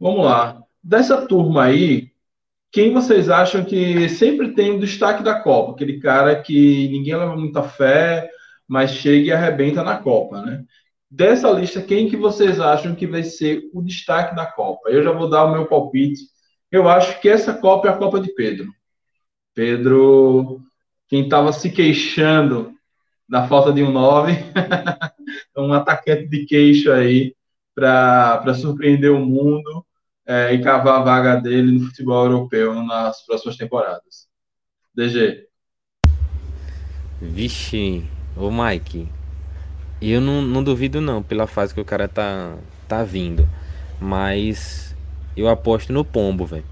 vamos 0.00 0.24
lá. 0.24 0.60
Dessa 0.82 1.26
turma 1.26 1.64
aí, 1.64 2.12
quem 2.72 2.92
vocês 2.92 3.30
acham 3.30 3.64
que 3.64 4.08
sempre 4.08 4.54
tem 4.54 4.72
o 4.72 4.80
destaque 4.80 5.22
da 5.22 5.40
Copa? 5.40 5.72
Aquele 5.72 6.00
cara 6.00 6.42
que 6.42 6.88
ninguém 6.88 7.14
leva 7.14 7.36
muita 7.36 7.62
fé, 7.62 8.28
mas 8.66 8.90
chega 8.90 9.26
e 9.26 9.32
arrebenta 9.32 9.84
na 9.84 9.98
Copa, 9.98 10.42
né? 10.42 10.64
Dessa 11.08 11.48
lista, 11.50 11.80
quem 11.80 12.08
que 12.08 12.16
vocês 12.16 12.58
acham 12.58 12.94
que 12.94 13.06
vai 13.06 13.22
ser 13.22 13.70
o 13.72 13.80
destaque 13.80 14.34
da 14.34 14.46
Copa? 14.46 14.90
Eu 14.90 15.04
já 15.04 15.12
vou 15.12 15.30
dar 15.30 15.44
o 15.44 15.52
meu 15.52 15.66
palpite. 15.66 16.22
Eu 16.74 16.88
acho 16.88 17.20
que 17.20 17.28
essa 17.28 17.54
Copa 17.54 17.86
é 17.86 17.92
a 17.92 17.96
Copa 17.96 18.20
de 18.20 18.34
Pedro. 18.34 18.66
Pedro, 19.54 20.60
quem 21.06 21.22
estava 21.22 21.52
se 21.52 21.70
queixando 21.70 22.74
da 23.28 23.46
falta 23.46 23.72
de 23.72 23.80
um 23.80 23.92
9, 23.92 24.32
um 25.56 25.72
atacante 25.72 26.26
de 26.26 26.44
queixo 26.44 26.90
aí 26.90 27.32
para 27.76 28.52
surpreender 28.54 29.12
o 29.12 29.24
mundo 29.24 29.86
é, 30.26 30.52
e 30.52 30.60
cavar 30.64 31.00
a 31.00 31.04
vaga 31.04 31.36
dele 31.36 31.78
no 31.78 31.86
futebol 31.86 32.24
europeu 32.24 32.74
nas 32.82 33.24
próximas 33.24 33.56
temporadas. 33.56 34.26
DG. 34.92 35.46
Vixe, 37.22 38.04
ô 38.36 38.50
Mike, 38.50 39.08
eu 40.02 40.20
não, 40.20 40.42
não 40.42 40.64
duvido 40.64 41.00
não 41.00 41.22
pela 41.22 41.46
fase 41.46 41.72
que 41.72 41.80
o 41.80 41.84
cara 41.84 42.08
tá, 42.08 42.58
tá 42.88 43.04
vindo, 43.04 43.48
mas 44.00 44.93
eu 45.36 45.48
aposto 45.48 45.92
no 45.92 46.04
Pombo, 46.04 46.44
velho. 46.46 46.64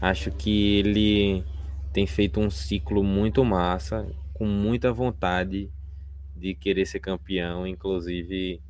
Acho 0.00 0.30
que 0.30 0.78
ele 0.78 1.44
tem 1.92 2.06
feito 2.06 2.40
um 2.40 2.50
ciclo 2.50 3.04
muito 3.04 3.44
massa, 3.44 4.06
com 4.32 4.46
muita 4.46 4.92
vontade 4.92 5.70
de 6.34 6.54
querer 6.54 6.86
ser 6.86 7.00
campeão, 7.00 7.66
inclusive 7.66 8.60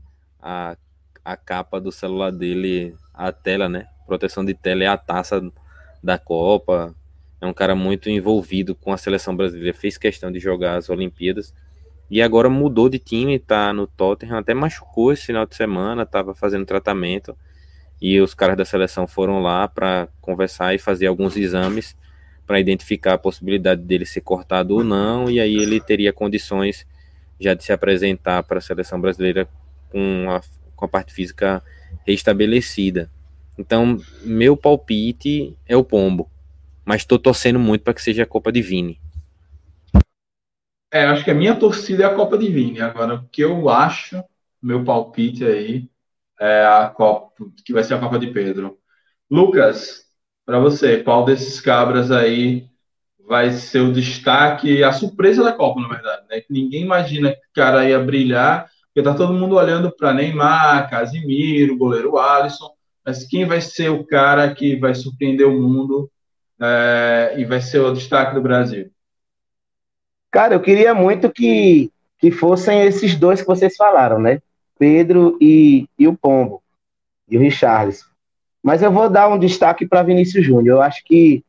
a, 0.40 0.76
a 1.24 1.36
capa 1.36 1.80
do 1.80 1.90
celular 1.92 2.30
dele, 2.30 2.94
a 3.14 3.32
tela, 3.32 3.68
né? 3.68 3.86
Proteção 4.06 4.44
de 4.44 4.52
tela 4.52 4.84
é 4.84 4.88
a 4.88 4.98
taça 4.98 5.40
da 6.02 6.18
Copa. 6.18 6.94
É 7.40 7.46
um 7.46 7.52
cara 7.52 7.74
muito 7.74 8.10
envolvido 8.10 8.74
com 8.74 8.92
a 8.92 8.96
seleção 8.98 9.34
brasileira, 9.34 9.76
fez 9.76 9.96
questão 9.96 10.30
de 10.30 10.38
jogar 10.38 10.76
as 10.76 10.90
Olimpíadas. 10.90 11.54
E 12.10 12.20
agora 12.20 12.50
mudou 12.50 12.88
de 12.90 12.98
time, 12.98 13.38
tá 13.38 13.72
no 13.72 13.86
Tottenham, 13.86 14.36
até 14.36 14.52
machucou 14.52 15.12
esse 15.12 15.26
final 15.26 15.46
de 15.46 15.54
semana, 15.56 16.04
tava 16.04 16.34
fazendo 16.34 16.66
tratamento. 16.66 17.34
E 18.02 18.20
os 18.20 18.34
caras 18.34 18.56
da 18.56 18.64
seleção 18.64 19.06
foram 19.06 19.40
lá 19.40 19.68
para 19.68 20.08
conversar 20.20 20.74
e 20.74 20.78
fazer 20.78 21.06
alguns 21.06 21.36
exames 21.36 21.96
para 22.44 22.58
identificar 22.58 23.14
a 23.14 23.18
possibilidade 23.18 23.80
dele 23.82 24.04
ser 24.04 24.22
cortado 24.22 24.74
ou 24.74 24.82
não, 24.82 25.30
e 25.30 25.38
aí 25.38 25.54
ele 25.54 25.80
teria 25.80 26.12
condições 26.12 26.84
já 27.38 27.54
de 27.54 27.62
se 27.62 27.72
apresentar 27.72 28.42
para 28.42 28.58
a 28.58 28.60
seleção 28.60 29.00
brasileira 29.00 29.48
com 29.88 30.26
a, 30.28 30.40
com 30.74 30.84
a 30.84 30.88
parte 30.88 31.14
física 31.14 31.62
restabelecida. 32.04 33.08
Então, 33.56 33.96
meu 34.24 34.56
palpite 34.56 35.56
é 35.64 35.76
o 35.76 35.84
Pombo, 35.84 36.28
mas 36.84 37.02
estou 37.02 37.20
torcendo 37.20 37.60
muito 37.60 37.82
para 37.82 37.94
que 37.94 38.02
seja 38.02 38.24
a 38.24 38.26
Copa 38.26 38.50
de 38.50 38.62
Vini. 38.62 39.00
É, 40.92 41.04
acho 41.04 41.22
que 41.22 41.30
a 41.30 41.34
minha 41.34 41.54
torcida 41.54 42.02
é 42.02 42.06
a 42.06 42.14
Copa 42.14 42.36
de 42.36 42.50
Vini. 42.50 42.80
Agora, 42.80 43.14
o 43.14 43.28
que 43.28 43.42
eu 43.42 43.68
acho, 43.68 44.24
meu 44.60 44.82
palpite 44.82 45.44
aí, 45.44 45.88
é 46.42 46.66
a 46.66 46.88
Copa, 46.88 47.30
que 47.64 47.72
vai 47.72 47.84
ser 47.84 47.94
a 47.94 47.98
Copa 48.00 48.18
de 48.18 48.26
Pedro. 48.28 48.76
Lucas, 49.30 50.02
para 50.44 50.58
você, 50.58 51.02
qual 51.02 51.24
desses 51.24 51.60
cabras 51.60 52.10
aí 52.10 52.66
vai 53.28 53.52
ser 53.52 53.78
o 53.78 53.92
destaque, 53.92 54.82
a 54.82 54.92
surpresa 54.92 55.44
da 55.44 55.52
Copa, 55.52 55.80
na 55.80 55.88
verdade, 55.88 56.22
né? 56.28 56.42
Ninguém 56.50 56.82
imagina 56.82 57.30
que 57.30 57.38
o 57.38 57.54
cara 57.54 57.88
ia 57.88 58.00
brilhar, 58.00 58.68
porque 58.86 59.08
tá 59.08 59.14
todo 59.14 59.32
mundo 59.32 59.54
olhando 59.54 59.94
para 59.94 60.12
Neymar, 60.12 60.90
Casimiro, 60.90 61.78
goleiro 61.78 62.18
Alisson, 62.18 62.72
mas 63.06 63.24
quem 63.24 63.44
vai 63.44 63.60
ser 63.60 63.90
o 63.90 64.04
cara 64.04 64.52
que 64.52 64.76
vai 64.76 64.96
surpreender 64.96 65.46
o 65.46 65.60
mundo 65.60 66.10
é, 66.60 67.34
e 67.38 67.44
vai 67.44 67.60
ser 67.60 67.78
o 67.78 67.92
destaque 67.92 68.34
do 68.34 68.42
Brasil? 68.42 68.90
Cara, 70.30 70.54
eu 70.54 70.60
queria 70.60 70.92
muito 70.92 71.30
que, 71.30 71.92
que 72.18 72.32
fossem 72.32 72.82
esses 72.82 73.14
dois 73.14 73.40
que 73.40 73.46
vocês 73.46 73.76
falaram, 73.76 74.18
né? 74.18 74.42
Pedro 74.82 75.38
e, 75.40 75.86
e 75.96 76.08
o 76.08 76.16
Pombo, 76.16 76.60
e 77.30 77.36
o 77.36 77.40
Richarlison. 77.40 78.04
Mas 78.60 78.82
eu 78.82 78.90
vou 78.90 79.08
dar 79.08 79.28
um 79.28 79.38
destaque 79.38 79.86
para 79.86 80.02
Vinícius 80.02 80.44
Júnior. 80.44 80.78
Eu 80.78 80.82
acho 80.82 81.04
que 81.04 81.44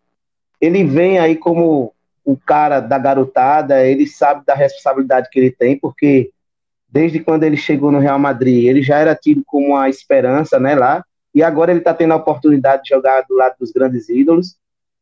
ele 0.61 0.83
vem 0.83 1.17
aí 1.17 1.35
como 1.35 1.95
o 2.23 2.37
cara 2.37 2.79
da 2.79 2.99
garotada, 2.99 3.83
ele 3.83 4.05
sabe 4.05 4.45
da 4.45 4.53
responsabilidade 4.53 5.29
que 5.31 5.39
ele 5.39 5.49
tem, 5.49 5.79
porque 5.79 6.29
desde 6.87 7.21
quando 7.21 7.41
ele 7.41 7.57
chegou 7.57 7.91
no 7.91 7.97
Real 7.97 8.19
Madrid, 8.19 8.65
ele 8.65 8.83
já 8.83 8.99
era 8.99 9.15
tido 9.15 9.41
como 9.47 9.69
uma 9.69 9.89
esperança, 9.89 10.59
né, 10.59 10.75
lá, 10.75 11.03
e 11.33 11.41
agora 11.41 11.71
ele 11.71 11.79
está 11.79 11.91
tendo 11.91 12.13
a 12.13 12.17
oportunidade 12.17 12.83
de 12.83 12.89
jogar 12.89 13.25
do 13.27 13.35
lado 13.35 13.55
dos 13.59 13.71
grandes 13.71 14.09
ídolos, 14.09 14.57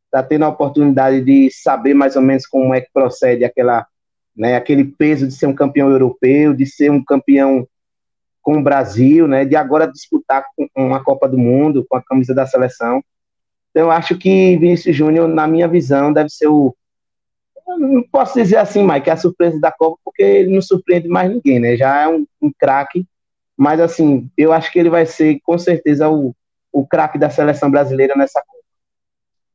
está 0.06 0.24
tendo 0.24 0.46
a 0.46 0.50
oportunidade 0.50 1.20
de 1.20 1.52
saber 1.52 1.94
mais 1.94 2.16
ou 2.16 2.22
menos 2.22 2.48
como 2.48 2.74
é 2.74 2.80
que 2.80 2.94
procede 2.94 3.44
aquela, 3.44 3.86
né, 4.34 4.56
aquele 4.56 4.86
peso 4.86 5.28
de 5.28 5.34
ser 5.34 5.48
um 5.48 5.54
campeão 5.54 5.90
europeu, 5.90 6.54
de 6.54 6.66
ser 6.66 6.90
um 6.90 7.04
campeão 7.04 7.68
com 8.42 8.58
o 8.58 8.64
Brasil, 8.64 9.28
né, 9.28 9.46
de 9.46 9.56
agora 9.56 9.92
disputar 9.92 10.44
uma 10.76 11.04
Copa 11.04 11.28
do 11.28 11.38
Mundo 11.38 11.86
com 11.88 11.96
a 11.96 12.04
camisa 12.04 12.34
da 12.34 12.46
seleção. 12.46 13.04
Então, 13.70 13.84
eu 13.84 13.92
acho 13.92 14.18
que 14.18 14.58
Vinícius 14.58 14.96
Júnior, 14.96 15.28
na 15.28 15.48
minha 15.48 15.68
visão, 15.68 16.12
deve 16.12 16.30
ser 16.30 16.48
o. 16.48 16.76
Não 17.78 18.04
posso 18.12 18.34
dizer 18.34 18.58
assim, 18.58 18.86
Mike, 18.86 19.10
é 19.10 19.14
a 19.14 19.18
surpresa 19.18 19.60
da 19.60 19.72
Copa, 19.72 19.98
porque 20.04 20.22
ele 20.22 20.54
não 20.54 20.62
surpreende 20.62 21.08
mais 21.08 21.30
ninguém, 21.30 21.60
né? 21.60 21.78
Já 21.78 22.02
é 22.02 22.08
um, 22.08 22.26
um 22.42 22.52
craque, 22.52 23.06
mas 23.56 23.80
assim, 23.80 24.30
eu 24.36 24.52
acho 24.52 24.72
que 24.72 24.80
ele 24.80 24.90
vai 24.90 25.06
ser, 25.06 25.40
com 25.44 25.58
certeza, 25.58 26.10
o, 26.10 26.36
o 26.72 26.86
craque 26.86 27.18
da 27.18 27.30
seleção 27.30 27.72
brasileira 27.72 28.16
nessa 28.16 28.42
Copa. 28.42 28.60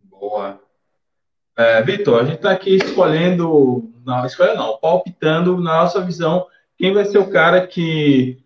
Boa. 0.04 0.60
É, 1.58 1.82
Vitor, 1.82 2.20
a 2.20 2.24
gente 2.24 2.36
está 2.36 2.52
aqui 2.52 2.76
escolhendo, 2.76 3.90
não, 4.04 4.24
escolhendo 4.24 4.58
não, 4.58 4.78
palpitando 4.78 5.58
na 5.58 5.82
nossa 5.82 6.00
visão 6.00 6.46
quem 6.78 6.92
vai 6.92 7.04
ser 7.04 7.18
o 7.18 7.30
cara 7.30 7.66
que 7.66 8.38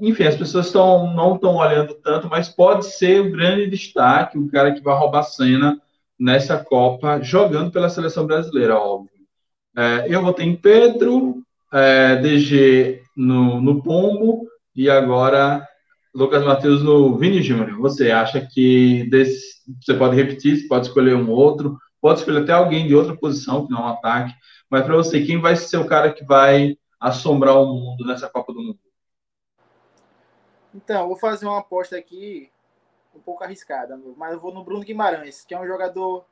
enfim, 0.00 0.24
as 0.24 0.36
pessoas 0.36 0.72
não 0.72 1.34
estão 1.34 1.56
olhando 1.56 1.94
tanto, 1.94 2.28
mas 2.28 2.48
pode 2.48 2.86
ser 2.86 3.20
o 3.20 3.30
grande 3.30 3.68
destaque, 3.68 4.38
o 4.38 4.50
cara 4.50 4.72
que 4.72 4.82
vai 4.82 4.96
roubar 4.96 5.22
cena 5.22 5.80
nessa 6.18 6.56
Copa, 6.56 7.20
jogando 7.22 7.70
pela 7.70 7.88
seleção 7.88 8.26
brasileira, 8.26 8.76
óbvio. 8.76 9.10
É, 9.76 10.06
eu 10.08 10.22
votei 10.22 10.46
em 10.46 10.56
Pedro, 10.56 11.42
é, 11.72 12.16
DG 12.16 13.02
no, 13.16 13.60
no 13.60 13.82
Pombo 13.82 14.46
e 14.74 14.88
agora 14.88 15.66
Lucas 16.14 16.44
Matheus 16.44 16.82
no 16.82 17.16
Vini 17.16 17.42
Júnior. 17.42 17.78
Você 17.78 18.10
acha 18.10 18.40
que 18.40 19.08
desse, 19.10 19.58
você 19.80 19.94
pode 19.94 20.16
repetir, 20.16 20.56
você 20.56 20.66
pode 20.66 20.86
escolher 20.86 21.14
um 21.14 21.30
outro, 21.30 21.78
pode 22.00 22.20
escolher 22.20 22.42
até 22.42 22.52
alguém 22.52 22.86
de 22.86 22.94
outra 22.94 23.16
posição, 23.16 23.66
que 23.66 23.72
não 23.72 23.80
é 23.80 23.82
um 23.82 23.88
ataque, 23.88 24.34
mas 24.70 24.84
para 24.84 24.96
você, 24.96 25.22
quem 25.22 25.40
vai 25.40 25.56
ser 25.56 25.76
o 25.76 25.86
cara 25.86 26.12
que 26.12 26.24
vai 26.24 26.76
assombrar 27.00 27.56
o 27.56 27.66
mundo 27.66 28.04
nessa 28.04 28.28
Copa 28.28 28.52
do 28.52 28.60
Mundo? 28.60 28.87
Então, 30.78 31.08
vou 31.08 31.16
fazer 31.16 31.44
uma 31.44 31.58
aposta 31.58 31.98
aqui 31.98 32.52
um 33.12 33.18
pouco 33.18 33.42
arriscada, 33.42 34.00
mas 34.16 34.32
eu 34.32 34.38
vou 34.38 34.54
no 34.54 34.62
Bruno 34.62 34.84
Guimarães, 34.84 35.44
que 35.44 35.52
é 35.52 35.58
um 35.58 35.66
jogador 35.66 36.24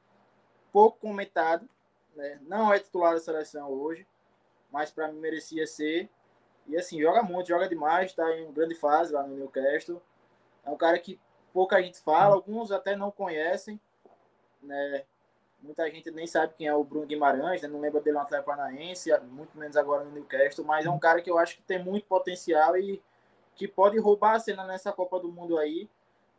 pouco 0.72 1.00
comentado, 1.00 1.68
né? 2.14 2.38
não 2.42 2.72
é 2.72 2.78
titular 2.78 3.14
da 3.14 3.18
seleção 3.18 3.68
hoje, 3.68 4.06
mas 4.70 4.92
para 4.92 5.08
mim 5.08 5.18
merecia 5.18 5.66
ser. 5.66 6.08
E 6.68 6.76
assim, 6.76 7.00
joga 7.00 7.24
muito, 7.24 7.48
joga 7.48 7.68
demais, 7.68 8.10
está 8.10 8.38
em 8.38 8.52
grande 8.52 8.76
fase 8.76 9.12
lá 9.12 9.24
no 9.24 9.34
Newcastle. 9.34 10.00
É 10.64 10.70
um 10.70 10.76
cara 10.76 10.96
que 11.00 11.20
pouca 11.52 11.82
gente 11.82 11.98
fala, 11.98 12.36
alguns 12.36 12.70
até 12.70 12.94
não 12.94 13.10
conhecem, 13.10 13.80
né? 14.62 15.04
Muita 15.60 15.90
gente 15.90 16.08
nem 16.12 16.26
sabe 16.28 16.54
quem 16.54 16.68
é 16.68 16.74
o 16.74 16.84
Bruno 16.84 17.06
Guimarães, 17.06 17.62
né? 17.62 17.68
não 17.68 17.80
lembra 17.80 18.00
dele 18.00 18.14
no 18.16 18.22
Atlético 18.22 18.50
Paranaense, 18.50 19.10
muito 19.22 19.58
menos 19.58 19.76
agora 19.76 20.04
no 20.04 20.12
Newcastle, 20.12 20.64
mas 20.64 20.86
é 20.86 20.90
um 20.90 21.00
cara 21.00 21.20
que 21.20 21.30
eu 21.30 21.36
acho 21.36 21.56
que 21.56 21.62
tem 21.62 21.82
muito 21.82 22.06
potencial 22.06 22.76
e 22.76 23.02
que 23.56 23.66
pode 23.66 23.98
roubar 23.98 24.36
a 24.36 24.38
cena 24.38 24.64
nessa 24.64 24.92
Copa 24.92 25.18
do 25.18 25.32
Mundo 25.32 25.58
aí, 25.58 25.88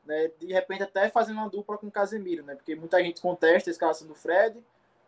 né? 0.05 0.31
De 0.39 0.53
repente 0.53 0.83
até 0.83 1.09
fazendo 1.09 1.37
uma 1.37 1.49
dupla 1.49 1.77
com 1.77 1.87
o 1.87 1.91
Casemiro, 1.91 2.43
né? 2.43 2.55
Porque 2.55 2.75
muita 2.75 3.01
gente 3.03 3.21
contesta 3.21 3.69
a 3.69 3.71
escalação 3.71 4.07
do 4.07 4.15
Fred, 4.15 4.63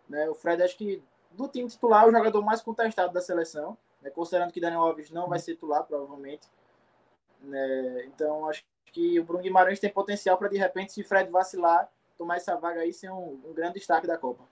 né? 0.09 0.29
O 0.29 0.33
Fred 0.33 0.61
acho 0.63 0.75
que 0.75 1.01
do 1.31 1.47
time 1.47 1.69
titular 1.69 2.05
é 2.05 2.07
o 2.09 2.11
jogador 2.11 2.41
mais 2.43 2.61
contestado 2.61 3.13
da 3.13 3.21
seleção, 3.21 3.77
né? 4.01 4.09
Considerando 4.09 4.51
que 4.51 4.59
Daniel 4.59 4.81
Alves 4.81 5.11
não 5.11 5.29
vai 5.29 5.39
ser 5.39 5.53
titular 5.53 5.83
provavelmente, 5.83 6.47
né? 7.41 8.05
Então 8.05 8.49
acho 8.49 8.63
que 8.91 9.19
o 9.19 9.23
Bruno 9.23 9.43
Guimarães 9.43 9.79
tem 9.79 9.89
potencial 9.89 10.37
para 10.37 10.49
de 10.49 10.57
repente 10.57 10.91
se 10.91 11.03
Fred 11.03 11.29
vacilar, 11.29 11.89
tomar 12.17 12.37
essa 12.37 12.55
vaga 12.55 12.81
aí 12.81 12.91
ser 12.91 13.11
um, 13.11 13.39
um 13.45 13.53
grande 13.53 13.75
destaque 13.75 14.07
da 14.07 14.17
Copa. 14.17 14.43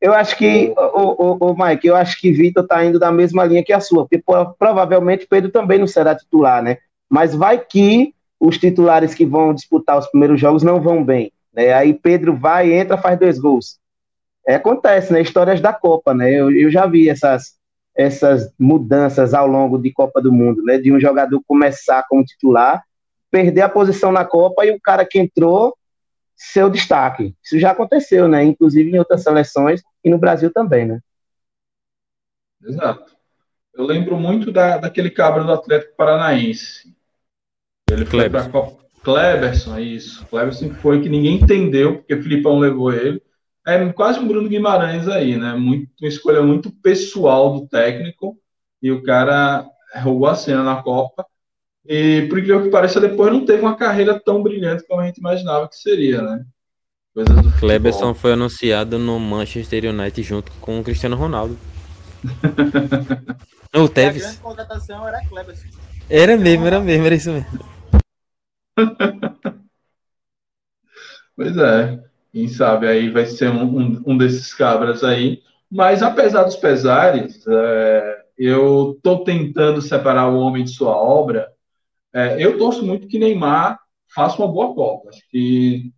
Eu 0.00 0.14
acho 0.14 0.36
que, 0.36 0.72
o, 0.76 1.46
o, 1.46 1.50
o 1.50 1.56
Mike, 1.64 1.86
eu 1.86 1.94
acho 1.94 2.18
que 2.18 2.32
Vitor 2.32 2.62
está 2.62 2.82
indo 2.84 2.98
da 2.98 3.12
mesma 3.12 3.44
linha 3.44 3.62
que 3.62 3.72
a 3.72 3.80
sua, 3.80 4.06
porque 4.06 4.22
provavelmente 4.58 5.26
Pedro 5.26 5.50
também 5.50 5.78
não 5.78 5.86
será 5.86 6.14
titular, 6.14 6.62
né? 6.62 6.78
Mas 7.08 7.34
vai 7.34 7.58
que 7.58 8.14
os 8.38 8.56
titulares 8.56 9.14
que 9.14 9.26
vão 9.26 9.52
disputar 9.52 9.98
os 9.98 10.06
primeiros 10.06 10.40
jogos 10.40 10.62
não 10.62 10.80
vão 10.80 11.04
bem, 11.04 11.30
né? 11.52 11.74
Aí 11.74 11.92
Pedro 11.92 12.34
vai, 12.34 12.72
entra, 12.72 12.96
faz 12.96 13.18
dois 13.18 13.38
gols. 13.38 13.78
É, 14.48 14.54
acontece, 14.54 15.12
né? 15.12 15.20
Histórias 15.20 15.60
da 15.60 15.72
Copa, 15.72 16.14
né? 16.14 16.32
Eu, 16.32 16.50
eu 16.50 16.70
já 16.70 16.86
vi 16.86 17.10
essas, 17.10 17.56
essas 17.94 18.50
mudanças 18.58 19.34
ao 19.34 19.46
longo 19.46 19.76
de 19.76 19.92
Copa 19.92 20.22
do 20.22 20.32
Mundo, 20.32 20.62
né? 20.62 20.78
De 20.78 20.90
um 20.90 20.98
jogador 20.98 21.42
começar 21.46 22.06
como 22.08 22.24
titular, 22.24 22.82
perder 23.30 23.60
a 23.60 23.68
posição 23.68 24.10
na 24.10 24.24
Copa 24.24 24.64
e 24.64 24.70
o 24.70 24.80
cara 24.80 25.04
que 25.04 25.18
entrou 25.18 25.74
seu 26.42 26.70
destaque. 26.70 27.34
Isso 27.44 27.58
já 27.58 27.72
aconteceu, 27.72 28.26
né? 28.26 28.42
Inclusive 28.42 28.90
em 28.90 28.98
outras 28.98 29.22
seleções 29.22 29.82
e 30.02 30.08
no 30.08 30.16
Brasil 30.16 30.50
também, 30.50 30.86
né? 30.86 31.00
Exato. 32.64 33.14
Eu 33.74 33.84
lembro 33.84 34.18
muito 34.18 34.50
da, 34.50 34.78
daquele 34.78 35.10
cabra 35.10 35.44
do 35.44 35.52
Atlético 35.52 35.94
Paranaense. 35.96 36.94
Ele 37.90 38.06
foi 38.06 38.30
para 38.30 38.48
Copa. 38.48 38.80
Kleberson, 39.02 39.78
isso. 39.78 40.26
Kleberson 40.26 40.70
foi 40.74 41.02
que 41.02 41.10
ninguém 41.10 41.36
entendeu, 41.36 41.98
porque 41.98 42.14
o 42.14 42.22
Filipão 42.22 42.58
levou 42.58 42.90
ele. 42.92 43.22
É 43.66 43.92
quase 43.92 44.18
um 44.18 44.26
Bruno 44.26 44.48
Guimarães 44.48 45.08
aí, 45.08 45.36
né? 45.36 45.54
Muito, 45.54 45.90
uma 46.00 46.08
escolha 46.08 46.42
muito 46.42 46.72
pessoal 46.72 47.52
do 47.52 47.68
técnico. 47.68 48.38
E 48.82 48.90
o 48.90 49.02
cara 49.02 49.68
roubou 49.96 50.26
a 50.26 50.34
cena 50.34 50.62
na 50.62 50.82
Copa. 50.82 51.26
E, 51.86 52.26
por 52.28 52.38
incrível 52.38 52.62
que 52.62 52.70
pareça, 52.70 53.00
depois 53.00 53.32
não 53.32 53.44
teve 53.44 53.62
uma 53.62 53.76
carreira 53.76 54.20
tão 54.20 54.42
brilhante 54.42 54.86
como 54.86 55.00
a 55.00 55.06
gente 55.06 55.18
imaginava 55.18 55.68
que 55.68 55.76
seria, 55.76 56.22
né? 56.22 56.44
Coisas 57.12 57.42
do 57.42 57.52
Kleberson 57.58 58.14
foi 58.14 58.34
anunciado 58.34 58.98
no 58.98 59.18
Manchester 59.18 59.86
United 59.86 60.22
junto 60.22 60.52
com 60.60 60.78
o 60.78 60.84
Cristiano 60.84 61.16
Ronaldo. 61.16 61.58
o 63.74 63.88
Tevez. 63.88 64.22
A 64.22 64.26
grande 64.26 64.40
contratação 64.40 65.08
era 65.08 65.26
Kleberson. 65.26 65.68
Era 66.08 66.36
mesmo, 66.36 66.66
era 66.66 66.80
mesmo, 66.80 67.06
era 67.06 67.14
isso 67.14 67.32
mesmo. 67.32 67.48
pois 71.36 71.56
é. 71.56 72.10
Quem 72.32 72.46
sabe 72.46 72.86
aí 72.86 73.10
vai 73.10 73.26
ser 73.26 73.50
um, 73.50 73.64
um, 73.64 74.02
um 74.06 74.16
desses 74.16 74.54
cabras 74.54 75.02
aí. 75.02 75.42
Mas, 75.70 76.02
apesar 76.02 76.44
dos 76.44 76.56
pesares, 76.56 77.44
é, 77.46 78.22
eu 78.38 78.94
estou 78.96 79.24
tentando 79.24 79.82
separar 79.82 80.28
o 80.28 80.38
homem 80.38 80.64
de 80.64 80.70
sua 80.70 80.96
obra. 80.96 81.52
É, 82.12 82.42
eu 82.44 82.58
torço 82.58 82.84
muito 82.84 83.08
que 83.08 83.18
Neymar 83.18 83.78
faça 84.14 84.38
uma 84.42 84.52
boa 84.52 84.74
Copa. 84.74 85.10
Acho 85.10 85.22
que 85.30 85.92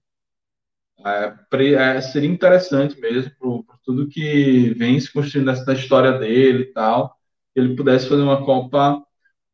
é, 1.05 1.35
é 1.75 2.01
seria 2.01 2.31
interessante 2.31 3.01
mesmo, 3.01 3.33
por, 3.39 3.65
por, 3.65 3.79
tudo 3.85 4.09
que 4.09 4.75
vem 4.75 4.99
se 5.01 5.13
construindo 5.13 5.47
nessa 5.47 5.73
história 5.73 6.13
dele 6.13 6.65
e 6.65 6.73
tal, 6.73 7.17
ele 7.55 7.77
pudesse 7.77 8.09
fazer 8.09 8.23
uma 8.23 8.45
Copa, 8.45 9.03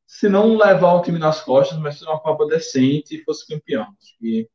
se 0.07 0.29
não 0.29 0.57
levar 0.57 0.95
o 0.95 1.03
time 1.03 1.19
nas 1.19 1.41
costas, 1.43 1.79
mas 1.79 1.99
fazer 1.99 2.11
uma 2.11 2.21
Copa 2.21 2.47
decente 2.47 3.17
e 3.17 3.25
fosse 3.25 3.47
campeão. 3.47 3.83
Acho 3.83 4.19
que 4.19 4.49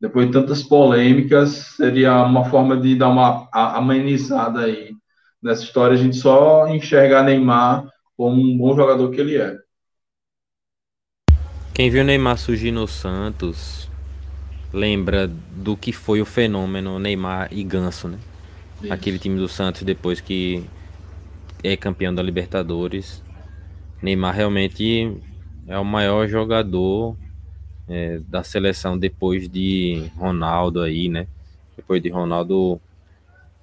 depois 0.00 0.26
de 0.26 0.32
tantas 0.32 0.64
polêmicas, 0.64 1.50
seria 1.76 2.24
uma 2.24 2.44
forma 2.46 2.76
de 2.76 2.96
dar 2.96 3.08
uma 3.08 3.48
amenizada 3.52 4.62
aí 4.62 4.92
nessa 5.40 5.62
história, 5.62 5.94
a 5.94 5.98
gente 5.98 6.16
só 6.16 6.66
enxergar 6.68 7.22
Neymar 7.22 7.88
como 8.16 8.40
um 8.40 8.58
bom 8.58 8.74
jogador 8.74 9.10
que 9.10 9.20
ele 9.20 9.36
é. 9.36 9.56
Quem 11.74 11.88
viu 11.88 12.04
Neymar 12.04 12.36
surgir 12.36 12.70
no 12.70 12.86
Santos 12.86 13.90
lembra 14.72 15.26
do 15.26 15.74
que 15.74 15.90
foi 15.90 16.20
o 16.20 16.26
fenômeno 16.26 16.98
Neymar 16.98 17.48
e 17.50 17.64
Ganso, 17.64 18.08
né? 18.08 18.18
Isso. 18.82 18.92
Aquele 18.92 19.18
time 19.18 19.38
do 19.38 19.48
Santos 19.48 19.82
depois 19.82 20.20
que 20.20 20.64
é 21.64 21.74
campeão 21.74 22.14
da 22.14 22.22
Libertadores. 22.22 23.22
Neymar 24.02 24.34
realmente 24.34 25.16
é 25.66 25.78
o 25.78 25.84
maior 25.84 26.28
jogador 26.28 27.16
é, 27.88 28.20
da 28.28 28.42
seleção 28.42 28.98
depois 28.98 29.48
de 29.48 30.10
Ronaldo 30.16 30.82
aí, 30.82 31.08
né? 31.08 31.26
Depois 31.74 32.02
de 32.02 32.10
Ronaldo 32.10 32.78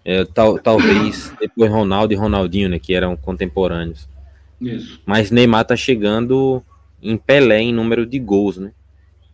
é, 0.03 0.25
tal, 0.25 0.57
talvez 0.57 1.31
depois 1.39 1.71
Ronaldo 1.71 2.11
e 2.11 2.17
Ronaldinho, 2.17 2.69
né, 2.69 2.79
que 2.79 2.95
eram 2.95 3.15
contemporâneos. 3.15 4.09
Isso. 4.59 4.99
Mas 5.05 5.29
Neymar 5.29 5.65
tá 5.65 5.75
chegando 5.75 6.63
em 7.01 7.17
Pelé 7.17 7.61
em 7.61 7.73
número 7.73 8.05
de 8.05 8.19
gols, 8.19 8.57
né? 8.57 8.71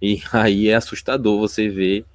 E 0.02 0.22
aí 0.32 0.70
é 0.70 0.76
assustador 0.76 1.40
você 1.40 1.70
ver 1.70 2.06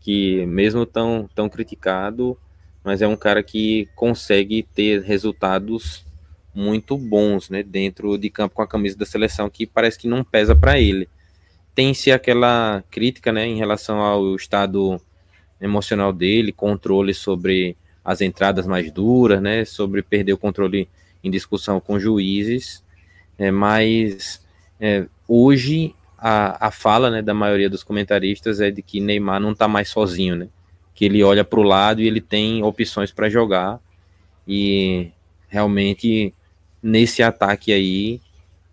que 0.00 0.44
mesmo 0.46 0.84
tão, 0.84 1.28
tão 1.34 1.48
criticado, 1.48 2.36
mas 2.82 3.00
é 3.00 3.06
um 3.06 3.16
cara 3.16 3.42
que 3.42 3.88
consegue 3.94 4.62
ter 4.74 5.02
resultados 5.02 6.04
muito 6.54 6.98
bons, 6.98 7.48
né, 7.48 7.62
dentro 7.62 8.18
de 8.18 8.28
campo 8.28 8.56
com 8.56 8.62
a 8.62 8.66
camisa 8.66 8.96
da 8.96 9.06
seleção 9.06 9.48
que 9.48 9.66
parece 9.66 9.98
que 9.98 10.08
não 10.08 10.22
pesa 10.22 10.54
para 10.54 10.78
ele. 10.78 11.08
Tem-se 11.74 12.12
aquela 12.12 12.84
crítica, 12.90 13.32
né, 13.32 13.46
em 13.46 13.56
relação 13.56 14.00
ao 14.00 14.34
estado 14.36 15.00
emocional 15.60 16.12
dele, 16.12 16.52
controle 16.52 17.14
sobre 17.14 17.76
as 18.04 18.20
entradas 18.20 18.66
mais 18.66 18.90
duras, 18.90 19.40
né, 19.40 19.64
sobre 19.64 20.02
perder 20.02 20.32
o 20.32 20.38
controle 20.38 20.88
em 21.22 21.30
discussão 21.30 21.80
com 21.80 21.98
juízes, 21.98 22.84
é, 23.38 23.50
mas 23.50 24.41
é, 24.82 25.06
hoje 25.28 25.94
a, 26.18 26.66
a 26.66 26.70
fala 26.72 27.08
né, 27.08 27.22
da 27.22 27.32
maioria 27.32 27.70
dos 27.70 27.84
comentaristas 27.84 28.60
é 28.60 28.68
de 28.68 28.82
que 28.82 29.00
Neymar 29.00 29.38
não 29.38 29.52
está 29.52 29.68
mais 29.68 29.88
sozinho, 29.88 30.34
né, 30.34 30.48
que 30.92 31.04
ele 31.04 31.22
olha 31.22 31.44
para 31.44 31.60
o 31.60 31.62
lado 31.62 32.00
e 32.00 32.06
ele 32.08 32.20
tem 32.20 32.64
opções 32.64 33.12
para 33.12 33.30
jogar 33.30 33.80
e 34.46 35.12
realmente 35.48 36.34
nesse 36.82 37.22
ataque 37.22 37.72
aí 37.72 38.20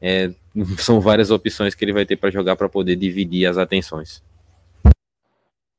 é, 0.02 0.32
são 0.80 1.00
várias 1.00 1.30
opções 1.30 1.76
que 1.76 1.86
ele 1.86 1.94
vai 1.94 2.08
ter 2.08 2.16
para 2.16 2.32
jogar 2.32 2.56
para 2.56 2.68
poder 2.68 2.96
dividir 2.96 3.46
as 3.46 3.60
atenções. 3.60 4.24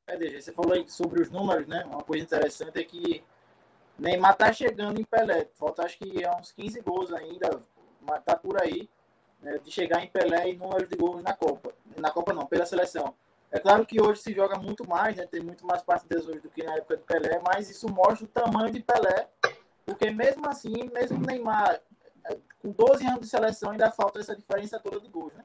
É, 0.06 0.40
você 0.40 0.52
falou 0.52 0.84
sobre 0.86 1.22
os 1.22 1.30
números, 1.30 1.66
né? 1.66 1.84
Uma 1.86 2.02
coisa 2.02 2.24
interessante 2.24 2.78
é 2.78 2.84
que 2.84 3.22
Neymar 3.98 4.36
tá 4.36 4.52
chegando 4.52 5.00
em 5.00 5.04
Pelé. 5.04 5.48
Falta 5.58 5.84
acho 5.84 5.98
que 5.98 6.22
é 6.22 6.30
uns 6.36 6.52
15 6.52 6.80
gols 6.82 7.12
ainda, 7.12 7.60
mas 8.00 8.22
tá 8.24 8.36
por 8.36 8.60
aí, 8.62 8.88
né, 9.42 9.58
de 9.58 9.70
chegar 9.70 10.02
em 10.04 10.08
Pelé 10.08 10.48
em 10.48 10.56
número 10.56 10.86
de 10.86 10.96
gols 10.96 11.22
na 11.22 11.32
Copa. 11.32 11.72
Na 11.96 12.10
Copa 12.10 12.32
não, 12.32 12.46
pela 12.46 12.66
seleção. 12.66 13.14
É 13.50 13.58
claro 13.58 13.84
que 13.84 14.00
hoje 14.00 14.20
se 14.22 14.32
joga 14.32 14.58
muito 14.58 14.88
mais, 14.88 15.16
né, 15.16 15.26
tem 15.26 15.40
muito 15.40 15.66
mais 15.66 15.82
partidas 15.82 16.26
hoje 16.26 16.40
do 16.40 16.48
que 16.48 16.62
na 16.62 16.74
época 16.76 16.96
de 16.96 17.02
Pelé, 17.02 17.40
mas 17.44 17.68
isso 17.68 17.88
mostra 17.88 18.24
o 18.24 18.28
tamanho 18.28 18.72
de 18.72 18.80
Pelé, 18.80 19.28
porque 19.84 20.10
mesmo 20.10 20.48
assim, 20.48 20.88
mesmo 20.92 21.18
Neymar 21.18 21.80
é, 22.24 22.36
com 22.62 22.70
12 22.70 23.04
anos 23.06 23.20
de 23.20 23.26
seleção 23.26 23.70
ainda 23.70 23.90
falta 23.90 24.20
essa 24.20 24.36
diferença 24.36 24.78
toda 24.78 25.00
de 25.00 25.08
gols, 25.08 25.32
né? 25.34 25.44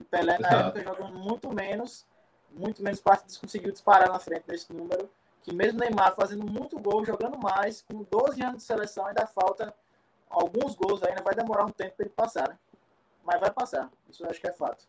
E 0.00 0.04
Pelé 0.04 0.38
na 0.38 0.48
Exato. 0.48 0.78
época 0.78 0.82
jogando 0.82 1.18
muito 1.18 1.52
menos, 1.52 2.06
muito 2.50 2.82
menos 2.82 3.00
partidas 3.00 3.36
conseguiu 3.36 3.70
disparar 3.70 4.10
na 4.10 4.18
frente 4.18 4.46
desse 4.46 4.72
número 4.72 5.10
que 5.42 5.54
mesmo 5.54 5.80
Neymar 5.80 6.14
fazendo 6.14 6.46
muito 6.46 6.78
gol, 6.78 7.04
jogando 7.04 7.36
mais, 7.36 7.82
com 7.82 8.04
12 8.04 8.42
anos 8.42 8.58
de 8.58 8.62
seleção, 8.62 9.06
ainda 9.06 9.26
falta 9.26 9.74
alguns 10.30 10.74
gols 10.74 11.02
ainda, 11.02 11.22
vai 11.22 11.34
demorar 11.34 11.64
um 11.64 11.70
tempo 11.70 11.96
para 11.96 12.06
ele 12.06 12.14
passar, 12.14 12.48
né? 12.48 12.58
Mas 13.24 13.40
vai 13.40 13.50
passar, 13.50 13.90
isso 14.08 14.24
eu 14.24 14.30
acho 14.30 14.40
que 14.40 14.48
é 14.48 14.52
fato. 14.52 14.86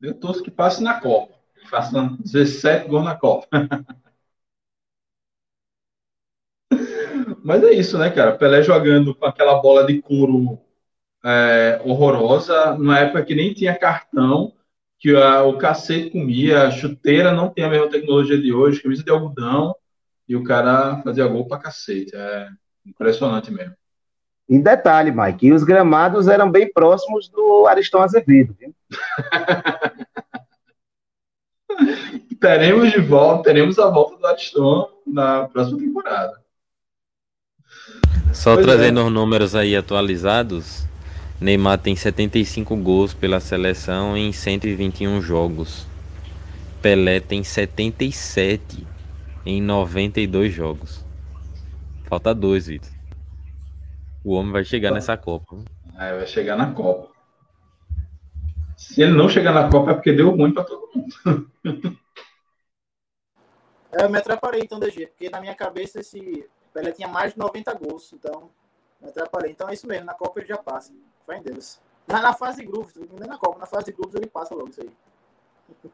Eu 0.00 0.14
torço 0.14 0.42
que 0.42 0.50
passe 0.50 0.82
na 0.82 1.00
Copa. 1.00 1.34
Faça 1.68 2.16
17 2.20 2.88
gols 2.88 3.04
na 3.04 3.16
Copa. 3.16 3.48
Mas 7.42 7.62
é 7.62 7.72
isso, 7.72 7.98
né, 7.98 8.10
cara? 8.10 8.36
Pelé 8.36 8.62
jogando 8.62 9.14
com 9.14 9.26
aquela 9.26 9.60
bola 9.60 9.86
de 9.86 10.00
couro 10.00 10.58
é, 11.24 11.80
horrorosa, 11.84 12.74
numa 12.76 12.98
época 13.00 13.24
que 13.24 13.34
nem 13.34 13.54
tinha 13.54 13.78
cartão, 13.78 14.52
que 14.98 15.14
a, 15.16 15.44
o 15.44 15.58
cacete 15.58 16.10
comia, 16.10 16.64
a 16.64 16.70
chuteira 16.70 17.32
não 17.32 17.50
tem 17.50 17.64
a 17.64 17.70
mesma 17.70 17.90
tecnologia 17.90 18.40
de 18.40 18.52
hoje, 18.52 18.82
camisa 18.82 19.04
de 19.04 19.10
algodão, 19.10 19.74
e 20.28 20.36
o 20.36 20.44
cara 20.44 21.02
fazia 21.02 21.26
gol 21.28 21.46
pra 21.48 21.58
cacete. 21.58 22.14
É 22.16 22.48
impressionante 22.86 23.50
mesmo. 23.52 23.77
E 24.48 24.58
detalhe, 24.58 25.12
Mike, 25.12 25.52
os 25.52 25.62
gramados 25.62 26.26
eram 26.26 26.50
bem 26.50 26.72
próximos 26.72 27.28
do 27.28 27.66
Aristão 27.66 28.00
Azevedo, 28.00 28.56
viu? 28.58 28.74
teremos 32.40 32.90
de 32.90 33.00
volta, 33.00 33.44
teremos 33.44 33.78
a 33.78 33.90
volta 33.90 34.16
do 34.16 34.26
Aristão 34.26 34.88
na 35.06 35.46
próxima 35.48 35.78
temporada. 35.78 36.40
Só 38.32 38.54
pois 38.54 38.66
trazendo 38.66 39.00
é. 39.00 39.04
os 39.04 39.12
números 39.12 39.54
aí 39.54 39.76
atualizados, 39.76 40.86
Neymar 41.40 41.78
tem 41.78 41.94
75 41.94 42.74
gols 42.76 43.12
pela 43.12 43.40
seleção 43.40 44.16
em 44.16 44.32
121 44.32 45.20
jogos. 45.20 45.86
Pelé 46.80 47.20
tem 47.20 47.42
77 47.42 48.86
em 49.44 49.60
92 49.60 50.52
jogos. 50.52 51.04
Falta 52.04 52.34
dois, 52.34 52.66
Vitor. 52.66 52.97
O 54.28 54.32
homem 54.32 54.52
vai 54.52 54.62
chegar 54.62 54.90
nessa 54.90 55.16
Copa. 55.16 55.56
É, 55.98 56.14
vai 56.14 56.26
chegar 56.26 56.54
na 56.54 56.74
Copa. 56.74 57.10
Se 58.76 59.00
ele 59.00 59.12
não 59.12 59.26
chegar 59.26 59.54
na 59.54 59.70
Copa 59.70 59.92
é 59.92 59.94
porque 59.94 60.12
deu 60.12 60.28
ruim 60.36 60.52
para 60.52 60.64
todo 60.64 60.90
mundo. 60.94 61.50
É, 63.90 64.04
eu 64.04 64.10
me 64.10 64.18
atrapalhei 64.18 64.60
então, 64.60 64.78
DG, 64.78 65.06
porque 65.06 65.30
na 65.30 65.40
minha 65.40 65.54
cabeça 65.54 66.00
esse 66.00 66.46
Pelé 66.74 66.92
tinha 66.92 67.08
mais 67.08 67.32
de 67.32 67.38
90 67.38 67.72
gols, 67.72 68.12
então 68.12 68.50
me 69.00 69.08
atrapalhei. 69.08 69.52
Então 69.52 69.66
é 69.66 69.72
isso 69.72 69.86
mesmo, 69.86 70.04
na 70.04 70.12
Copa 70.12 70.40
ele 70.40 70.48
já 70.48 70.58
passa. 70.58 70.92
Fé 71.24 71.38
em 71.38 71.42
Deus. 71.42 71.80
Na, 72.06 72.20
na 72.20 72.34
fase 72.34 72.60
de 72.60 72.66
grupos, 72.66 72.96
nem 72.96 73.26
na 73.26 73.38
Copa, 73.38 73.58
na 73.58 73.66
fase 73.66 73.86
de 73.86 73.92
grupos 73.92 74.14
ele 74.14 74.26
passa 74.26 74.54
logo 74.54 74.68
isso 74.68 74.82
aí. 74.82 74.90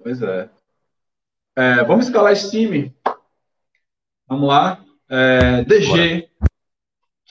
Pois 0.00 0.22
é. 0.22 0.48
é 1.56 1.82
vamos 1.84 2.06
escalar 2.06 2.32
esse 2.32 2.48
time. 2.48 2.94
Vamos 4.28 4.48
lá. 4.48 4.84
É, 5.08 5.62
DG, 5.64 5.88
Bora. 5.88 6.31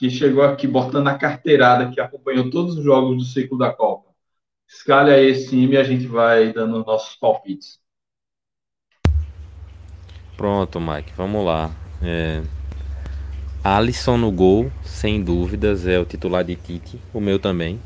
Que 0.02 0.10
chegou 0.10 0.42
aqui 0.42 0.66
botando 0.66 1.06
a 1.06 1.14
carteirada, 1.14 1.88
que 1.88 2.00
acompanhou 2.00 2.50
todos 2.50 2.76
os 2.76 2.82
jogos 2.82 3.16
do 3.16 3.22
ciclo 3.22 3.56
da 3.56 3.72
Copa. 3.72 4.10
Escale 4.68 5.12
aí 5.12 5.26
esse 5.26 5.50
time 5.50 5.74
e 5.74 5.76
a 5.76 5.84
gente 5.84 6.08
vai 6.08 6.52
dando 6.52 6.80
os 6.80 6.84
nossos 6.84 7.14
palpites. 7.14 7.78
Pronto, 10.36 10.80
Mike, 10.80 11.12
vamos 11.16 11.46
lá. 11.46 11.70
É, 12.02 12.42
Alisson 13.62 14.16
no 14.16 14.32
gol, 14.32 14.72
sem 14.82 15.22
dúvidas, 15.22 15.86
é 15.86 16.00
o 16.00 16.04
titular 16.04 16.42
de 16.42 16.56
Tite. 16.56 16.98
O 17.14 17.20
meu 17.20 17.38
também. 17.38 17.78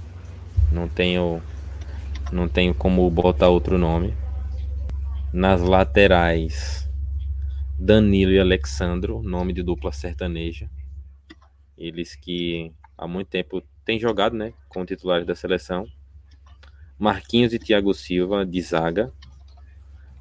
Não 0.72 0.88
tenho, 0.88 1.42
não 2.32 2.48
tenho 2.48 2.72
como 2.72 3.10
botar 3.10 3.50
outro 3.50 3.76
nome. 3.76 4.14
Nas 5.34 5.60
laterais, 5.60 6.88
Danilo 7.78 8.32
e 8.32 8.40
Alexandro, 8.40 9.20
nome 9.22 9.52
de 9.52 9.62
dupla 9.62 9.92
sertaneja. 9.92 10.70
Eles 11.76 12.14
que 12.14 12.72
há 12.96 13.06
muito 13.06 13.28
tempo 13.28 13.62
têm 13.84 13.98
jogado, 13.98 14.34
né, 14.34 14.52
como 14.68 14.86
titulares 14.86 15.26
da 15.26 15.34
seleção. 15.34 15.86
Marquinhos 16.98 17.52
e 17.52 17.58
Thiago 17.58 17.92
Silva 17.92 18.44
de 18.46 18.60
zaga. 18.62 19.12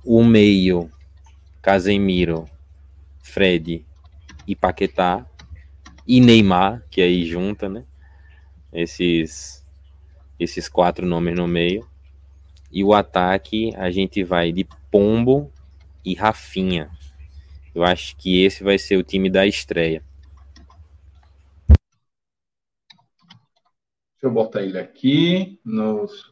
O 0.03 0.23
meio, 0.23 0.91
Casemiro, 1.61 2.45
Fred 3.23 3.85
e 4.45 4.55
Paquetá 4.55 5.25
e 6.05 6.21
Neymar, 6.21 6.83
que 6.91 7.01
aí 7.01 7.25
junta, 7.25 7.67
né? 7.67 7.85
Esses, 8.71 9.65
esses 10.39 10.69
quatro 10.69 11.05
nomes 11.07 11.35
no 11.35 11.47
meio. 11.47 11.87
E 12.71 12.83
o 12.83 12.93
ataque 12.93 13.73
a 13.75 13.89
gente 13.89 14.23
vai 14.23 14.51
de 14.51 14.67
Pombo 14.91 15.51
e 16.03 16.13
Rafinha. 16.13 16.91
Eu 17.73 17.83
acho 17.83 18.15
que 18.17 18.43
esse 18.43 18.63
vai 18.63 18.77
ser 18.77 18.97
o 18.97 19.03
time 19.03 19.29
da 19.29 19.47
estreia. 19.47 20.03
Eu 24.27 24.33
botar 24.33 24.61
ele 24.61 24.77
aqui. 24.77 25.59
Nos... 25.63 26.31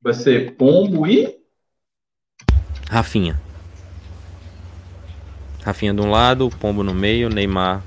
Vai 0.00 0.14
ser 0.14 0.56
Pombo 0.56 1.06
e. 1.06 1.38
Rafinha. 2.90 3.40
Rafinha 5.64 5.94
de 5.94 6.00
um 6.00 6.10
lado, 6.10 6.50
Pombo 6.60 6.82
no 6.82 6.92
meio, 6.94 7.30
Neymar 7.30 7.82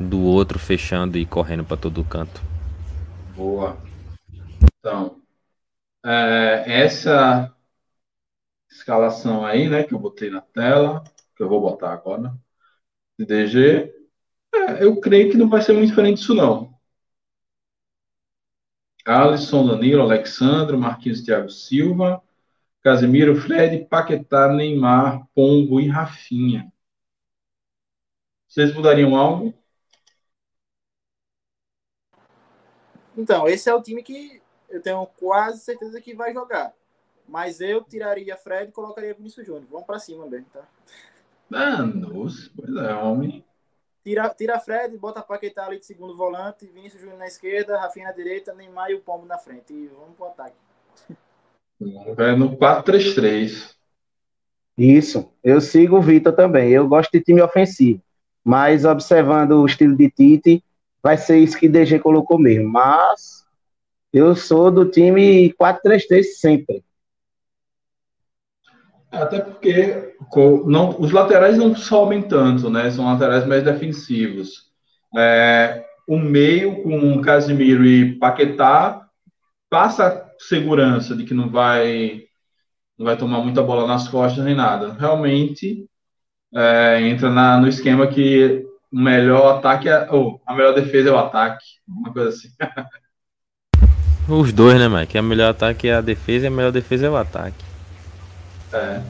do 0.00 0.22
outro, 0.22 0.58
fechando 0.58 1.18
e 1.18 1.26
correndo 1.26 1.64
para 1.64 1.76
todo 1.76 2.02
canto. 2.04 2.40
Boa. 3.36 3.76
Então, 4.78 5.20
é, 6.04 6.64
essa 6.66 7.54
escalação 8.70 9.44
aí, 9.44 9.68
né, 9.68 9.82
que 9.84 9.92
eu 9.92 9.98
botei 9.98 10.30
na 10.30 10.40
tela, 10.40 11.04
que 11.36 11.42
eu 11.42 11.48
vou 11.48 11.60
botar 11.60 11.92
agora, 11.92 12.34
DG, 13.18 13.92
é, 14.54 14.84
eu 14.84 14.98
creio 15.00 15.30
que 15.30 15.36
não 15.36 15.48
vai 15.48 15.60
ser 15.60 15.72
muito 15.74 15.88
diferente 15.88 16.18
disso, 16.18 16.34
não. 16.34 16.69
Alisson, 19.10 19.66
Danilo, 19.66 20.02
Alexandre, 20.02 20.76
Marquinhos 20.76 21.22
Thiago 21.22 21.50
Silva, 21.50 22.22
Casemiro, 22.82 23.34
Fred, 23.34 23.84
Paquetá, 23.86 24.48
Neymar, 24.48 25.26
Pombo 25.34 25.80
e 25.80 25.88
Rafinha. 25.88 26.72
Vocês 28.48 28.72
mudariam 28.74 29.16
algo? 29.16 29.52
Então, 33.16 33.46
esse 33.48 33.68
é 33.68 33.74
o 33.74 33.82
time 33.82 34.02
que 34.02 34.40
eu 34.68 34.80
tenho 34.80 35.04
quase 35.18 35.60
certeza 35.60 36.00
que 36.00 36.14
vai 36.14 36.32
jogar. 36.32 36.72
Mas 37.28 37.60
eu 37.60 37.82
tiraria 37.82 38.36
Fred 38.36 38.70
e 38.70 38.72
colocaria 38.72 39.14
Vinícius 39.14 39.46
Júnior. 39.46 39.66
Vamos 39.70 39.86
para 39.86 39.98
cima 39.98 40.26
mesmo, 40.26 40.46
tá? 40.52 40.66
Ah, 41.52 41.82
nossa, 41.82 42.50
pois 42.56 42.74
é, 42.76 42.94
homem. 42.94 43.44
Tira, 44.02 44.28
tira 44.30 44.58
Fred, 44.58 44.96
bota 44.96 45.20
Paquetá 45.20 45.66
ali 45.66 45.78
de 45.78 45.86
segundo 45.86 46.16
volante, 46.16 46.66
Vinícius 46.66 47.02
Júnior 47.02 47.18
na 47.18 47.26
esquerda, 47.26 47.78
Rafinha 47.78 48.06
na 48.06 48.12
direita, 48.12 48.54
Neymar 48.54 48.90
e 48.90 48.94
o 48.94 49.00
Pombo 49.00 49.26
na 49.26 49.36
frente. 49.36 49.72
E 49.72 49.88
vamos 49.88 50.16
pro 50.16 50.26
ataque. 50.26 50.56
Vai 52.14 52.34
no 52.36 52.56
4-3-3. 52.56 53.74
Isso, 54.76 55.30
eu 55.44 55.60
sigo 55.60 55.98
o 55.98 56.02
Vitor 56.02 56.32
também. 56.34 56.70
Eu 56.70 56.88
gosto 56.88 57.10
de 57.12 57.20
time 57.20 57.42
ofensivo. 57.42 58.02
Mas 58.42 58.84
observando 58.84 59.52
o 59.52 59.66
estilo 59.66 59.94
de 59.94 60.10
Tite, 60.10 60.64
vai 61.02 61.18
ser 61.18 61.38
isso 61.38 61.58
que 61.58 61.68
DG 61.68 61.98
colocou 61.98 62.38
mesmo. 62.38 62.68
Mas 62.68 63.46
eu 64.12 64.34
sou 64.34 64.70
do 64.70 64.90
time 64.90 65.52
4-3-3 65.52 66.22
sempre. 66.22 66.82
Até 69.10 69.40
porque 69.40 70.14
não, 70.66 71.00
os 71.00 71.10
laterais 71.10 71.58
não 71.58 71.74
sobem 71.74 72.22
tanto, 72.22 72.70
né? 72.70 72.90
São 72.90 73.06
laterais 73.06 73.44
mais 73.46 73.64
defensivos. 73.64 74.70
É, 75.16 75.84
o 76.06 76.18
meio 76.18 76.82
com 76.82 77.20
Casimiro 77.20 77.84
e 77.84 78.16
Paquetá 78.18 79.04
passa 79.68 80.26
segurança 80.38 81.16
de 81.16 81.24
que 81.24 81.34
não 81.34 81.48
vai 81.48 82.22
não 82.98 83.06
vai 83.06 83.16
tomar 83.16 83.40
muita 83.40 83.62
bola 83.62 83.86
nas 83.86 84.06
costas 84.08 84.44
nem 84.44 84.54
nada. 84.54 84.92
Realmente 84.92 85.86
é, 86.54 87.00
entra 87.02 87.30
na, 87.30 87.58
no 87.58 87.66
esquema 87.66 88.06
que 88.06 88.64
o 88.92 88.98
melhor 88.98 89.56
ataque 89.56 89.88
é, 89.88 90.10
ou 90.10 90.40
a 90.46 90.54
melhor 90.54 90.74
defesa 90.74 91.08
é 91.08 91.12
o 91.12 91.18
ataque, 91.18 91.64
uma 91.88 92.12
coisa 92.12 92.28
assim. 92.28 92.48
Os 94.28 94.52
dois, 94.52 94.78
né, 94.78 94.88
Mike? 94.88 95.18
A 95.18 95.22
melhor 95.22 95.50
ataque 95.50 95.88
é 95.88 95.94
a 95.94 96.00
defesa 96.00 96.44
e 96.44 96.48
a 96.48 96.50
melhor 96.50 96.70
defesa 96.70 97.06
é 97.06 97.10
o 97.10 97.16
ataque. 97.16 97.69
É. 98.72 99.02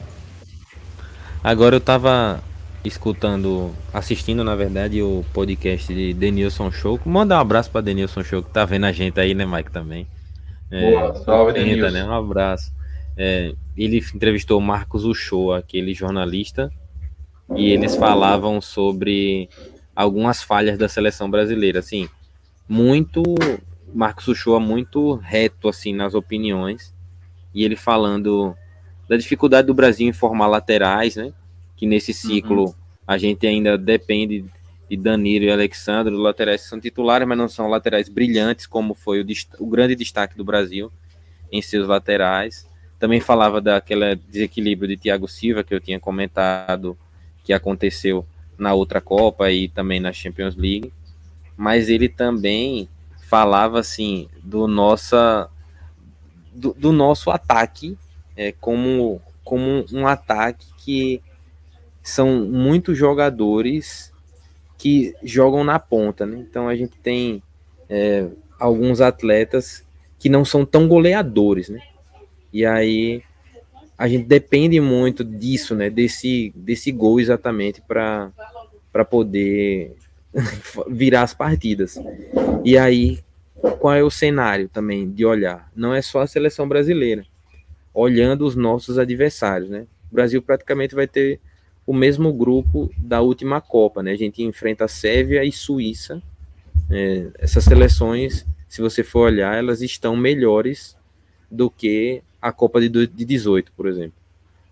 Agora 1.43 1.75
eu 1.75 1.81
tava 1.81 2.43
escutando, 2.83 3.71
assistindo 3.93 4.43
na 4.43 4.55
verdade 4.55 5.01
o 5.01 5.23
podcast 5.33 5.93
de 5.93 6.13
Denilson 6.13 6.71
Show. 6.71 6.99
Mandar 7.05 7.37
um 7.37 7.41
abraço 7.41 7.69
para 7.69 7.81
Denilson 7.81 8.23
Show 8.23 8.43
que 8.43 8.49
tá 8.49 8.65
vendo 8.65 8.85
a 8.85 8.91
gente 8.91 9.19
aí, 9.19 9.33
né, 9.33 9.45
Mike 9.45 9.71
também. 9.71 10.07
É, 10.69 10.91
Boa, 10.91 11.15
salve 11.23 11.53
Denilson. 11.53 11.91
Né? 11.91 12.03
Um 12.03 12.13
abraço. 12.13 12.71
É, 13.17 13.53
ele 13.77 13.97
entrevistou 14.13 14.57
o 14.57 14.61
Marcos 14.61 15.03
Uchoa, 15.03 15.59
aquele 15.59 15.93
jornalista, 15.93 16.71
e 17.55 17.69
eles 17.69 17.95
falavam 17.95 18.61
sobre 18.61 19.49
algumas 19.95 20.41
falhas 20.41 20.77
da 20.77 20.87
seleção 20.87 21.29
brasileira, 21.29 21.79
assim, 21.79 22.09
muito 22.67 23.21
Marcos 23.93 24.27
Uchoa 24.29 24.59
muito 24.59 25.15
reto 25.15 25.67
assim 25.67 25.93
nas 25.93 26.13
opiniões, 26.13 26.93
e 27.53 27.63
ele 27.63 27.75
falando 27.75 28.55
da 29.11 29.17
dificuldade 29.17 29.67
do 29.67 29.73
Brasil 29.73 30.07
em 30.07 30.13
formar 30.13 30.47
laterais, 30.47 31.17
né? 31.17 31.33
Que 31.75 31.85
nesse 31.85 32.13
ciclo 32.13 32.67
uhum. 32.67 32.73
a 33.05 33.17
gente 33.17 33.45
ainda 33.45 33.77
depende 33.77 34.45
de 34.89 34.95
Danilo 34.95 35.43
e 35.43 35.51
Alexandre, 35.51 36.15
laterais 36.15 36.61
que 36.61 36.69
são 36.69 36.79
titulares, 36.79 37.27
mas 37.27 37.37
não 37.37 37.49
são 37.49 37.67
laterais 37.67 38.07
brilhantes, 38.07 38.65
como 38.65 38.93
foi 38.93 39.21
o, 39.21 39.25
o 39.59 39.67
grande 39.67 39.97
destaque 39.97 40.37
do 40.37 40.45
Brasil 40.45 40.89
em 41.51 41.61
seus 41.61 41.89
laterais. 41.89 42.65
Também 42.97 43.19
falava 43.19 43.59
daquele 43.59 44.15
desequilíbrio 44.15 44.87
de 44.87 44.95
Thiago 44.95 45.27
Silva, 45.27 45.61
que 45.61 45.75
eu 45.75 45.81
tinha 45.81 45.99
comentado 45.99 46.97
que 47.43 47.51
aconteceu 47.51 48.25
na 48.57 48.73
outra 48.73 49.01
Copa 49.01 49.51
e 49.51 49.67
também 49.67 49.99
na 49.99 50.13
Champions 50.13 50.55
League, 50.55 50.93
mas 51.57 51.89
ele 51.89 52.07
também 52.07 52.87
falava 53.27 53.77
assim 53.77 54.29
do 54.41 54.67
nossa 54.69 55.49
do, 56.53 56.73
do 56.73 56.93
nosso 56.93 57.29
ataque 57.29 57.97
é, 58.41 58.51
como 58.59 59.21
como 59.43 59.85
um 59.91 60.07
ataque 60.07 60.65
que 60.77 61.21
são 62.01 62.45
muitos 62.45 62.97
jogadores 62.97 64.11
que 64.77 65.13
jogam 65.21 65.63
na 65.63 65.77
ponta, 65.77 66.25
né? 66.25 66.37
Então 66.39 66.67
a 66.67 66.75
gente 66.75 66.97
tem 66.97 67.43
é, 67.87 68.27
alguns 68.59 68.99
atletas 68.99 69.85
que 70.17 70.27
não 70.27 70.43
são 70.43 70.65
tão 70.65 70.87
goleadores, 70.87 71.69
né? 71.69 71.81
E 72.51 72.65
aí 72.65 73.21
a 73.95 74.07
gente 74.07 74.25
depende 74.25 74.79
muito 74.79 75.23
disso, 75.23 75.75
né? 75.75 75.89
Desse, 75.89 76.51
desse 76.55 76.91
gol 76.91 77.19
exatamente 77.19 77.81
para 77.81 78.31
poder 79.07 79.95
virar 80.89 81.21
as 81.21 81.35
partidas. 81.35 81.99
E 82.63 82.75
aí, 82.75 83.19
qual 83.79 83.93
é 83.93 84.03
o 84.03 84.09
cenário 84.09 84.67
também 84.67 85.11
de 85.11 85.25
olhar? 85.25 85.69
Não 85.75 85.93
é 85.93 86.01
só 86.01 86.21
a 86.21 86.27
seleção 86.27 86.67
brasileira, 86.67 87.25
olhando 87.93 88.45
os 88.45 88.55
nossos 88.55 88.97
adversários, 88.97 89.69
né? 89.69 89.87
O 90.11 90.15
Brasil 90.15 90.41
praticamente 90.41 90.95
vai 90.95 91.07
ter 91.07 91.39
o 91.85 91.93
mesmo 91.93 92.31
grupo 92.33 92.89
da 92.97 93.21
última 93.21 93.59
Copa, 93.59 94.03
né? 94.03 94.11
A 94.11 94.17
gente 94.17 94.43
enfrenta 94.43 94.85
a 94.85 94.87
Sérvia 94.87 95.43
e 95.43 95.51
Suíça. 95.51 96.21
É, 96.89 97.27
essas 97.39 97.63
seleções, 97.63 98.45
se 98.67 98.81
você 98.81 99.03
for 99.03 99.27
olhar, 99.27 99.57
elas 99.57 99.81
estão 99.81 100.15
melhores 100.15 100.97
do 101.49 101.69
que 101.69 102.21
a 102.41 102.51
Copa 102.51 102.79
de, 102.79 102.89
de 102.89 103.25
18, 103.25 103.71
por 103.73 103.87
exemplo. 103.87 104.13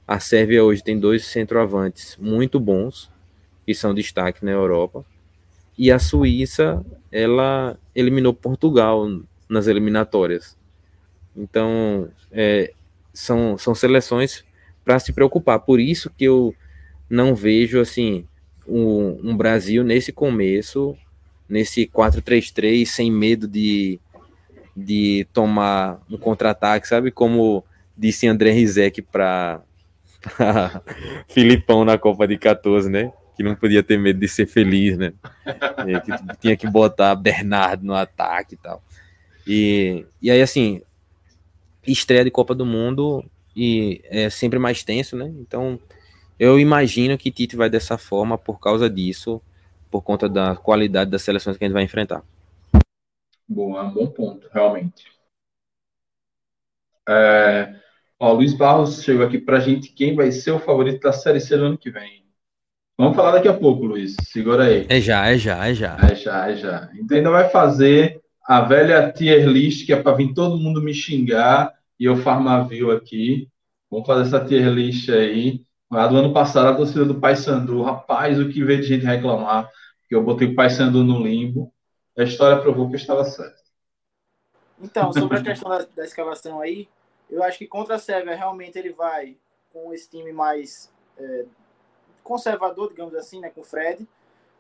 A 0.08 0.20
Sérvia 0.20 0.64
hoje 0.64 0.84
tem 0.84 1.00
dois 1.00 1.26
centroavantes 1.26 2.18
muito 2.20 2.60
bons, 2.60 3.12
que 3.66 3.76
são 3.76 3.94
destaque 3.94 4.44
na 4.44 4.52
Europa. 4.52 5.06
E 5.78 5.92
a 5.92 6.00
Suíça, 6.00 6.84
ela 7.12 7.78
eliminou 7.96 8.34
Portugal 8.34 9.08
nas 9.48 9.68
eliminatórias. 9.68 10.58
Então, 11.36 12.10
é, 12.32 12.74
são, 13.14 13.58
são 13.58 13.76
seleções 13.76 14.44
para 14.84 15.00
se 15.00 15.12
preocupar. 15.14 15.60
Por 15.60 15.80
isso 15.80 16.12
que 16.18 16.26
eu 16.26 16.54
não 17.10 17.36
vejo 17.36 17.80
assim 17.80 18.26
um, 18.68 19.20
um 19.24 19.38
Brasil 19.38 19.84
nesse 19.84 20.12
começo, 20.12 20.96
nesse 21.48 21.88
4-3-3, 21.88 22.86
sem 22.86 23.12
medo 23.12 23.48
de 23.48 24.00
de 24.86 25.28
tomar 25.34 26.00
um 26.10 26.18
contra-ataque, 26.18 26.88
sabe? 26.88 27.12
Como 27.12 27.64
disse 27.98 28.28
André 28.28 28.52
Rizek 28.52 29.02
para 29.02 29.62
Filipão 31.28 31.84
na 31.84 31.98
Copa 31.98 32.28
de 32.28 32.38
14, 32.38 32.90
né? 32.90 33.12
Que 33.36 33.44
não 33.44 33.56
podia 33.56 33.84
ter 33.84 33.98
medo 34.00 34.20
de 34.20 34.28
ser 34.28 34.48
feliz, 34.48 34.98
né? 34.98 35.14
E 35.86 36.00
que 36.02 36.38
tinha 36.38 36.58
que 36.58 36.68
botar 36.68 37.16
Bernardo 37.16 37.86
no 37.86 37.94
ataque 37.94 38.56
e 38.56 38.58
tal. 38.58 38.82
E, 39.46 40.06
e 40.22 40.30
aí, 40.30 40.42
assim, 40.42 40.82
estreia 41.86 42.24
de 42.24 42.32
Copa 42.32 42.54
do 42.54 42.66
Mundo 42.66 43.24
e 43.56 44.02
é 44.06 44.30
sempre 44.30 44.60
mais 44.60 44.84
tenso, 44.84 45.16
né? 45.18 45.32
Então, 45.40 45.80
eu 46.40 46.60
imagino 46.60 47.18
que 47.18 47.32
Tite 47.32 47.56
vai 47.56 47.70
dessa 47.70 47.98
forma 47.98 48.38
por 48.38 48.60
causa 48.60 48.90
disso, 48.90 49.42
por 49.92 50.02
conta 50.02 50.30
da 50.30 50.56
qualidade 50.56 51.12
das 51.12 51.22
seleções 51.22 51.58
que 51.58 51.64
a 51.64 51.68
gente 51.68 51.74
vai 51.74 51.84
enfrentar. 51.84 52.24
Bom, 53.48 53.78
é 53.78 53.82
um 53.82 53.92
bom 53.92 54.08
ponto, 54.08 54.48
realmente. 54.54 55.06
É, 57.08 57.76
ó, 58.20 58.32
Luiz 58.32 58.54
Barros 58.54 59.04
chegou 59.04 59.26
aqui 59.26 59.40
para 59.40 59.58
a 59.58 59.60
gente. 59.60 59.92
Quem 59.92 60.16
vai 60.16 60.32
ser 60.32 60.52
o 60.52 60.60
favorito 60.60 61.02
da 61.02 61.12
Série 61.12 61.40
C 61.40 61.58
no 61.58 61.66
ano 61.66 61.78
que 61.78 61.90
vem? 61.90 62.24
Vamos 62.96 63.16
falar 63.16 63.32
daqui 63.32 63.48
a 63.48 63.54
pouco, 63.54 63.86
Luiz. 63.86 64.16
Segura 64.24 64.66
aí. 64.66 64.86
É 64.90 65.02
já, 65.02 65.28
é 65.28 65.38
já, 65.38 65.68
é 65.68 65.74
já. 65.74 65.98
É 66.04 66.16
já, 66.16 66.50
é 66.50 66.56
já. 66.56 66.90
Então 66.94 67.18
ainda 67.18 67.32
vai 67.32 67.50
fazer 67.50 68.22
a 68.50 68.62
velha 68.62 69.12
tier 69.12 69.48
list, 69.48 69.86
que 69.86 69.94
é 69.94 70.02
para 70.02 70.16
vir 70.16 70.34
todo 70.34 70.58
mundo 70.58 70.82
me 70.82 70.92
xingar 70.92 71.72
e 72.00 72.06
eu 72.06 72.18
Farmaville 72.18 72.94
aqui. 72.94 73.48
Vamos 73.92 74.08
fazer 74.08 74.24
essa 74.24 74.44
tier 74.44 74.68
list 74.74 75.08
aí. 75.10 75.64
Lá 75.92 76.08
do 76.08 76.18
ano 76.18 76.34
passado, 76.34 76.68
a 76.68 76.76
torcida 76.76 77.06
do 77.06 77.20
Paysandu, 77.20 77.84
rapaz, 77.84 78.40
o 78.40 78.50
que 78.50 78.64
veio 78.64 78.82
de 78.82 78.88
gente 78.88 79.06
reclamar, 79.06 79.70
que 80.08 80.16
eu 80.16 80.24
botei 80.24 80.48
o 80.48 80.56
Paysandu 80.56 81.04
no 81.04 81.22
limbo. 81.22 81.72
A 82.18 82.24
história 82.24 82.60
provou 82.60 82.88
que 82.88 82.96
eu 82.96 83.00
estava 83.00 83.24
certo. 83.24 83.62
Então, 84.82 85.14
sobre 85.14 85.38
a 85.38 85.44
questão 85.44 85.70
da, 85.70 85.86
da 85.96 86.04
escalação 86.04 86.60
aí, 86.60 86.90
eu 87.30 87.44
acho 87.44 87.60
que 87.60 87.68
contra 87.68 87.98
a 87.98 88.00
Sérvia, 88.00 88.36
realmente 88.36 88.80
ele 88.80 88.94
vai 88.94 89.38
com 89.72 89.94
esse 89.94 90.10
time 90.10 90.34
mais 90.34 90.92
é, 91.20 91.46
conservador, 92.24 92.90
digamos 92.90 93.14
assim, 93.14 93.40
né, 93.40 93.52
com 93.52 93.62
o 93.62 93.64
Fred. 93.64 94.08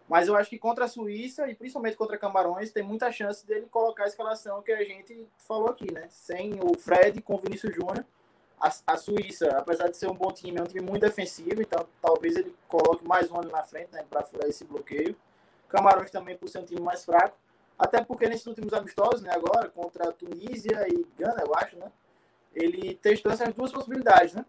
Mas 0.10 0.28
eu 0.28 0.36
acho 0.36 0.50
que 0.50 0.58
contra 0.58 0.86
a 0.86 0.88
Suíça 0.88 1.48
e 1.48 1.54
principalmente 1.54 1.96
contra 1.96 2.18
Camarões 2.18 2.72
tem 2.72 2.82
muita 2.82 3.12
chance 3.12 3.46
dele 3.46 3.68
colocar 3.70 4.06
a 4.06 4.08
escalação 4.08 4.60
que 4.64 4.72
a 4.72 4.84
gente 4.84 5.28
falou 5.38 5.70
aqui, 5.70 5.94
né? 5.94 6.08
Sem 6.10 6.60
o 6.64 6.76
Fred 6.76 7.22
com 7.22 7.36
o 7.36 7.38
Vinícius 7.38 7.76
Júnior. 7.76 8.04
A, 8.60 8.74
a, 8.88 8.98
Suíça, 8.98 9.48
apesar 9.56 9.88
de 9.88 9.96
ser 9.96 10.10
um 10.10 10.16
bom 10.16 10.32
time, 10.32 10.58
é 10.58 10.64
um 10.64 10.66
time 10.66 10.82
muito 10.82 11.04
defensivo, 11.04 11.62
então 11.62 11.88
talvez 12.02 12.36
ele 12.36 12.54
coloque 12.68 13.08
mais 13.08 13.32
um 13.32 13.40
ano 13.40 13.52
na 13.52 13.64
frente, 13.64 13.94
né, 13.94 14.04
para 14.10 14.24
furar 14.24 14.50
esse 14.50 14.66
bloqueio. 14.66 15.16
Camarões 15.70 16.10
também 16.10 16.36
por 16.36 16.50
ser 16.50 16.58
um 16.58 16.66
time 16.66 16.82
mais 16.82 17.06
fraco, 17.06 17.38
até 17.78 18.04
porque 18.04 18.28
nesses 18.28 18.48
últimos 18.48 18.74
amistosos, 18.74 19.22
né, 19.22 19.32
agora 19.32 19.70
contra 19.70 20.10
a 20.10 20.12
Tunísia 20.12 20.88
e 20.90 21.06
Gana, 21.18 21.44
eu 21.46 21.54
acho, 21.54 21.78
né? 21.78 21.90
Ele 22.54 22.96
testou 22.96 23.32
essas 23.32 23.54
duas 23.54 23.72
possibilidades, 23.72 24.34
né? 24.34 24.44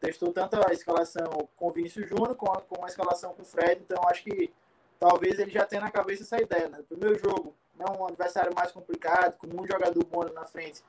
Testou 0.00 0.32
tanto 0.32 0.56
a 0.56 0.72
escalação 0.72 1.48
com 1.54 1.68
o 1.68 1.70
Vinícius 1.70 2.08
Júnior 2.08 2.34
como 2.34 2.52
a, 2.52 2.62
com 2.62 2.82
a 2.82 2.88
escalação 2.88 3.34
com 3.34 3.42
o 3.42 3.44
Fred, 3.44 3.82
então 3.82 4.02
acho 4.08 4.24
que 4.24 4.50
talvez 5.02 5.36
ele 5.40 5.50
já 5.50 5.66
tenha 5.66 5.82
na 5.82 5.90
cabeça 5.90 6.22
essa 6.22 6.40
ideia, 6.40 6.68
né? 6.68 6.78
Primeiro 6.88 7.18
jogo, 7.18 7.56
não 7.76 7.92
né, 7.92 7.98
um 7.98 8.06
adversário 8.06 8.54
mais 8.54 8.70
complicado, 8.70 9.36
com 9.36 9.48
um 9.48 9.66
jogador 9.66 10.04
bom 10.04 10.22
na 10.32 10.44
frente, 10.44 10.80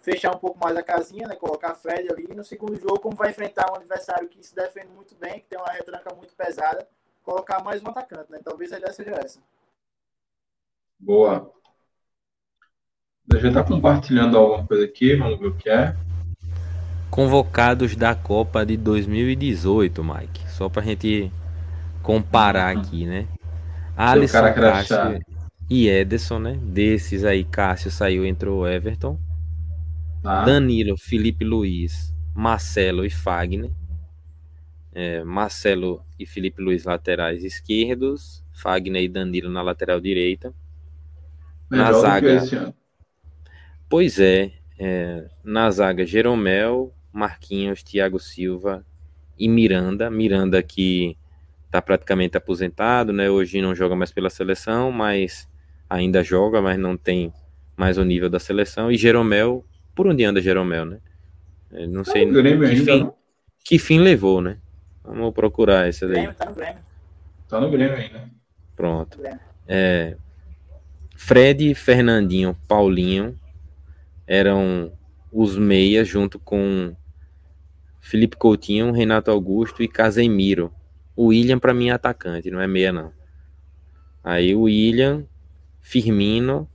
fechar 0.00 0.36
um 0.36 0.38
pouco 0.38 0.58
mais 0.62 0.76
a 0.76 0.82
casinha, 0.82 1.26
né? 1.26 1.34
Colocar 1.34 1.74
Fred 1.74 2.12
ali. 2.12 2.26
E 2.28 2.34
no 2.34 2.44
segundo 2.44 2.78
jogo, 2.78 3.00
como 3.00 3.16
vai 3.16 3.30
enfrentar 3.30 3.72
um 3.72 3.76
adversário 3.76 4.28
que 4.28 4.44
se 4.44 4.54
defende 4.54 4.88
muito 4.88 5.14
bem, 5.14 5.40
que 5.40 5.46
tem 5.48 5.58
uma 5.58 5.72
retranca 5.72 6.14
muito 6.14 6.34
pesada, 6.34 6.86
colocar 7.22 7.64
mais 7.64 7.82
um 7.82 7.88
atacante, 7.88 8.30
né? 8.30 8.38
Talvez 8.44 8.70
a 8.70 8.76
ideia 8.76 8.92
seja 8.92 9.12
essa. 9.12 9.40
Boa. 11.00 11.50
A 13.32 13.38
gente 13.38 13.54
tá 13.54 13.64
compartilhando 13.64 14.36
alguma 14.36 14.66
coisa 14.66 14.84
aqui, 14.84 15.16
vamos 15.16 15.40
ver 15.40 15.46
o 15.46 15.56
que 15.56 15.70
é. 15.70 15.96
Convocados 17.10 17.96
da 17.96 18.14
Copa 18.14 18.66
de 18.66 18.76
2018, 18.76 20.04
Mike. 20.04 20.50
Só 20.50 20.68
pra 20.68 20.82
gente 20.82 21.32
comparar 22.02 22.76
aqui, 22.76 23.06
né? 23.06 23.26
Alisson, 23.96 24.52
Cássio 24.54 25.20
e 25.70 25.88
Ederson, 25.88 26.38
né? 26.38 26.58
Desses 26.62 27.24
aí, 27.24 27.44
Cássio 27.44 27.90
saiu, 27.90 28.24
entrou 28.24 28.68
Everton. 28.68 29.18
Ah. 30.22 30.44
Danilo, 30.44 30.96
Felipe 30.96 31.44
Luiz, 31.44 32.14
Marcelo 32.34 33.04
e 33.04 33.10
Fagner. 33.10 33.70
É, 34.92 35.24
Marcelo 35.24 36.04
e 36.18 36.24
Felipe 36.24 36.62
Luiz 36.62 36.84
laterais 36.84 37.42
esquerdos, 37.42 38.44
Fagner 38.52 39.02
e 39.02 39.08
Danilo 39.08 39.50
na 39.50 39.60
lateral 39.60 40.00
direita. 40.00 40.54
Melhor 41.70 41.92
na 41.92 41.98
zaga. 41.98 42.74
Pois 43.88 44.18
é, 44.18 44.52
é, 44.78 45.28
na 45.42 45.70
zaga 45.70 46.06
Jeromel, 46.06 46.94
Marquinhos, 47.12 47.82
Thiago 47.82 48.18
Silva 48.18 48.84
e 49.38 49.48
Miranda. 49.48 50.10
Miranda 50.10 50.62
que 50.62 51.16
está 51.74 51.82
praticamente 51.82 52.36
aposentado, 52.36 53.12
né? 53.12 53.28
Hoje 53.28 53.60
não 53.60 53.74
joga 53.74 53.96
mais 53.96 54.12
pela 54.12 54.30
seleção, 54.30 54.92
mas 54.92 55.48
ainda 55.90 56.22
joga, 56.22 56.62
mas 56.62 56.78
não 56.78 56.96
tem 56.96 57.32
mais 57.76 57.98
o 57.98 58.04
nível 58.04 58.30
da 58.30 58.38
seleção. 58.38 58.92
E 58.92 58.96
Jeromel, 58.96 59.64
por 59.92 60.06
onde 60.06 60.24
anda 60.24 60.40
Jeromel, 60.40 60.84
né? 60.84 61.00
não 61.88 62.04
tá 62.04 62.12
sei 62.12 62.30
que, 62.30 62.38
ainda, 62.38 62.76
fim, 62.76 63.12
que 63.64 63.78
fim 63.80 63.98
levou, 63.98 64.40
né? 64.40 64.58
Vamos 65.02 65.34
procurar 65.34 65.88
essa 65.88 66.06
daí. 66.06 66.32
Tá 66.34 66.46
no 66.46 66.54
Grêmio. 66.54 66.82
Tá 67.48 67.60
no 67.60 67.70
Grêmio 67.70 67.96
ainda. 67.96 68.30
Pronto. 68.76 69.18
É, 69.66 70.16
Fred, 71.16 71.74
Fernandinho, 71.74 72.56
Paulinho 72.68 73.36
eram 74.28 74.92
os 75.32 75.58
meias 75.58 76.06
junto 76.06 76.38
com 76.38 76.94
Felipe 78.00 78.36
Coutinho, 78.36 78.92
Renato 78.92 79.32
Augusto 79.32 79.82
e 79.82 79.88
Casemiro. 79.88 80.72
O 81.16 81.26
William, 81.26 81.58
para 81.58 81.74
mim, 81.74 81.88
é 81.88 81.92
atacante, 81.92 82.50
não 82.50 82.60
é 82.60 82.66
meia, 82.66 82.92
não. 82.92 83.12
Aí 84.22 84.54
o 84.54 84.62
William, 84.62 85.26
Firmino, 85.80 86.68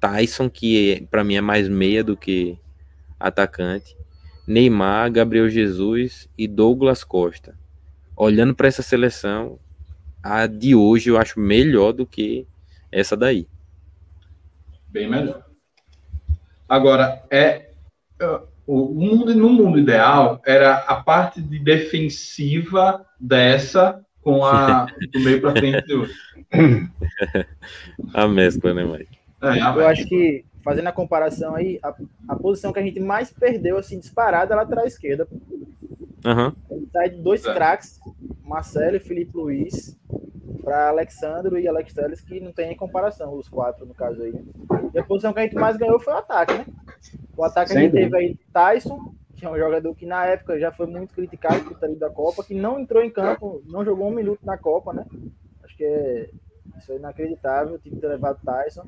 Tyson, 0.00 0.48
que 0.48 1.06
para 1.10 1.22
mim 1.22 1.36
é 1.36 1.40
mais 1.40 1.68
meia 1.68 2.02
do 2.02 2.16
que 2.16 2.58
atacante. 3.20 3.96
Neymar, 4.46 5.10
Gabriel 5.10 5.48
Jesus 5.48 6.28
e 6.38 6.46
Douglas 6.46 7.04
Costa. 7.04 7.58
Olhando 8.16 8.54
para 8.54 8.68
essa 8.68 8.82
seleção, 8.82 9.58
a 10.22 10.46
de 10.46 10.74
hoje 10.74 11.10
eu 11.10 11.18
acho 11.18 11.38
melhor 11.38 11.92
do 11.92 12.06
que 12.06 12.46
essa 12.90 13.16
daí. 13.16 13.48
Bem 14.88 15.08
melhor. 15.08 15.44
Agora, 16.68 17.22
é, 17.30 17.70
é 18.18 18.40
o 18.66 18.92
mundo, 18.92 19.34
no 19.34 19.48
mundo 19.50 19.78
ideal 19.78 20.40
era 20.44 20.76
a 20.78 20.96
parte 20.96 21.40
de 21.40 21.58
defensiva 21.58 23.06
dessa 23.18 24.04
com 24.22 24.44
a 24.44 24.86
do 25.12 25.20
meio 25.20 25.40
para 25.40 25.52
frente 25.52 25.86
do 25.86 26.08
a 28.14 28.28
mescla, 28.28 28.74
né, 28.74 28.84
Mike? 28.84 29.18
É, 29.42 29.58
eu 29.60 29.86
acho 29.86 30.06
que 30.06 30.44
fazendo 30.62 30.88
a 30.88 30.92
comparação 30.92 31.54
aí, 31.54 31.78
a, 31.82 31.94
a, 32.28 32.36
posição 32.36 32.72
que 32.72 32.78
a 32.78 32.82
gente 32.82 32.98
mais 32.98 33.32
perdeu 33.32 33.78
assim 33.78 34.00
disparada 34.00 34.52
é 34.52 34.56
a 34.56 34.60
lateral 34.60 34.84
esquerda. 34.84 35.28
Uhum. 36.24 36.86
Sai 36.92 37.10
de 37.10 37.22
dois 37.22 37.44
é. 37.44 37.54
craques, 37.54 38.00
Marcelo 38.42 38.96
e 38.96 39.00
Felipe 39.00 39.36
Luiz, 39.36 39.96
para 40.62 40.88
Alexandre 40.88 41.60
e 41.60 41.68
Alex 41.68 41.92
Telles, 41.92 42.20
que 42.20 42.40
não 42.40 42.52
tem 42.52 42.68
nem 42.68 42.76
comparação, 42.76 43.34
os 43.34 43.48
quatro 43.48 43.86
no 43.86 43.94
caso 43.94 44.22
aí. 44.22 44.34
E 44.92 44.98
a 44.98 45.04
posição 45.04 45.32
que 45.32 45.40
a 45.40 45.42
gente 45.42 45.54
mais 45.54 45.76
ganhou 45.76 46.00
foi 46.00 46.12
o 46.12 46.16
ataque, 46.16 46.54
né? 46.54 46.66
O 47.36 47.44
ataque 47.44 47.70
Sem 47.70 47.78
a 47.78 47.80
gente 47.82 47.92
dúvida. 47.92 48.10
teve 48.10 48.26
aí 48.26 48.38
Tyson, 48.52 49.14
que 49.36 49.44
é 49.44 49.50
um 49.50 49.56
jogador 49.56 49.94
que 49.94 50.06
na 50.06 50.26
época 50.26 50.58
já 50.58 50.72
foi 50.72 50.86
muito 50.86 51.14
criticado 51.14 51.62
por 51.62 51.78
ter 51.78 51.90
ido 51.90 52.00
da 52.00 52.10
Copa, 52.10 52.42
que 52.42 52.54
não 52.54 52.80
entrou 52.80 53.02
em 53.04 53.10
campo, 53.10 53.62
não 53.66 53.84
jogou 53.84 54.08
um 54.08 54.14
minuto 54.14 54.40
na 54.44 54.56
Copa, 54.56 54.92
né? 54.92 55.04
Acho 55.62 55.76
que 55.76 55.84
é, 55.84 56.30
isso 56.78 56.92
é 56.92 56.96
inacreditável, 56.96 57.78
tive 57.78 57.96
que 57.96 58.00
ter 58.00 58.08
levado 58.08 58.40
Tyson. 58.44 58.84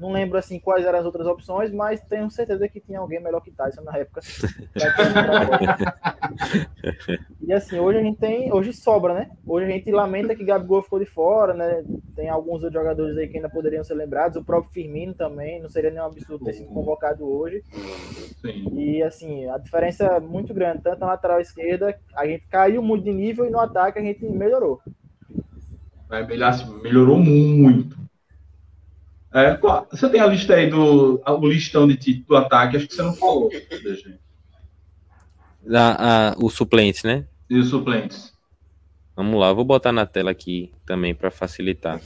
Não 0.00 0.12
lembro 0.12 0.38
assim 0.38 0.58
quais 0.58 0.86
eram 0.86 0.98
as 0.98 1.04
outras 1.04 1.26
opções, 1.26 1.70
mas 1.70 2.00
tenho 2.00 2.30
certeza 2.30 2.66
que 2.68 2.80
tinha 2.80 2.98
alguém 2.98 3.20
melhor 3.20 3.42
que 3.42 3.50
Tyson 3.50 3.82
na 3.82 3.98
época. 3.98 4.22
e 7.42 7.52
assim, 7.52 7.78
hoje 7.78 7.98
a 7.98 8.02
gente 8.02 8.18
tem, 8.18 8.50
hoje 8.50 8.72
sobra, 8.72 9.12
né? 9.12 9.30
Hoje 9.46 9.66
a 9.66 9.68
gente 9.68 9.92
lamenta 9.92 10.34
que 10.34 10.42
Gabigol 10.42 10.82
ficou 10.82 10.98
de 10.98 11.04
fora, 11.04 11.52
né? 11.52 11.84
Tem 12.16 12.30
alguns 12.30 12.62
outros 12.62 12.72
jogadores 12.72 13.14
aí 13.18 13.28
que 13.28 13.36
ainda 13.36 13.50
poderiam 13.50 13.84
ser 13.84 13.92
lembrados, 13.94 14.40
o 14.40 14.44
próprio 14.44 14.72
Firmino 14.72 15.12
também, 15.12 15.60
não 15.60 15.68
seria 15.68 15.90
nenhum 15.90 16.06
absurdo 16.06 16.46
ter 16.46 16.54
sido 16.54 16.72
convocado 16.72 17.28
hoje. 17.28 17.62
Sim. 18.40 18.68
E 18.72 19.02
assim, 19.02 19.46
a 19.50 19.58
diferença 19.58 20.04
é 20.04 20.20
muito 20.20 20.54
grande, 20.54 20.82
tanto 20.82 21.00
na 21.00 21.08
lateral 21.08 21.40
esquerda, 21.40 21.94
a 22.16 22.26
gente 22.26 22.46
caiu 22.46 22.82
muito 22.82 23.04
de 23.04 23.12
nível 23.12 23.44
e 23.44 23.50
no 23.50 23.60
ataque 23.60 23.98
a 23.98 24.02
gente 24.02 24.24
melhorou. 24.24 24.80
Melhorou 26.82 27.18
muito. 27.18 27.96
É, 29.32 29.56
você 29.90 30.08
tem 30.08 30.20
a 30.20 30.26
lista 30.26 30.54
aí 30.54 30.68
do 30.68 31.22
o 31.24 31.46
listão 31.46 31.86
de 31.86 31.96
título 31.96 32.26
do 32.26 32.36
ataque, 32.36 32.76
acho 32.76 32.88
que 32.88 32.94
você 32.94 33.02
não 33.02 33.14
falou. 33.14 33.48
A, 35.72 36.30
a, 36.30 36.34
os 36.36 36.54
suplentes, 36.54 37.04
né? 37.04 37.26
E 37.48 37.56
os 37.56 37.68
suplentes. 37.68 38.32
Vamos 39.14 39.38
lá, 39.38 39.52
vou 39.52 39.64
botar 39.64 39.92
na 39.92 40.04
tela 40.04 40.32
aqui 40.32 40.72
também 40.84 41.14
para 41.14 41.30
facilitar. 41.30 42.00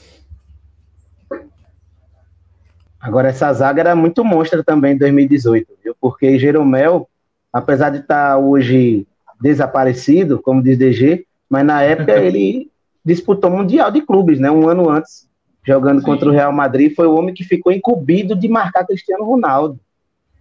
Agora, 3.01 3.29
essa 3.29 3.53
zaga 3.53 3.81
era 3.81 3.97
muito 3.97 4.25
monstra 4.25 4.63
também 4.63 4.95
em 4.95 4.99
2018, 4.99 5.79
viu? 5.83 5.97
Porque 5.99 6.39
Jeromel, 6.39 7.09
apesar 7.53 7.91
de 7.91 7.99
estar 7.99 8.31
tá 8.31 8.39
hoje 8.39 9.07
desaparecido, 9.41 10.41
como 10.41 10.63
diz 10.63 10.77
DG, 10.77 11.27
mas 11.49 11.65
na 11.65 11.83
época 11.83 12.13
ele 12.21 12.71
disputou 13.05 13.51
o 13.51 13.57
Mundial 13.57 13.91
de 13.91 14.01
Clubes, 14.01 14.41
né? 14.41 14.51
Um 14.51 14.69
ano 14.69 14.89
antes 14.89 15.29
jogando 15.67 16.01
Sim. 16.01 16.07
contra 16.07 16.29
o 16.29 16.33
Real 16.33 16.53
Madrid, 16.53 16.95
foi 16.95 17.07
o 17.07 17.15
homem 17.15 17.35
que 17.35 17.43
ficou 17.43 17.73
incumbido 17.73 18.37
de 18.37 18.49
marcar 18.49 18.87
Cristiano 18.87 19.25
Ronaldo. 19.25 19.81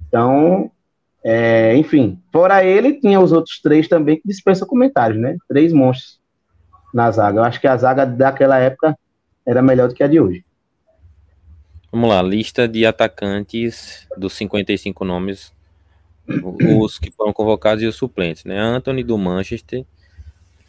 Então, 0.08 0.70
é, 1.24 1.76
enfim, 1.78 2.20
fora 2.32 2.64
ele, 2.64 3.00
tinha 3.00 3.20
os 3.20 3.32
outros 3.32 3.62
três 3.62 3.88
também 3.88 4.18
que 4.18 4.28
dispensam 4.28 4.68
comentários, 4.68 5.20
né? 5.20 5.38
Três 5.48 5.72
monstros 5.72 6.20
na 6.94 7.10
zaga. 7.10 7.40
Eu 7.40 7.44
acho 7.44 7.60
que 7.60 7.68
a 7.68 7.78
zaga 7.78 8.06
daquela 8.06 8.60
época 8.60 8.98
era 9.46 9.62
melhor 9.62 9.88
do 9.88 9.96
que 9.96 10.04
a 10.04 10.08
de 10.08 10.20
hoje. 10.20 10.46
Vamos 11.92 12.10
lá, 12.10 12.22
lista 12.22 12.68
de 12.68 12.86
atacantes 12.86 14.08
dos 14.18 14.34
55 14.34 15.06
nomes, 15.06 15.54
os 16.80 16.98
que 16.98 17.12
foram 17.12 17.32
convocados 17.32 17.84
e 17.84 17.88
os 17.88 17.96
suplentes, 17.96 18.44
né? 18.46 18.60
Anthony 18.60 19.04
do 19.04 19.18
Manchester, 19.18 19.86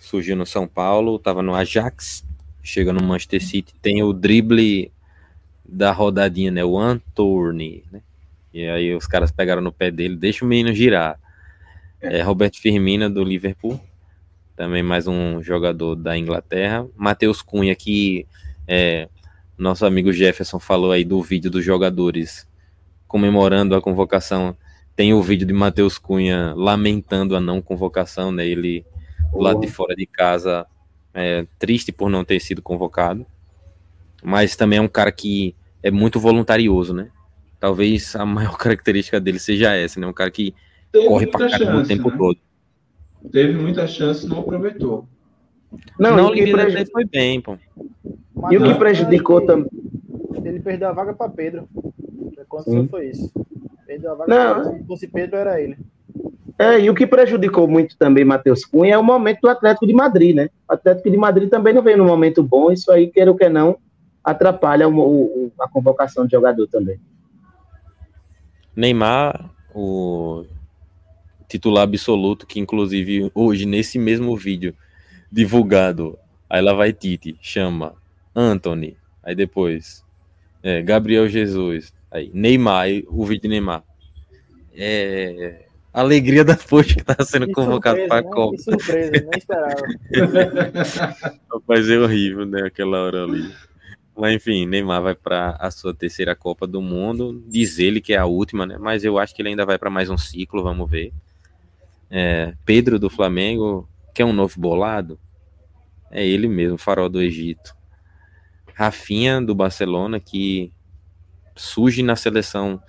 surgiu 0.04 0.36
no 0.36 0.46
São 0.46 0.66
Paulo, 0.66 1.16
estava 1.16 1.42
no 1.42 1.54
Ajax, 1.54 2.24
chega 2.62 2.92
no 2.92 3.02
Manchester 3.02 3.42
City, 3.42 3.74
tem 3.80 4.02
o 4.02 4.12
drible 4.12 4.92
da 5.64 5.92
rodadinha, 5.92 6.50
né? 6.50 6.64
O 6.64 6.78
Anthony, 6.78 7.84
né? 7.90 8.00
E 8.52 8.66
aí 8.68 8.94
os 8.94 9.06
caras 9.06 9.32
pegaram 9.32 9.60
no 9.60 9.72
pé 9.72 9.90
dele, 9.90 10.14
deixa 10.14 10.44
o 10.44 10.48
menino 10.48 10.72
girar. 10.72 11.18
É, 12.00 12.22
Roberto 12.22 12.60
Firmino 12.60 13.10
do 13.10 13.24
Liverpool. 13.24 13.80
também 14.54 14.82
mais 14.82 15.08
um 15.08 15.42
jogador 15.42 15.96
da 15.96 16.16
Inglaterra. 16.16 16.86
Matheus 16.96 17.42
Cunha, 17.42 17.74
que 17.74 18.26
é, 18.68 19.08
nosso 19.58 19.84
amigo 19.84 20.12
Jefferson 20.12 20.60
falou 20.60 20.92
aí 20.92 21.04
do 21.04 21.20
vídeo 21.22 21.50
dos 21.50 21.64
jogadores 21.64 22.46
comemorando 23.08 23.74
a 23.74 23.82
convocação. 23.82 24.56
Tem 24.94 25.12
o 25.12 25.22
vídeo 25.22 25.46
de 25.46 25.52
Matheus 25.52 25.98
Cunha 25.98 26.54
lamentando 26.54 27.34
a 27.34 27.40
não 27.40 27.60
convocação, 27.60 28.30
né? 28.30 28.46
Ele 28.46 28.84
do 29.34 29.40
lado 29.40 29.60
de 29.60 29.66
fora 29.66 29.94
de 29.94 30.06
casa, 30.06 30.66
é, 31.12 31.46
triste 31.58 31.92
por 31.92 32.08
não 32.08 32.24
ter 32.24 32.40
sido 32.40 32.62
convocado. 32.62 33.26
Mas 34.22 34.56
também 34.56 34.78
é 34.78 34.82
um 34.82 34.88
cara 34.88 35.12
que 35.12 35.54
é 35.82 35.90
muito 35.90 36.18
voluntarioso, 36.18 36.94
né? 36.94 37.10
Talvez 37.60 38.14
a 38.16 38.24
maior 38.24 38.56
característica 38.58 39.20
dele 39.20 39.38
seja 39.38 39.74
essa, 39.74 40.00
né? 40.00 40.06
Um 40.06 40.12
cara 40.12 40.30
que 40.30 40.54
Teve 40.90 41.06
corre 41.06 41.26
pra 41.26 41.50
caramba 41.50 41.82
o 41.82 41.86
tempo 41.86 42.10
né? 42.10 42.16
todo. 42.16 42.38
Teve 43.30 43.54
muita 43.54 43.86
chance, 43.86 44.26
não 44.26 44.40
aproveitou. 44.40 45.08
Não, 45.98 46.16
não 46.16 46.26
o 46.28 46.30
preju... 46.32 46.90
foi 46.92 47.04
bem, 47.04 47.40
pô. 47.40 47.58
E 48.50 48.56
o 48.56 48.62
que 48.62 48.74
prejudicou 48.74 49.44
também. 49.44 49.68
Ele 50.44 50.60
perdeu 50.60 50.88
a 50.88 50.92
vaga 50.92 51.14
para 51.14 51.30
Pedro. 51.30 51.68
Sim. 52.64 52.86
foi 52.86 53.08
isso? 53.08 53.32
Perdeu 53.86 54.12
a 54.12 54.14
vaga 54.14 54.34
não. 54.34 54.62
Pedro. 54.62 54.78
Se 54.78 54.86
fosse 54.86 55.08
Pedro, 55.08 55.36
era 55.36 55.60
ele. 55.60 55.76
É, 56.58 56.80
e 56.80 56.88
o 56.88 56.94
que 56.94 57.06
prejudicou 57.06 57.66
muito 57.66 57.96
também 57.96 58.24
Matheus 58.24 58.64
Cunha 58.64 58.94
é 58.94 58.98
o 58.98 59.02
momento 59.02 59.40
do 59.40 59.48
Atlético 59.48 59.86
de 59.86 59.92
Madrid, 59.92 60.36
né? 60.36 60.48
O 60.68 60.74
Atlético 60.74 61.10
de 61.10 61.16
Madrid 61.16 61.48
também 61.48 61.74
não 61.74 61.82
veio 61.82 61.98
num 61.98 62.06
momento 62.06 62.42
bom, 62.42 62.70
isso 62.70 62.92
aí, 62.92 63.08
queira 63.08 63.30
ou 63.30 63.36
que 63.36 63.48
não, 63.48 63.76
atrapalha 64.22 64.88
o, 64.88 65.00
o, 65.00 65.52
a 65.60 65.68
convocação 65.68 66.24
de 66.24 66.32
jogador 66.32 66.66
também. 66.68 66.98
Neymar, 68.74 69.50
o 69.74 70.44
titular 71.48 71.84
absoluto, 71.84 72.46
que 72.46 72.60
inclusive 72.60 73.30
hoje, 73.34 73.66
nesse 73.66 73.98
mesmo 73.98 74.36
vídeo 74.36 74.74
divulgado, 75.30 76.16
aí 76.48 76.62
lá 76.62 76.72
vai 76.72 76.92
Tite, 76.92 77.36
chama 77.40 77.94
Anthony, 78.34 78.96
aí 79.22 79.34
depois 79.34 80.04
é, 80.62 80.80
Gabriel 80.82 81.28
Jesus, 81.28 81.92
aí 82.10 82.30
Neymar, 82.32 82.86
o 83.08 83.24
vídeo 83.24 83.42
de 83.42 83.48
Neymar. 83.48 83.82
É, 84.76 85.66
alegria 86.00 86.44
da 86.44 86.56
poxa 86.56 86.96
que 86.96 87.04
tá 87.04 87.24
sendo 87.24 87.46
que 87.46 87.52
convocado 87.52 88.00
para 88.08 88.18
a 88.18 88.22
né? 88.22 88.28
Copa. 88.28 88.56
Que 88.56 88.62
surpresa, 88.62 89.10
nem 89.12 89.30
esperava. 89.36 89.82
Rapaz, 91.52 91.88
é 91.88 91.98
horrível, 91.98 92.44
né, 92.44 92.62
aquela 92.66 92.98
hora 93.04 93.24
ali. 93.24 93.54
Mas 94.16 94.34
enfim, 94.34 94.66
Neymar 94.66 95.02
vai 95.02 95.14
para 95.14 95.56
a 95.58 95.70
sua 95.70 95.94
terceira 95.94 96.36
Copa 96.36 96.66
do 96.66 96.80
Mundo. 96.80 97.42
Diz 97.48 97.78
ele 97.78 98.00
que 98.00 98.12
é 98.12 98.16
a 98.16 98.26
última, 98.26 98.64
né? 98.64 98.76
Mas 98.78 99.04
eu 99.04 99.18
acho 99.18 99.34
que 99.34 99.42
ele 99.42 99.48
ainda 99.50 99.66
vai 99.66 99.78
para 99.78 99.90
mais 99.90 100.08
um 100.08 100.16
ciclo, 100.16 100.62
vamos 100.62 100.88
ver. 100.88 101.12
É, 102.10 102.54
Pedro 102.64 102.98
do 102.98 103.10
Flamengo, 103.10 103.88
que 104.14 104.22
é 104.22 104.24
um 104.24 104.32
novo 104.32 104.60
bolado, 104.60 105.18
é 106.10 106.24
ele 106.24 106.46
mesmo, 106.46 106.78
farol 106.78 107.08
do 107.08 107.20
Egito. 107.20 107.74
Rafinha 108.72 109.40
do 109.40 109.54
Barcelona, 109.54 110.20
que 110.20 110.72
surge 111.56 112.02
na 112.02 112.14
seleção 112.14 112.80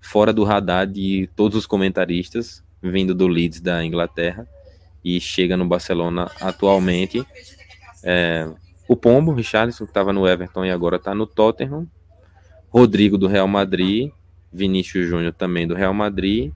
fora 0.00 0.32
do 0.32 0.44
radar 0.44 0.86
de 0.86 1.28
todos 1.34 1.56
os 1.56 1.66
comentaristas, 1.66 2.62
vindo 2.82 3.14
do 3.14 3.26
Leeds 3.26 3.60
da 3.60 3.84
Inglaterra, 3.84 4.46
e 5.04 5.20
chega 5.20 5.56
no 5.56 5.66
Barcelona 5.66 6.30
atualmente. 6.40 7.24
É, 8.02 8.48
o 8.88 8.96
Pombo, 8.96 9.32
Richarlison, 9.32 9.84
que 9.84 9.90
estava 9.90 10.12
no 10.12 10.28
Everton 10.28 10.64
e 10.64 10.70
agora 10.70 10.96
está 10.96 11.14
no 11.14 11.26
Tottenham. 11.26 11.88
Rodrigo 12.68 13.18
do 13.18 13.26
Real 13.26 13.48
Madrid. 13.48 14.10
Vinícius 14.52 15.08
Júnior 15.08 15.32
também 15.32 15.66
do 15.66 15.74
Real 15.74 15.92
Madrid. 15.92 16.52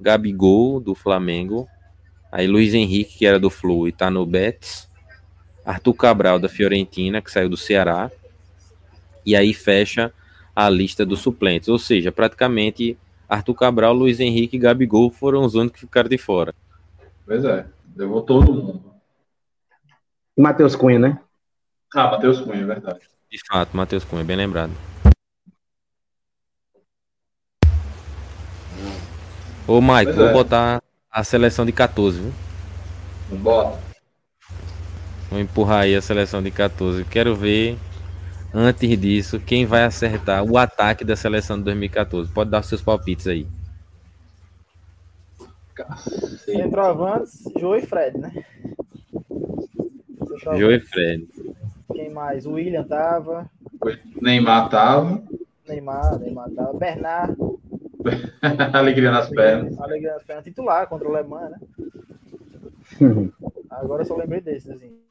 Gabigol 0.00 0.80
do 0.80 0.94
Flamengo. 0.94 1.68
Aí 2.32 2.46
Luiz 2.46 2.74
Henrique, 2.74 3.18
que 3.18 3.26
era 3.26 3.38
do 3.38 3.50
Flu 3.50 3.86
e 3.86 3.90
está 3.90 4.10
no 4.10 4.24
Betis. 4.24 4.88
Arthur 5.64 5.94
Cabral 5.94 6.38
da 6.38 6.48
Fiorentina, 6.48 7.20
que 7.20 7.30
saiu 7.30 7.48
do 7.48 7.56
Ceará. 7.56 8.10
E 9.24 9.34
aí 9.34 9.52
fecha 9.52 10.12
a 10.56 10.70
lista 10.70 11.04
dos 11.04 11.20
suplentes. 11.20 11.68
Ou 11.68 11.78
seja, 11.78 12.10
praticamente 12.10 12.96
Arthur 13.28 13.54
Cabral, 13.54 13.92
Luiz 13.92 14.18
Henrique 14.18 14.56
e 14.56 14.58
Gabigol 14.58 15.10
foram 15.10 15.44
os 15.44 15.54
únicos 15.54 15.80
que 15.80 15.86
ficaram 15.86 16.08
de 16.08 16.16
fora. 16.16 16.54
Pois 17.26 17.44
é, 17.44 17.66
levou 17.94 18.22
todo 18.22 18.54
mundo. 18.54 18.94
Matheus 20.34 20.74
Cunha, 20.74 20.98
né? 20.98 21.20
Ah, 21.94 22.12
Matheus 22.12 22.40
Cunha, 22.40 22.62
é 22.62 22.64
verdade. 22.64 23.00
De 23.30 23.38
fato, 23.46 23.76
Matheus 23.76 24.04
Cunha, 24.04 24.24
bem 24.24 24.36
lembrado. 24.36 24.72
Ô, 29.66 29.80
Mike, 29.80 30.12
vou 30.12 30.28
é. 30.28 30.32
botar 30.32 30.82
a 31.10 31.24
seleção 31.24 31.66
de 31.66 31.72
14, 31.72 32.20
viu? 32.20 32.32
Bota. 33.38 33.78
Vou 35.28 35.40
empurrar 35.40 35.80
aí 35.80 35.96
a 35.96 36.00
seleção 36.00 36.40
de 36.40 36.52
14. 36.52 37.04
Quero 37.04 37.34
ver 37.34 37.76
Antes 38.52 38.98
disso, 38.98 39.40
quem 39.40 39.66
vai 39.66 39.84
acertar 39.84 40.42
o 40.44 40.56
ataque 40.56 41.04
da 41.04 41.16
seleção 41.16 41.58
de 41.58 41.64
2014? 41.64 42.32
Pode 42.32 42.50
dar 42.50 42.60
os 42.60 42.66
seus 42.66 42.82
palpites 42.82 43.26
aí. 43.26 43.46
Centroavantes, 46.44 47.44
Joe 47.58 47.78
e 47.78 47.86
Fred, 47.86 48.18
né? 48.18 48.32
Joe 50.56 50.76
e 50.76 50.80
Fred. 50.80 51.28
Quem 51.92 52.10
mais? 52.10 52.46
O 52.46 52.52
William 52.52 52.84
tava. 52.84 53.50
Neymar 54.20 54.70
tava. 54.70 55.22
Neymar, 55.68 56.18
Neymar 56.18 56.50
tava. 56.50 56.78
Bernard. 56.78 57.36
Alegria 58.72 59.10
nas 59.10 59.28
pernas. 59.28 59.78
Alegria 59.78 60.14
nas 60.14 60.24
pernas. 60.24 60.44
Titular 60.44 60.88
contra 60.88 61.08
o 61.08 61.14
Alemanha, 61.14 61.50
né? 61.50 61.58
Agora 63.70 64.02
eu 64.02 64.06
só 64.06 64.16
lembrei 64.16 64.40
desses, 64.40 64.70
assim. 64.70 65.05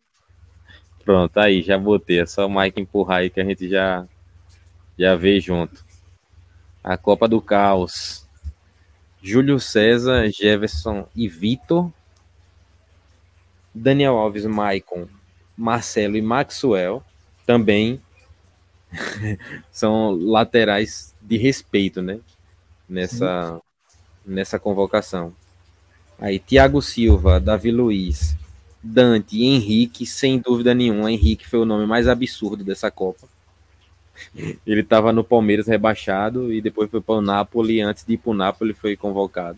Pronto, 1.05 1.37
aí, 1.37 1.61
já 1.61 1.77
botei. 1.77 2.21
É 2.21 2.25
só 2.25 2.47
o 2.47 2.49
Mike 2.49 2.81
empurrar 2.81 3.19
aí 3.19 3.29
que 3.29 3.39
a 3.39 3.45
gente 3.45 3.69
já, 3.69 4.07
já 4.97 5.15
vê 5.15 5.39
junto. 5.39 5.85
A 6.83 6.97
Copa 6.97 7.27
do 7.27 7.39
Caos. 7.39 8.27
Júlio 9.21 9.59
César, 9.59 10.27
Jefferson 10.29 11.07
e 11.15 11.27
Vitor. 11.27 11.91
Daniel 13.73 14.15
Alves, 14.15 14.45
Maicon, 14.45 15.07
Marcelo 15.55 16.17
e 16.17 16.21
Maxwell. 16.21 17.03
Também 17.45 18.01
são 19.71 20.11
laterais 20.11 21.13
de 21.21 21.37
respeito, 21.37 22.01
né? 22.01 22.19
Nessa, 22.89 23.61
nessa 24.25 24.57
convocação. 24.57 25.35
Aí, 26.17 26.39
Thiago 26.39 26.81
Silva, 26.81 27.39
Davi 27.39 27.71
Luiz, 27.71 28.35
Dante 28.87 29.35
e 29.35 29.45
Henrique, 29.45 30.05
sem 30.05 30.39
dúvida 30.39 30.75
nenhuma. 30.75 31.11
Henrique 31.11 31.47
foi 31.47 31.57
o 31.57 31.65
nome 31.65 31.87
mais 31.87 32.07
absurdo 32.07 32.63
dessa 32.63 32.91
Copa. 32.91 33.27
Ele 34.35 34.81
estava 34.81 35.11
no 35.11 35.23
Palmeiras 35.23 35.65
rebaixado 35.65 36.53
e 36.53 36.61
depois 36.61 36.91
foi 36.91 37.01
para 37.01 37.15
o 37.15 37.21
Napoli. 37.21 37.81
Antes 37.81 38.05
de 38.05 38.13
ir 38.13 38.17
para 38.17 38.29
o 38.29 38.35
Napoli, 38.35 38.73
foi 38.73 38.95
convocado. 38.95 39.57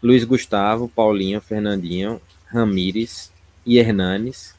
Luiz 0.00 0.22
Gustavo, 0.22 0.88
Paulinho, 0.88 1.40
Fernandinho, 1.40 2.20
Ramires 2.46 3.32
e 3.66 3.76
Hernanes. 3.76 4.54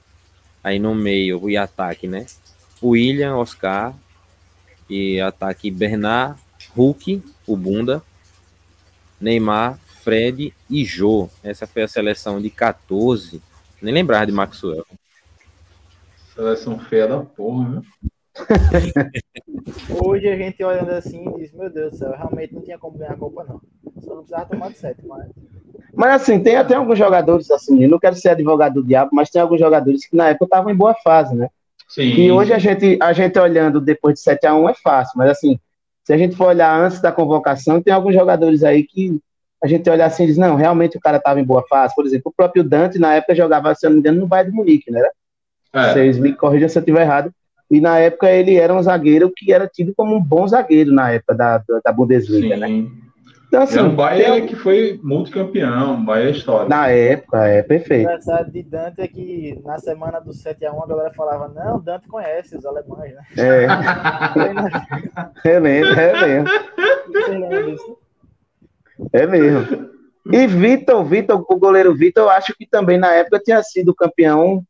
Aí 0.61 0.77
no 0.77 0.94
meio, 0.94 1.49
e 1.49 1.56
ataque, 1.56 2.06
né? 2.06 2.26
William, 2.84 3.38
Oscar. 3.38 3.95
E 4.89 5.22
ataque 5.22 5.72
Bernard, 5.72 6.38
Hulk, 6.76 7.23
o 7.48 7.56
Bunda. 7.56 8.03
Neymar, 9.22 9.80
Fred 10.08 10.54
e 10.70 10.86
Jô. 10.86 11.30
Essa 11.44 11.68
foi 11.68 11.84
a 11.84 11.88
seleção 11.88 12.42
de 12.42 12.50
14. 12.50 13.42
Nem 13.82 13.94
lembrar 13.94 14.26
de 14.26 14.32
Maxwell. 14.32 14.86
Seleção 16.34 16.80
feia 16.80 17.10
da 17.10 17.20
porra, 17.20 17.68
né? 17.68 17.82
Hoje 20.02 20.30
a 20.30 20.38
gente 20.38 20.64
olhando 20.64 20.92
assim 20.92 21.28
e 21.28 21.42
diz, 21.42 21.52
meu 21.52 21.70
Deus 21.70 21.92
do 21.92 21.98
céu, 21.98 22.14
realmente 22.16 22.56
não 22.56 22.62
tinha 22.62 22.78
como 22.78 22.98
ganhar 22.98 23.12
a 23.12 23.18
Copa, 23.18 23.44
não. 23.44 23.62
Só 24.00 24.12
não 24.12 24.18
precisava 24.20 24.46
tomar 24.46 24.70
de 24.70 24.78
sete, 24.78 25.06
mas. 25.06 25.28
Mas 25.94 26.22
assim, 26.22 26.40
tem 26.40 26.56
até 26.56 26.76
alguns 26.76 26.98
jogadores, 26.98 27.52
assim, 27.52 27.84
eu 27.84 27.90
não 27.90 28.00
quero 28.00 28.16
ser 28.16 28.30
advogado 28.30 28.76
do 28.76 28.88
diabo, 28.88 29.10
mas 29.12 29.30
tem 29.30 29.42
alguns 29.42 29.60
jogadores 29.60 30.06
que 30.06 30.16
na 30.16 30.30
época 30.30 30.46
estavam 30.46 30.72
em 30.72 30.76
boa 30.76 30.96
fase, 31.04 31.36
né? 31.36 31.50
Sim. 31.90 32.04
E 32.04 32.32
hoje 32.32 32.54
a 32.54 32.60
gente, 32.60 32.98
a 33.02 33.12
gente 33.12 33.38
olhando 33.38 33.82
depois 33.82 34.14
de 34.14 34.22
7 34.22 34.48
a 34.48 34.56
1 34.56 34.70
é 34.70 34.74
fácil, 34.74 35.18
mas 35.18 35.32
assim, 35.32 35.60
se 36.06 36.14
a 36.14 36.18
gente 36.18 36.34
for 36.34 36.48
olhar 36.48 36.80
antes 36.80 37.02
da 37.02 37.12
convocação, 37.12 37.82
tem 37.82 37.94
alguns 37.94 38.14
jogadores 38.14 38.64
aí 38.64 38.84
que 38.84 39.20
a 39.64 39.68
gente 39.68 39.90
olha 39.90 40.06
assim 40.06 40.24
e 40.24 40.28
diz, 40.28 40.38
não, 40.38 40.56
realmente 40.56 40.98
o 40.98 41.02
cara 41.02 41.18
estava 41.18 41.40
em 41.40 41.44
boa 41.44 41.64
fase. 41.68 41.96
Por 41.96 42.06
exemplo, 42.06 42.32
o 42.32 42.36
próprio 42.36 42.64
Dante, 42.64 43.00
na 43.00 43.16
época, 43.16 43.36
jogava, 43.36 43.74
se 43.74 43.86
eu 43.86 43.90
não 43.90 43.96
me 43.96 44.00
engano, 44.02 44.20
no 44.20 44.28
Bayern 44.28 44.52
de 44.52 44.58
Munique, 44.58 44.92
né? 44.92 45.02
É. 45.74 45.94
Vocês 45.94 46.18
me 46.18 46.34
corrijam 46.34 46.70
se 46.70 46.78
eu 46.78 46.82
estiver 46.82 47.02
errado. 47.02 47.32
E 47.70 47.82
na 47.82 48.00
época 48.00 48.30
ele 48.32 48.56
era 48.56 48.74
um 48.74 48.82
zagueiro 48.82 49.32
que 49.36 49.52
era 49.52 49.68
tido 49.68 49.94
como 49.96 50.16
um 50.16 50.24
bom 50.24 50.48
zagueiro 50.48 50.92
na 50.92 51.12
época 51.12 51.36
da, 51.36 51.62
da 51.84 51.92
Bundesliga, 51.92 52.56
Sim. 52.56 52.62
né? 52.62 52.88
Então, 53.48 53.62
assim, 53.62 53.80
é 53.80 53.82
um 53.82 53.96
Bayern 53.96 54.42
tem... 54.42 54.48
que 54.48 54.56
foi 54.56 55.00
multicampeão, 55.02 56.04
Bayern 56.04 56.32
é 56.32 56.32
histórico. 56.32 56.70
Na 56.70 56.90
época, 56.90 57.48
é 57.48 57.64
perfeito. 57.64 58.08
O 58.08 58.12
engraçado 58.12 58.52
de 58.52 58.62
Dante 58.62 59.02
é 59.02 59.08
que 59.08 59.60
na 59.64 59.78
semana 59.80 60.20
do 60.20 60.32
7x1 60.32 60.84
a 60.84 60.88
galera 60.88 61.14
falava, 61.14 61.48
não, 61.48 61.80
Dante 61.80 62.08
conhece 62.10 62.58
os 62.58 62.66
alemães, 62.66 63.14
né? 63.14 63.22
É. 63.38 63.68
eu 65.50 65.62
lembro, 65.62 66.00
é 66.00 66.28
mesmo. 66.28 67.97
É 69.14 69.26
mesmo. 69.28 69.90
E 70.32 70.45
Vitor, 70.45 71.06
Vitor, 71.06 71.45
o 71.48 71.56
goleiro 71.57 71.95
Vitor, 71.95 72.24
eu 72.24 72.30
acho 72.30 72.53
que 72.57 72.68
também 72.68 72.98
na 72.98 73.14
época 73.14 73.40
tinha 73.40 73.61
sido 73.64 73.95
campeão 73.95 74.64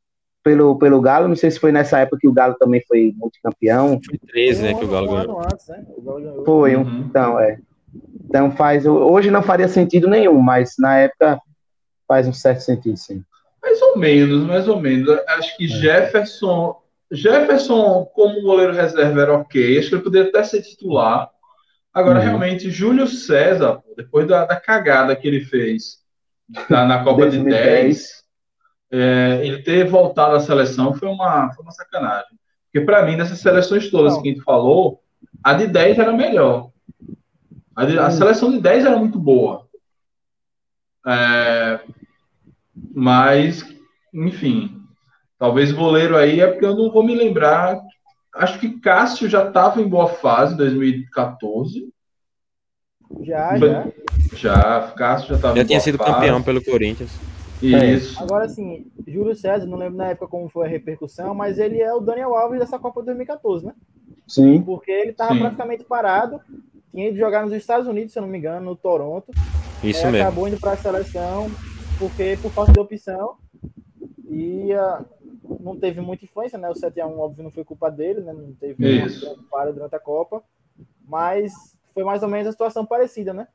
pelo, 0.43 0.77
pelo 0.77 1.01
Galo. 1.01 1.27
Não 1.27 1.35
sei 1.35 1.51
se 1.51 1.59
foi 1.59 1.71
nessa 1.71 1.99
época 1.99 2.19
que 2.21 2.27
o 2.27 2.33
Galo 2.33 2.55
também 2.59 2.81
foi 2.87 3.13
multicampeão. 3.17 3.99
Foi 4.05 4.17
13, 4.17 4.63
né, 4.63 4.73
que 4.75 4.85
o 4.85 4.87
Galo 4.87 5.07
ganhou. 5.07 6.45
Foi, 6.45 6.75
uhum. 6.75 7.05
então, 7.09 7.39
é. 7.39 7.59
Então 8.23 8.51
faz. 8.51 8.85
Hoje 8.85 9.31
não 9.31 9.41
faria 9.41 9.67
sentido 9.67 10.07
nenhum, 10.07 10.39
mas 10.39 10.75
na 10.77 10.97
época 10.97 11.39
faz 12.07 12.27
um 12.27 12.33
certo 12.33 12.61
sentido, 12.61 12.97
sim. 12.97 13.23
Mais 13.61 13.81
ou 13.81 13.97
menos, 13.97 14.45
mais 14.45 14.67
ou 14.67 14.79
menos. 14.79 15.09
Acho 15.27 15.57
que 15.57 15.65
é. 15.65 15.67
Jefferson. 15.67 16.81
Jefferson, 17.11 18.05
como 18.13 18.41
goleiro 18.41 18.73
reserva, 18.73 19.21
era 19.21 19.33
ok. 19.33 19.79
Acho 19.79 19.89
que 19.89 19.95
ele 19.95 20.03
poderia 20.03 20.29
até 20.29 20.43
ser 20.43 20.61
titular. 20.61 21.29
Agora, 21.93 22.19
uhum. 22.19 22.25
realmente, 22.25 22.69
Júlio 22.69 23.07
César, 23.07 23.81
depois 23.97 24.27
da, 24.27 24.45
da, 24.45 24.55
cagada 24.55 25.15
que 25.15 25.27
ele 25.27 25.41
fez 25.41 25.97
na, 26.69 26.85
na 26.85 27.03
Copa 27.03 27.27
de 27.27 27.43
10, 27.43 28.23
é, 28.91 29.41
ele 29.43 29.63
ter 29.63 29.89
voltado 29.89 30.35
à 30.35 30.39
seleção 30.39 30.93
foi 30.93 31.07
uma, 31.07 31.51
foi 31.51 31.63
uma 31.63 31.71
sacanagem. 31.71 32.37
Porque, 32.65 32.85
para 32.85 33.03
mim, 33.03 33.15
nessas 33.15 33.39
seleções 33.39 33.89
todas 33.89 34.13
Não. 34.13 34.21
que 34.21 34.29
a 34.29 34.31
gente 34.33 34.43
falou, 34.43 35.01
a 35.43 35.53
de 35.53 35.65
10 35.65 35.97
era 35.97 36.13
melhor. 36.13 36.69
A, 37.75 37.85
de, 37.85 37.97
a 37.97 38.11
seleção 38.11 38.51
de 38.51 38.61
10 38.61 38.85
era 38.85 38.97
muito 38.97 39.19
boa. 39.19 39.67
É, 41.05 41.79
mas, 42.93 43.65
enfim, 44.13 44.79
talvez 45.39 45.71
goleiro 45.71 46.15
aí 46.15 46.39
é 46.39 46.47
porque 46.47 46.65
eu 46.65 46.75
não 46.75 46.91
vou 46.91 47.03
me 47.03 47.15
lembrar. 47.15 47.79
Acho 48.35 48.59
que 48.59 48.79
Cássio 48.79 49.27
já 49.27 49.47
estava 49.47 49.81
em 49.81 49.89
boa 49.89 50.07
fase 50.07 50.53
em 50.53 50.57
2014. 50.57 51.91
Já, 53.21 53.57
já. 53.57 53.87
Já, 54.33 54.91
Cássio 54.95 55.29
já 55.29 55.35
estava 55.35 55.55
Já 55.55 55.65
tinha 55.65 55.79
sido 55.79 55.97
fase. 55.97 56.11
campeão 56.11 56.41
pelo 56.41 56.63
Corinthians. 56.63 57.11
Isso. 57.61 58.19
É. 58.19 58.23
Agora, 58.23 58.45
assim, 58.45 58.85
Júlio 59.07 59.35
César, 59.35 59.65
não 59.65 59.77
lembro 59.77 59.97
na 59.97 60.09
época 60.09 60.27
como 60.27 60.47
foi 60.49 60.67
a 60.67 60.69
repercussão, 60.69 61.33
mas 61.33 61.57
ele 61.57 61.81
é 61.81 61.93
o 61.93 61.99
Daniel 61.99 62.35
Alves 62.35 62.59
dessa 62.59 62.77
Copa 62.77 63.01
2014, 63.01 63.65
né? 63.65 63.73
Sim. 64.27 64.61
Porque 64.61 64.91
ele 64.91 65.11
estava 65.11 65.35
praticamente 65.35 65.83
parado 65.83 66.39
tinha 66.97 67.09
ido 67.09 67.17
jogar 67.19 67.43
nos 67.43 67.53
Estados 67.53 67.87
Unidos, 67.87 68.11
se 68.11 68.17
eu 68.17 68.23
não 68.23 68.29
me 68.29 68.39
engano, 68.39 68.65
no 68.65 68.75
Toronto. 68.75 69.31
Isso 69.83 70.03
é, 70.07 70.11
mesmo. 70.11 70.27
Acabou 70.27 70.47
indo 70.47 70.59
para 70.59 70.71
a 70.71 70.77
seleção 70.77 71.47
porque 71.99 72.37
por 72.41 72.51
falta 72.51 72.71
de 72.71 72.79
opção 72.79 73.37
e 74.27 74.71
uh, 74.73 75.05
não 75.59 75.75
teve 75.75 76.01
muita 76.01 76.25
influência, 76.25 76.57
né? 76.57 76.67
O 76.67 76.75
7 76.75 76.99
a 76.99 77.05
1 77.05 77.19
óbvio 77.19 77.43
não 77.43 77.51
foi 77.51 77.63
culpa 77.63 77.91
dele, 77.91 78.21
né? 78.21 78.33
Não 78.33 78.51
teve 78.53 78.77
falha 79.49 79.71
durante 79.71 79.95
a 79.95 79.99
Copa, 79.99 80.41
mas 81.07 81.76
foi 81.97 82.03
mais 82.03 82.21
ou 82.21 82.29
menos 82.29 82.49
a 82.49 82.51
situação 82.51 82.85
parecida, 82.85 83.33
né? 83.33 83.47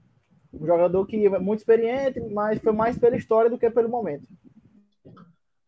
Um 0.52 0.66
jogador 0.66 1.06
que 1.06 1.26
é 1.26 1.38
muito 1.38 1.60
experiente, 1.60 2.18
mas 2.32 2.60
foi 2.60 2.72
mais 2.72 2.98
pela 2.98 3.16
história 3.16 3.48
do 3.48 3.56
que 3.56 3.70
pelo 3.70 3.88
momento. 3.88 4.26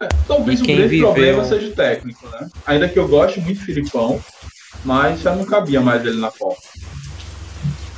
É, 0.03 0.09
talvez 0.27 0.61
o 0.61 0.65
grande 0.65 0.89
viveu... 0.89 1.13
problema 1.13 1.45
seja 1.45 1.69
o 1.69 1.73
técnico, 1.73 2.29
né? 2.31 2.51
Ainda 2.67 2.89
que 2.89 2.99
eu 2.99 3.07
goste 3.07 3.41
muito 3.41 3.61
do 3.61 3.65
Filipão, 3.65 4.21
mas 4.85 5.21
já 5.21 5.37
não 5.37 5.45
cabia 5.45 5.81
mais 5.81 6.05
ele 6.05 6.19
na 6.19 6.33
Copa. 6.33 6.61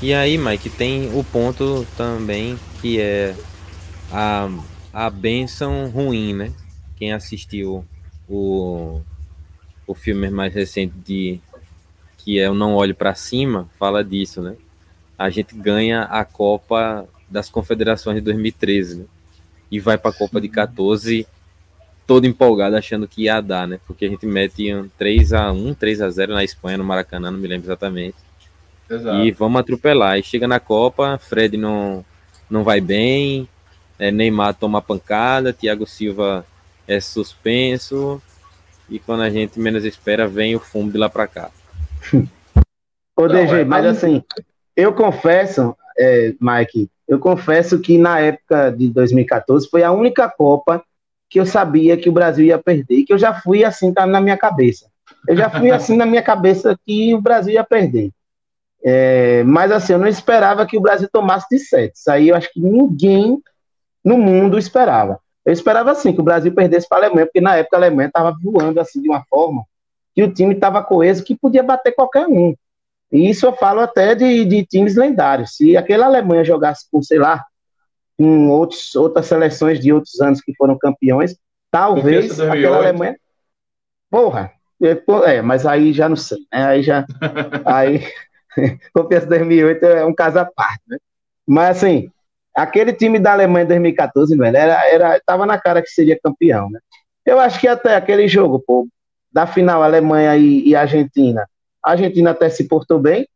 E 0.03 0.13
aí, 0.13 0.37
Mike, 0.37 0.69
tem 0.69 1.11
o 1.19 1.25
ponto 1.25 1.87
também 1.97 2.59
que 2.83 3.01
é 3.01 3.35
a, 4.13 4.47
a 4.93 5.09
benção 5.09 5.89
ruim, 5.89 6.35
né? 6.35 6.53
Quem 6.97 7.15
assistiu 7.15 7.83
o, 8.29 9.01
o 9.87 9.95
filme 9.95 10.29
mais 10.29 10.53
recente 10.53 10.93
de 10.99 11.41
que 12.19 12.39
é 12.39 12.51
o 12.51 12.55
Não 12.55 12.75
Olhe 12.75 12.93
para 12.93 13.15
Cima, 13.15 13.71
fala 13.79 14.05
disso, 14.05 14.43
né? 14.43 14.55
A 15.19 15.31
gente 15.31 15.55
ganha 15.55 16.03
a 16.03 16.25
Copa 16.25 17.07
das 17.29 17.49
Confederações 17.49 18.17
de 18.17 18.23
2013, 18.23 19.01
né? 19.01 19.05
E 19.71 19.81
vai 19.81 19.99
para 19.99 20.11
a 20.11 20.15
Copa 20.15 20.41
de 20.41 20.49
14 20.49 21.27
todo 22.07 22.27
empolgado 22.27 22.77
achando 22.77 23.09
que 23.09 23.25
ia 23.25 23.41
dar, 23.41 23.67
né? 23.67 23.81
Porque 23.87 24.05
a 24.05 24.09
gente 24.09 24.25
mete 24.27 24.73
um 24.73 24.89
3 24.97 25.33
a 25.33 25.51
1, 25.51 25.75
3 25.75 26.01
a 26.03 26.11
0 26.11 26.35
na 26.35 26.45
Espanha, 26.45 26.79
no 26.79 26.85
Maracanã, 26.85 27.31
não 27.31 27.39
me 27.39 27.49
lembro 27.49 27.67
exatamente. 27.67 28.17
Exato. 28.89 29.25
E 29.25 29.33
vamos 29.33 29.61
atropelar. 29.61 30.19
E 30.19 30.23
chega 30.23 30.47
na 30.47 30.61
Copa, 30.61 31.19
Fred 31.19 31.57
não, 31.57 32.05
não 32.49 32.63
vai 32.63 32.81
bem, 32.81 33.49
é, 33.99 34.11
Neymar 34.11 34.55
toma 34.55 34.81
pancada, 34.81 35.53
Thiago 35.53 35.87
Silva 35.87 36.47
é 36.87 37.01
suspenso, 37.01 38.23
e 38.89 38.99
quando 39.01 39.23
a 39.23 39.31
gente 39.31 39.59
menos 39.59 39.85
espera, 39.85 40.29
vem 40.29 40.55
o 40.55 40.61
fumo 40.61 40.91
de 40.93 40.99
lá 40.99 41.09
para 41.09 41.27
cá. 41.27 41.51
Ô, 43.17 43.27
DG, 43.27 43.61
é, 43.61 43.65
mas 43.65 43.85
assim, 43.85 44.23
eu 44.77 44.93
confesso, 44.93 45.75
é, 45.99 46.35
Mike, 46.41 46.91
eu 47.09 47.19
confesso 47.19 47.81
que 47.81 47.97
na 47.99 48.21
época 48.21 48.71
de 48.71 48.89
2014 48.91 49.69
foi 49.69 49.83
a 49.83 49.93
única 49.93 50.29
Copa 50.29 50.85
que 51.29 51.41
eu 51.41 51.47
sabia 51.47 51.97
que 51.97 52.09
o 52.09 52.13
Brasil 52.13 52.45
ia 52.45 52.59
perder, 52.59 53.05
que 53.05 53.13
eu 53.13 53.19
já 53.19 53.35
fui 53.35 53.65
assim 53.65 53.93
tá 53.93 54.07
na 54.07 54.21
minha 54.21 54.37
cabeça. 54.37 54.87
Eu 55.27 55.37
já 55.37 55.49
fui 55.49 55.71
assim 55.71 55.97
na 55.99 56.07
minha 56.07 56.23
cabeça 56.23 56.79
que 56.87 57.15
o 57.15 57.21
Brasil 57.21 57.55
ia 57.55 57.65
perder. 57.65 58.11
É, 58.85 59.43
mas 59.45 59.73
assim, 59.73 59.95
eu 59.95 59.99
não 59.99 60.07
esperava 60.07 60.67
que 60.67 60.77
o 60.77 60.81
Brasil 60.81 61.09
tomasse 61.11 61.47
de 61.51 61.59
sete. 61.59 61.97
Isso 61.97 62.11
aí 62.11 62.29
eu 62.29 62.37
acho 62.37 62.53
que 62.53 62.61
ninguém 62.61 63.41
no 64.05 64.19
mundo 64.19 64.59
esperava. 64.59 65.19
Eu 65.45 65.53
esperava 65.53 65.93
assim 65.93 66.13
que 66.13 66.21
o 66.21 66.25
Brasil 66.25 66.53
perdesse 66.53 66.89
para 66.89 66.99
a 66.99 67.07
Alemanha, 67.07 67.27
porque 67.27 67.41
na 67.41 67.57
época 67.57 67.77
a 67.77 67.81
Alemanha 67.81 68.09
estava 68.09 68.37
voando 68.41 68.81
assim 68.81 69.01
de 69.01 69.09
uma 69.09 69.25
forma 69.29 69.65
que 70.15 70.23
o 70.23 70.33
time 70.33 70.55
estava 70.55 70.83
coeso 70.83 71.25
que 71.25 71.37
podia 71.37 71.63
bater 71.63 71.93
qualquer 71.93 72.27
um. 72.27 72.55
E 73.13 73.31
isso 73.31 73.47
eu 73.47 73.53
falo 73.53 73.81
até 73.81 74.15
de, 74.15 74.45
de 74.45 74.65
times 74.65 74.97
lendários. 74.97 75.57
Se 75.57 75.77
aquela 75.77 76.07
Alemanha 76.07 76.45
jogasse 76.45 76.87
com, 76.91 77.03
sei 77.03 77.19
lá, 77.19 77.45
com 78.19 78.49
outros, 78.51 78.95
outras 78.95 79.27
seleções 79.27 79.79
de 79.79 79.93
outros 79.93 80.21
anos 80.21 80.41
que 80.41 80.55
foram 80.57 80.77
campeões, 80.79 81.37
talvez 81.71 82.41
aquela 82.41 82.79
Alemanha. 82.79 83.17
Porra, 84.11 84.53
é, 85.25 85.43
mas 85.43 85.67
aí 85.67 85.93
já 85.93 86.09
não 86.09 86.17
sei, 86.17 86.39
né? 86.53 86.67
Aí 86.67 86.83
já. 86.83 87.07
aí, 87.65 88.03
Confiança 88.93 89.27
2008 89.27 89.85
é 89.85 90.05
um 90.05 90.15
caso 90.15 90.39
à 90.39 90.45
parte, 90.45 90.83
né? 90.89 90.99
Mas, 91.47 91.77
assim, 91.77 92.11
aquele 92.55 92.93
time 92.93 93.19
da 93.19 93.33
Alemanha 93.33 93.65
em 93.65 93.69
2014, 93.69 94.37
velho, 94.37 94.57
era, 94.57 94.89
era, 94.89 95.21
tava 95.25 95.47
na 95.47 95.59
cara 95.61 95.83
que 95.83 95.89
seria 95.89 96.19
campeão, 96.23 96.71
né? 96.71 96.81
Eu 97.25 97.39
acho 97.39 97.61
que 97.61 97.69
até 97.69 97.95
aquele 97.95 98.27
jogo, 98.29 98.63
pô, 98.67 98.89
da 99.33 99.47
final 99.47 99.83
Alemanha 99.83 100.37
e, 100.37 100.69
e 100.69 100.75
Argentina, 100.75 101.47
a 101.87 101.93
Argentina 101.93 102.33
até 102.33 102.49
se 102.49 102.67
portou 102.67 102.99
bem, 102.99 103.29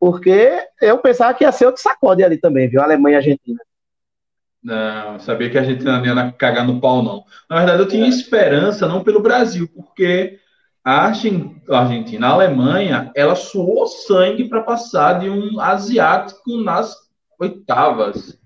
porque 0.00 0.58
eu 0.82 0.98
pensava 0.98 1.32
que 1.32 1.44
ia 1.44 1.52
ser 1.52 1.66
outro 1.66 1.80
sacode 1.80 2.24
ali 2.24 2.36
também, 2.36 2.68
viu? 2.68 2.82
Alemanha 2.82 3.14
e 3.14 3.16
Argentina. 3.18 3.60
Não, 4.60 5.20
sabia 5.20 5.48
que 5.48 5.56
a 5.56 5.60
Argentina 5.60 6.00
não 6.00 6.04
ia 6.04 6.32
cagar 6.32 6.66
no 6.66 6.80
pau, 6.80 7.00
não. 7.00 7.24
Na 7.48 7.58
verdade, 7.58 7.80
eu 7.80 7.86
tinha 7.86 8.08
esperança, 8.08 8.88
não 8.88 9.04
pelo 9.04 9.22
Brasil, 9.22 9.68
porque 9.72 10.40
a 10.84 11.04
Argentina, 11.04 12.26
a 12.26 12.30
Alemanha, 12.30 13.12
ela 13.14 13.36
suou 13.36 13.86
sangue 13.86 14.48
para 14.48 14.62
passar 14.62 15.20
de 15.20 15.30
um 15.30 15.60
asiático 15.60 16.56
nas 16.60 16.96
oitavas. 17.38 18.36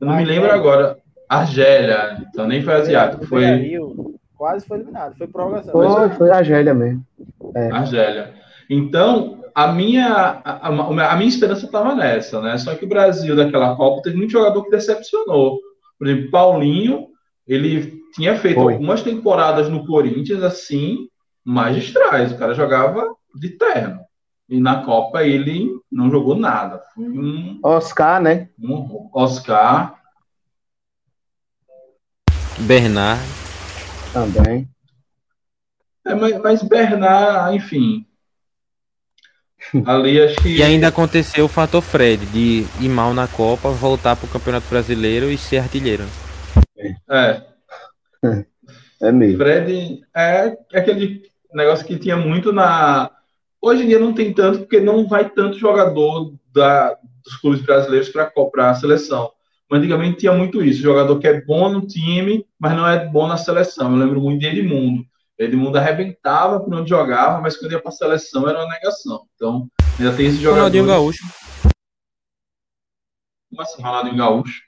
Eu 0.00 0.08
não 0.08 0.14
Argélia. 0.14 0.34
me 0.34 0.40
lembro 0.40 0.52
agora. 0.52 0.98
Argélia, 1.28 2.26
então 2.28 2.48
nem 2.48 2.62
foi 2.62 2.74
asiático, 2.74 3.24
foi. 3.26 3.78
Quase 4.36 4.66
foi 4.66 4.78
eliminado, 4.78 5.16
foi 5.16 5.28
prorrogação. 5.28 5.70
Foi, 5.70 6.08
foi 6.10 6.30
Argélia 6.30 6.74
mesmo. 6.74 7.06
É. 7.54 7.70
Argélia. 7.70 8.38
Então, 8.68 9.42
a 9.54 9.72
minha, 9.72 10.40
a, 10.44 10.68
a, 10.68 11.12
a 11.12 11.16
minha 11.16 11.28
esperança 11.28 11.66
estava 11.66 11.94
nessa, 11.94 12.40
né? 12.40 12.56
Só 12.58 12.74
que 12.74 12.84
o 12.84 12.88
Brasil, 12.88 13.34
daquela 13.34 13.74
Copa, 13.74 14.02
teve 14.02 14.16
muito 14.16 14.30
jogador 14.30 14.62
que 14.64 14.70
decepcionou. 14.70 15.58
Por 15.98 16.06
exemplo, 16.06 16.30
Paulinho, 16.30 17.08
ele 17.46 18.00
tinha 18.14 18.38
feito 18.38 18.60
foi. 18.60 18.74
algumas 18.74 19.02
temporadas 19.02 19.68
no 19.68 19.86
Corinthians, 19.86 20.42
assim, 20.42 21.08
magistrais. 21.44 22.30
O 22.30 22.38
cara 22.38 22.54
jogava 22.54 23.04
de 23.34 23.50
terno. 23.50 24.00
E 24.48 24.60
na 24.60 24.82
Copa 24.82 25.24
ele 25.24 25.78
não 25.90 26.10
jogou 26.10 26.34
nada. 26.34 26.82
Um, 26.96 27.58
Oscar, 27.62 28.22
né? 28.22 28.48
Um 28.58 29.10
Oscar. 29.12 29.98
Bernard. 32.60 33.22
Também. 34.12 34.68
É, 36.06 36.14
mas, 36.14 36.38
mas 36.40 36.62
Bernard, 36.62 37.56
enfim. 37.56 38.07
Ali 39.84 40.20
acho 40.20 40.36
que. 40.36 40.56
E 40.56 40.62
ainda 40.62 40.88
aconteceu 40.88 41.44
o 41.44 41.48
fator 41.48 41.82
Fred, 41.82 42.24
de 42.26 42.66
ir 42.80 42.88
mal 42.88 43.12
na 43.12 43.26
Copa, 43.26 43.70
voltar 43.70 44.16
para 44.16 44.26
o 44.26 44.30
Campeonato 44.30 44.66
Brasileiro 44.68 45.30
e 45.30 45.36
ser 45.36 45.58
artilheiro. 45.58 46.04
É. 47.10 47.42
É 49.00 49.12
mesmo. 49.12 49.38
Fred 49.38 50.00
é 50.14 50.56
aquele 50.74 51.22
negócio 51.52 51.86
que 51.86 51.98
tinha 51.98 52.16
muito 52.16 52.52
na. 52.52 53.10
Hoje 53.60 53.82
em 53.82 53.86
dia 53.86 53.98
não 53.98 54.12
tem 54.12 54.32
tanto, 54.32 54.60
porque 54.60 54.80
não 54.80 55.06
vai 55.06 55.28
tanto 55.28 55.58
jogador 55.58 56.32
da, 56.52 56.96
dos 57.24 57.36
clubes 57.36 57.60
brasileiros 57.60 58.08
para 58.08 58.70
a 58.70 58.74
seleção. 58.74 59.30
Mas 59.70 59.80
antigamente 59.80 60.18
tinha 60.18 60.32
muito 60.32 60.62
isso: 60.62 60.82
jogador 60.82 61.18
que 61.18 61.26
é 61.26 61.40
bom 61.42 61.68
no 61.68 61.86
time, 61.86 62.44
mas 62.58 62.76
não 62.76 62.86
é 62.86 63.06
bom 63.06 63.26
na 63.26 63.36
seleção. 63.36 63.92
Eu 63.92 63.98
lembro 63.98 64.20
muito 64.20 64.40
de 64.40 64.46
Edmundo. 64.46 65.04
Edmundo 65.38 65.78
arrebentava 65.78 66.58
por 66.58 66.74
onde 66.74 66.90
jogava, 66.90 67.40
mas 67.40 67.56
quando 67.56 67.72
ia 67.72 67.80
para 67.80 67.90
a 67.90 67.92
seleção 67.92 68.48
era 68.48 68.58
uma 68.58 68.68
negação. 68.68 69.24
Então, 69.36 69.68
ainda 69.98 70.12
tem 70.16 70.26
esse 70.26 70.38
jogador. 70.38 70.56
Ronaldinho 70.56 70.86
Gaúcho. 70.86 71.24
Como 73.48 73.62
assim, 73.62 73.80
Ronaldinho 73.80 74.16
Gaúcho? 74.16 74.62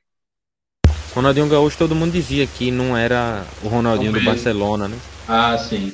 Ronaldinho 1.13 1.49
Gaúcho 1.49 1.77
todo 1.77 1.95
mundo 1.95 2.13
dizia 2.13 2.47
que 2.47 2.71
não 2.71 2.97
era 2.97 3.45
o 3.65 3.69
Ronaldinho 3.69 4.13
do 4.13 4.23
Barcelona, 4.23 4.87
né? 4.87 4.97
Ah, 5.27 5.59
sim. 5.59 5.93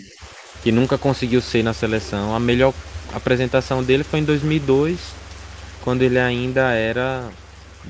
Que 0.63 0.71
nunca 0.71 0.99
conseguiu 0.99 1.41
ser 1.41 1.63
na 1.63 1.73
seleção. 1.73 2.35
A 2.35 2.41
melhor 2.41 2.75
apresentação 3.15 3.83
dele 3.83 4.05
foi 4.05 4.19
em 4.19 4.25
2002, 4.25 5.15
quando 5.83 6.03
ele 6.03 6.19
ainda 6.19 6.73
era 6.73 7.31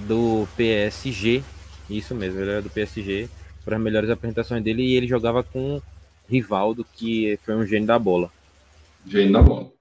do 0.07 0.47
PSG. 0.57 1.43
Isso 1.91 2.15
mesmo, 2.15 2.41
ele 2.41 2.51
era 2.51 2.63
do 2.63 2.71
PSG. 2.71 3.29
Para 3.65 3.77
as 3.77 3.83
melhores 3.83 4.09
apresentações 4.09 4.63
dele 4.63 4.83
e 4.83 4.95
ele 4.95 5.09
jogava 5.09 5.43
com 5.43 5.83
Rivaldo, 6.29 6.85
que 6.95 7.39
foi 7.45 7.55
um 7.55 7.67
gênio 7.67 7.87
da 7.87 7.99
bola. 7.99 8.31
Gênio 9.07 9.33
da 9.33 9.43
bola. 9.43 9.73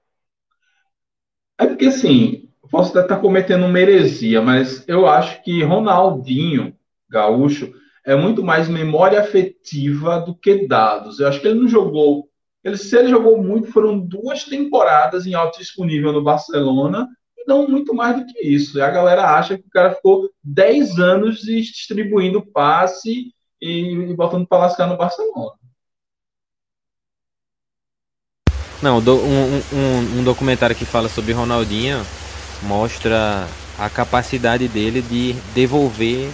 É 1.58 1.66
porque 1.66 1.86
assim, 1.86 2.48
posso 2.70 2.90
até 2.90 3.02
estar 3.02 3.16
cometendo 3.20 3.66
uma 3.66 3.80
heresia, 3.80 4.42
mas 4.42 4.86
eu 4.86 5.06
acho 5.06 5.42
que 5.42 5.62
Ronaldinho 5.62 6.74
Gaúcho 7.08 7.72
é 8.04 8.14
muito 8.14 8.42
mais 8.42 8.68
memória 8.68 9.20
afetiva 9.20 10.20
do 10.20 10.34
que 10.34 10.66
dados. 10.66 11.18
Eu 11.18 11.28
acho 11.28 11.40
que 11.40 11.48
ele 11.48 11.58
não 11.58 11.68
jogou. 11.68 12.28
Ele, 12.62 12.76
se 12.76 12.96
ele 12.96 13.08
jogou 13.08 13.42
muito, 13.42 13.72
foram 13.72 13.98
duas 13.98 14.44
temporadas 14.44 15.26
em 15.26 15.34
altíssimo 15.34 15.84
nível 15.84 16.12
no 16.12 16.22
Barcelona, 16.22 17.08
e 17.36 17.44
não 17.46 17.68
muito 17.68 17.94
mais 17.94 18.16
do 18.16 18.26
que 18.26 18.40
isso. 18.46 18.78
E 18.78 18.80
a 18.80 18.90
galera 18.90 19.36
acha 19.36 19.56
que 19.56 19.66
o 19.66 19.70
cara 19.70 19.94
ficou 19.94 20.30
10 20.42 20.98
anos 20.98 21.40
distribuindo 21.40 22.44
passe 22.44 23.32
e, 23.60 23.92
e 23.92 24.14
botando 24.14 24.46
para 24.46 24.58
lascar 24.58 24.86
no 24.86 24.96
Barcelona. 24.96 25.52
Não, 28.82 28.98
um, 28.98 29.62
um, 29.72 30.18
um 30.18 30.24
documentário 30.24 30.76
que 30.76 30.84
fala 30.84 31.08
sobre 31.08 31.32
Ronaldinho 31.32 32.04
mostra 32.62 33.46
a 33.78 33.88
capacidade 33.88 34.68
dele 34.68 35.02
de 35.02 35.32
devolver 35.54 36.30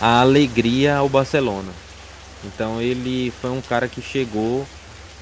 a 0.00 0.20
alegria 0.20 0.96
ao 0.96 1.08
Barcelona. 1.08 1.72
Então 2.44 2.80
ele 2.80 3.32
foi 3.40 3.50
um 3.50 3.60
cara 3.60 3.88
que 3.88 4.00
chegou 4.00 4.66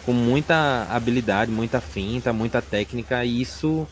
com 0.05 0.13
muita 0.13 0.87
habilidade, 0.91 1.51
muita 1.51 1.81
finta, 1.81 2.33
muita 2.33 2.61
técnica 2.61 3.25
e 3.25 3.41
isso 3.41 3.87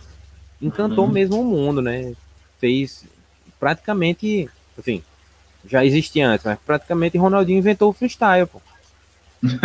encantou 0.61 1.07
uhum. 1.07 1.13
mesmo 1.13 1.41
o 1.41 1.45
mundo, 1.45 1.81
né? 1.81 2.13
Fez 2.59 3.05
praticamente, 3.59 4.49
assim, 4.79 5.03
já 5.67 5.85
existia 5.85 6.29
antes, 6.29 6.45
mas 6.45 6.59
praticamente 6.65 7.17
Ronaldinho 7.19 7.59
inventou 7.59 7.91
o 7.91 7.93
freestyle, 7.93 8.47
pô. 8.47 8.61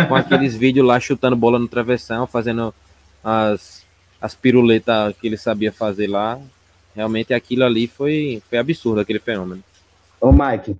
Com 0.08 0.14
aqueles 0.16 0.54
vídeos 0.54 0.86
lá 0.86 0.98
chutando 0.98 1.36
bola 1.36 1.58
no 1.58 1.68
travessão, 1.68 2.26
fazendo 2.26 2.74
as, 3.22 3.84
as 4.20 4.34
piruletas 4.34 5.16
que 5.16 5.26
ele 5.26 5.36
sabia 5.36 5.72
fazer 5.72 6.06
lá. 6.06 6.38
Realmente 6.94 7.32
aquilo 7.32 7.64
ali 7.64 7.86
foi, 7.86 8.42
foi 8.48 8.58
absurdo, 8.58 9.00
aquele 9.00 9.20
fenômeno. 9.20 9.62
Ô, 10.20 10.32
Mike, 10.32 10.76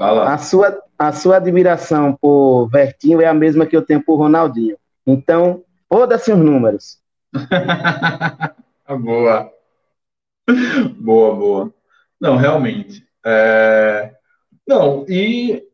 Fala. 0.00 0.32
A 0.32 0.38
sua, 0.38 0.82
a 0.98 1.12
sua 1.12 1.36
admiração 1.36 2.16
por 2.18 2.68
Vertinho 2.68 3.20
é 3.20 3.26
a 3.26 3.34
mesma 3.34 3.66
que 3.66 3.76
eu 3.76 3.82
tenho 3.82 4.02
por 4.02 4.16
Ronaldinho. 4.16 4.78
Então, 5.06 5.62
foda-se 5.90 6.32
os 6.32 6.38
números. 6.38 6.98
boa. 8.88 9.52
Boa, 10.96 11.36
boa. 11.36 11.74
Não, 12.18 12.38
realmente. 12.38 13.06
É... 13.26 14.14
Não, 14.66 15.04
e 15.06 15.68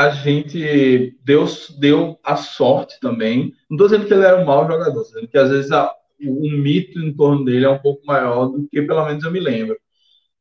a 0.00 0.08
gente 0.08 1.14
deu, 1.22 1.44
deu 1.78 2.18
a 2.24 2.34
sorte 2.34 2.98
também. 3.00 3.52
Não 3.68 3.76
estou 3.76 3.86
dizendo 3.86 4.06
que 4.06 4.14
ele 4.14 4.24
era 4.24 4.40
um 4.40 4.46
mau 4.46 4.66
jogador, 4.66 5.02
dizendo 5.02 5.28
que 5.28 5.36
às 5.36 5.50
vezes 5.50 5.70
a, 5.70 5.94
o, 6.24 6.50
mito 6.50 6.98
em 6.98 7.12
torno 7.12 7.44
dele 7.44 7.66
é 7.66 7.68
um 7.68 7.78
pouco 7.78 8.06
maior 8.06 8.46
do 8.46 8.66
que 8.66 8.80
pelo 8.80 9.04
menos 9.04 9.22
eu 9.22 9.30
me 9.30 9.38
lembro. 9.38 9.76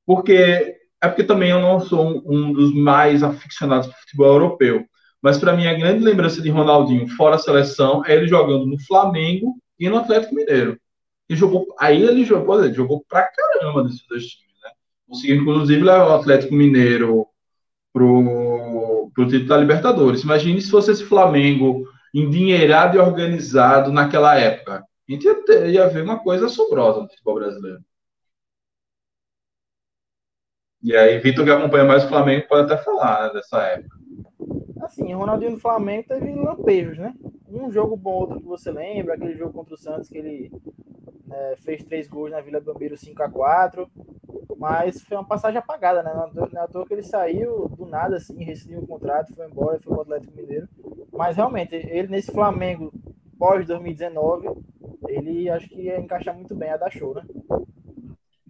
Porque 0.06 0.78
é 1.02 1.08
porque 1.10 1.26
também 1.26 1.50
eu 1.50 1.60
não 1.60 1.82
sou 1.82 2.24
um 2.26 2.54
dos 2.54 2.74
mais 2.74 3.22
aficionados 3.22 3.88
por 3.88 3.98
futebol 3.98 4.28
europeu. 4.28 4.86
Mas 5.22 5.38
para 5.38 5.54
mim, 5.54 5.68
a 5.68 5.74
grande 5.74 6.06
lembrança 6.06 6.42
de 6.42 6.50
Ronaldinho 6.50 7.10
fora 7.10 7.36
a 7.36 7.40
seleção 7.40 8.02
é 8.06 8.16
ele 8.16 8.30
jogando 8.30 8.66
no 8.66 8.80
Flamengo 8.80 9.56
e 9.78 9.90
no 9.90 9.98
Atlético 9.98 10.36
Mineiro. 10.36 10.80
Ele 11.28 11.38
jogou, 11.38 11.76
aí 11.78 12.02
ele 12.02 12.24
jogou, 12.24 12.64
ele 12.64 12.74
jogou 12.74 13.04
pra 13.10 13.28
caramba 13.28 13.84
nesses 13.84 14.08
dois 14.08 14.24
times, 14.26 14.56
né? 14.64 14.70
Conseguiu, 15.06 15.36
inclusive, 15.36 15.84
levar 15.84 16.08
o 16.08 16.16
Atlético 16.16 16.54
Mineiro 16.54 17.28
pro, 17.94 19.12
pro 19.14 19.28
título 19.28 19.48
da 19.48 19.58
Libertadores. 19.58 20.24
Imagine 20.24 20.62
se 20.62 20.70
fosse 20.70 20.92
esse 20.92 21.04
Flamengo 21.04 21.88
endinheirado 22.14 22.98
e 22.98 23.00
organizado 23.00 23.92
naquela 23.92 24.38
época. 24.38 24.84
A 25.08 25.12
gente 25.12 25.26
ia, 25.26 25.44
ter, 25.44 25.70
ia 25.70 25.88
ver 25.88 26.04
uma 26.04 26.20
coisa 26.20 26.46
assombrosa 26.46 27.02
no 27.02 27.10
futebol 27.10 27.36
brasileiro. 27.36 27.80
E 30.82 30.96
aí, 30.96 31.20
Vitor, 31.20 31.44
que 31.44 31.52
acompanha 31.52 31.84
mais 31.84 32.06
o 32.06 32.08
Flamengo, 32.08 32.48
pode 32.48 32.72
até 32.72 32.82
falar 32.82 33.28
né, 33.28 33.34
dessa 33.34 33.62
época. 33.64 33.98
Assim, 34.82 35.14
o 35.14 35.18
Ronaldinho 35.18 35.52
do 35.52 35.60
Flamengo 35.60 36.08
teve 36.08 36.34
lampejos, 36.34 36.98
né? 36.98 37.14
Um 37.52 37.72
jogo 37.72 37.96
bom, 37.96 38.12
outro 38.12 38.40
que 38.40 38.46
você 38.46 38.72
lembra, 38.72 39.16
aquele 39.16 39.36
jogo 39.36 39.54
contra 39.54 39.74
o 39.74 39.78
Santos 39.78 40.10
que 40.10 40.18
ele 40.18 40.52
né, 41.26 41.56
fez 41.58 41.84
três 41.84 42.08
gols 42.08 42.32
na 42.32 42.42
Vila 42.42 42.60
Belmiro 42.60 42.98
5 42.98 43.24
a 43.24 43.30
4 43.30 43.90
mas 44.60 45.02
foi 45.02 45.16
uma 45.16 45.24
passagem 45.24 45.58
apagada, 45.58 46.04
né? 46.04 46.12
Não 46.14 46.46
é 46.54 46.64
à 46.64 46.68
toa 46.68 46.86
que 46.86 46.94
ele 46.94 47.02
saiu 47.02 47.70
do 47.70 47.86
nada, 47.86 48.18
assim, 48.18 48.44
rescindiu 48.44 48.80
o 48.80 48.88
contrato, 48.88 49.34
foi 49.34 49.46
embora, 49.48 49.80
foi 49.80 49.94
para 49.94 50.00
o 50.00 50.02
Atlético 50.02 50.36
Mineiro. 50.36 50.68
Mas 51.14 51.38
realmente, 51.38 51.76
ele 51.76 52.10
nesse 52.10 52.30
Flamengo 52.30 52.92
pós 53.40 53.66
2019, 53.66 54.50
ele 55.08 55.50
acho 55.50 55.70
que 55.70 55.84
ia 55.84 55.98
encaixar 55.98 56.36
muito 56.36 56.54
bem 56.54 56.72
a 56.72 56.78
dar 56.78 56.92
show, 56.92 57.16
né? 57.16 57.24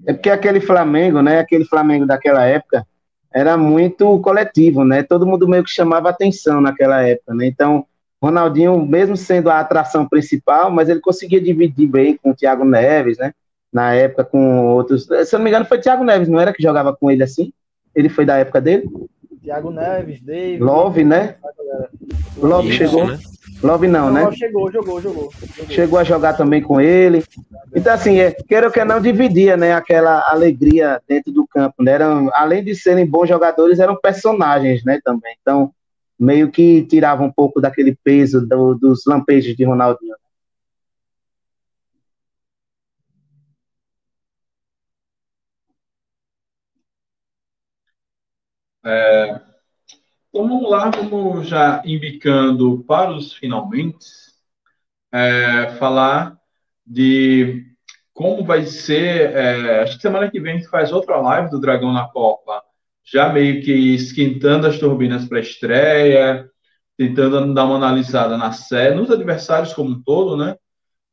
É 0.07 0.13
porque 0.13 0.31
aquele 0.31 0.59
Flamengo, 0.59 1.21
né? 1.21 1.38
Aquele 1.38 1.65
Flamengo 1.65 2.07
daquela 2.07 2.43
época 2.43 2.88
era 3.31 3.55
muito 3.55 4.19
coletivo, 4.21 4.84
né? 4.84 5.03
Todo 5.03 5.27
mundo 5.27 5.47
meio 5.47 5.63
que 5.63 5.69
chamava 5.69 6.09
atenção 6.09 6.59
naquela 6.59 7.07
época, 7.07 7.35
né? 7.35 7.45
Então, 7.45 7.85
Ronaldinho, 8.22 8.86
mesmo 8.86 9.16
sendo 9.16 9.50
a 9.50 9.60
atração 9.60 10.08
principal, 10.08 10.70
mas 10.70 10.90
ele 10.90 11.00
conseguia 11.00 11.40
dividir 11.40 11.88
bem 11.88 12.18
com 12.18 12.32
o 12.32 12.36
Thiago 12.36 12.66
Neves, 12.66 13.18
né? 13.18 13.34
Na 13.72 13.94
época 13.94 14.26
com 14.26 14.66
outros. 14.68 15.06
Se 15.06 15.36
eu 15.36 15.40
não 15.40 15.44
me 15.44 15.50
engano, 15.50 15.66
foi 15.66 15.80
Thiago 15.80 16.04
Neves, 16.04 16.28
não 16.28 16.40
era 16.40 16.54
que 16.54 16.62
jogava 16.62 16.96
com 16.96 17.10
ele 17.10 17.24
assim? 17.24 17.54
Ele 17.96 18.10
foi 18.10 18.26
da 18.26 18.38
época 18.38 18.60
dele? 18.60 18.90
Thiago 19.41 19.72
Neves, 19.72 20.22
David. 20.22 20.62
Love, 20.62 21.04
né? 21.04 21.36
Love 22.38 22.72
chegou. 22.72 23.08
Né? 23.08 23.20
Love 23.64 23.88
não, 23.88 24.12
né? 24.12 24.32
Chegou, 24.32 24.72
jogou, 24.72 25.02
jogou, 25.02 25.32
jogou, 25.32 25.68
Chegou 25.70 26.00
a 26.00 26.04
jogar 26.04 26.34
também 26.34 26.62
com 26.62 26.80
ele. 26.80 27.24
Então, 27.76 27.94
assim, 27.94 28.20
é, 28.20 28.32
queira 28.32 28.72
que 28.72 28.84
não 28.86 29.02
dividia, 29.02 29.58
né? 29.58 29.74
Aquela 29.74 30.24
alegria 30.30 31.02
dentro 31.08 31.32
do 31.32 31.46
campo, 31.46 31.84
né? 31.84 31.91
Eram, 31.94 32.30
além 32.34 32.64
de 32.64 32.74
serem 32.74 33.06
bons 33.06 33.28
jogadores, 33.28 33.80
eram 33.80 33.98
personagens, 34.00 34.84
né? 34.84 35.00
Também. 35.04 35.36
Então, 35.41 35.72
meio 36.20 36.52
que 36.52 36.86
tirava 36.86 37.24
um 37.24 37.32
pouco 37.32 37.62
daquele 37.62 37.96
peso 38.04 38.46
do, 38.48 38.76
dos 38.76 39.06
lampejos 39.06 39.56
de 39.56 39.64
Ronaldinho. 39.64 40.16
É, 48.86 49.41
então 50.30 50.48
vamos 50.48 50.70
lá, 50.70 50.90
vamos 50.90 51.48
já 51.48 51.82
indicando 51.86 52.84
para 52.86 53.12
os 53.12 53.34
finalmente, 53.34 54.06
é, 55.12 55.72
falar 55.78 56.38
de 56.86 57.66
como 58.14 58.44
vai 58.46 58.66
ser. 58.66 59.32
É, 59.34 59.84
acho 59.84 59.96
que 59.98 60.02
semana 60.02 60.30
que 60.30 60.40
vem 60.40 60.54
a 60.56 60.58
gente 60.58 60.70
faz 60.70 60.91
outra 60.91 61.18
live 61.18 61.50
do 61.50 61.60
Dragão 61.60 61.94
na 61.94 62.08
Copa, 62.10 62.64
já 63.11 63.31
meio 63.31 63.61
que 63.64 63.72
esquentando 63.95 64.68
as 64.68 64.77
turbinas 64.77 65.26
para 65.27 65.40
a 65.40 65.41
estreia, 65.41 66.49
tentando 66.98 67.53
dar 67.53 67.65
uma 67.65 67.77
analisada 67.77 68.38
na 68.38 68.52
série, 68.52 68.95
nos 68.95 69.10
adversários 69.10 69.73
como 69.73 69.91
um 69.91 70.03
todo, 70.03 70.38
né? 70.38 70.56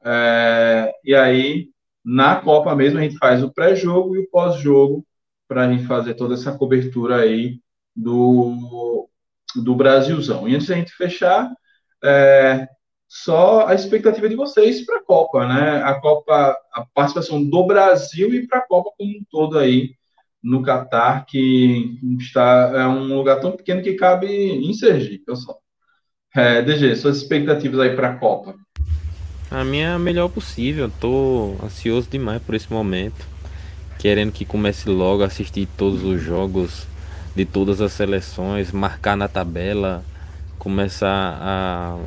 É, 0.05 0.93
e 1.05 1.15
aí, 1.15 1.69
na 2.05 2.37
Copa 2.37 2.75
mesmo, 2.75 2.99
a 2.99 3.03
gente 3.03 3.19
faz 3.19 3.43
o 3.43 3.53
pré-jogo 3.53 4.17
e 4.17 4.21
o 4.21 4.31
pós-jogo 4.31 5.07
para 5.49 5.63
a 5.65 5.73
gente 5.73 5.87
fazer 5.87 6.15
toda 6.15 6.35
essa 6.35 6.57
cobertura 6.57 7.17
aí 7.21 7.61
do, 7.95 9.09
do 9.55 9.75
Brasilzão. 9.75 10.49
E 10.49 10.55
antes 10.55 10.67
da 10.67 10.75
gente 10.75 10.93
fechar, 10.93 11.51
é, 12.05 12.69
só 13.09 13.67
a 13.67 13.75
expectativa 13.75 14.29
de 14.29 14.35
vocês 14.37 14.85
para 14.85 14.99
a 14.99 15.05
Copa, 15.05 15.47
né? 15.47 15.83
A 15.83 16.01
Copa, 16.01 16.57
a 16.73 16.85
participação 16.95 17.43
do 17.49 17.67
Brasil 17.67 18.35
e 18.35 18.47
para 18.47 18.59
a 18.59 18.67
Copa 18.67 18.91
como 18.99 19.11
um 19.11 19.25
todo 19.31 19.59
aí 19.59 19.95
no 20.47 20.63
Catar, 20.63 21.27
que 21.27 21.99
está 22.21 22.71
é 22.73 22.87
um 22.87 23.17
lugar 23.17 23.41
tão 23.41 23.51
pequeno 23.51 23.83
que 23.83 23.95
cabe 23.95 24.29
em 24.29 24.73
Sergipe, 24.73 25.25
pessoal. 25.25 25.59
É, 26.33 26.63
DG, 26.63 26.95
suas 26.95 27.17
expectativas 27.17 27.81
aí 27.81 27.97
para 27.97 28.11
a 28.11 28.17
Copa? 28.17 28.55
A 29.51 29.65
minha 29.65 29.89
é 29.89 29.93
a 29.95 29.99
melhor 29.99 30.29
possível. 30.29 30.89
Tô 31.01 31.57
ansioso 31.65 32.09
demais 32.09 32.41
por 32.41 32.55
esse 32.55 32.73
momento, 32.73 33.27
querendo 33.99 34.31
que 34.31 34.45
comece 34.45 34.89
logo 34.89 35.25
assistir 35.25 35.67
todos 35.77 36.05
os 36.05 36.23
jogos 36.23 36.87
de 37.35 37.45
todas 37.45 37.81
as 37.81 37.91
seleções, 37.93 38.71
marcar 38.71 39.17
na 39.17 39.27
tabela, 39.27 40.05
começar 40.61 41.39
a, 41.41 41.99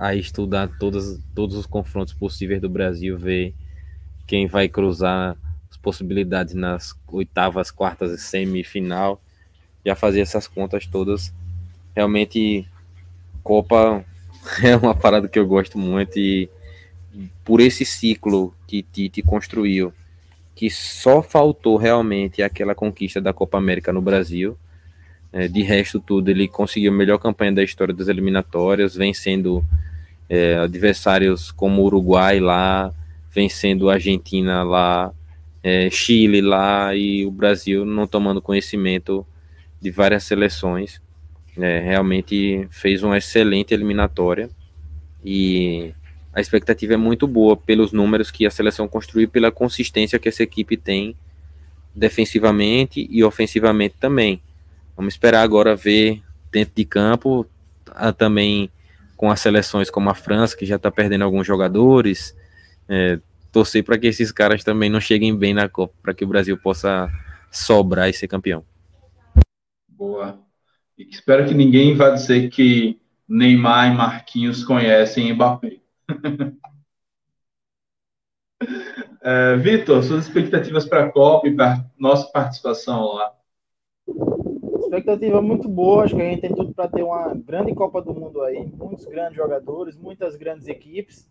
a 0.00 0.16
estudar 0.16 0.68
todas, 0.80 1.20
todos 1.32 1.54
os 1.54 1.64
confrontos 1.64 2.12
possíveis 2.12 2.60
do 2.60 2.68
Brasil, 2.68 3.16
ver 3.16 3.54
quem 4.26 4.48
vai 4.48 4.68
cruzar 4.68 5.36
possibilidades 5.88 6.52
nas 6.52 6.94
oitavas, 7.10 7.70
quartas 7.70 8.12
e 8.12 8.18
semifinal. 8.18 9.18
já 9.86 9.94
fazia 9.94 10.20
essas 10.20 10.46
contas 10.46 10.86
todas. 10.86 11.32
Realmente, 11.96 12.68
Copa 13.42 14.04
é 14.62 14.76
uma 14.76 14.94
parada 14.94 15.26
que 15.26 15.38
eu 15.38 15.46
gosto 15.46 15.78
muito 15.78 16.18
e 16.18 16.50
por 17.42 17.58
esse 17.58 17.86
ciclo 17.86 18.54
que 18.66 18.82
Tite 18.82 19.22
construiu, 19.22 19.90
que 20.54 20.68
só 20.68 21.22
faltou 21.22 21.78
realmente 21.78 22.42
aquela 22.42 22.74
conquista 22.74 23.18
da 23.18 23.32
Copa 23.32 23.56
América 23.56 23.90
no 23.90 24.02
Brasil. 24.02 24.58
É, 25.32 25.48
de 25.48 25.62
resto, 25.62 26.00
tudo, 26.00 26.30
ele 26.30 26.48
conseguiu 26.48 26.92
a 26.92 26.94
melhor 26.94 27.16
campanha 27.16 27.52
da 27.52 27.62
história 27.62 27.94
das 27.94 28.08
eliminatórias, 28.08 28.94
vencendo 28.94 29.64
é, 30.28 30.58
adversários 30.58 31.50
como 31.50 31.80
o 31.80 31.86
Uruguai 31.86 32.40
lá, 32.40 32.92
vencendo 33.30 33.88
a 33.88 33.94
Argentina 33.94 34.62
lá, 34.62 35.14
é, 35.68 35.90
Chile 35.90 36.40
lá 36.40 36.94
e 36.94 37.26
o 37.26 37.30
Brasil 37.30 37.84
não 37.84 38.06
tomando 38.06 38.40
conhecimento 38.40 39.26
de 39.78 39.90
várias 39.90 40.24
seleções. 40.24 40.98
É, 41.58 41.80
realmente 41.80 42.66
fez 42.70 43.02
uma 43.02 43.18
excelente 43.18 43.74
eliminatória 43.74 44.48
e 45.22 45.92
a 46.32 46.40
expectativa 46.40 46.94
é 46.94 46.96
muito 46.96 47.26
boa 47.26 47.54
pelos 47.54 47.92
números 47.92 48.30
que 48.30 48.46
a 48.46 48.50
seleção 48.50 48.88
construiu, 48.88 49.28
pela 49.28 49.50
consistência 49.50 50.18
que 50.18 50.28
essa 50.28 50.42
equipe 50.42 50.76
tem 50.76 51.14
defensivamente 51.94 53.06
e 53.10 53.22
ofensivamente 53.22 53.96
também. 54.00 54.40
Vamos 54.96 55.14
esperar 55.14 55.42
agora 55.42 55.76
ver 55.76 56.22
dentro 56.50 56.72
de 56.74 56.84
campo 56.84 57.44
também 58.16 58.70
com 59.16 59.30
as 59.30 59.40
seleções 59.40 59.90
como 59.90 60.08
a 60.08 60.14
França, 60.14 60.56
que 60.56 60.64
já 60.64 60.76
está 60.76 60.90
perdendo 60.90 61.24
alguns 61.24 61.46
jogadores. 61.46 62.34
É, 62.88 63.18
torcer 63.58 63.82
para 63.82 63.98
que 63.98 64.06
esses 64.06 64.30
caras 64.30 64.62
também 64.62 64.88
não 64.88 65.00
cheguem 65.00 65.36
bem 65.36 65.52
na 65.52 65.68
Copa, 65.68 65.92
para 66.00 66.14
que 66.14 66.24
o 66.24 66.28
Brasil 66.28 66.56
possa 66.56 67.10
sobrar 67.50 68.08
e 68.08 68.12
ser 68.12 68.28
campeão. 68.28 68.64
Boa. 69.88 70.38
E 70.96 71.02
espero 71.10 71.44
que 71.44 71.54
ninguém 71.54 71.96
vá 71.96 72.10
dizer 72.10 72.50
que 72.50 73.00
Neymar 73.28 73.92
e 73.92 73.96
Marquinhos 73.96 74.62
conhecem 74.64 75.32
Mbappé. 75.32 75.80
é, 79.22 79.56
Vitor, 79.56 80.04
suas 80.04 80.28
expectativas 80.28 80.88
para 80.88 81.06
a 81.06 81.10
Copa 81.10 81.48
e 81.48 81.56
para 81.56 81.84
nossa 81.98 82.30
participação 82.30 83.14
lá? 83.14 83.32
Expectativa 84.78 85.42
muito 85.42 85.68
boa, 85.68 86.04
acho 86.04 86.14
que 86.14 86.22
a 86.22 86.30
gente 86.30 86.42
tem 86.42 86.54
tudo 86.54 86.72
para 86.72 86.86
ter 86.88 87.02
uma 87.02 87.34
grande 87.34 87.74
Copa 87.74 88.00
do 88.00 88.14
Mundo 88.14 88.40
aí, 88.40 88.64
muitos 88.64 89.04
grandes 89.04 89.34
jogadores, 89.34 89.96
muitas 89.96 90.36
grandes 90.36 90.68
equipes. 90.68 91.28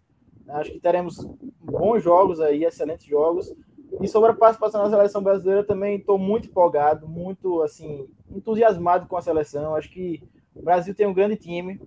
Acho 0.49 0.71
que 0.71 0.79
teremos 0.79 1.17
bons 1.61 2.01
jogos 2.01 2.39
aí, 2.39 2.63
excelentes 2.63 3.05
jogos. 3.05 3.53
E 4.01 4.07
sobre 4.07 4.31
a 4.31 4.33
participação 4.33 4.83
na 4.83 4.89
seleção 4.89 5.21
brasileira 5.21 5.63
também 5.63 5.97
estou 5.97 6.17
muito 6.17 6.47
empolgado, 6.47 7.07
muito 7.07 7.61
assim 7.61 8.07
entusiasmado 8.29 9.07
com 9.07 9.17
a 9.17 9.21
seleção. 9.21 9.75
Acho 9.75 9.89
que 9.89 10.21
o 10.55 10.61
Brasil 10.61 10.93
tem 10.93 11.07
um 11.07 11.13
grande 11.13 11.35
time. 11.35 11.79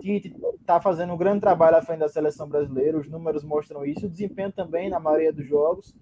Tite 0.00 0.34
está 0.60 0.80
fazendo 0.80 1.12
um 1.12 1.16
grande 1.16 1.40
trabalho 1.40 1.76
à 1.76 1.82
frente 1.82 2.00
da 2.00 2.08
seleção 2.08 2.48
brasileira. 2.48 2.98
Os 2.98 3.08
números 3.08 3.44
mostram 3.44 3.84
isso. 3.84 4.06
O 4.06 4.10
desempenho 4.10 4.52
também 4.52 4.88
na 4.88 4.98
maioria 4.98 5.32
dos 5.32 5.46
jogos. 5.46 5.94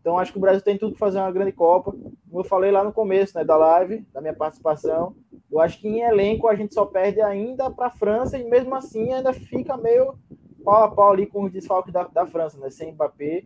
Então 0.00 0.18
acho 0.18 0.32
que 0.32 0.38
o 0.38 0.40
Brasil 0.40 0.62
tem 0.62 0.78
tudo 0.78 0.92
para 0.92 1.06
fazer 1.06 1.18
uma 1.18 1.32
grande 1.32 1.52
Copa. 1.52 1.92
Como 1.92 2.40
eu 2.40 2.44
falei 2.44 2.70
lá 2.70 2.84
no 2.84 2.92
começo, 2.92 3.36
né, 3.36 3.44
da 3.44 3.56
live, 3.56 4.06
da 4.12 4.20
minha 4.20 4.34
participação, 4.34 5.16
eu 5.50 5.60
acho 5.60 5.80
que 5.80 5.88
em 5.88 6.00
elenco 6.00 6.48
a 6.48 6.54
gente 6.54 6.74
só 6.74 6.86
perde 6.86 7.20
ainda 7.20 7.70
para 7.70 7.86
a 7.86 7.90
França 7.90 8.38
e 8.38 8.44
mesmo 8.44 8.74
assim 8.74 9.12
ainda 9.12 9.32
fica 9.32 9.76
meio 9.76 10.14
pau 10.66 10.82
a 10.82 10.90
pau 10.90 11.12
ali 11.12 11.26
com 11.26 11.44
os 11.44 11.52
desfalques 11.52 11.92
da, 11.92 12.02
da 12.02 12.26
França, 12.26 12.58
né? 12.58 12.68
Sem 12.70 12.92
Mbappé. 12.92 13.44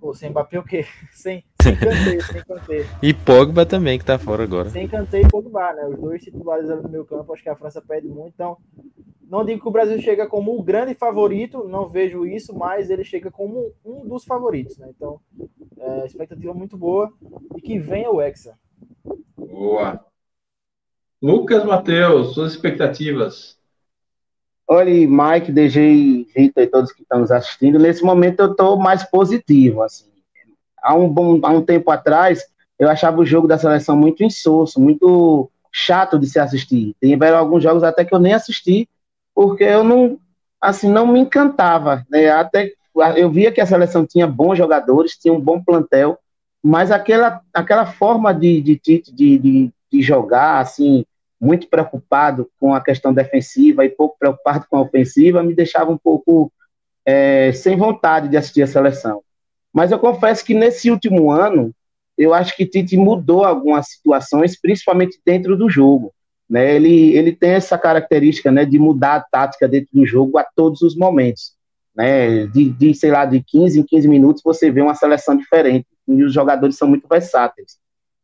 Ou 0.00 0.14
sem 0.14 0.30
Mbappé 0.30 0.58
o 0.58 0.64
quê? 0.64 0.86
Sem, 1.12 1.44
sem 1.62 1.74
Kanté, 1.76 2.20
sem 2.20 2.44
Kanté. 2.44 2.86
E 3.02 3.12
Pogba 3.12 3.66
também, 3.66 3.98
que 3.98 4.04
tá 4.04 4.18
fora 4.18 4.44
agora. 4.44 4.70
Sem 4.70 4.86
Kanté 4.86 5.20
e 5.20 5.28
Pogba, 5.28 5.72
né? 5.72 5.86
Os 5.86 5.98
dois 5.98 6.22
titulares 6.22 6.70
ali 6.70 6.82
no 6.82 6.88
meu 6.88 7.04
campo, 7.04 7.32
acho 7.32 7.42
que 7.42 7.48
a 7.48 7.56
França 7.56 7.82
perde 7.82 8.06
muito. 8.06 8.32
Então, 8.34 8.56
não 9.28 9.44
digo 9.44 9.60
que 9.60 9.68
o 9.68 9.72
Brasil 9.72 10.00
chega 10.00 10.26
como 10.26 10.56
o 10.56 10.62
grande 10.62 10.94
favorito, 10.94 11.66
não 11.66 11.88
vejo 11.88 12.24
isso, 12.24 12.56
mas 12.56 12.88
ele 12.90 13.02
chega 13.02 13.30
como 13.30 13.72
um 13.84 14.06
dos 14.06 14.24
favoritos, 14.24 14.78
né? 14.78 14.88
Então, 14.94 15.20
é, 15.78 16.06
expectativa 16.06 16.54
muito 16.54 16.76
boa. 16.76 17.12
E 17.56 17.60
que 17.60 17.78
venha 17.78 18.10
o 18.10 18.20
Hexa. 18.20 18.56
Boa. 19.36 20.04
Lucas 21.20 21.64
Matheus, 21.64 22.34
suas 22.34 22.52
expectativas? 22.52 23.55
Olha, 24.68 24.90
Mike, 24.90 25.52
DG, 25.52 26.26
Vitor 26.34 26.62
e 26.62 26.66
todos 26.66 26.92
que 26.92 27.02
estão 27.02 27.20
nos 27.20 27.30
assistindo, 27.30 27.78
nesse 27.78 28.02
momento 28.02 28.40
eu 28.40 28.50
estou 28.50 28.76
mais 28.76 29.04
positivo. 29.04 29.82
Assim. 29.82 30.06
Há, 30.82 30.94
um 30.94 31.08
bom, 31.08 31.38
há 31.42 31.50
um 31.50 31.62
tempo 31.62 31.90
atrás, 31.90 32.44
eu 32.78 32.88
achava 32.88 33.20
o 33.20 33.26
jogo 33.26 33.46
da 33.46 33.58
seleção 33.58 33.96
muito 33.96 34.24
insosso, 34.24 34.80
muito 34.80 35.48
chato 35.72 36.18
de 36.18 36.26
se 36.26 36.38
assistir. 36.38 36.96
Tem 37.00 37.14
alguns 37.14 37.62
jogos 37.62 37.84
até 37.84 38.04
que 38.04 38.14
eu 38.14 38.18
nem 38.18 38.32
assisti, 38.32 38.88
porque 39.34 39.62
eu 39.62 39.84
não, 39.84 40.18
assim, 40.60 40.90
não 40.90 41.06
me 41.06 41.20
encantava. 41.20 42.04
Né? 42.10 42.28
Até 42.28 42.72
eu 43.16 43.30
via 43.30 43.52
que 43.52 43.60
a 43.60 43.66
seleção 43.66 44.06
tinha 44.06 44.26
bons 44.26 44.56
jogadores, 44.56 45.16
tinha 45.16 45.32
um 45.32 45.40
bom 45.40 45.62
plantel, 45.62 46.18
mas 46.62 46.90
aquela, 46.90 47.40
aquela 47.54 47.86
forma 47.86 48.34
de, 48.34 48.60
de, 48.60 48.80
de, 48.82 49.38
de, 49.38 49.70
de 49.92 50.02
jogar, 50.02 50.58
assim, 50.58 51.04
muito 51.46 51.68
preocupado 51.68 52.50
com 52.58 52.74
a 52.74 52.80
questão 52.80 53.14
defensiva 53.14 53.84
e 53.84 53.88
pouco 53.88 54.16
preocupado 54.18 54.66
com 54.68 54.76
a 54.76 54.82
ofensiva, 54.82 55.42
me 55.42 55.54
deixava 55.54 55.92
um 55.92 55.96
pouco 55.96 56.52
é, 57.04 57.52
sem 57.52 57.76
vontade 57.76 58.28
de 58.28 58.36
assistir 58.36 58.62
a 58.62 58.66
seleção. 58.66 59.22
Mas 59.72 59.92
eu 59.92 59.98
confesso 59.98 60.44
que 60.44 60.54
nesse 60.54 60.90
último 60.90 61.30
ano, 61.30 61.72
eu 62.18 62.34
acho 62.34 62.56
que 62.56 62.66
Tite 62.66 62.96
mudou 62.96 63.44
algumas 63.44 63.88
situações, 63.88 64.58
principalmente 64.60 65.20
dentro 65.24 65.56
do 65.56 65.70
jogo. 65.70 66.12
Né? 66.48 66.74
Ele, 66.74 67.14
ele 67.16 67.32
tem 67.32 67.50
essa 67.50 67.78
característica 67.78 68.50
né, 68.50 68.64
de 68.64 68.78
mudar 68.78 69.16
a 69.16 69.20
tática 69.20 69.68
dentro 69.68 69.90
do 69.92 70.04
jogo 70.04 70.38
a 70.38 70.44
todos 70.44 70.82
os 70.82 70.96
momentos. 70.96 71.52
Né? 71.94 72.46
De, 72.46 72.70
de, 72.70 72.94
sei 72.94 73.10
lá, 73.10 73.24
de 73.24 73.42
15 73.42 73.80
em 73.80 73.82
15 73.84 74.08
minutos 74.08 74.42
você 74.42 74.70
vê 74.70 74.80
uma 74.80 74.94
seleção 74.94 75.36
diferente. 75.36 75.86
E 76.08 76.24
os 76.24 76.32
jogadores 76.32 76.76
são 76.76 76.88
muito 76.88 77.06
versáteis. 77.06 77.78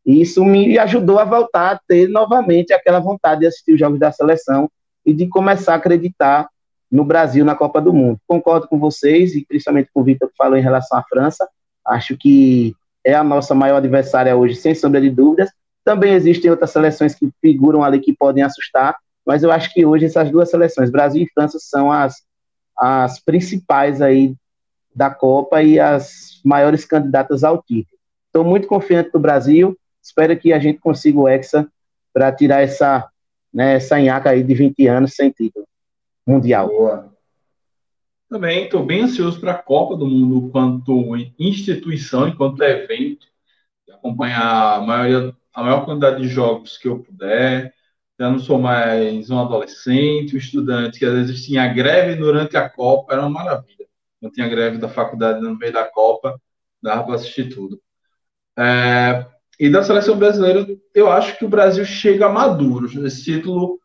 E 0.05 0.21
isso 0.21 0.43
me 0.43 0.77
ajudou 0.77 1.19
a 1.19 1.23
voltar 1.23 1.71
a 1.71 1.79
ter 1.87 2.09
novamente 2.09 2.73
aquela 2.73 2.99
vontade 2.99 3.41
de 3.41 3.47
assistir 3.47 3.73
os 3.73 3.79
jogos 3.79 3.99
da 3.99 4.11
seleção 4.11 4.69
e 5.05 5.13
de 5.13 5.27
começar 5.27 5.73
a 5.73 5.77
acreditar 5.77 6.49
no 6.91 7.03
Brasil 7.03 7.43
na 7.43 7.55
Copa 7.55 7.81
do 7.81 7.93
Mundo. 7.93 8.19
Concordo 8.27 8.67
com 8.67 8.77
vocês 8.77 9.33
e 9.35 9.45
principalmente 9.45 9.89
com 9.93 10.01
o 10.01 10.03
Vitor 10.03 10.29
que 10.29 10.35
falou 10.37 10.57
em 10.57 10.61
relação 10.61 10.97
à 10.97 11.03
França. 11.03 11.47
Acho 11.85 12.17
que 12.17 12.75
é 13.03 13.13
a 13.13 13.23
nossa 13.23 13.55
maior 13.55 13.77
adversária 13.77 14.35
hoje, 14.35 14.55
sem 14.55 14.75
sombra 14.75 15.01
de 15.01 15.09
dúvidas. 15.09 15.49
Também 15.83 16.13
existem 16.13 16.51
outras 16.51 16.71
seleções 16.71 17.15
que 17.15 17.29
figuram 17.41 17.83
ali 17.83 17.99
que 17.99 18.13
podem 18.13 18.43
assustar, 18.43 18.95
mas 19.25 19.43
eu 19.43 19.51
acho 19.51 19.73
que 19.73 19.85
hoje 19.85 20.05
essas 20.05 20.29
duas 20.29 20.49
seleções, 20.49 20.89
Brasil 20.89 21.23
e 21.23 21.31
França, 21.33 21.57
são 21.59 21.91
as, 21.91 22.21
as 22.77 23.19
principais 23.19 24.01
aí 24.01 24.35
da 24.95 25.09
Copa 25.09 25.61
e 25.61 25.79
as 25.79 26.39
maiores 26.43 26.85
candidatas 26.85 27.43
ao 27.43 27.61
título. 27.61 27.97
Estou 28.27 28.43
muito 28.43 28.67
confiante 28.67 29.11
do 29.11 29.19
Brasil, 29.19 29.77
Espero 30.03 30.37
que 30.37 30.51
a 30.51 30.59
gente 30.59 30.79
consiga 30.79 31.19
o 31.19 31.27
Hexa 31.27 31.67
para 32.11 32.31
tirar 32.31 32.61
essa, 32.61 33.09
né, 33.53 33.75
essa 33.75 33.97
nhaca 33.97 34.31
aí 34.31 34.43
de 34.43 34.53
20 34.53 34.85
anos 34.87 35.13
sem 35.13 35.31
título 35.31 35.65
mundial. 36.27 36.67
Boa. 36.67 37.13
Também 38.29 38.65
estou 38.65 38.83
bem 38.83 39.03
ansioso 39.03 39.39
para 39.39 39.53
a 39.53 39.61
Copa 39.61 39.95
do 39.95 40.07
Mundo 40.07 40.49
quanto 40.49 41.15
instituição, 41.39 42.27
enquanto 42.27 42.63
evento, 42.63 43.27
acompanhar 43.91 44.77
a, 44.77 44.81
maioria, 44.81 45.35
a 45.53 45.63
maior 45.63 45.85
quantidade 45.85 46.21
de 46.21 46.27
jogos 46.27 46.77
que 46.77 46.87
eu 46.87 46.99
puder. 46.99 47.73
Já 48.19 48.29
não 48.29 48.39
sou 48.39 48.59
mais 48.59 49.29
um 49.29 49.39
adolescente, 49.39 50.35
um 50.35 50.39
estudante 50.39 50.99
que 50.99 51.05
às 51.05 51.13
vezes 51.13 51.45
tinha 51.45 51.71
greve 51.71 52.15
durante 52.15 52.57
a 52.57 52.69
Copa, 52.69 53.13
era 53.13 53.21
uma 53.21 53.29
maravilha. 53.29 53.87
Não 54.21 54.31
tinha 54.31 54.47
greve 54.47 54.77
da 54.77 54.89
faculdade 54.89 55.39
no 55.39 55.57
meio 55.57 55.71
da 55.71 55.85
Copa, 55.85 56.39
dava 56.81 57.03
para 57.03 57.15
assistir 57.15 57.49
tudo. 57.53 57.79
É, 58.57 59.25
e 59.65 59.69
da 59.69 59.81
seleção 59.81 60.17
brasileira, 60.17 60.67
eu 60.93 61.09
acho 61.09 61.37
que 61.37 61.45
o 61.45 61.49
Brasil 61.49 61.85
chega 61.85 62.27
maduro. 62.27 62.85
Esse 63.05 63.23
título 63.23 63.79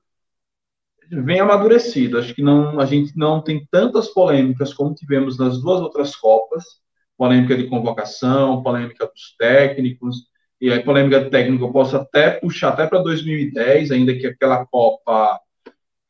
vem 1.08 1.38
amadurecido. 1.38 2.18
Acho 2.18 2.34
que 2.34 2.42
não, 2.42 2.80
a 2.80 2.84
gente 2.84 3.16
não 3.16 3.40
tem 3.40 3.66
tantas 3.70 4.08
polêmicas 4.08 4.74
como 4.74 4.94
tivemos 4.94 5.38
nas 5.38 5.60
duas 5.60 5.80
outras 5.80 6.16
Copas 6.16 6.64
polêmica 7.18 7.56
de 7.56 7.68
convocação, 7.68 8.62
polêmica 8.62 9.06
dos 9.06 9.36
técnicos. 9.36 10.16
E 10.60 10.70
aí, 10.72 10.82
polêmica 10.82 11.20
de 11.20 11.30
técnico, 11.30 11.64
eu 11.64 11.72
posso 11.72 11.96
até 11.96 12.30
puxar 12.30 12.70
até 12.70 12.86
para 12.86 13.02
2010, 13.02 13.90
ainda 13.90 14.14
que 14.14 14.26
aquela 14.26 14.64
Copa 14.66 15.38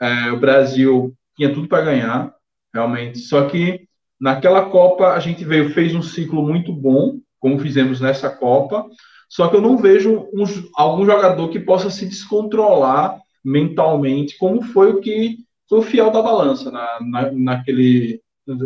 é, 0.00 0.30
o 0.30 0.38
Brasil 0.38 1.14
tinha 1.36 1.52
tudo 1.52 1.66
para 1.66 1.84
ganhar, 1.84 2.34
realmente. 2.72 3.18
Só 3.18 3.46
que 3.48 3.88
naquela 4.20 4.70
Copa 4.70 5.08
a 5.12 5.20
gente 5.20 5.44
veio, 5.44 5.70
fez 5.70 5.94
um 5.94 6.02
ciclo 6.02 6.42
muito 6.42 6.72
bom, 6.72 7.18
como 7.40 7.58
fizemos 7.58 8.00
nessa 8.00 8.28
Copa, 8.30 8.86
só 9.28 9.48
que 9.48 9.56
eu 9.56 9.60
não 9.60 9.76
vejo 9.76 10.28
um, 10.32 10.44
algum 10.74 11.04
jogador 11.04 11.48
que 11.48 11.60
possa 11.60 11.90
se 11.90 12.06
descontrolar 12.06 13.20
mentalmente, 13.44 14.36
como 14.38 14.62
foi 14.62 14.92
o 14.92 15.00
que 15.00 15.38
foi 15.68 15.80
o 15.80 15.82
fiel 15.82 16.10
da 16.10 16.22
balança 16.22 16.70
na, 16.70 16.98
na, 17.00 17.32
naquele 17.32 18.20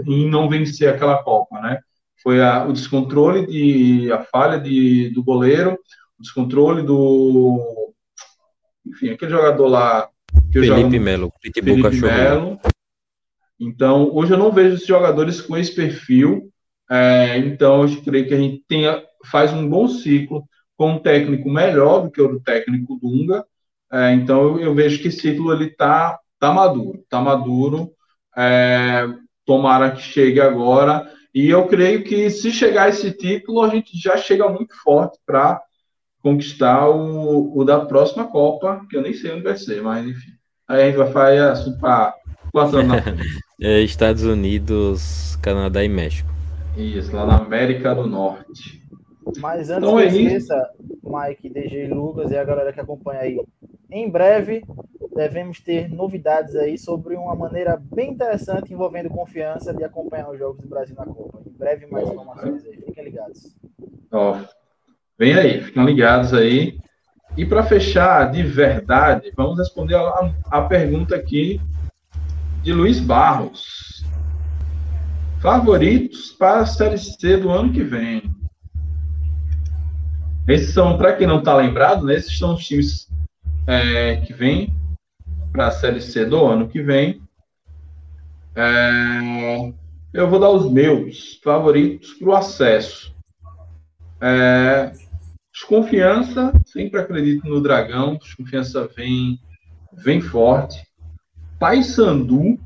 em 0.07 0.31
não 0.31 0.49
vencer 0.49 0.89
aquela 0.89 1.23
Copa, 1.23 1.61
né? 1.61 1.81
Foi 2.23 2.41
a, 2.41 2.65
o 2.65 2.73
descontrole 2.73 3.47
de 3.47 4.13
a 4.13 4.23
falha 4.23 4.59
de, 4.59 5.11
do 5.11 5.25
goleiro, 5.25 5.73
o 6.19 6.23
descontrole 6.23 6.83
do 6.83 7.83
enfim, 8.87 9.11
aquele 9.11 9.31
jogador 9.31 9.67
lá. 9.67 10.09
Que 10.53 10.61
Felipe 10.61 10.99
Melo, 10.99 11.33
Felipe 11.41 12.01
Melo. 12.01 12.59
Então, 13.59 14.11
hoje 14.13 14.33
eu 14.33 14.39
não 14.39 14.53
vejo 14.53 14.75
esses 14.75 14.87
jogadores 14.87 15.41
com 15.41 15.57
esse 15.57 15.75
perfil. 15.75 16.51
É, 16.91 17.39
então, 17.39 17.87
eu 17.87 18.03
creio 18.03 18.27
que 18.27 18.35
a 18.35 18.39
gente 18.39 18.63
tenha, 18.69 19.03
faz 19.27 19.53
um 19.53 19.69
bom 19.69 19.89
ciclo 19.89 20.45
com 20.77 20.93
um 20.93 20.99
técnico 20.99 21.51
melhor 21.51 22.03
do 22.03 22.11
que 22.11 22.21
o 22.21 22.29
do 22.29 22.41
técnico 22.41 22.99
Dunga. 23.01 23.45
É, 23.93 24.13
então, 24.15 24.43
eu, 24.43 24.61
eu, 24.61 24.75
vejo 24.75 25.01
que 25.01 25.09
esse 25.09 25.21
ciclo 25.21 25.53
ele 25.53 25.71
tá, 25.71 26.19
tá 26.39 26.53
maduro, 26.53 27.05
tá 27.09 27.21
maduro. 27.21 27.93
É, 28.37 29.07
tomara 29.45 29.91
que 29.91 30.03
chegue 30.03 30.41
agora. 30.41 31.11
E 31.35 31.49
eu 31.49 31.67
creio 31.67 32.05
que 32.05 32.31
se 32.31 32.51
chegar 32.51 32.89
esse 32.89 33.11
título, 33.13 33.63
a 33.63 33.69
gente 33.69 33.99
já 33.99 34.17
chega 34.17 34.49
muito 34.49 34.75
forte 34.83 35.19
para 35.25 35.61
conquistar 36.23 36.89
o, 36.89 37.59
o, 37.59 37.65
da 37.65 37.81
próxima 37.81 38.27
Copa, 38.27 38.81
que 38.89 38.97
eu 38.97 39.03
nem 39.03 39.13
sei 39.13 39.33
onde 39.33 39.43
vai 39.43 39.57
ser, 39.57 39.83
mas 39.83 40.07
enfim. 40.07 40.31
Aí 40.69 40.83
a 40.83 40.87
gente 40.87 40.97
vai 40.97 41.11
fazer 41.11 41.39
assunto 41.41 41.79
para 41.79 42.15
quatro 42.53 42.79
anos 42.79 42.93
na 42.93 43.03
frente. 43.03 43.39
é, 43.61 43.81
Estados 43.81 44.23
Unidos, 44.23 45.37
Canadá 45.43 45.83
e 45.83 45.89
México. 45.89 46.31
Isso, 46.77 47.15
lá 47.15 47.27
na 47.27 47.37
América 47.37 47.95
do 47.95 48.07
Norte. 48.07 48.83
Mas 49.39 49.71
antes 49.71 49.89
então, 49.89 49.99
é 49.99 50.09
que 50.09 50.17
esqueça, 50.17 50.71
Mike, 51.03 51.49
DG 51.49 51.87
Lucas 51.89 52.31
e 52.31 52.37
a 52.37 52.45
galera 52.45 52.73
que 52.73 52.81
acompanha 52.81 53.21
aí, 53.21 53.41
em 53.91 54.09
breve 54.09 54.63
devemos 55.15 55.61
ter 55.61 55.91
novidades 55.91 56.57
aí 56.57 56.79
sobre 56.79 57.15
uma 57.15 57.35
maneira 57.35 57.77
bem 57.77 58.13
interessante 58.13 58.73
envolvendo 58.73 59.11
confiança 59.11 59.73
de 59.75 59.85
acompanhar 59.85 60.31
os 60.31 60.39
jogos 60.39 60.63
do 60.63 60.69
Brasil 60.69 60.97
na 60.97 61.05
Copa. 61.05 61.41
Em 61.47 61.59
breve 61.59 61.87
mais 61.87 62.09
informações 62.09 62.65
aí, 62.65 62.77
fiquem 62.79 63.05
ligados. 63.05 63.55
Ó, 64.11 64.39
vem 65.19 65.35
aí, 65.35 65.61
fiquem 65.61 65.85
ligados 65.85 66.33
aí. 66.33 66.79
E 67.37 67.47
para 67.47 67.63
fechar 67.63 68.31
de 68.31 68.43
verdade, 68.43 69.33
vamos 69.37 69.59
responder 69.59 69.97
a, 69.97 70.33
a 70.51 70.63
pergunta 70.63 71.15
aqui 71.15 71.61
de 72.63 72.73
Luiz 72.73 73.01
Barros. 73.01 74.05
Favoritos 75.41 76.33
para 76.33 76.61
a 76.61 76.67
Série 76.67 76.99
C 76.99 77.37
do 77.37 77.51
ano 77.51 77.73
que 77.73 77.83
vem? 77.83 78.23
Esses 80.49 80.75
são, 80.75 80.99
para 80.99 81.15
quem 81.15 81.27
não 81.27 81.39
está 81.39 81.55
lembrado, 81.55 82.05
né, 82.05 82.15
esses 82.15 82.37
são 82.37 82.55
os 82.55 82.67
times 82.67 83.09
é, 83.67 84.17
que 84.17 84.33
vêm 84.33 84.75
para 85.53 85.69
a 85.69 85.71
Série 85.71 86.01
C 86.01 86.25
do 86.25 86.45
ano 86.45 86.69
que 86.69 86.83
vem. 86.83 87.23
É, 88.57 89.73
eu 90.13 90.29
vou 90.29 90.41
dar 90.41 90.51
os 90.51 90.71
meus 90.71 91.41
favoritos 91.43 92.15
para 92.15 92.29
o 92.29 92.35
acesso. 92.35 93.15
É, 94.21 94.93
desconfiança, 95.53 96.53
sempre 96.67 97.01
acredito 97.01 97.47
no 97.47 97.61
Dragão. 97.61 98.17
Desconfiança 98.17 98.89
vem, 98.97 99.39
vem 99.93 100.21
forte. 100.21 100.83
Paysandu, 101.59 102.59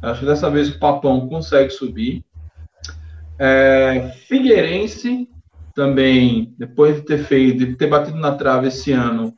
acho 0.00 0.20
que 0.20 0.26
dessa 0.26 0.50
vez 0.50 0.68
o 0.68 0.78
Papão 0.78 1.28
consegue 1.28 1.70
subir. 1.70 2.24
É, 3.38 4.10
Figueirense, 4.26 5.28
também, 5.78 6.56
depois 6.58 6.96
de 6.96 7.02
ter 7.02 7.18
feito, 7.18 7.64
de 7.64 7.76
ter 7.76 7.86
batido 7.86 8.18
na 8.18 8.34
trave 8.34 8.66
esse 8.66 8.90
ano, 8.90 9.32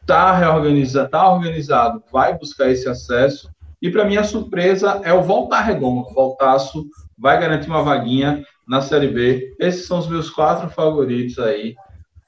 está 0.00 0.36
reorganizado, 0.36 1.08
tá 1.08 1.32
organizado, 1.32 2.02
vai 2.12 2.36
buscar 2.36 2.68
esse 2.72 2.88
acesso. 2.88 3.48
E 3.80 3.88
para 3.88 4.04
minha 4.04 4.24
surpresa 4.24 5.00
é 5.04 5.12
o 5.12 5.22
Voltar 5.22 5.60
Redondo. 5.60 6.00
O 6.00 6.12
Voltaço 6.12 6.84
vai 7.16 7.38
garantir 7.38 7.68
uma 7.68 7.84
vaguinha 7.84 8.44
na 8.66 8.82
Série 8.82 9.06
B. 9.06 9.54
Esses 9.60 9.86
são 9.86 10.00
os 10.00 10.08
meus 10.08 10.28
quatro 10.28 10.68
favoritos 10.68 11.38
aí 11.38 11.76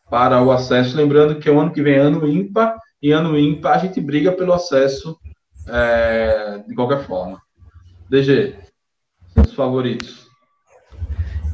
para 0.09 0.41
o 0.41 0.53
acesso. 0.53 0.97
Lembrando 0.97 1.41
que 1.41 1.51
o 1.51 1.59
ano 1.59 1.73
que 1.73 1.83
vem 1.83 1.95
é 1.95 1.99
ano 1.99 2.29
ímpar, 2.29 2.77
e 3.03 3.11
ano 3.11 3.37
ímpar 3.37 3.75
a 3.75 3.79
gente 3.79 4.01
briga 4.01 4.31
pelo 4.31 4.53
acesso 4.53 5.19
é, 5.67 6.63
de 6.65 6.77
qualquer 6.77 7.05
forma. 7.05 7.43
DG, 8.09 8.55
seus 9.35 9.53
favoritos. 9.53 10.28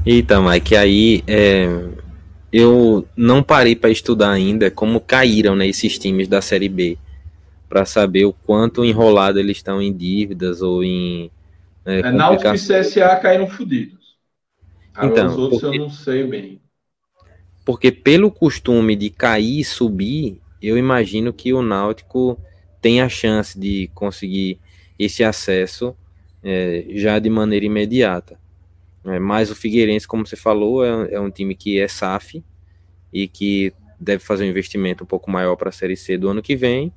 Eita, 0.06 0.38
Mike, 0.38 0.76
aí 0.76 1.24
é, 1.26 1.66
eu 2.52 3.08
não 3.16 3.42
parei 3.42 3.74
para 3.74 3.88
estudar 3.88 4.30
ainda 4.30 4.70
como 4.70 5.00
caíram 5.00 5.56
né, 5.56 5.66
esses 5.66 5.98
times 5.98 6.28
da 6.28 6.42
Série 6.42 6.68
B, 6.68 6.98
para 7.70 7.86
saber 7.86 8.26
o 8.26 8.32
quanto 8.32 8.84
enrolado 8.84 9.40
eles 9.40 9.56
estão 9.56 9.80
em 9.80 9.90
dívidas 9.90 10.60
ou 10.60 10.84
em. 10.84 11.30
É, 11.86 12.00
é 12.00 12.12
Náutico 12.12 12.54
e 12.54 12.58
CSA 12.58 13.16
caíram 13.16 13.48
fodidos. 13.48 14.18
então, 15.02 15.26
os 15.28 15.38
outros 15.38 15.60
porque, 15.62 15.78
eu 15.78 15.80
não 15.80 15.90
sei 15.90 16.26
bem. 16.26 16.60
Porque 17.64 17.90
pelo 17.90 18.30
costume 18.30 18.94
de 18.94 19.08
cair 19.08 19.60
e 19.60 19.64
subir, 19.64 20.38
eu 20.60 20.76
imagino 20.76 21.32
que 21.32 21.54
o 21.54 21.62
Náutico 21.62 22.38
tem 22.78 23.00
a 23.00 23.08
chance 23.08 23.58
de 23.58 23.90
conseguir 23.94 24.60
esse 24.98 25.24
acesso 25.24 25.96
é, 26.42 26.84
já 26.90 27.18
de 27.18 27.30
maneira 27.30 27.64
imediata. 27.64 28.43
É, 29.04 29.18
mas 29.18 29.50
o 29.50 29.54
Figueirense, 29.54 30.08
como 30.08 30.26
você 30.26 30.36
falou, 30.36 30.84
é, 30.84 31.14
é, 31.14 31.20
um 31.20 31.30
time 31.30 31.54
que 31.54 31.78
é 31.78 31.86
SAF 31.86 32.42
e 33.12 33.28
que 33.28 33.72
deve 34.00 34.22
fazer 34.22 34.44
um 34.44 34.48
investimento 34.48 35.04
um 35.04 35.06
pouco 35.06 35.30
maior 35.30 35.56
para 35.56 35.68
a 35.68 35.72
Série 35.72 35.96
C 35.96 36.16
do 36.16 36.28
ano 36.28 36.42
que 36.42 36.56
vem. 36.56 36.92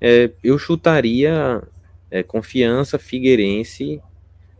É, 0.00 0.30
eu 0.44 0.58
chutaria 0.58 1.62
é, 2.10 2.22
Confiança, 2.22 2.98
Figueirense, 2.98 4.02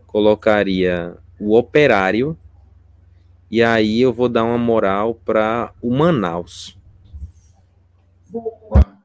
colocaria 0.07 1.15
o 1.39 1.55
Operário 1.55 2.37
e 3.49 3.63
aí 3.63 4.01
eu 4.01 4.13
vou 4.13 4.29
dar 4.29 4.43
uma 4.43 4.57
moral 4.57 5.15
para 5.15 5.73
o 5.81 5.89
Manaus. 5.91 6.77
Boa. 8.29 8.99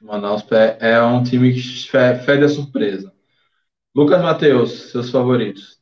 O 0.00 0.06
Manaus 0.06 0.44
é, 0.52 0.78
é 0.92 1.02
um 1.02 1.22
time 1.22 1.52
que 1.52 1.60
fede 1.90 2.44
a 2.44 2.48
surpresa. 2.48 3.12
Lucas 3.94 4.22
Matheus, 4.22 4.90
seus 4.90 5.10
favoritos. 5.10 5.73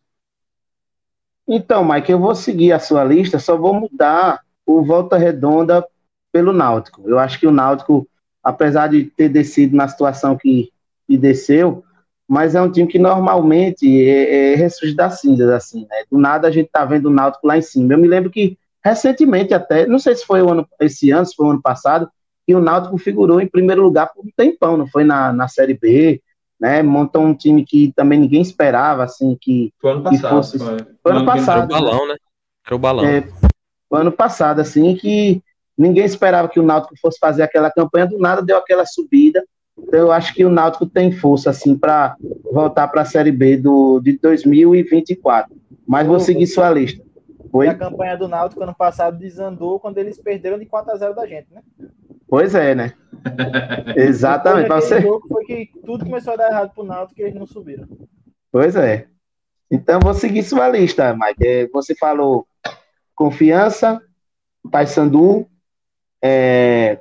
Então, 1.47 1.85
Mike, 1.85 2.11
eu 2.11 2.19
vou 2.19 2.35
seguir 2.35 2.73
a 2.73 2.79
sua 2.79 3.05
lista, 3.05 3.39
só 3.39 3.57
vou 3.57 3.75
mudar 3.75 4.41
o 4.65 4.83
Volta 4.83 5.17
Redonda 5.17 5.85
pelo 6.31 6.53
Náutico. 6.53 7.03
Eu 7.07 7.19
acho 7.19 7.39
que 7.39 7.47
o 7.47 7.53
Náutico, 7.53 8.09
apesar 8.43 8.89
de 8.89 9.05
ter 9.05 9.29
descido 9.29 9.77
na 9.77 9.89
situação 9.89 10.37
que, 10.37 10.71
que 11.07 11.17
desceu, 11.17 11.85
mas 12.29 12.55
é 12.55 12.63
um 12.63 12.71
time 12.71 12.89
que 12.89 12.99
normalmente 12.99 14.09
é, 14.09 14.55
é 14.55 14.69
das 14.95 15.21
cinzas, 15.21 15.51
assim, 15.51 15.83
né? 15.83 16.05
Do 16.11 16.19
nada 16.19 16.49
a 16.49 16.51
gente 16.51 16.71
tá 16.73 16.85
vendo 16.85 17.07
o 17.07 17.13
Náutico 17.13 17.47
lá 17.47 17.59
em 17.59 17.63
cima. 17.63 17.93
Eu 17.93 17.99
me 17.99 18.09
lembro 18.09 18.31
que 18.31 18.57
recentemente 18.83 19.53
até, 19.53 19.87
não 19.87 19.99
sei 19.99 20.15
se 20.15 20.25
foi 20.25 20.41
o 20.43 20.51
ano, 20.51 20.67
esse 20.81 21.11
ano, 21.11 21.27
se 21.27 21.35
foi 21.35 21.47
o 21.47 21.51
ano 21.51 21.63
passado, 21.63 22.09
que 22.47 22.55
o 22.55 22.61
Náutico 22.61 22.97
figurou 22.99 23.41
em 23.41 23.47
primeiro 23.47 23.83
lugar 23.83 24.13
por 24.13 24.25
um 24.25 24.31
tempão, 24.37 24.77
não 24.77 24.87
foi 24.87 25.05
na, 25.05 25.33
na 25.33 25.47
Série 25.49 25.75
B, 25.75 26.21
né? 26.63 26.81
Montou 26.81 27.23
um 27.23 27.35
time 27.35 27.65
que 27.65 27.93
também 27.97 28.21
ninguém 28.21 28.41
esperava, 28.41 29.03
assim, 29.03 29.37
que, 29.41 29.75
foi 29.81 29.91
ano 29.91 30.03
passado, 30.05 30.31
fosse. 30.31 30.59
Foi, 30.61 30.77
foi 31.03 31.13
ano 31.13 31.27
passado. 31.27 31.75
Era 31.75 31.83
o 31.83 31.85
balão, 31.85 32.07
né? 32.07 32.15
Era 32.65 32.77
o 32.77 32.79
balão. 32.79 33.05
É, 33.05 33.25
foi 33.89 34.01
ano 34.01 34.13
passado, 34.13 34.61
assim, 34.61 34.95
que 34.95 35.43
ninguém 35.77 36.05
esperava 36.05 36.49
que 36.49 36.61
o 36.61 36.63
Náutico 36.63 36.95
fosse 37.03 37.19
fazer 37.19 37.43
aquela 37.43 37.69
campanha, 37.69 38.07
do 38.07 38.17
nada 38.17 38.41
deu 38.41 38.57
aquela 38.57 38.87
subida. 38.87 39.45
Então, 39.77 39.99
eu 39.99 40.13
acho 40.13 40.33
que 40.35 40.45
o 40.45 40.51
Náutico 40.51 40.87
tem 40.87 41.11
força, 41.11 41.51
assim, 41.51 41.77
para 41.77 42.15
voltar 42.45 42.87
para 42.87 43.03
a 43.03 43.07
Série 43.07 43.33
B 43.33 43.57
do, 43.57 43.99
de 43.99 44.17
2024. 44.19 45.53
Mas 45.85 46.07
vou 46.07 46.21
seguir 46.21 46.47
sua 46.47 46.71
lista. 46.71 47.03
Foi? 47.51 47.67
a 47.67 47.75
campanha 47.75 48.17
do 48.17 48.29
Náutico 48.29 48.63
ano 48.63 48.75
passado 48.75 49.19
desandou 49.19 49.81
quando 49.81 49.99
eles 49.99 50.17
perderam 50.17 50.59
de 50.59 50.65
4 50.65 50.93
a 50.93 50.97
0 50.97 51.15
da 51.15 51.27
gente, 51.27 51.49
né? 51.53 51.61
Pois 52.33 52.55
é, 52.55 52.75
né? 52.75 52.95
Exatamente. 53.95 54.67
Você... 54.67 55.03
Foi 55.03 55.45
que 55.45 55.71
tudo 55.85 56.07
começou 56.07 56.33
a 56.33 56.37
dar 56.37 56.49
errado 56.49 56.73
pro 56.73 56.83
Náutico 56.83 57.21
e 57.21 57.25
eles 57.25 57.35
não 57.35 57.47
subiram. 57.47 57.87
Pois 58.51 58.75
é. 58.75 59.07
Então 59.71 60.01
vou 60.01 60.15
seguir 60.15 60.43
sua 60.43 60.67
lista, 60.71 61.15
Mike. 61.15 61.47
É, 61.47 61.67
você 61.69 61.95
falou 61.95 62.47
confiança, 63.15 64.01
Paysandu, 64.71 65.47
é, 66.25 67.01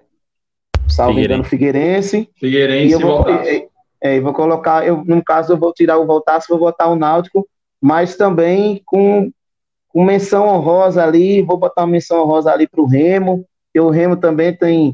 salvo 0.89 1.17
engano, 1.17 1.45
Figueirense. 1.45 2.29
Figueirense 2.35 2.89
e 2.89 2.91
eu 2.91 2.99
vou, 2.99 3.29
é, 3.29 3.67
é, 4.01 4.19
vou 4.19 4.33
colocar, 4.33 4.85
eu, 4.85 5.01
no 5.05 5.23
caso, 5.23 5.53
eu 5.53 5.57
vou 5.57 5.71
tirar 5.71 5.97
o 5.97 6.05
Voltaço, 6.05 6.49
vou 6.49 6.59
botar 6.59 6.89
o 6.89 6.97
Náutico, 6.97 7.47
mas 7.79 8.17
também 8.17 8.81
com, 8.85 9.31
com 9.87 10.03
menção 10.03 10.49
honrosa 10.49 11.01
ali, 11.01 11.41
vou 11.41 11.55
botar 11.55 11.83
uma 11.83 11.91
menção 11.91 12.21
honrosa 12.21 12.51
ali 12.51 12.67
para 12.67 12.81
o 12.81 12.85
Remo, 12.85 13.45
que 13.73 13.79
o 13.79 13.89
Remo 13.89 14.17
também 14.17 14.53
tem 14.53 14.93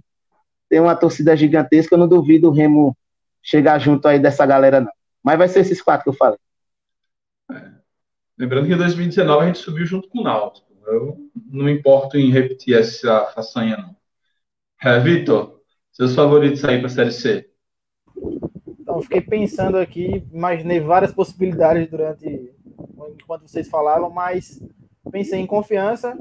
tem 0.70 0.80
uma 0.80 0.96
torcida 0.96 1.36
gigantesca, 1.36 1.96
eu 1.96 2.00
não 2.00 2.08
duvido 2.08 2.50
o 2.50 2.52
Remo 2.52 2.96
chegar 3.42 3.80
junto 3.80 4.08
aí 4.08 4.20
dessa 4.20 4.46
galera, 4.46 4.82
não. 4.82 4.92
Mas 5.24 5.38
vai 5.38 5.48
ser 5.48 5.62
esses 5.62 5.82
quatro 5.82 6.04
que 6.04 6.10
eu 6.10 6.14
falei. 6.14 6.40
É. 7.52 7.72
Lembrando 8.38 8.68
que 8.68 8.74
em 8.74 8.78
2019 8.78 9.44
a 9.44 9.48
gente 9.48 9.60
subiu 9.60 9.86
junto 9.86 10.10
com 10.10 10.20
o 10.20 10.24
Náutico. 10.24 10.68
Eu 10.86 11.18
não 11.50 11.66
me 11.66 11.72
importo 11.72 12.18
em 12.18 12.32
repetir 12.32 12.78
essa 12.78 13.26
façanha, 13.28 13.78
não. 13.78 13.96
É, 14.82 15.00
Vitor, 15.00 15.60
seus 15.92 16.14
favoritos 16.14 16.64
aí 16.64 16.78
para 16.78 16.88
a 16.88 16.90
Série 16.90 17.12
C? 17.12 17.50
Então, 18.80 19.02
fiquei 19.02 19.22
pensando 19.22 19.78
aqui, 19.78 20.24
imaginei 20.32 20.80
várias 20.80 21.12
possibilidades 21.12 21.90
durante 21.90 22.54
enquanto 23.20 23.48
vocês 23.48 23.68
falavam, 23.68 24.10
mas 24.10 24.62
pensei 25.12 25.40
em 25.40 25.48
confiança, 25.48 26.18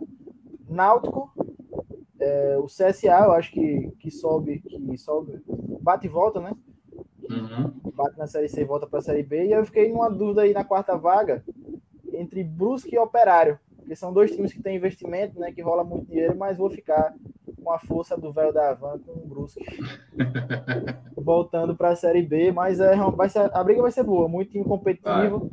Náutico, 0.69 1.33
É, 2.27 2.59
o 2.59 2.67
CSA, 2.67 3.25
eu 3.25 3.33
acho 3.33 3.53
que, 3.53 3.93
que 4.01 4.11
sobe, 4.11 4.61
que 4.61 4.99
sobe, 4.99 5.41
bate 5.81 6.07
e 6.07 6.11
volta, 6.11 6.41
né? 6.41 6.53
Uhum. 7.31 7.93
Bate 7.95 8.19
na 8.19 8.27
Série 8.27 8.49
C 8.49 8.63
e 8.63 8.65
volta 8.65 8.87
para 8.87 8.99
a 8.99 9.03
Série 9.03 9.23
B. 9.23 9.47
E 9.47 9.53
eu 9.53 9.65
fiquei 9.65 9.89
numa 9.89 10.11
dúvida 10.11 10.43
aí 10.43 10.53
na 10.53 10.65
quarta 10.65 10.97
vaga 10.97 11.45
entre 12.13 12.43
Brusque 12.43 12.95
e 12.95 12.99
Operário, 12.99 13.59
porque 13.77 13.95
são 13.95 14.13
dois 14.13 14.31
times 14.31 14.53
que 14.53 14.63
têm 14.63 14.77
investimento, 14.77 15.39
né? 15.39 15.53
Que 15.53 15.63
rola 15.63 15.85
muito 15.85 16.07
dinheiro, 16.07 16.37
mas 16.37 16.57
vou 16.57 16.71
ficar 16.71 17.15
com 17.63 17.71
a 17.71 17.79
força 17.79 18.17
do 18.17 18.33
velho 18.33 18.53
da 18.53 18.71
Havan 18.71 18.99
com 18.99 19.13
o 19.13 19.27
Brusque 19.27 19.65
voltando 21.17 21.77
para 21.77 21.91
a 21.91 21.97
Série 21.97 22.23
B. 22.23 22.51
Mas 22.53 22.81
é, 22.81 22.97
vai 22.97 23.29
ser, 23.29 23.51
a 23.55 23.63
briga 23.63 23.83
vai 23.83 23.91
ser 23.91 24.03
boa, 24.03 24.29
muito 24.29 24.59
competitivo. 24.65 25.51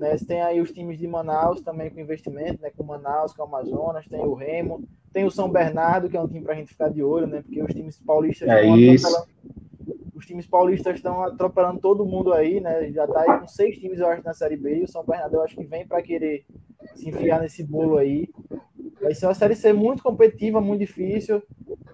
Né? 0.00 0.16
Você 0.16 0.24
tem 0.24 0.40
aí 0.40 0.60
os 0.60 0.72
times 0.72 0.98
de 0.98 1.06
Manaus 1.06 1.60
também 1.60 1.90
com 1.90 2.00
investimento, 2.00 2.62
né? 2.62 2.70
Com 2.74 2.82
Manaus, 2.82 3.34
com 3.34 3.42
Amazonas, 3.42 4.08
tem 4.08 4.20
o 4.20 4.32
Remo, 4.32 4.82
tem 5.12 5.24
o 5.26 5.30
São 5.30 5.50
Bernardo, 5.50 6.08
que 6.08 6.16
é 6.16 6.20
um 6.20 6.26
time 6.26 6.40
para 6.40 6.54
a 6.54 6.56
gente 6.56 6.68
ficar 6.70 6.88
de 6.88 7.02
olho, 7.02 7.26
né? 7.26 7.42
Porque 7.42 7.62
os 7.62 7.74
times 7.74 8.00
paulistas 8.00 8.48
é 8.48 8.64
isso. 8.66 9.26
Os 10.14 10.26
times 10.26 10.46
paulistas 10.46 10.96
estão 10.96 11.22
atropelando 11.22 11.80
todo 11.80 12.06
mundo 12.06 12.32
aí, 12.32 12.60
né? 12.60 12.90
Já 12.92 13.06
tá 13.06 13.20
aí 13.20 13.40
com 13.40 13.46
seis 13.46 13.76
times, 13.78 14.00
eu 14.00 14.06
acho, 14.06 14.24
na 14.24 14.32
Série 14.32 14.56
B. 14.56 14.78
E 14.78 14.84
o 14.84 14.88
São 14.88 15.04
Bernardo, 15.04 15.36
eu 15.36 15.42
acho 15.42 15.54
que 15.54 15.64
vem 15.64 15.86
para 15.86 16.02
querer 16.02 16.46
se 16.94 17.08
enfiar 17.08 17.40
nesse 17.40 17.62
bolo 17.62 17.98
aí. 17.98 18.28
Vai 19.02 19.14
ser 19.14 19.26
uma 19.26 19.34
Série 19.34 19.54
C 19.54 19.72
muito 19.72 20.02
competitiva, 20.02 20.60
muito 20.60 20.80
difícil. 20.80 21.42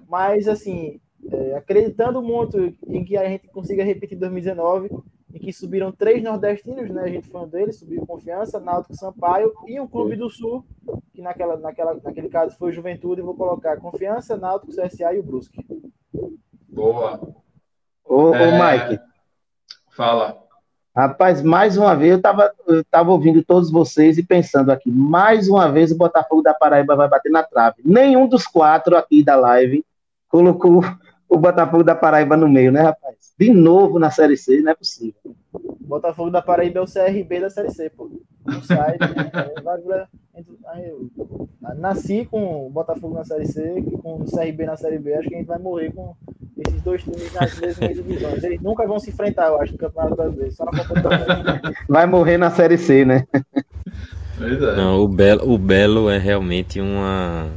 Mas, 0.09 0.47
assim, 0.47 1.01
é, 1.29 1.57
acreditando 1.57 2.23
muito 2.23 2.73
em 2.87 3.05
que 3.05 3.17
a 3.17 3.29
gente 3.29 3.49
consiga 3.49 3.83
repetir 3.83 4.17
2019, 4.17 4.91
em 5.37 5.39
que 5.39 5.53
subiram 5.53 5.93
três 5.93 6.23
nordestinos, 6.23 6.89
né? 6.91 7.03
A 7.03 7.09
gente 7.09 7.29
foi 7.29 7.43
um 7.43 7.49
deles, 7.49 7.79
subiu 7.79 8.07
Confiança, 8.07 8.59
Náutico 8.59 8.97
Sampaio 8.97 9.53
e 9.67 9.79
um 9.79 9.87
Clube 9.87 10.17
do 10.17 10.31
Sul, 10.31 10.65
que 11.13 11.21
naquela, 11.21 11.59
naquela, 11.59 11.95
naquele 12.03 12.31
caso 12.31 12.57
foi 12.57 12.73
Juventude, 12.73 13.21
vou 13.21 13.35
colocar 13.35 13.77
Confiança, 13.77 14.37
Náutico, 14.37 14.73
CSA 14.73 15.13
e 15.13 15.19
o 15.19 15.23
Brusque. 15.23 15.65
Boa. 16.69 17.21
Ô, 18.03 18.35
é... 18.35 18.49
ô 18.49 18.89
Mike. 18.89 19.03
Fala. 19.91 20.43
Rapaz, 20.97 21.43
mais 21.43 21.77
uma 21.77 21.95
vez 21.95 22.13
eu 22.13 22.17
estava 22.17 22.51
eu 22.67 22.83
tava 22.85 23.13
ouvindo 23.13 23.45
todos 23.45 23.71
vocês 23.71 24.17
e 24.17 24.23
pensando 24.23 24.73
aqui, 24.73 24.91
mais 24.91 25.47
uma 25.47 25.71
vez 25.71 25.93
o 25.93 25.97
Botafogo 25.97 26.41
da 26.41 26.55
Paraíba 26.55 26.97
vai 26.97 27.09
bater 27.09 27.31
na 27.31 27.43
trave. 27.43 27.83
Nenhum 27.85 28.27
dos 28.27 28.47
quatro 28.47 28.97
aqui 28.97 29.23
da 29.23 29.37
live 29.37 29.85
colocou 30.31 30.81
o 31.29 31.37
Botafogo 31.37 31.83
da 31.83 31.95
Paraíba 31.95 32.37
no 32.37 32.49
meio, 32.49 32.73
né, 32.73 32.83
rapaz? 32.83 33.17
De 33.39 33.53
novo 33.53 33.99
na 33.99 34.11
Série 34.11 34.37
C, 34.37 34.61
não 34.61 34.73
é 34.73 34.75
possível. 34.75 35.35
Botafogo 35.81 36.31
da 36.31 36.43
Paraíba 36.43 36.79
é 36.79 36.83
o 36.83 36.87
CRB 36.87 37.41
da 37.41 37.51
Série 37.51 37.71
C, 37.71 37.91
pô. 37.91 38.11
Não 38.45 38.63
sai. 38.63 38.97
nasci 41.97 42.27
com 42.31 42.67
o 42.67 42.71
Botafogo 42.71 43.15
na 43.15 43.25
Série 43.25 43.47
C, 43.47 43.85
com 44.03 44.17
o 44.17 44.25
CRB 44.25 44.67
na 44.67 44.77
Série 44.77 44.99
B. 44.99 45.15
Acho 45.15 45.29
que 45.29 45.35
a 45.35 45.39
gente 45.39 45.47
vai 45.47 45.59
morrer 45.59 45.93
com 45.93 46.15
esses 46.59 46.83
dois 46.83 47.03
times 47.03 47.33
nas 47.33 47.59
mesmas 47.61 47.95
divisões. 47.95 48.45
Eles 48.45 48.61
nunca 48.61 48.87
vão 48.87 48.99
se 48.99 49.11
enfrentar, 49.11 49.49
eu 49.49 49.61
acho, 49.61 49.73
no 49.73 49.79
Campeonato 49.79 50.17
Brasileiro. 50.17 50.53
Só 50.53 50.65
na 50.65 50.85
Copa 50.85 51.01
do 51.01 51.09
Vai 51.89 52.07
morrer 52.07 52.39
na 52.39 52.51
Série 52.51 52.79
C, 52.79 53.05
né? 53.05 53.27
Pois 54.37 54.63
é. 54.63 54.77
Não, 54.77 55.01
o 55.01 55.09
Belo, 55.09 55.53
o 55.53 55.59
Belo 55.59 56.11
é 56.11 56.19
realmente 56.19 56.81
uma 56.81 57.49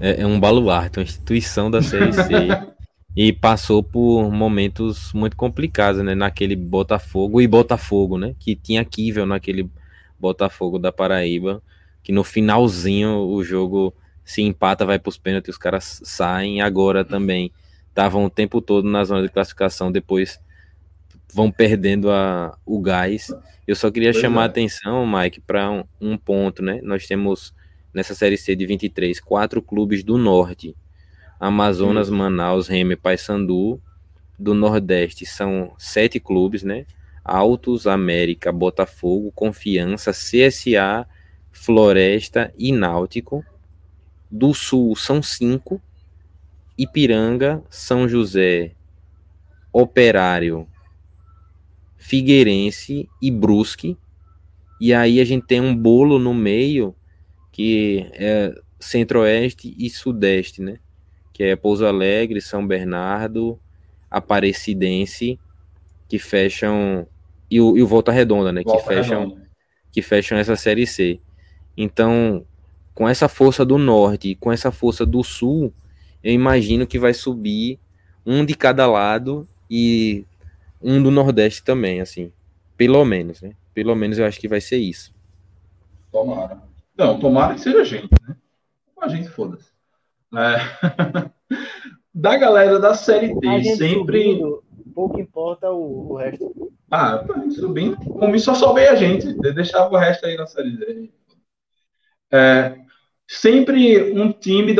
é, 0.00 0.22
é 0.22 0.26
um 0.26 0.38
baluarte, 0.38 0.98
uma 0.98 1.04
instituição 1.04 1.70
da 1.70 1.82
Série 1.82 2.12
C. 2.12 2.22
e 3.16 3.32
passou 3.32 3.82
por 3.82 4.30
momentos 4.30 5.10
muito 5.14 5.36
complicados, 5.36 6.02
né? 6.02 6.14
Naquele 6.14 6.54
Botafogo 6.54 7.40
e 7.40 7.46
Botafogo, 7.46 8.18
né? 8.18 8.34
Que 8.38 8.54
tinha 8.54 8.84
Kível 8.84 9.24
naquele 9.24 9.70
Botafogo 10.20 10.78
da 10.78 10.92
Paraíba, 10.92 11.62
que 12.02 12.12
no 12.12 12.22
finalzinho 12.22 13.20
o 13.20 13.42
jogo 13.42 13.94
se 14.22 14.42
empata, 14.42 14.84
vai 14.84 14.98
para 14.98 15.08
os 15.08 15.16
pênaltis, 15.16 15.54
os 15.54 15.58
caras 15.58 16.00
saem. 16.04 16.60
Agora 16.60 17.04
também 17.04 17.50
estavam 17.88 18.26
o 18.26 18.30
tempo 18.30 18.60
todo 18.60 18.86
na 18.86 19.02
zona 19.02 19.22
de 19.22 19.30
classificação, 19.30 19.90
depois 19.90 20.38
vão 21.32 21.50
perdendo 21.50 22.10
a, 22.10 22.56
o 22.66 22.80
gás. 22.80 23.28
Eu 23.66 23.74
só 23.74 23.90
queria 23.90 24.12
pois 24.12 24.20
chamar 24.20 24.42
é. 24.42 24.44
a 24.44 24.46
atenção, 24.46 25.06
Mike, 25.06 25.40
para 25.40 25.70
um, 25.70 25.84
um 25.98 26.18
ponto, 26.18 26.62
né? 26.62 26.80
Nós 26.82 27.06
temos 27.06 27.54
nessa 27.96 28.14
série 28.14 28.36
C 28.36 28.54
de 28.54 28.66
23, 28.66 29.18
quatro 29.20 29.62
clubes 29.62 30.04
do 30.04 30.18
norte. 30.18 30.76
Amazonas, 31.40 32.10
Manaus, 32.10 32.68
Remy, 32.68 32.94
Paysandu. 32.94 33.80
Do 34.38 34.52
Nordeste 34.52 35.24
são 35.24 35.72
sete 35.78 36.20
clubes, 36.20 36.62
né? 36.62 36.84
Altos, 37.24 37.86
América, 37.86 38.52
Botafogo, 38.52 39.32
Confiança, 39.34 40.12
CSA, 40.12 41.08
Floresta 41.50 42.52
e 42.58 42.70
Náutico. 42.70 43.42
Do 44.30 44.52
Sul 44.52 44.94
são 44.94 45.22
cinco. 45.22 45.80
Ipiranga, 46.76 47.64
São 47.70 48.06
José, 48.06 48.72
Operário, 49.72 50.68
Figueirense 51.96 53.08
e 53.22 53.30
Brusque. 53.30 53.96
E 54.78 54.92
aí 54.92 55.18
a 55.18 55.24
gente 55.24 55.46
tem 55.46 55.62
um 55.62 55.74
bolo 55.74 56.18
no 56.18 56.34
meio 56.34 56.94
que 57.56 58.06
é 58.12 58.54
centro-oeste 58.78 59.74
e 59.78 59.88
sudeste, 59.88 60.60
né? 60.60 60.78
Que 61.32 61.42
é 61.42 61.56
Pouso 61.56 61.86
Alegre, 61.86 62.38
São 62.42 62.66
Bernardo, 62.66 63.58
Aparecidense, 64.10 65.40
que 66.06 66.18
fecham 66.18 67.08
e 67.50 67.58
o, 67.58 67.74
e 67.74 67.82
o 67.82 67.86
Volta 67.86 68.12
Redonda, 68.12 68.52
né? 68.52 68.60
Volta 68.62 68.82
que 68.82 68.86
fecham 68.86 69.20
Redonda. 69.20 69.48
que 69.90 70.02
fecham 70.02 70.36
essa 70.36 70.54
série 70.54 70.86
C. 70.86 71.18
Então, 71.74 72.44
com 72.92 73.08
essa 73.08 73.26
força 73.26 73.64
do 73.64 73.78
norte 73.78 74.28
e 74.28 74.34
com 74.34 74.52
essa 74.52 74.70
força 74.70 75.06
do 75.06 75.24
sul, 75.24 75.72
eu 76.22 76.34
imagino 76.34 76.86
que 76.86 76.98
vai 76.98 77.14
subir 77.14 77.80
um 78.26 78.44
de 78.44 78.54
cada 78.54 78.86
lado 78.86 79.48
e 79.70 80.26
um 80.82 81.02
do 81.02 81.10
nordeste 81.10 81.62
também, 81.62 82.02
assim. 82.02 82.30
Pelo 82.76 83.02
menos, 83.02 83.40
né? 83.40 83.54
Pelo 83.72 83.94
menos 83.96 84.18
eu 84.18 84.26
acho 84.26 84.38
que 84.38 84.46
vai 84.46 84.60
ser 84.60 84.76
isso. 84.76 85.14
Tomara. 86.12 86.75
Não, 86.96 87.18
tomara 87.18 87.54
que 87.54 87.60
seja 87.60 87.80
a 87.80 87.84
gente, 87.84 88.10
né? 88.26 88.36
A 89.00 89.08
gente, 89.08 89.28
foda-se. 89.28 89.70
É. 90.34 91.30
da 92.14 92.36
galera 92.36 92.78
da 92.78 92.94
Série 92.94 93.38
D, 93.38 93.76
sempre. 93.76 94.34
Subindo, 94.34 94.64
pouco 94.96 95.20
importa 95.20 95.70
o, 95.70 96.12
o 96.12 96.16
resto. 96.16 96.72
Ah, 96.90 97.22
gente 97.42 97.56
subindo. 97.56 97.96
Como 97.98 98.38
só 98.38 98.54
soube 98.54 98.86
a 98.86 98.94
gente, 98.94 99.34
deixava 99.52 99.94
o 99.94 99.98
resto 99.98 100.24
aí 100.24 100.36
na 100.36 100.46
Série 100.46 100.70
D. 100.70 101.10
É, 102.32 102.78
sempre 103.28 104.12
um 104.18 104.32
time 104.32 104.74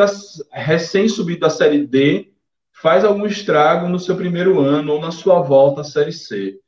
recém-subido 0.50 1.40
da 1.40 1.50
Série 1.50 1.86
D 1.86 2.32
faz 2.72 3.04
algum 3.04 3.26
estrago 3.26 3.88
no 3.88 3.98
seu 3.98 4.16
primeiro 4.16 4.58
ano 4.60 4.94
ou 4.94 5.00
na 5.00 5.10
sua 5.10 5.42
volta 5.42 5.82
à 5.82 5.84
Série 5.84 6.12
C. 6.12 6.58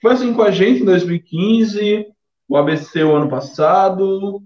Foi 0.00 0.12
assim 0.12 0.34
com 0.34 0.42
a 0.42 0.50
gente 0.50 0.82
em 0.82 0.84
2015, 0.84 2.06
o 2.46 2.56
ABC 2.56 3.02
o 3.02 3.16
ano 3.16 3.28
passado, 3.28 4.42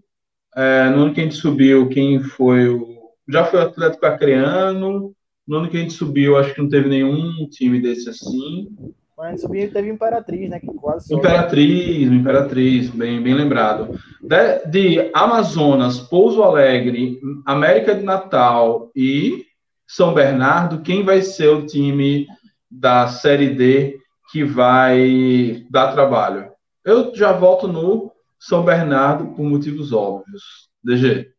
é, 0.55 0.91
no 0.91 1.03
ano 1.03 1.15
que 1.15 1.20
a 1.20 1.24
gente 1.24 1.37
subiu, 1.37 1.89
quem 1.89 2.23
foi 2.23 2.69
o. 2.69 3.01
Já 3.29 3.45
foi 3.45 3.61
o 3.61 3.62
Atlético 3.62 4.07
Acreano. 4.07 5.15
No 5.47 5.57
ano 5.57 5.69
que 5.69 5.77
a 5.77 5.81
gente 5.81 5.95
subiu, 5.95 6.37
acho 6.37 6.55
que 6.55 6.62
não 6.62 6.69
teve 6.69 6.89
nenhum 6.89 7.49
time 7.51 7.81
desse 7.81 8.09
assim. 8.09 8.69
Quando 9.15 9.29
a 9.29 9.31
gente 9.31 9.41
subiu, 9.41 9.73
teve 9.73 9.91
Imperatriz, 9.91 10.51
né? 10.51 10.61
Que 10.61 10.66
quase 10.66 11.15
Imperatriz, 11.15 12.11
Imperatriz, 12.11 12.91
bem, 12.91 13.23
bem 13.23 13.35
lembrado. 13.35 13.99
De, 14.20 14.66
de 14.66 15.11
Amazonas, 15.12 15.99
Pouso 15.99 16.43
Alegre, 16.43 17.20
América 17.45 17.95
de 17.95 18.03
Natal 18.03 18.91
e 18.95 19.45
São 19.87 20.15
Bernardo, 20.15 20.83
quem 20.83 21.05
vai 21.05 21.23
ser 21.23 21.49
o 21.49 21.66
time 21.66 22.27
da 22.70 23.09
Série 23.09 23.51
D 23.51 23.99
que 24.31 24.45
vai 24.45 25.66
dar 25.70 25.93
trabalho? 25.93 26.51
Eu 26.85 27.15
já 27.15 27.33
volto 27.33 27.69
no 27.69 28.11
são 28.43 28.64
Bernardo 28.64 29.28
por 29.36 29.44
motivos 29.44 29.93
óbvios. 29.93 30.69
DG. 30.82 31.32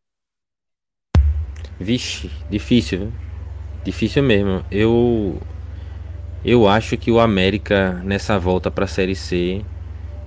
Vixe, 1.78 2.30
difícil, 2.48 2.98
viu? 2.98 3.12
Difícil 3.84 4.22
mesmo. 4.22 4.64
Eu 4.70 5.38
eu 6.42 6.66
acho 6.66 6.96
que 6.96 7.10
o 7.10 7.20
América 7.20 8.02
nessa 8.02 8.38
volta 8.38 8.70
para 8.70 8.84
a 8.84 8.88
Série 8.88 9.14
C, 9.14 9.62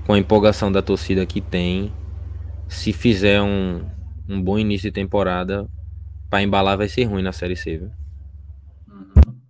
com 0.06 0.14
a 0.14 0.20
empolgação 0.20 0.72
da 0.72 0.84
torcida 0.84 1.26
que 1.26 1.42
tem, 1.42 1.92
se 2.70 2.94
fizer 2.94 3.42
um, 3.42 3.84
um 4.30 4.40
bom 4.40 4.60
início 4.60 4.90
de 4.92 4.94
temporada, 4.94 5.68
para 6.30 6.44
embalar 6.44 6.78
vai 6.78 6.88
ser 6.88 7.06
ruim 7.06 7.24
na 7.24 7.34
Série 7.34 7.56
C, 7.56 7.78
viu? 7.78 7.92
Uhum. 8.88 9.42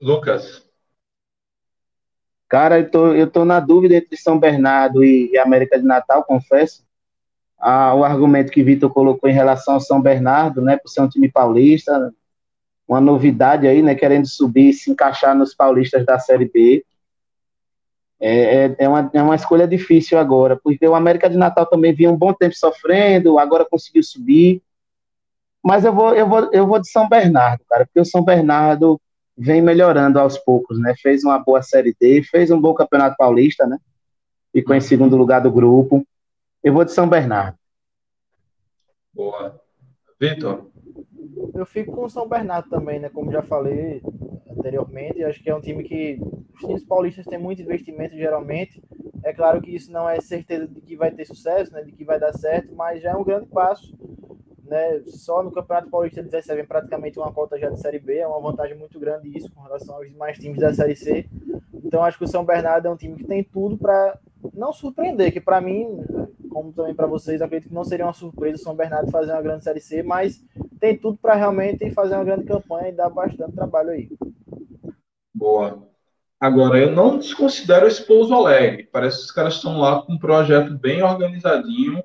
Lucas. 0.00 0.71
Cara, 2.52 2.80
eu 2.80 2.90
tô, 2.90 3.14
eu 3.14 3.30
tô 3.30 3.46
na 3.46 3.58
dúvida 3.60 3.96
entre 3.96 4.14
São 4.14 4.38
Bernardo 4.38 5.02
e, 5.02 5.30
e 5.32 5.38
América 5.38 5.78
de 5.78 5.86
Natal, 5.86 6.22
confesso. 6.22 6.84
Ah, 7.58 7.94
o 7.94 8.04
argumento 8.04 8.52
que 8.52 8.62
Vitor 8.62 8.92
colocou 8.92 9.30
em 9.30 9.32
relação 9.32 9.72
ao 9.72 9.80
São 9.80 10.02
Bernardo, 10.02 10.60
né, 10.60 10.76
por 10.76 10.90
ser 10.90 11.00
um 11.00 11.08
time 11.08 11.32
paulista, 11.32 12.12
uma 12.86 13.00
novidade 13.00 13.66
aí, 13.66 13.82
né, 13.82 13.94
querendo 13.94 14.28
subir 14.28 14.68
e 14.68 14.72
se 14.74 14.90
encaixar 14.90 15.34
nos 15.34 15.54
paulistas 15.54 16.04
da 16.04 16.18
Série 16.18 16.44
B. 16.44 16.84
É, 18.20 18.66
é, 18.66 18.76
é, 18.80 18.86
uma, 18.86 19.10
é 19.14 19.22
uma 19.22 19.34
escolha 19.34 19.66
difícil 19.66 20.18
agora, 20.18 20.54
porque 20.62 20.86
o 20.86 20.94
América 20.94 21.30
de 21.30 21.38
Natal 21.38 21.64
também 21.64 21.94
vinha 21.94 22.10
um 22.10 22.18
bom 22.18 22.34
tempo 22.34 22.54
sofrendo, 22.54 23.38
agora 23.38 23.64
conseguiu 23.64 24.02
subir. 24.02 24.62
Mas 25.64 25.86
eu 25.86 25.94
vou, 25.94 26.14
eu 26.14 26.28
vou, 26.28 26.50
eu 26.52 26.66
vou 26.66 26.78
de 26.78 26.90
São 26.90 27.08
Bernardo, 27.08 27.64
cara, 27.66 27.86
porque 27.86 28.00
o 28.00 28.04
São 28.04 28.22
Bernardo 28.22 29.00
vem 29.36 29.62
melhorando 29.62 30.18
aos 30.18 30.38
poucos, 30.38 30.78
né? 30.78 30.94
Fez 31.00 31.24
uma 31.24 31.38
boa 31.38 31.62
Série 31.62 31.94
D, 31.98 32.22
fez 32.22 32.50
um 32.50 32.60
bom 32.60 32.74
Campeonato 32.74 33.16
Paulista, 33.16 33.66
né? 33.66 33.78
Ficou 34.52 34.74
em 34.74 34.80
segundo 34.80 35.16
lugar 35.16 35.40
do 35.40 35.50
grupo. 35.50 36.06
Eu 36.62 36.72
vou 36.72 36.84
de 36.84 36.92
São 36.92 37.08
Bernardo. 37.08 37.56
Boa. 39.12 39.60
Vitor? 40.20 40.70
Eu 41.54 41.66
fico 41.66 41.92
com 41.92 42.04
o 42.04 42.10
São 42.10 42.28
Bernardo 42.28 42.68
também, 42.68 43.00
né? 43.00 43.08
Como 43.08 43.32
já 43.32 43.42
falei 43.42 44.02
anteriormente, 44.50 45.24
acho 45.24 45.42
que 45.42 45.50
é 45.50 45.54
um 45.54 45.60
time 45.60 45.82
que 45.82 46.18
os 46.54 46.60
times 46.60 46.84
paulistas 46.84 47.26
têm 47.26 47.38
muito 47.38 47.62
investimento 47.62 48.14
geralmente. 48.14 48.82
É 49.24 49.32
claro 49.32 49.60
que 49.60 49.74
isso 49.74 49.90
não 49.90 50.08
é 50.08 50.20
certeza 50.20 50.68
de 50.68 50.80
que 50.80 50.96
vai 50.96 51.10
ter 51.10 51.24
sucesso, 51.24 51.72
né? 51.72 51.82
De 51.82 51.92
que 51.92 52.04
vai 52.04 52.20
dar 52.20 52.32
certo, 52.32 52.74
mas 52.74 53.02
já 53.02 53.10
é 53.10 53.16
um 53.16 53.24
grande 53.24 53.46
passo 53.46 53.96
né? 54.72 55.02
Só 55.06 55.42
no 55.42 55.52
Campeonato 55.52 55.90
Paulista 55.90 56.20
eles 56.20 56.32
recebem 56.32 56.64
praticamente 56.64 57.18
uma 57.18 57.30
cota 57.30 57.58
já 57.58 57.68
de 57.68 57.78
Série 57.78 57.98
B, 57.98 58.16
é 58.16 58.26
uma 58.26 58.40
vantagem 58.40 58.76
muito 58.76 58.98
grande 58.98 59.36
isso 59.36 59.52
com 59.52 59.60
relação 59.60 59.94
aos 59.94 60.08
demais 60.08 60.38
times 60.38 60.58
da 60.58 60.72
Série 60.72 60.96
C. 60.96 61.26
Então 61.84 62.02
acho 62.02 62.16
que 62.16 62.24
o 62.24 62.28
São 62.28 62.44
Bernardo 62.44 62.88
é 62.88 62.90
um 62.90 62.96
time 62.96 63.16
que 63.16 63.24
tem 63.24 63.44
tudo 63.44 63.76
para 63.76 64.18
não 64.54 64.72
surpreender, 64.72 65.30
que 65.30 65.40
para 65.40 65.60
mim, 65.60 65.86
como 66.50 66.72
também 66.72 66.94
para 66.94 67.06
vocês, 67.06 67.42
acredito 67.42 67.68
que 67.68 67.74
não 67.74 67.84
seria 67.84 68.06
uma 68.06 68.14
surpresa 68.14 68.56
o 68.56 68.64
São 68.64 68.74
Bernardo 68.74 69.10
fazer 69.10 69.32
uma 69.32 69.42
grande 69.42 69.62
Série 69.62 69.80
C, 69.80 70.02
mas 70.02 70.42
tem 70.80 70.96
tudo 70.96 71.18
para 71.18 71.34
realmente 71.34 71.90
fazer 71.90 72.14
uma 72.14 72.24
grande 72.24 72.44
campanha 72.44 72.88
e 72.88 72.92
dar 72.92 73.10
bastante 73.10 73.52
trabalho 73.52 73.90
aí. 73.90 74.08
Boa. 75.34 75.86
Agora, 76.40 76.78
eu 76.78 76.90
não 76.90 77.18
desconsidero 77.18 77.86
esse 77.86 78.04
Pouso 78.04 78.34
Alegre. 78.34 78.88
Parece 78.90 79.18
que 79.18 79.24
os 79.24 79.30
caras 79.30 79.54
estão 79.54 79.78
lá 79.78 80.02
com 80.02 80.14
um 80.14 80.18
projeto 80.18 80.76
bem 80.76 81.02
organizadinho 81.02 82.02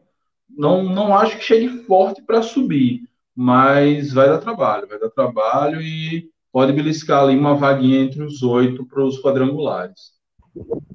não, 0.57 0.83
não 0.83 1.15
acho 1.15 1.37
que 1.37 1.43
chegue 1.43 1.67
forte 1.83 2.21
para 2.21 2.41
subir, 2.41 3.01
mas 3.35 4.11
vai 4.11 4.27
dar 4.27 4.39
trabalho, 4.39 4.87
vai 4.87 4.99
dar 4.99 5.09
trabalho 5.11 5.79
e 5.79 6.29
pode 6.51 6.73
beliscar 6.73 7.23
ali 7.23 7.37
uma 7.37 7.55
vaguinha 7.55 8.01
entre 8.01 8.23
os 8.23 8.41
oito 8.41 8.85
para 8.85 9.03
os 9.03 9.21
quadrangulares. 9.21 10.17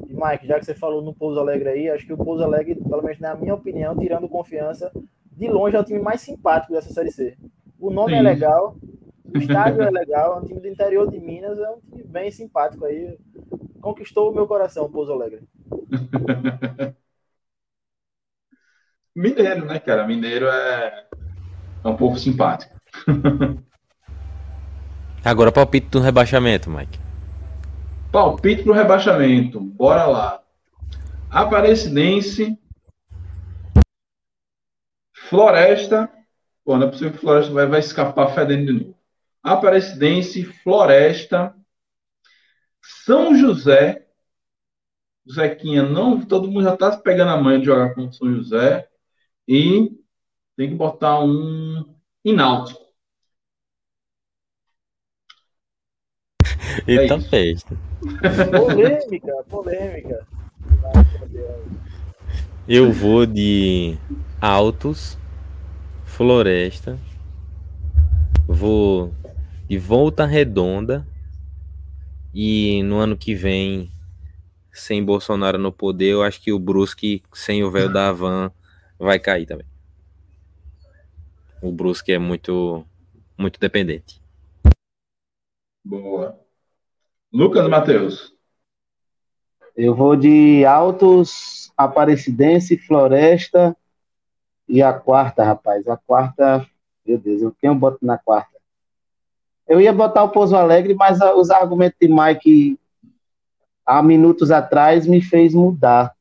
E 0.09 0.13
Mike, 0.13 0.47
já 0.47 0.59
que 0.59 0.67
você 0.67 0.75
falou 0.75 1.01
no 1.01 1.15
Pouso 1.15 1.39
Alegre 1.39 1.69
aí, 1.69 1.89
acho 1.89 2.05
que 2.05 2.13
o 2.13 2.17
Pouso 2.17 2.43
Alegre, 2.43 2.75
pelo 2.75 3.03
menos 3.03 3.21
na 3.21 3.37
minha 3.37 3.55
opinião, 3.55 3.97
tirando 3.97 4.29
confiança, 4.29 4.91
de 5.31 5.49
longe 5.49 5.77
é 5.77 5.81
o 5.81 5.85
time 5.85 6.01
mais 6.01 6.21
simpático 6.21 6.73
dessa 6.73 6.93
Série 6.93 7.13
C. 7.13 7.37
O 7.79 7.91
nome 7.91 8.15
é 8.15 8.17
Sim. 8.17 8.27
é 8.27 8.31
legal, 8.31 8.77
o 9.25 9.39
estádio 9.39 9.83
é 9.83 9.91
legal, 9.91 10.35
é 10.35 10.41
um 10.41 10.45
time 10.45 10.61
do 10.61 10.69
interior 10.69 11.09
de 11.09 11.21
Minas, 11.21 11.59
é 11.59 11.71
um 11.71 11.79
time 11.79 12.03
bem 12.03 12.31
simpático 12.31 12.85
aí. 12.85 13.17
Conquistou 13.81 14.31
o 14.31 14.35
meu 14.35 14.47
coração, 14.47 14.87
o 14.87 14.91
Pouso 14.91 15.13
Alegre. 15.13 15.43
Mineiro, 19.15 19.67
né, 19.67 19.79
cara? 19.79 20.07
Mineiro 20.07 20.47
é, 20.47 21.07
é 21.85 21.89
um 21.89 21.97
pouco 21.97 22.19
simpático. 22.19 22.75
Agora, 25.25 25.53
palpite 25.53 25.89
do 25.89 26.01
rebaixamento, 26.01 26.69
Mike. 26.71 26.99
Palpite 28.11 28.63
pro 28.63 28.73
rebaixamento. 28.73 29.61
Bora 29.61 30.05
lá. 30.07 30.43
Aparecidense. 31.31 32.59
Floresta. 35.15 36.11
Pô, 36.65 36.77
não 36.77 36.89
é 36.89 36.91
possível 36.91 37.13
que 37.13 37.19
Floresta 37.19 37.53
vai, 37.53 37.67
vai 37.67 37.81
escapar 37.81 38.35
fedendo 38.35 38.67
de 38.67 38.73
novo. 38.73 38.99
Aparecidense, 39.43 40.45
Floresta. 40.45 41.55
São 43.05 43.37
José. 43.37 44.07
Zequinha, 45.31 45.83
não, 45.85 46.21
todo 46.21 46.51
mundo 46.51 46.65
já 46.65 46.77
tá 46.77 46.97
pegando 46.97 47.31
a 47.31 47.37
manha 47.37 47.61
de 47.61 47.67
jogar 47.67 47.95
com 47.95 48.11
São 48.11 48.31
José. 48.35 48.89
E 49.47 49.91
tem 50.57 50.71
que 50.71 50.75
botar 50.75 51.21
um 51.25 51.95
ináutico. 52.25 52.81
Eita 56.87 57.15
é 57.15 57.21
fez. 57.21 57.65
polêmica, 57.65 59.45
polêmica. 59.49 60.27
Eu 62.69 62.93
vou 62.93 63.27
de 63.27 63.99
Altos, 64.41 65.19
Floresta. 66.05 66.99
Vou 68.47 69.13
de 69.69 69.79
Volta 69.79 70.25
Redonda. 70.25 71.07
E 72.33 72.83
no 72.85 72.99
ano 72.99 73.17
que 73.17 73.35
vem, 73.35 73.91
sem 74.73 75.05
Bolsonaro 75.05 75.59
no 75.59 75.71
poder, 75.71 76.11
eu 76.11 76.23
acho 76.23 76.41
que 76.41 76.53
o 76.53 76.59
Brusque, 76.59 77.23
sem 77.33 77.63
o 77.63 77.71
véu 77.71 77.93
da 77.93 78.09
Havan, 78.09 78.51
vai 79.03 79.19
cair 79.19 79.47
também. 79.47 79.67
O 81.61 81.73
Brusque 81.73 82.13
é 82.13 82.19
muito, 82.19 82.85
muito 83.37 83.59
dependente. 83.59 84.23
Boa. 85.85 86.39
Lucas 87.33 87.69
Matheus. 87.69 88.33
Eu 89.77 89.95
vou 89.95 90.15
de 90.15 90.65
Altos, 90.65 91.73
Aparecidense, 91.77 92.77
Floresta 92.77 93.77
e 94.69 94.83
a 94.83 94.93
quarta, 94.93 95.43
rapaz. 95.43 95.89
A 95.89 95.97
quarta, 95.97 96.67
meu 97.05 97.19
Deus, 97.19 97.53
quem 97.61 97.69
eu 97.69 97.75
boto 97.75 97.99
na 98.03 98.19
quarta? 98.19 98.53
Eu 99.67 99.81
ia 99.81 99.93
botar 99.93 100.25
o 100.25 100.31
Pouso 100.31 100.55
Alegre, 100.55 100.95
mas 100.95 101.19
os 101.37 101.51
argumentos 101.51 101.97
de 102.01 102.09
Mike 102.09 102.79
há 103.85 104.03
minutos 104.03 104.51
atrás 104.51 105.07
me 105.07 105.23
fez 105.23 105.55
mudar. 105.55 106.15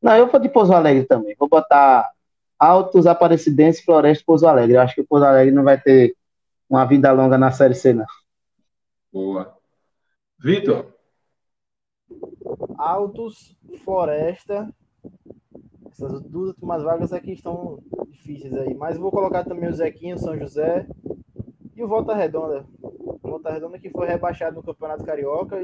Não, 0.00 0.16
eu 0.16 0.28
vou 0.28 0.40
de 0.40 0.48
Pouso 0.48 0.72
Alegre 0.72 1.04
também. 1.04 1.34
Vou 1.38 1.48
botar 1.48 2.10
Altos, 2.58 3.06
Aparecidense, 3.06 3.84
Floresta 3.84 4.24
Pouso 4.26 4.46
Alegre. 4.46 4.76
Eu 4.76 4.80
acho 4.80 4.94
que 4.94 5.00
o 5.00 5.06
Pouso 5.06 5.24
Alegre 5.24 5.54
não 5.54 5.64
vai 5.64 5.80
ter 5.80 6.16
uma 6.68 6.84
vida 6.84 7.10
longa 7.12 7.36
na 7.38 7.50
Série 7.50 7.74
C, 7.74 7.92
não. 7.92 8.06
Boa. 9.12 9.56
Vitor? 10.38 10.94
Altos, 12.76 13.56
Floresta. 13.84 14.72
Essas 15.90 16.22
duas 16.22 16.50
últimas 16.50 16.82
vagas 16.82 17.12
aqui 17.12 17.32
estão 17.32 17.82
difíceis 18.08 18.54
aí. 18.54 18.74
Mas 18.74 18.96
vou 18.96 19.10
colocar 19.10 19.44
também 19.44 19.68
o 19.68 19.74
Zequinho, 19.74 20.18
São 20.18 20.38
José 20.38 20.86
e 21.78 21.82
o 21.82 21.86
Volta 21.86 22.12
Redonda. 22.12 22.66
Volta 23.22 23.52
Redonda 23.52 23.78
que 23.78 23.88
foi 23.88 24.08
rebaixado 24.08 24.56
no 24.56 24.62
Campeonato 24.64 25.04
Carioca 25.04 25.56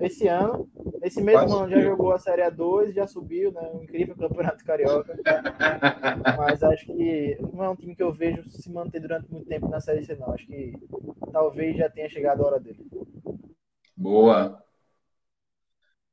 esse 0.00 0.28
ano. 0.28 0.68
Esse 1.02 1.22
mesmo 1.22 1.56
ano 1.56 1.70
já 1.70 1.80
jogou 1.80 2.12
a 2.12 2.18
Série 2.18 2.42
A2, 2.42 2.92
já 2.92 3.06
subiu, 3.06 3.50
né? 3.52 3.70
Um 3.72 3.82
incrível 3.82 4.14
Campeonato 4.16 4.62
Carioca. 4.64 5.16
Mas 6.36 6.62
acho 6.62 6.86
que 6.86 7.38
não 7.40 7.64
é 7.64 7.70
um 7.70 7.76
time 7.76 7.96
que 7.96 8.02
eu 8.02 8.12
vejo 8.12 8.44
se 8.44 8.70
manter 8.70 9.00
durante 9.00 9.32
muito 9.32 9.46
tempo 9.46 9.66
na 9.68 9.80
Série 9.80 10.04
C, 10.04 10.14
não. 10.16 10.32
Acho 10.32 10.46
que 10.46 10.74
talvez 11.32 11.76
já 11.78 11.88
tenha 11.88 12.08
chegado 12.10 12.42
a 12.42 12.46
hora 12.46 12.60
dele. 12.60 12.86
Boa. 13.96 14.62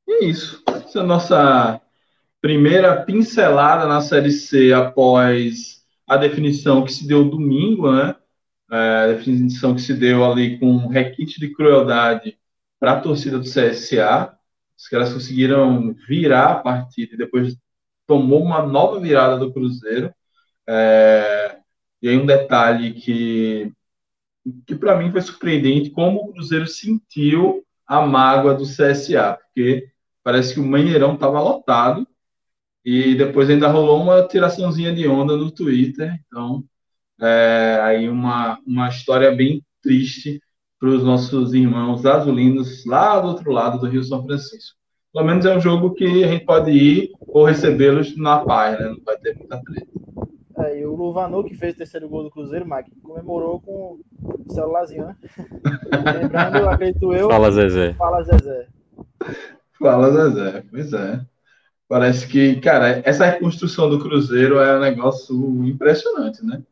E 0.08 0.12
é 0.12 0.24
isso. 0.24 0.62
Essa 0.68 1.00
é 1.00 1.02
a 1.02 1.06
nossa 1.06 1.80
primeira 2.40 3.04
pincelada 3.04 3.86
na 3.86 4.00
Série 4.00 4.30
C 4.30 4.72
após 4.72 5.84
a 6.06 6.16
definição 6.16 6.82
que 6.82 6.92
se 6.92 7.06
deu 7.06 7.28
domingo, 7.28 7.92
né? 7.92 8.14
É, 8.74 9.04
a 9.04 9.06
definição 9.06 9.72
que 9.72 9.80
se 9.80 9.94
deu 9.94 10.24
ali 10.24 10.58
com 10.58 10.66
um 10.66 10.88
requinte 10.88 11.38
de 11.38 11.52
crueldade 11.54 12.36
para 12.80 12.94
a 12.94 13.00
torcida 13.00 13.38
do 13.38 13.44
CSA. 13.44 14.36
Os 14.76 14.88
caras 14.88 15.12
conseguiram 15.12 15.94
virar 16.08 16.46
a 16.50 16.54
partida 16.56 17.14
e 17.14 17.18
depois 17.18 17.56
tomou 18.04 18.42
uma 18.42 18.66
nova 18.66 18.98
virada 18.98 19.38
do 19.38 19.52
Cruzeiro. 19.52 20.12
É, 20.68 21.56
e 22.02 22.08
aí 22.08 22.18
um 22.18 22.26
detalhe 22.26 22.94
que, 22.94 23.72
que 24.66 24.74
para 24.74 24.96
mim 24.98 25.12
foi 25.12 25.20
surpreendente, 25.22 25.90
como 25.90 26.18
o 26.18 26.32
Cruzeiro 26.32 26.66
sentiu 26.66 27.64
a 27.86 28.04
mágoa 28.04 28.54
do 28.54 28.64
CSA, 28.64 29.38
porque 29.46 29.88
parece 30.24 30.52
que 30.52 30.58
o 30.58 30.66
Manheirão 30.66 31.14
estava 31.14 31.40
lotado 31.40 32.08
e 32.84 33.14
depois 33.14 33.48
ainda 33.48 33.68
rolou 33.68 34.02
uma 34.02 34.26
tiraçãozinha 34.26 34.92
de 34.92 35.06
onda 35.06 35.36
no 35.36 35.52
Twitter. 35.52 36.20
Então, 36.26 36.64
é, 37.20 37.78
aí 37.82 38.08
uma, 38.08 38.58
uma 38.66 38.88
história 38.88 39.30
bem 39.32 39.62
triste 39.82 40.40
para 40.78 40.88
os 40.88 41.02
nossos 41.02 41.54
irmãos 41.54 42.04
azulinos 42.04 42.84
lá 42.86 43.20
do 43.20 43.28
outro 43.28 43.50
lado 43.50 43.78
do 43.78 43.86
Rio 43.86 44.02
São 44.02 44.24
Francisco. 44.24 44.76
Pelo 45.12 45.26
menos 45.26 45.46
é 45.46 45.56
um 45.56 45.60
jogo 45.60 45.94
que 45.94 46.24
a 46.24 46.28
gente 46.28 46.44
pode 46.44 46.72
ir 46.72 47.12
ou 47.20 47.44
recebê-los 47.44 48.16
na 48.16 48.40
paz, 48.40 48.78
né? 48.78 48.88
Não 48.88 49.00
vai 49.04 49.16
ter 49.16 49.36
muita 49.36 49.62
treta. 49.62 49.86
É, 50.58 50.80
e 50.80 50.86
o 50.86 50.94
Luvanu, 50.94 51.42
que 51.44 51.54
fez 51.54 51.74
o 51.74 51.78
terceiro 51.78 52.08
gol 52.08 52.24
do 52.24 52.30
Cruzeiro, 52.30 52.68
Mike, 52.68 52.90
comemorou 53.00 53.60
com 53.60 53.98
o 54.20 54.52
celularzinho, 54.52 55.06
né? 55.06 55.16
Lembrando, 56.20 56.68
acredito 56.68 57.12
eu. 57.12 57.28
Fala, 57.28 57.50
Zezé. 57.50 57.94
Fala, 57.94 58.22
Zezé. 58.22 58.68
Fala, 59.78 60.10
Zezé. 60.10 60.64
Pois 60.70 60.92
é. 60.92 61.20
Parece 61.88 62.26
que, 62.26 62.60
cara, 62.60 63.02
essa 63.04 63.26
reconstrução 63.26 63.88
do 63.88 64.00
Cruzeiro 64.00 64.58
é 64.58 64.76
um 64.76 64.80
negócio 64.80 65.64
impressionante, 65.64 66.44
né? 66.44 66.62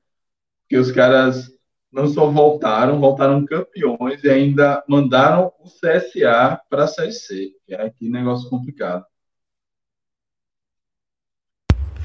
Porque 0.72 0.80
os 0.80 0.90
caras 0.90 1.52
não 1.92 2.06
só 2.06 2.30
voltaram, 2.30 2.98
voltaram 2.98 3.44
campeões 3.44 4.24
e 4.24 4.30
ainda 4.30 4.82
mandaram 4.88 5.52
o 5.60 5.68
CSA 5.68 6.58
para 6.70 6.84
a 6.84 6.86
Série 6.86 7.12
C, 7.12 7.50
que 7.66 7.74
é 7.74 7.82
aqui 7.82 8.08
negócio 8.08 8.48
complicado. 8.48 9.04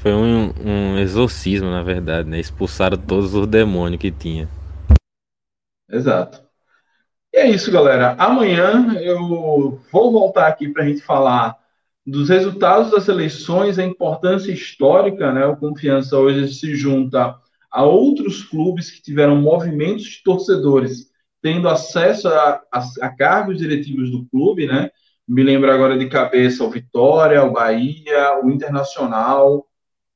Foi 0.02 0.12
um, 0.12 0.52
um 0.62 0.98
exorcismo, 0.98 1.70
na 1.70 1.82
verdade, 1.82 2.28
né? 2.28 2.38
Expulsaram 2.38 2.98
todos 2.98 3.32
os 3.32 3.46
demônios 3.46 4.02
que 4.02 4.10
tinha. 4.10 4.46
Exato. 5.88 6.46
E 7.32 7.38
é 7.38 7.48
isso, 7.48 7.72
galera. 7.72 8.16
Amanhã 8.18 9.00
eu 9.00 9.80
vou 9.90 10.12
voltar 10.12 10.46
aqui 10.46 10.68
para 10.68 10.82
a 10.82 10.86
gente 10.86 11.00
falar 11.00 11.56
dos 12.06 12.28
resultados 12.28 12.90
das 12.90 13.08
eleições, 13.08 13.78
a 13.78 13.82
importância 13.82 14.52
histórica, 14.52 15.32
né? 15.32 15.46
O 15.46 15.56
Confiança 15.56 16.18
hoje 16.18 16.52
se 16.52 16.76
junta 16.76 17.34
a 17.70 17.84
outros 17.84 18.42
clubes 18.42 18.90
que 18.90 19.02
tiveram 19.02 19.36
movimentos 19.36 20.04
de 20.04 20.22
torcedores 20.22 21.08
tendo 21.40 21.68
acesso 21.68 22.28
a, 22.28 22.62
a, 22.72 22.84
a 23.02 23.16
cargos 23.16 23.58
diretivos 23.58 24.10
do 24.10 24.26
clube, 24.26 24.66
né? 24.66 24.90
Me 25.26 25.42
lembro 25.42 25.70
agora 25.70 25.98
de 25.98 26.08
cabeça 26.08 26.64
o 26.64 26.70
Vitória, 26.70 27.44
o 27.44 27.52
Bahia, 27.52 28.40
o 28.42 28.50
Internacional. 28.50 29.66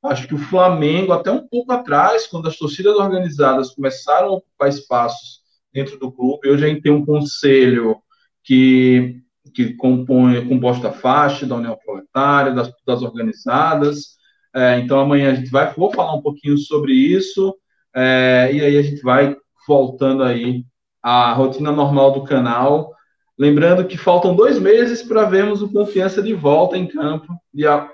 Acho 0.03 0.27
que 0.27 0.35
o 0.35 0.39
Flamengo, 0.39 1.13
até 1.13 1.31
um 1.31 1.47
pouco 1.47 1.71
atrás, 1.71 2.27
quando 2.27 2.47
as 2.47 2.57
torcidas 2.57 2.95
organizadas 2.95 3.73
começaram 3.73 4.29
a 4.29 4.33
ocupar 4.33 4.69
espaços 4.69 5.41
dentro 5.71 5.97
do 5.97 6.11
clube, 6.11 6.49
hoje 6.49 6.65
a 6.65 6.67
gente 6.67 6.81
tem 6.81 6.91
um 6.91 7.05
conselho 7.05 7.97
que, 8.43 9.21
que 9.53 9.73
compõe, 9.75 10.47
composto 10.47 10.83
da 10.83 10.91
faixa, 10.91 11.45
da 11.45 11.55
União 11.55 11.77
Proletária, 11.85 12.51
das, 12.51 12.71
das 12.85 13.01
organizadas. 13.01 14.17
É, 14.55 14.79
então 14.79 14.99
amanhã 14.99 15.31
a 15.31 15.35
gente 15.35 15.49
vai, 15.49 15.73
vou 15.73 15.91
falar 15.91 16.13
um 16.13 16.21
pouquinho 16.21 16.57
sobre 16.57 16.93
isso, 16.93 17.55
é, 17.95 18.49
e 18.53 18.61
aí 18.61 18.77
a 18.77 18.81
gente 18.81 19.01
vai 19.01 19.35
voltando 19.67 20.23
aí 20.23 20.63
à 21.01 21.33
rotina 21.33 21.71
normal 21.71 22.11
do 22.11 22.23
canal. 22.23 22.93
Lembrando 23.37 23.87
que 23.87 23.97
faltam 23.97 24.35
dois 24.35 24.59
meses 24.59 25.01
para 25.01 25.25
vermos 25.25 25.61
o 25.61 25.71
Confiança 25.71 26.21
de 26.21 26.33
volta 26.33 26.77
em 26.77 26.87
campo, 26.87 27.33
dia 27.53 27.89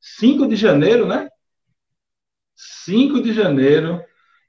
5 0.00 0.48
de 0.48 0.56
janeiro, 0.56 1.06
né? 1.06 1.28
5 2.56 3.22
de 3.22 3.32
janeiro 3.32 4.02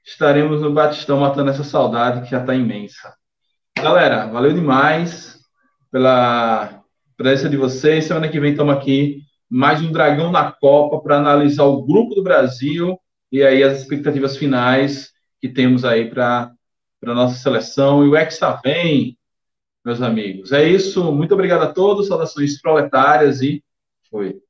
estaremos 0.04 0.62
no 0.62 0.72
Batistão 0.72 1.20
matando 1.20 1.50
essa 1.50 1.64
saudade 1.64 2.22
que 2.22 2.30
já 2.30 2.40
está 2.40 2.54
imensa. 2.54 3.14
Galera, 3.76 4.26
valeu 4.26 4.52
demais 4.52 5.38
pela 5.90 6.82
presença 7.16 7.48
de 7.48 7.56
vocês. 7.56 8.06
Semana 8.06 8.28
que 8.28 8.40
vem 8.40 8.52
estamos 8.52 8.74
aqui, 8.74 9.22
mais 9.50 9.80
um 9.80 9.90
Dragão 9.90 10.30
na 10.30 10.52
Copa 10.52 11.00
para 11.00 11.16
analisar 11.16 11.64
o 11.64 11.82
grupo 11.82 12.14
do 12.14 12.22
Brasil 12.22 12.98
e 13.32 13.42
aí 13.42 13.62
as 13.62 13.80
expectativas 13.80 14.36
finais 14.36 15.12
que 15.40 15.48
temos 15.48 15.84
aí 15.84 16.10
para 16.10 16.52
a 17.04 17.14
nossa 17.14 17.36
seleção. 17.36 18.04
E 18.04 18.08
o 18.08 18.16
Hexa 18.16 18.60
vem, 18.62 19.16
meus 19.84 20.02
amigos. 20.02 20.52
É 20.52 20.68
isso. 20.68 21.12
Muito 21.12 21.32
obrigado 21.32 21.62
a 21.62 21.72
todos. 21.72 22.08
Saudações 22.08 22.60
proletárias 22.60 23.40
e 23.40 23.62
foi. 24.10 24.40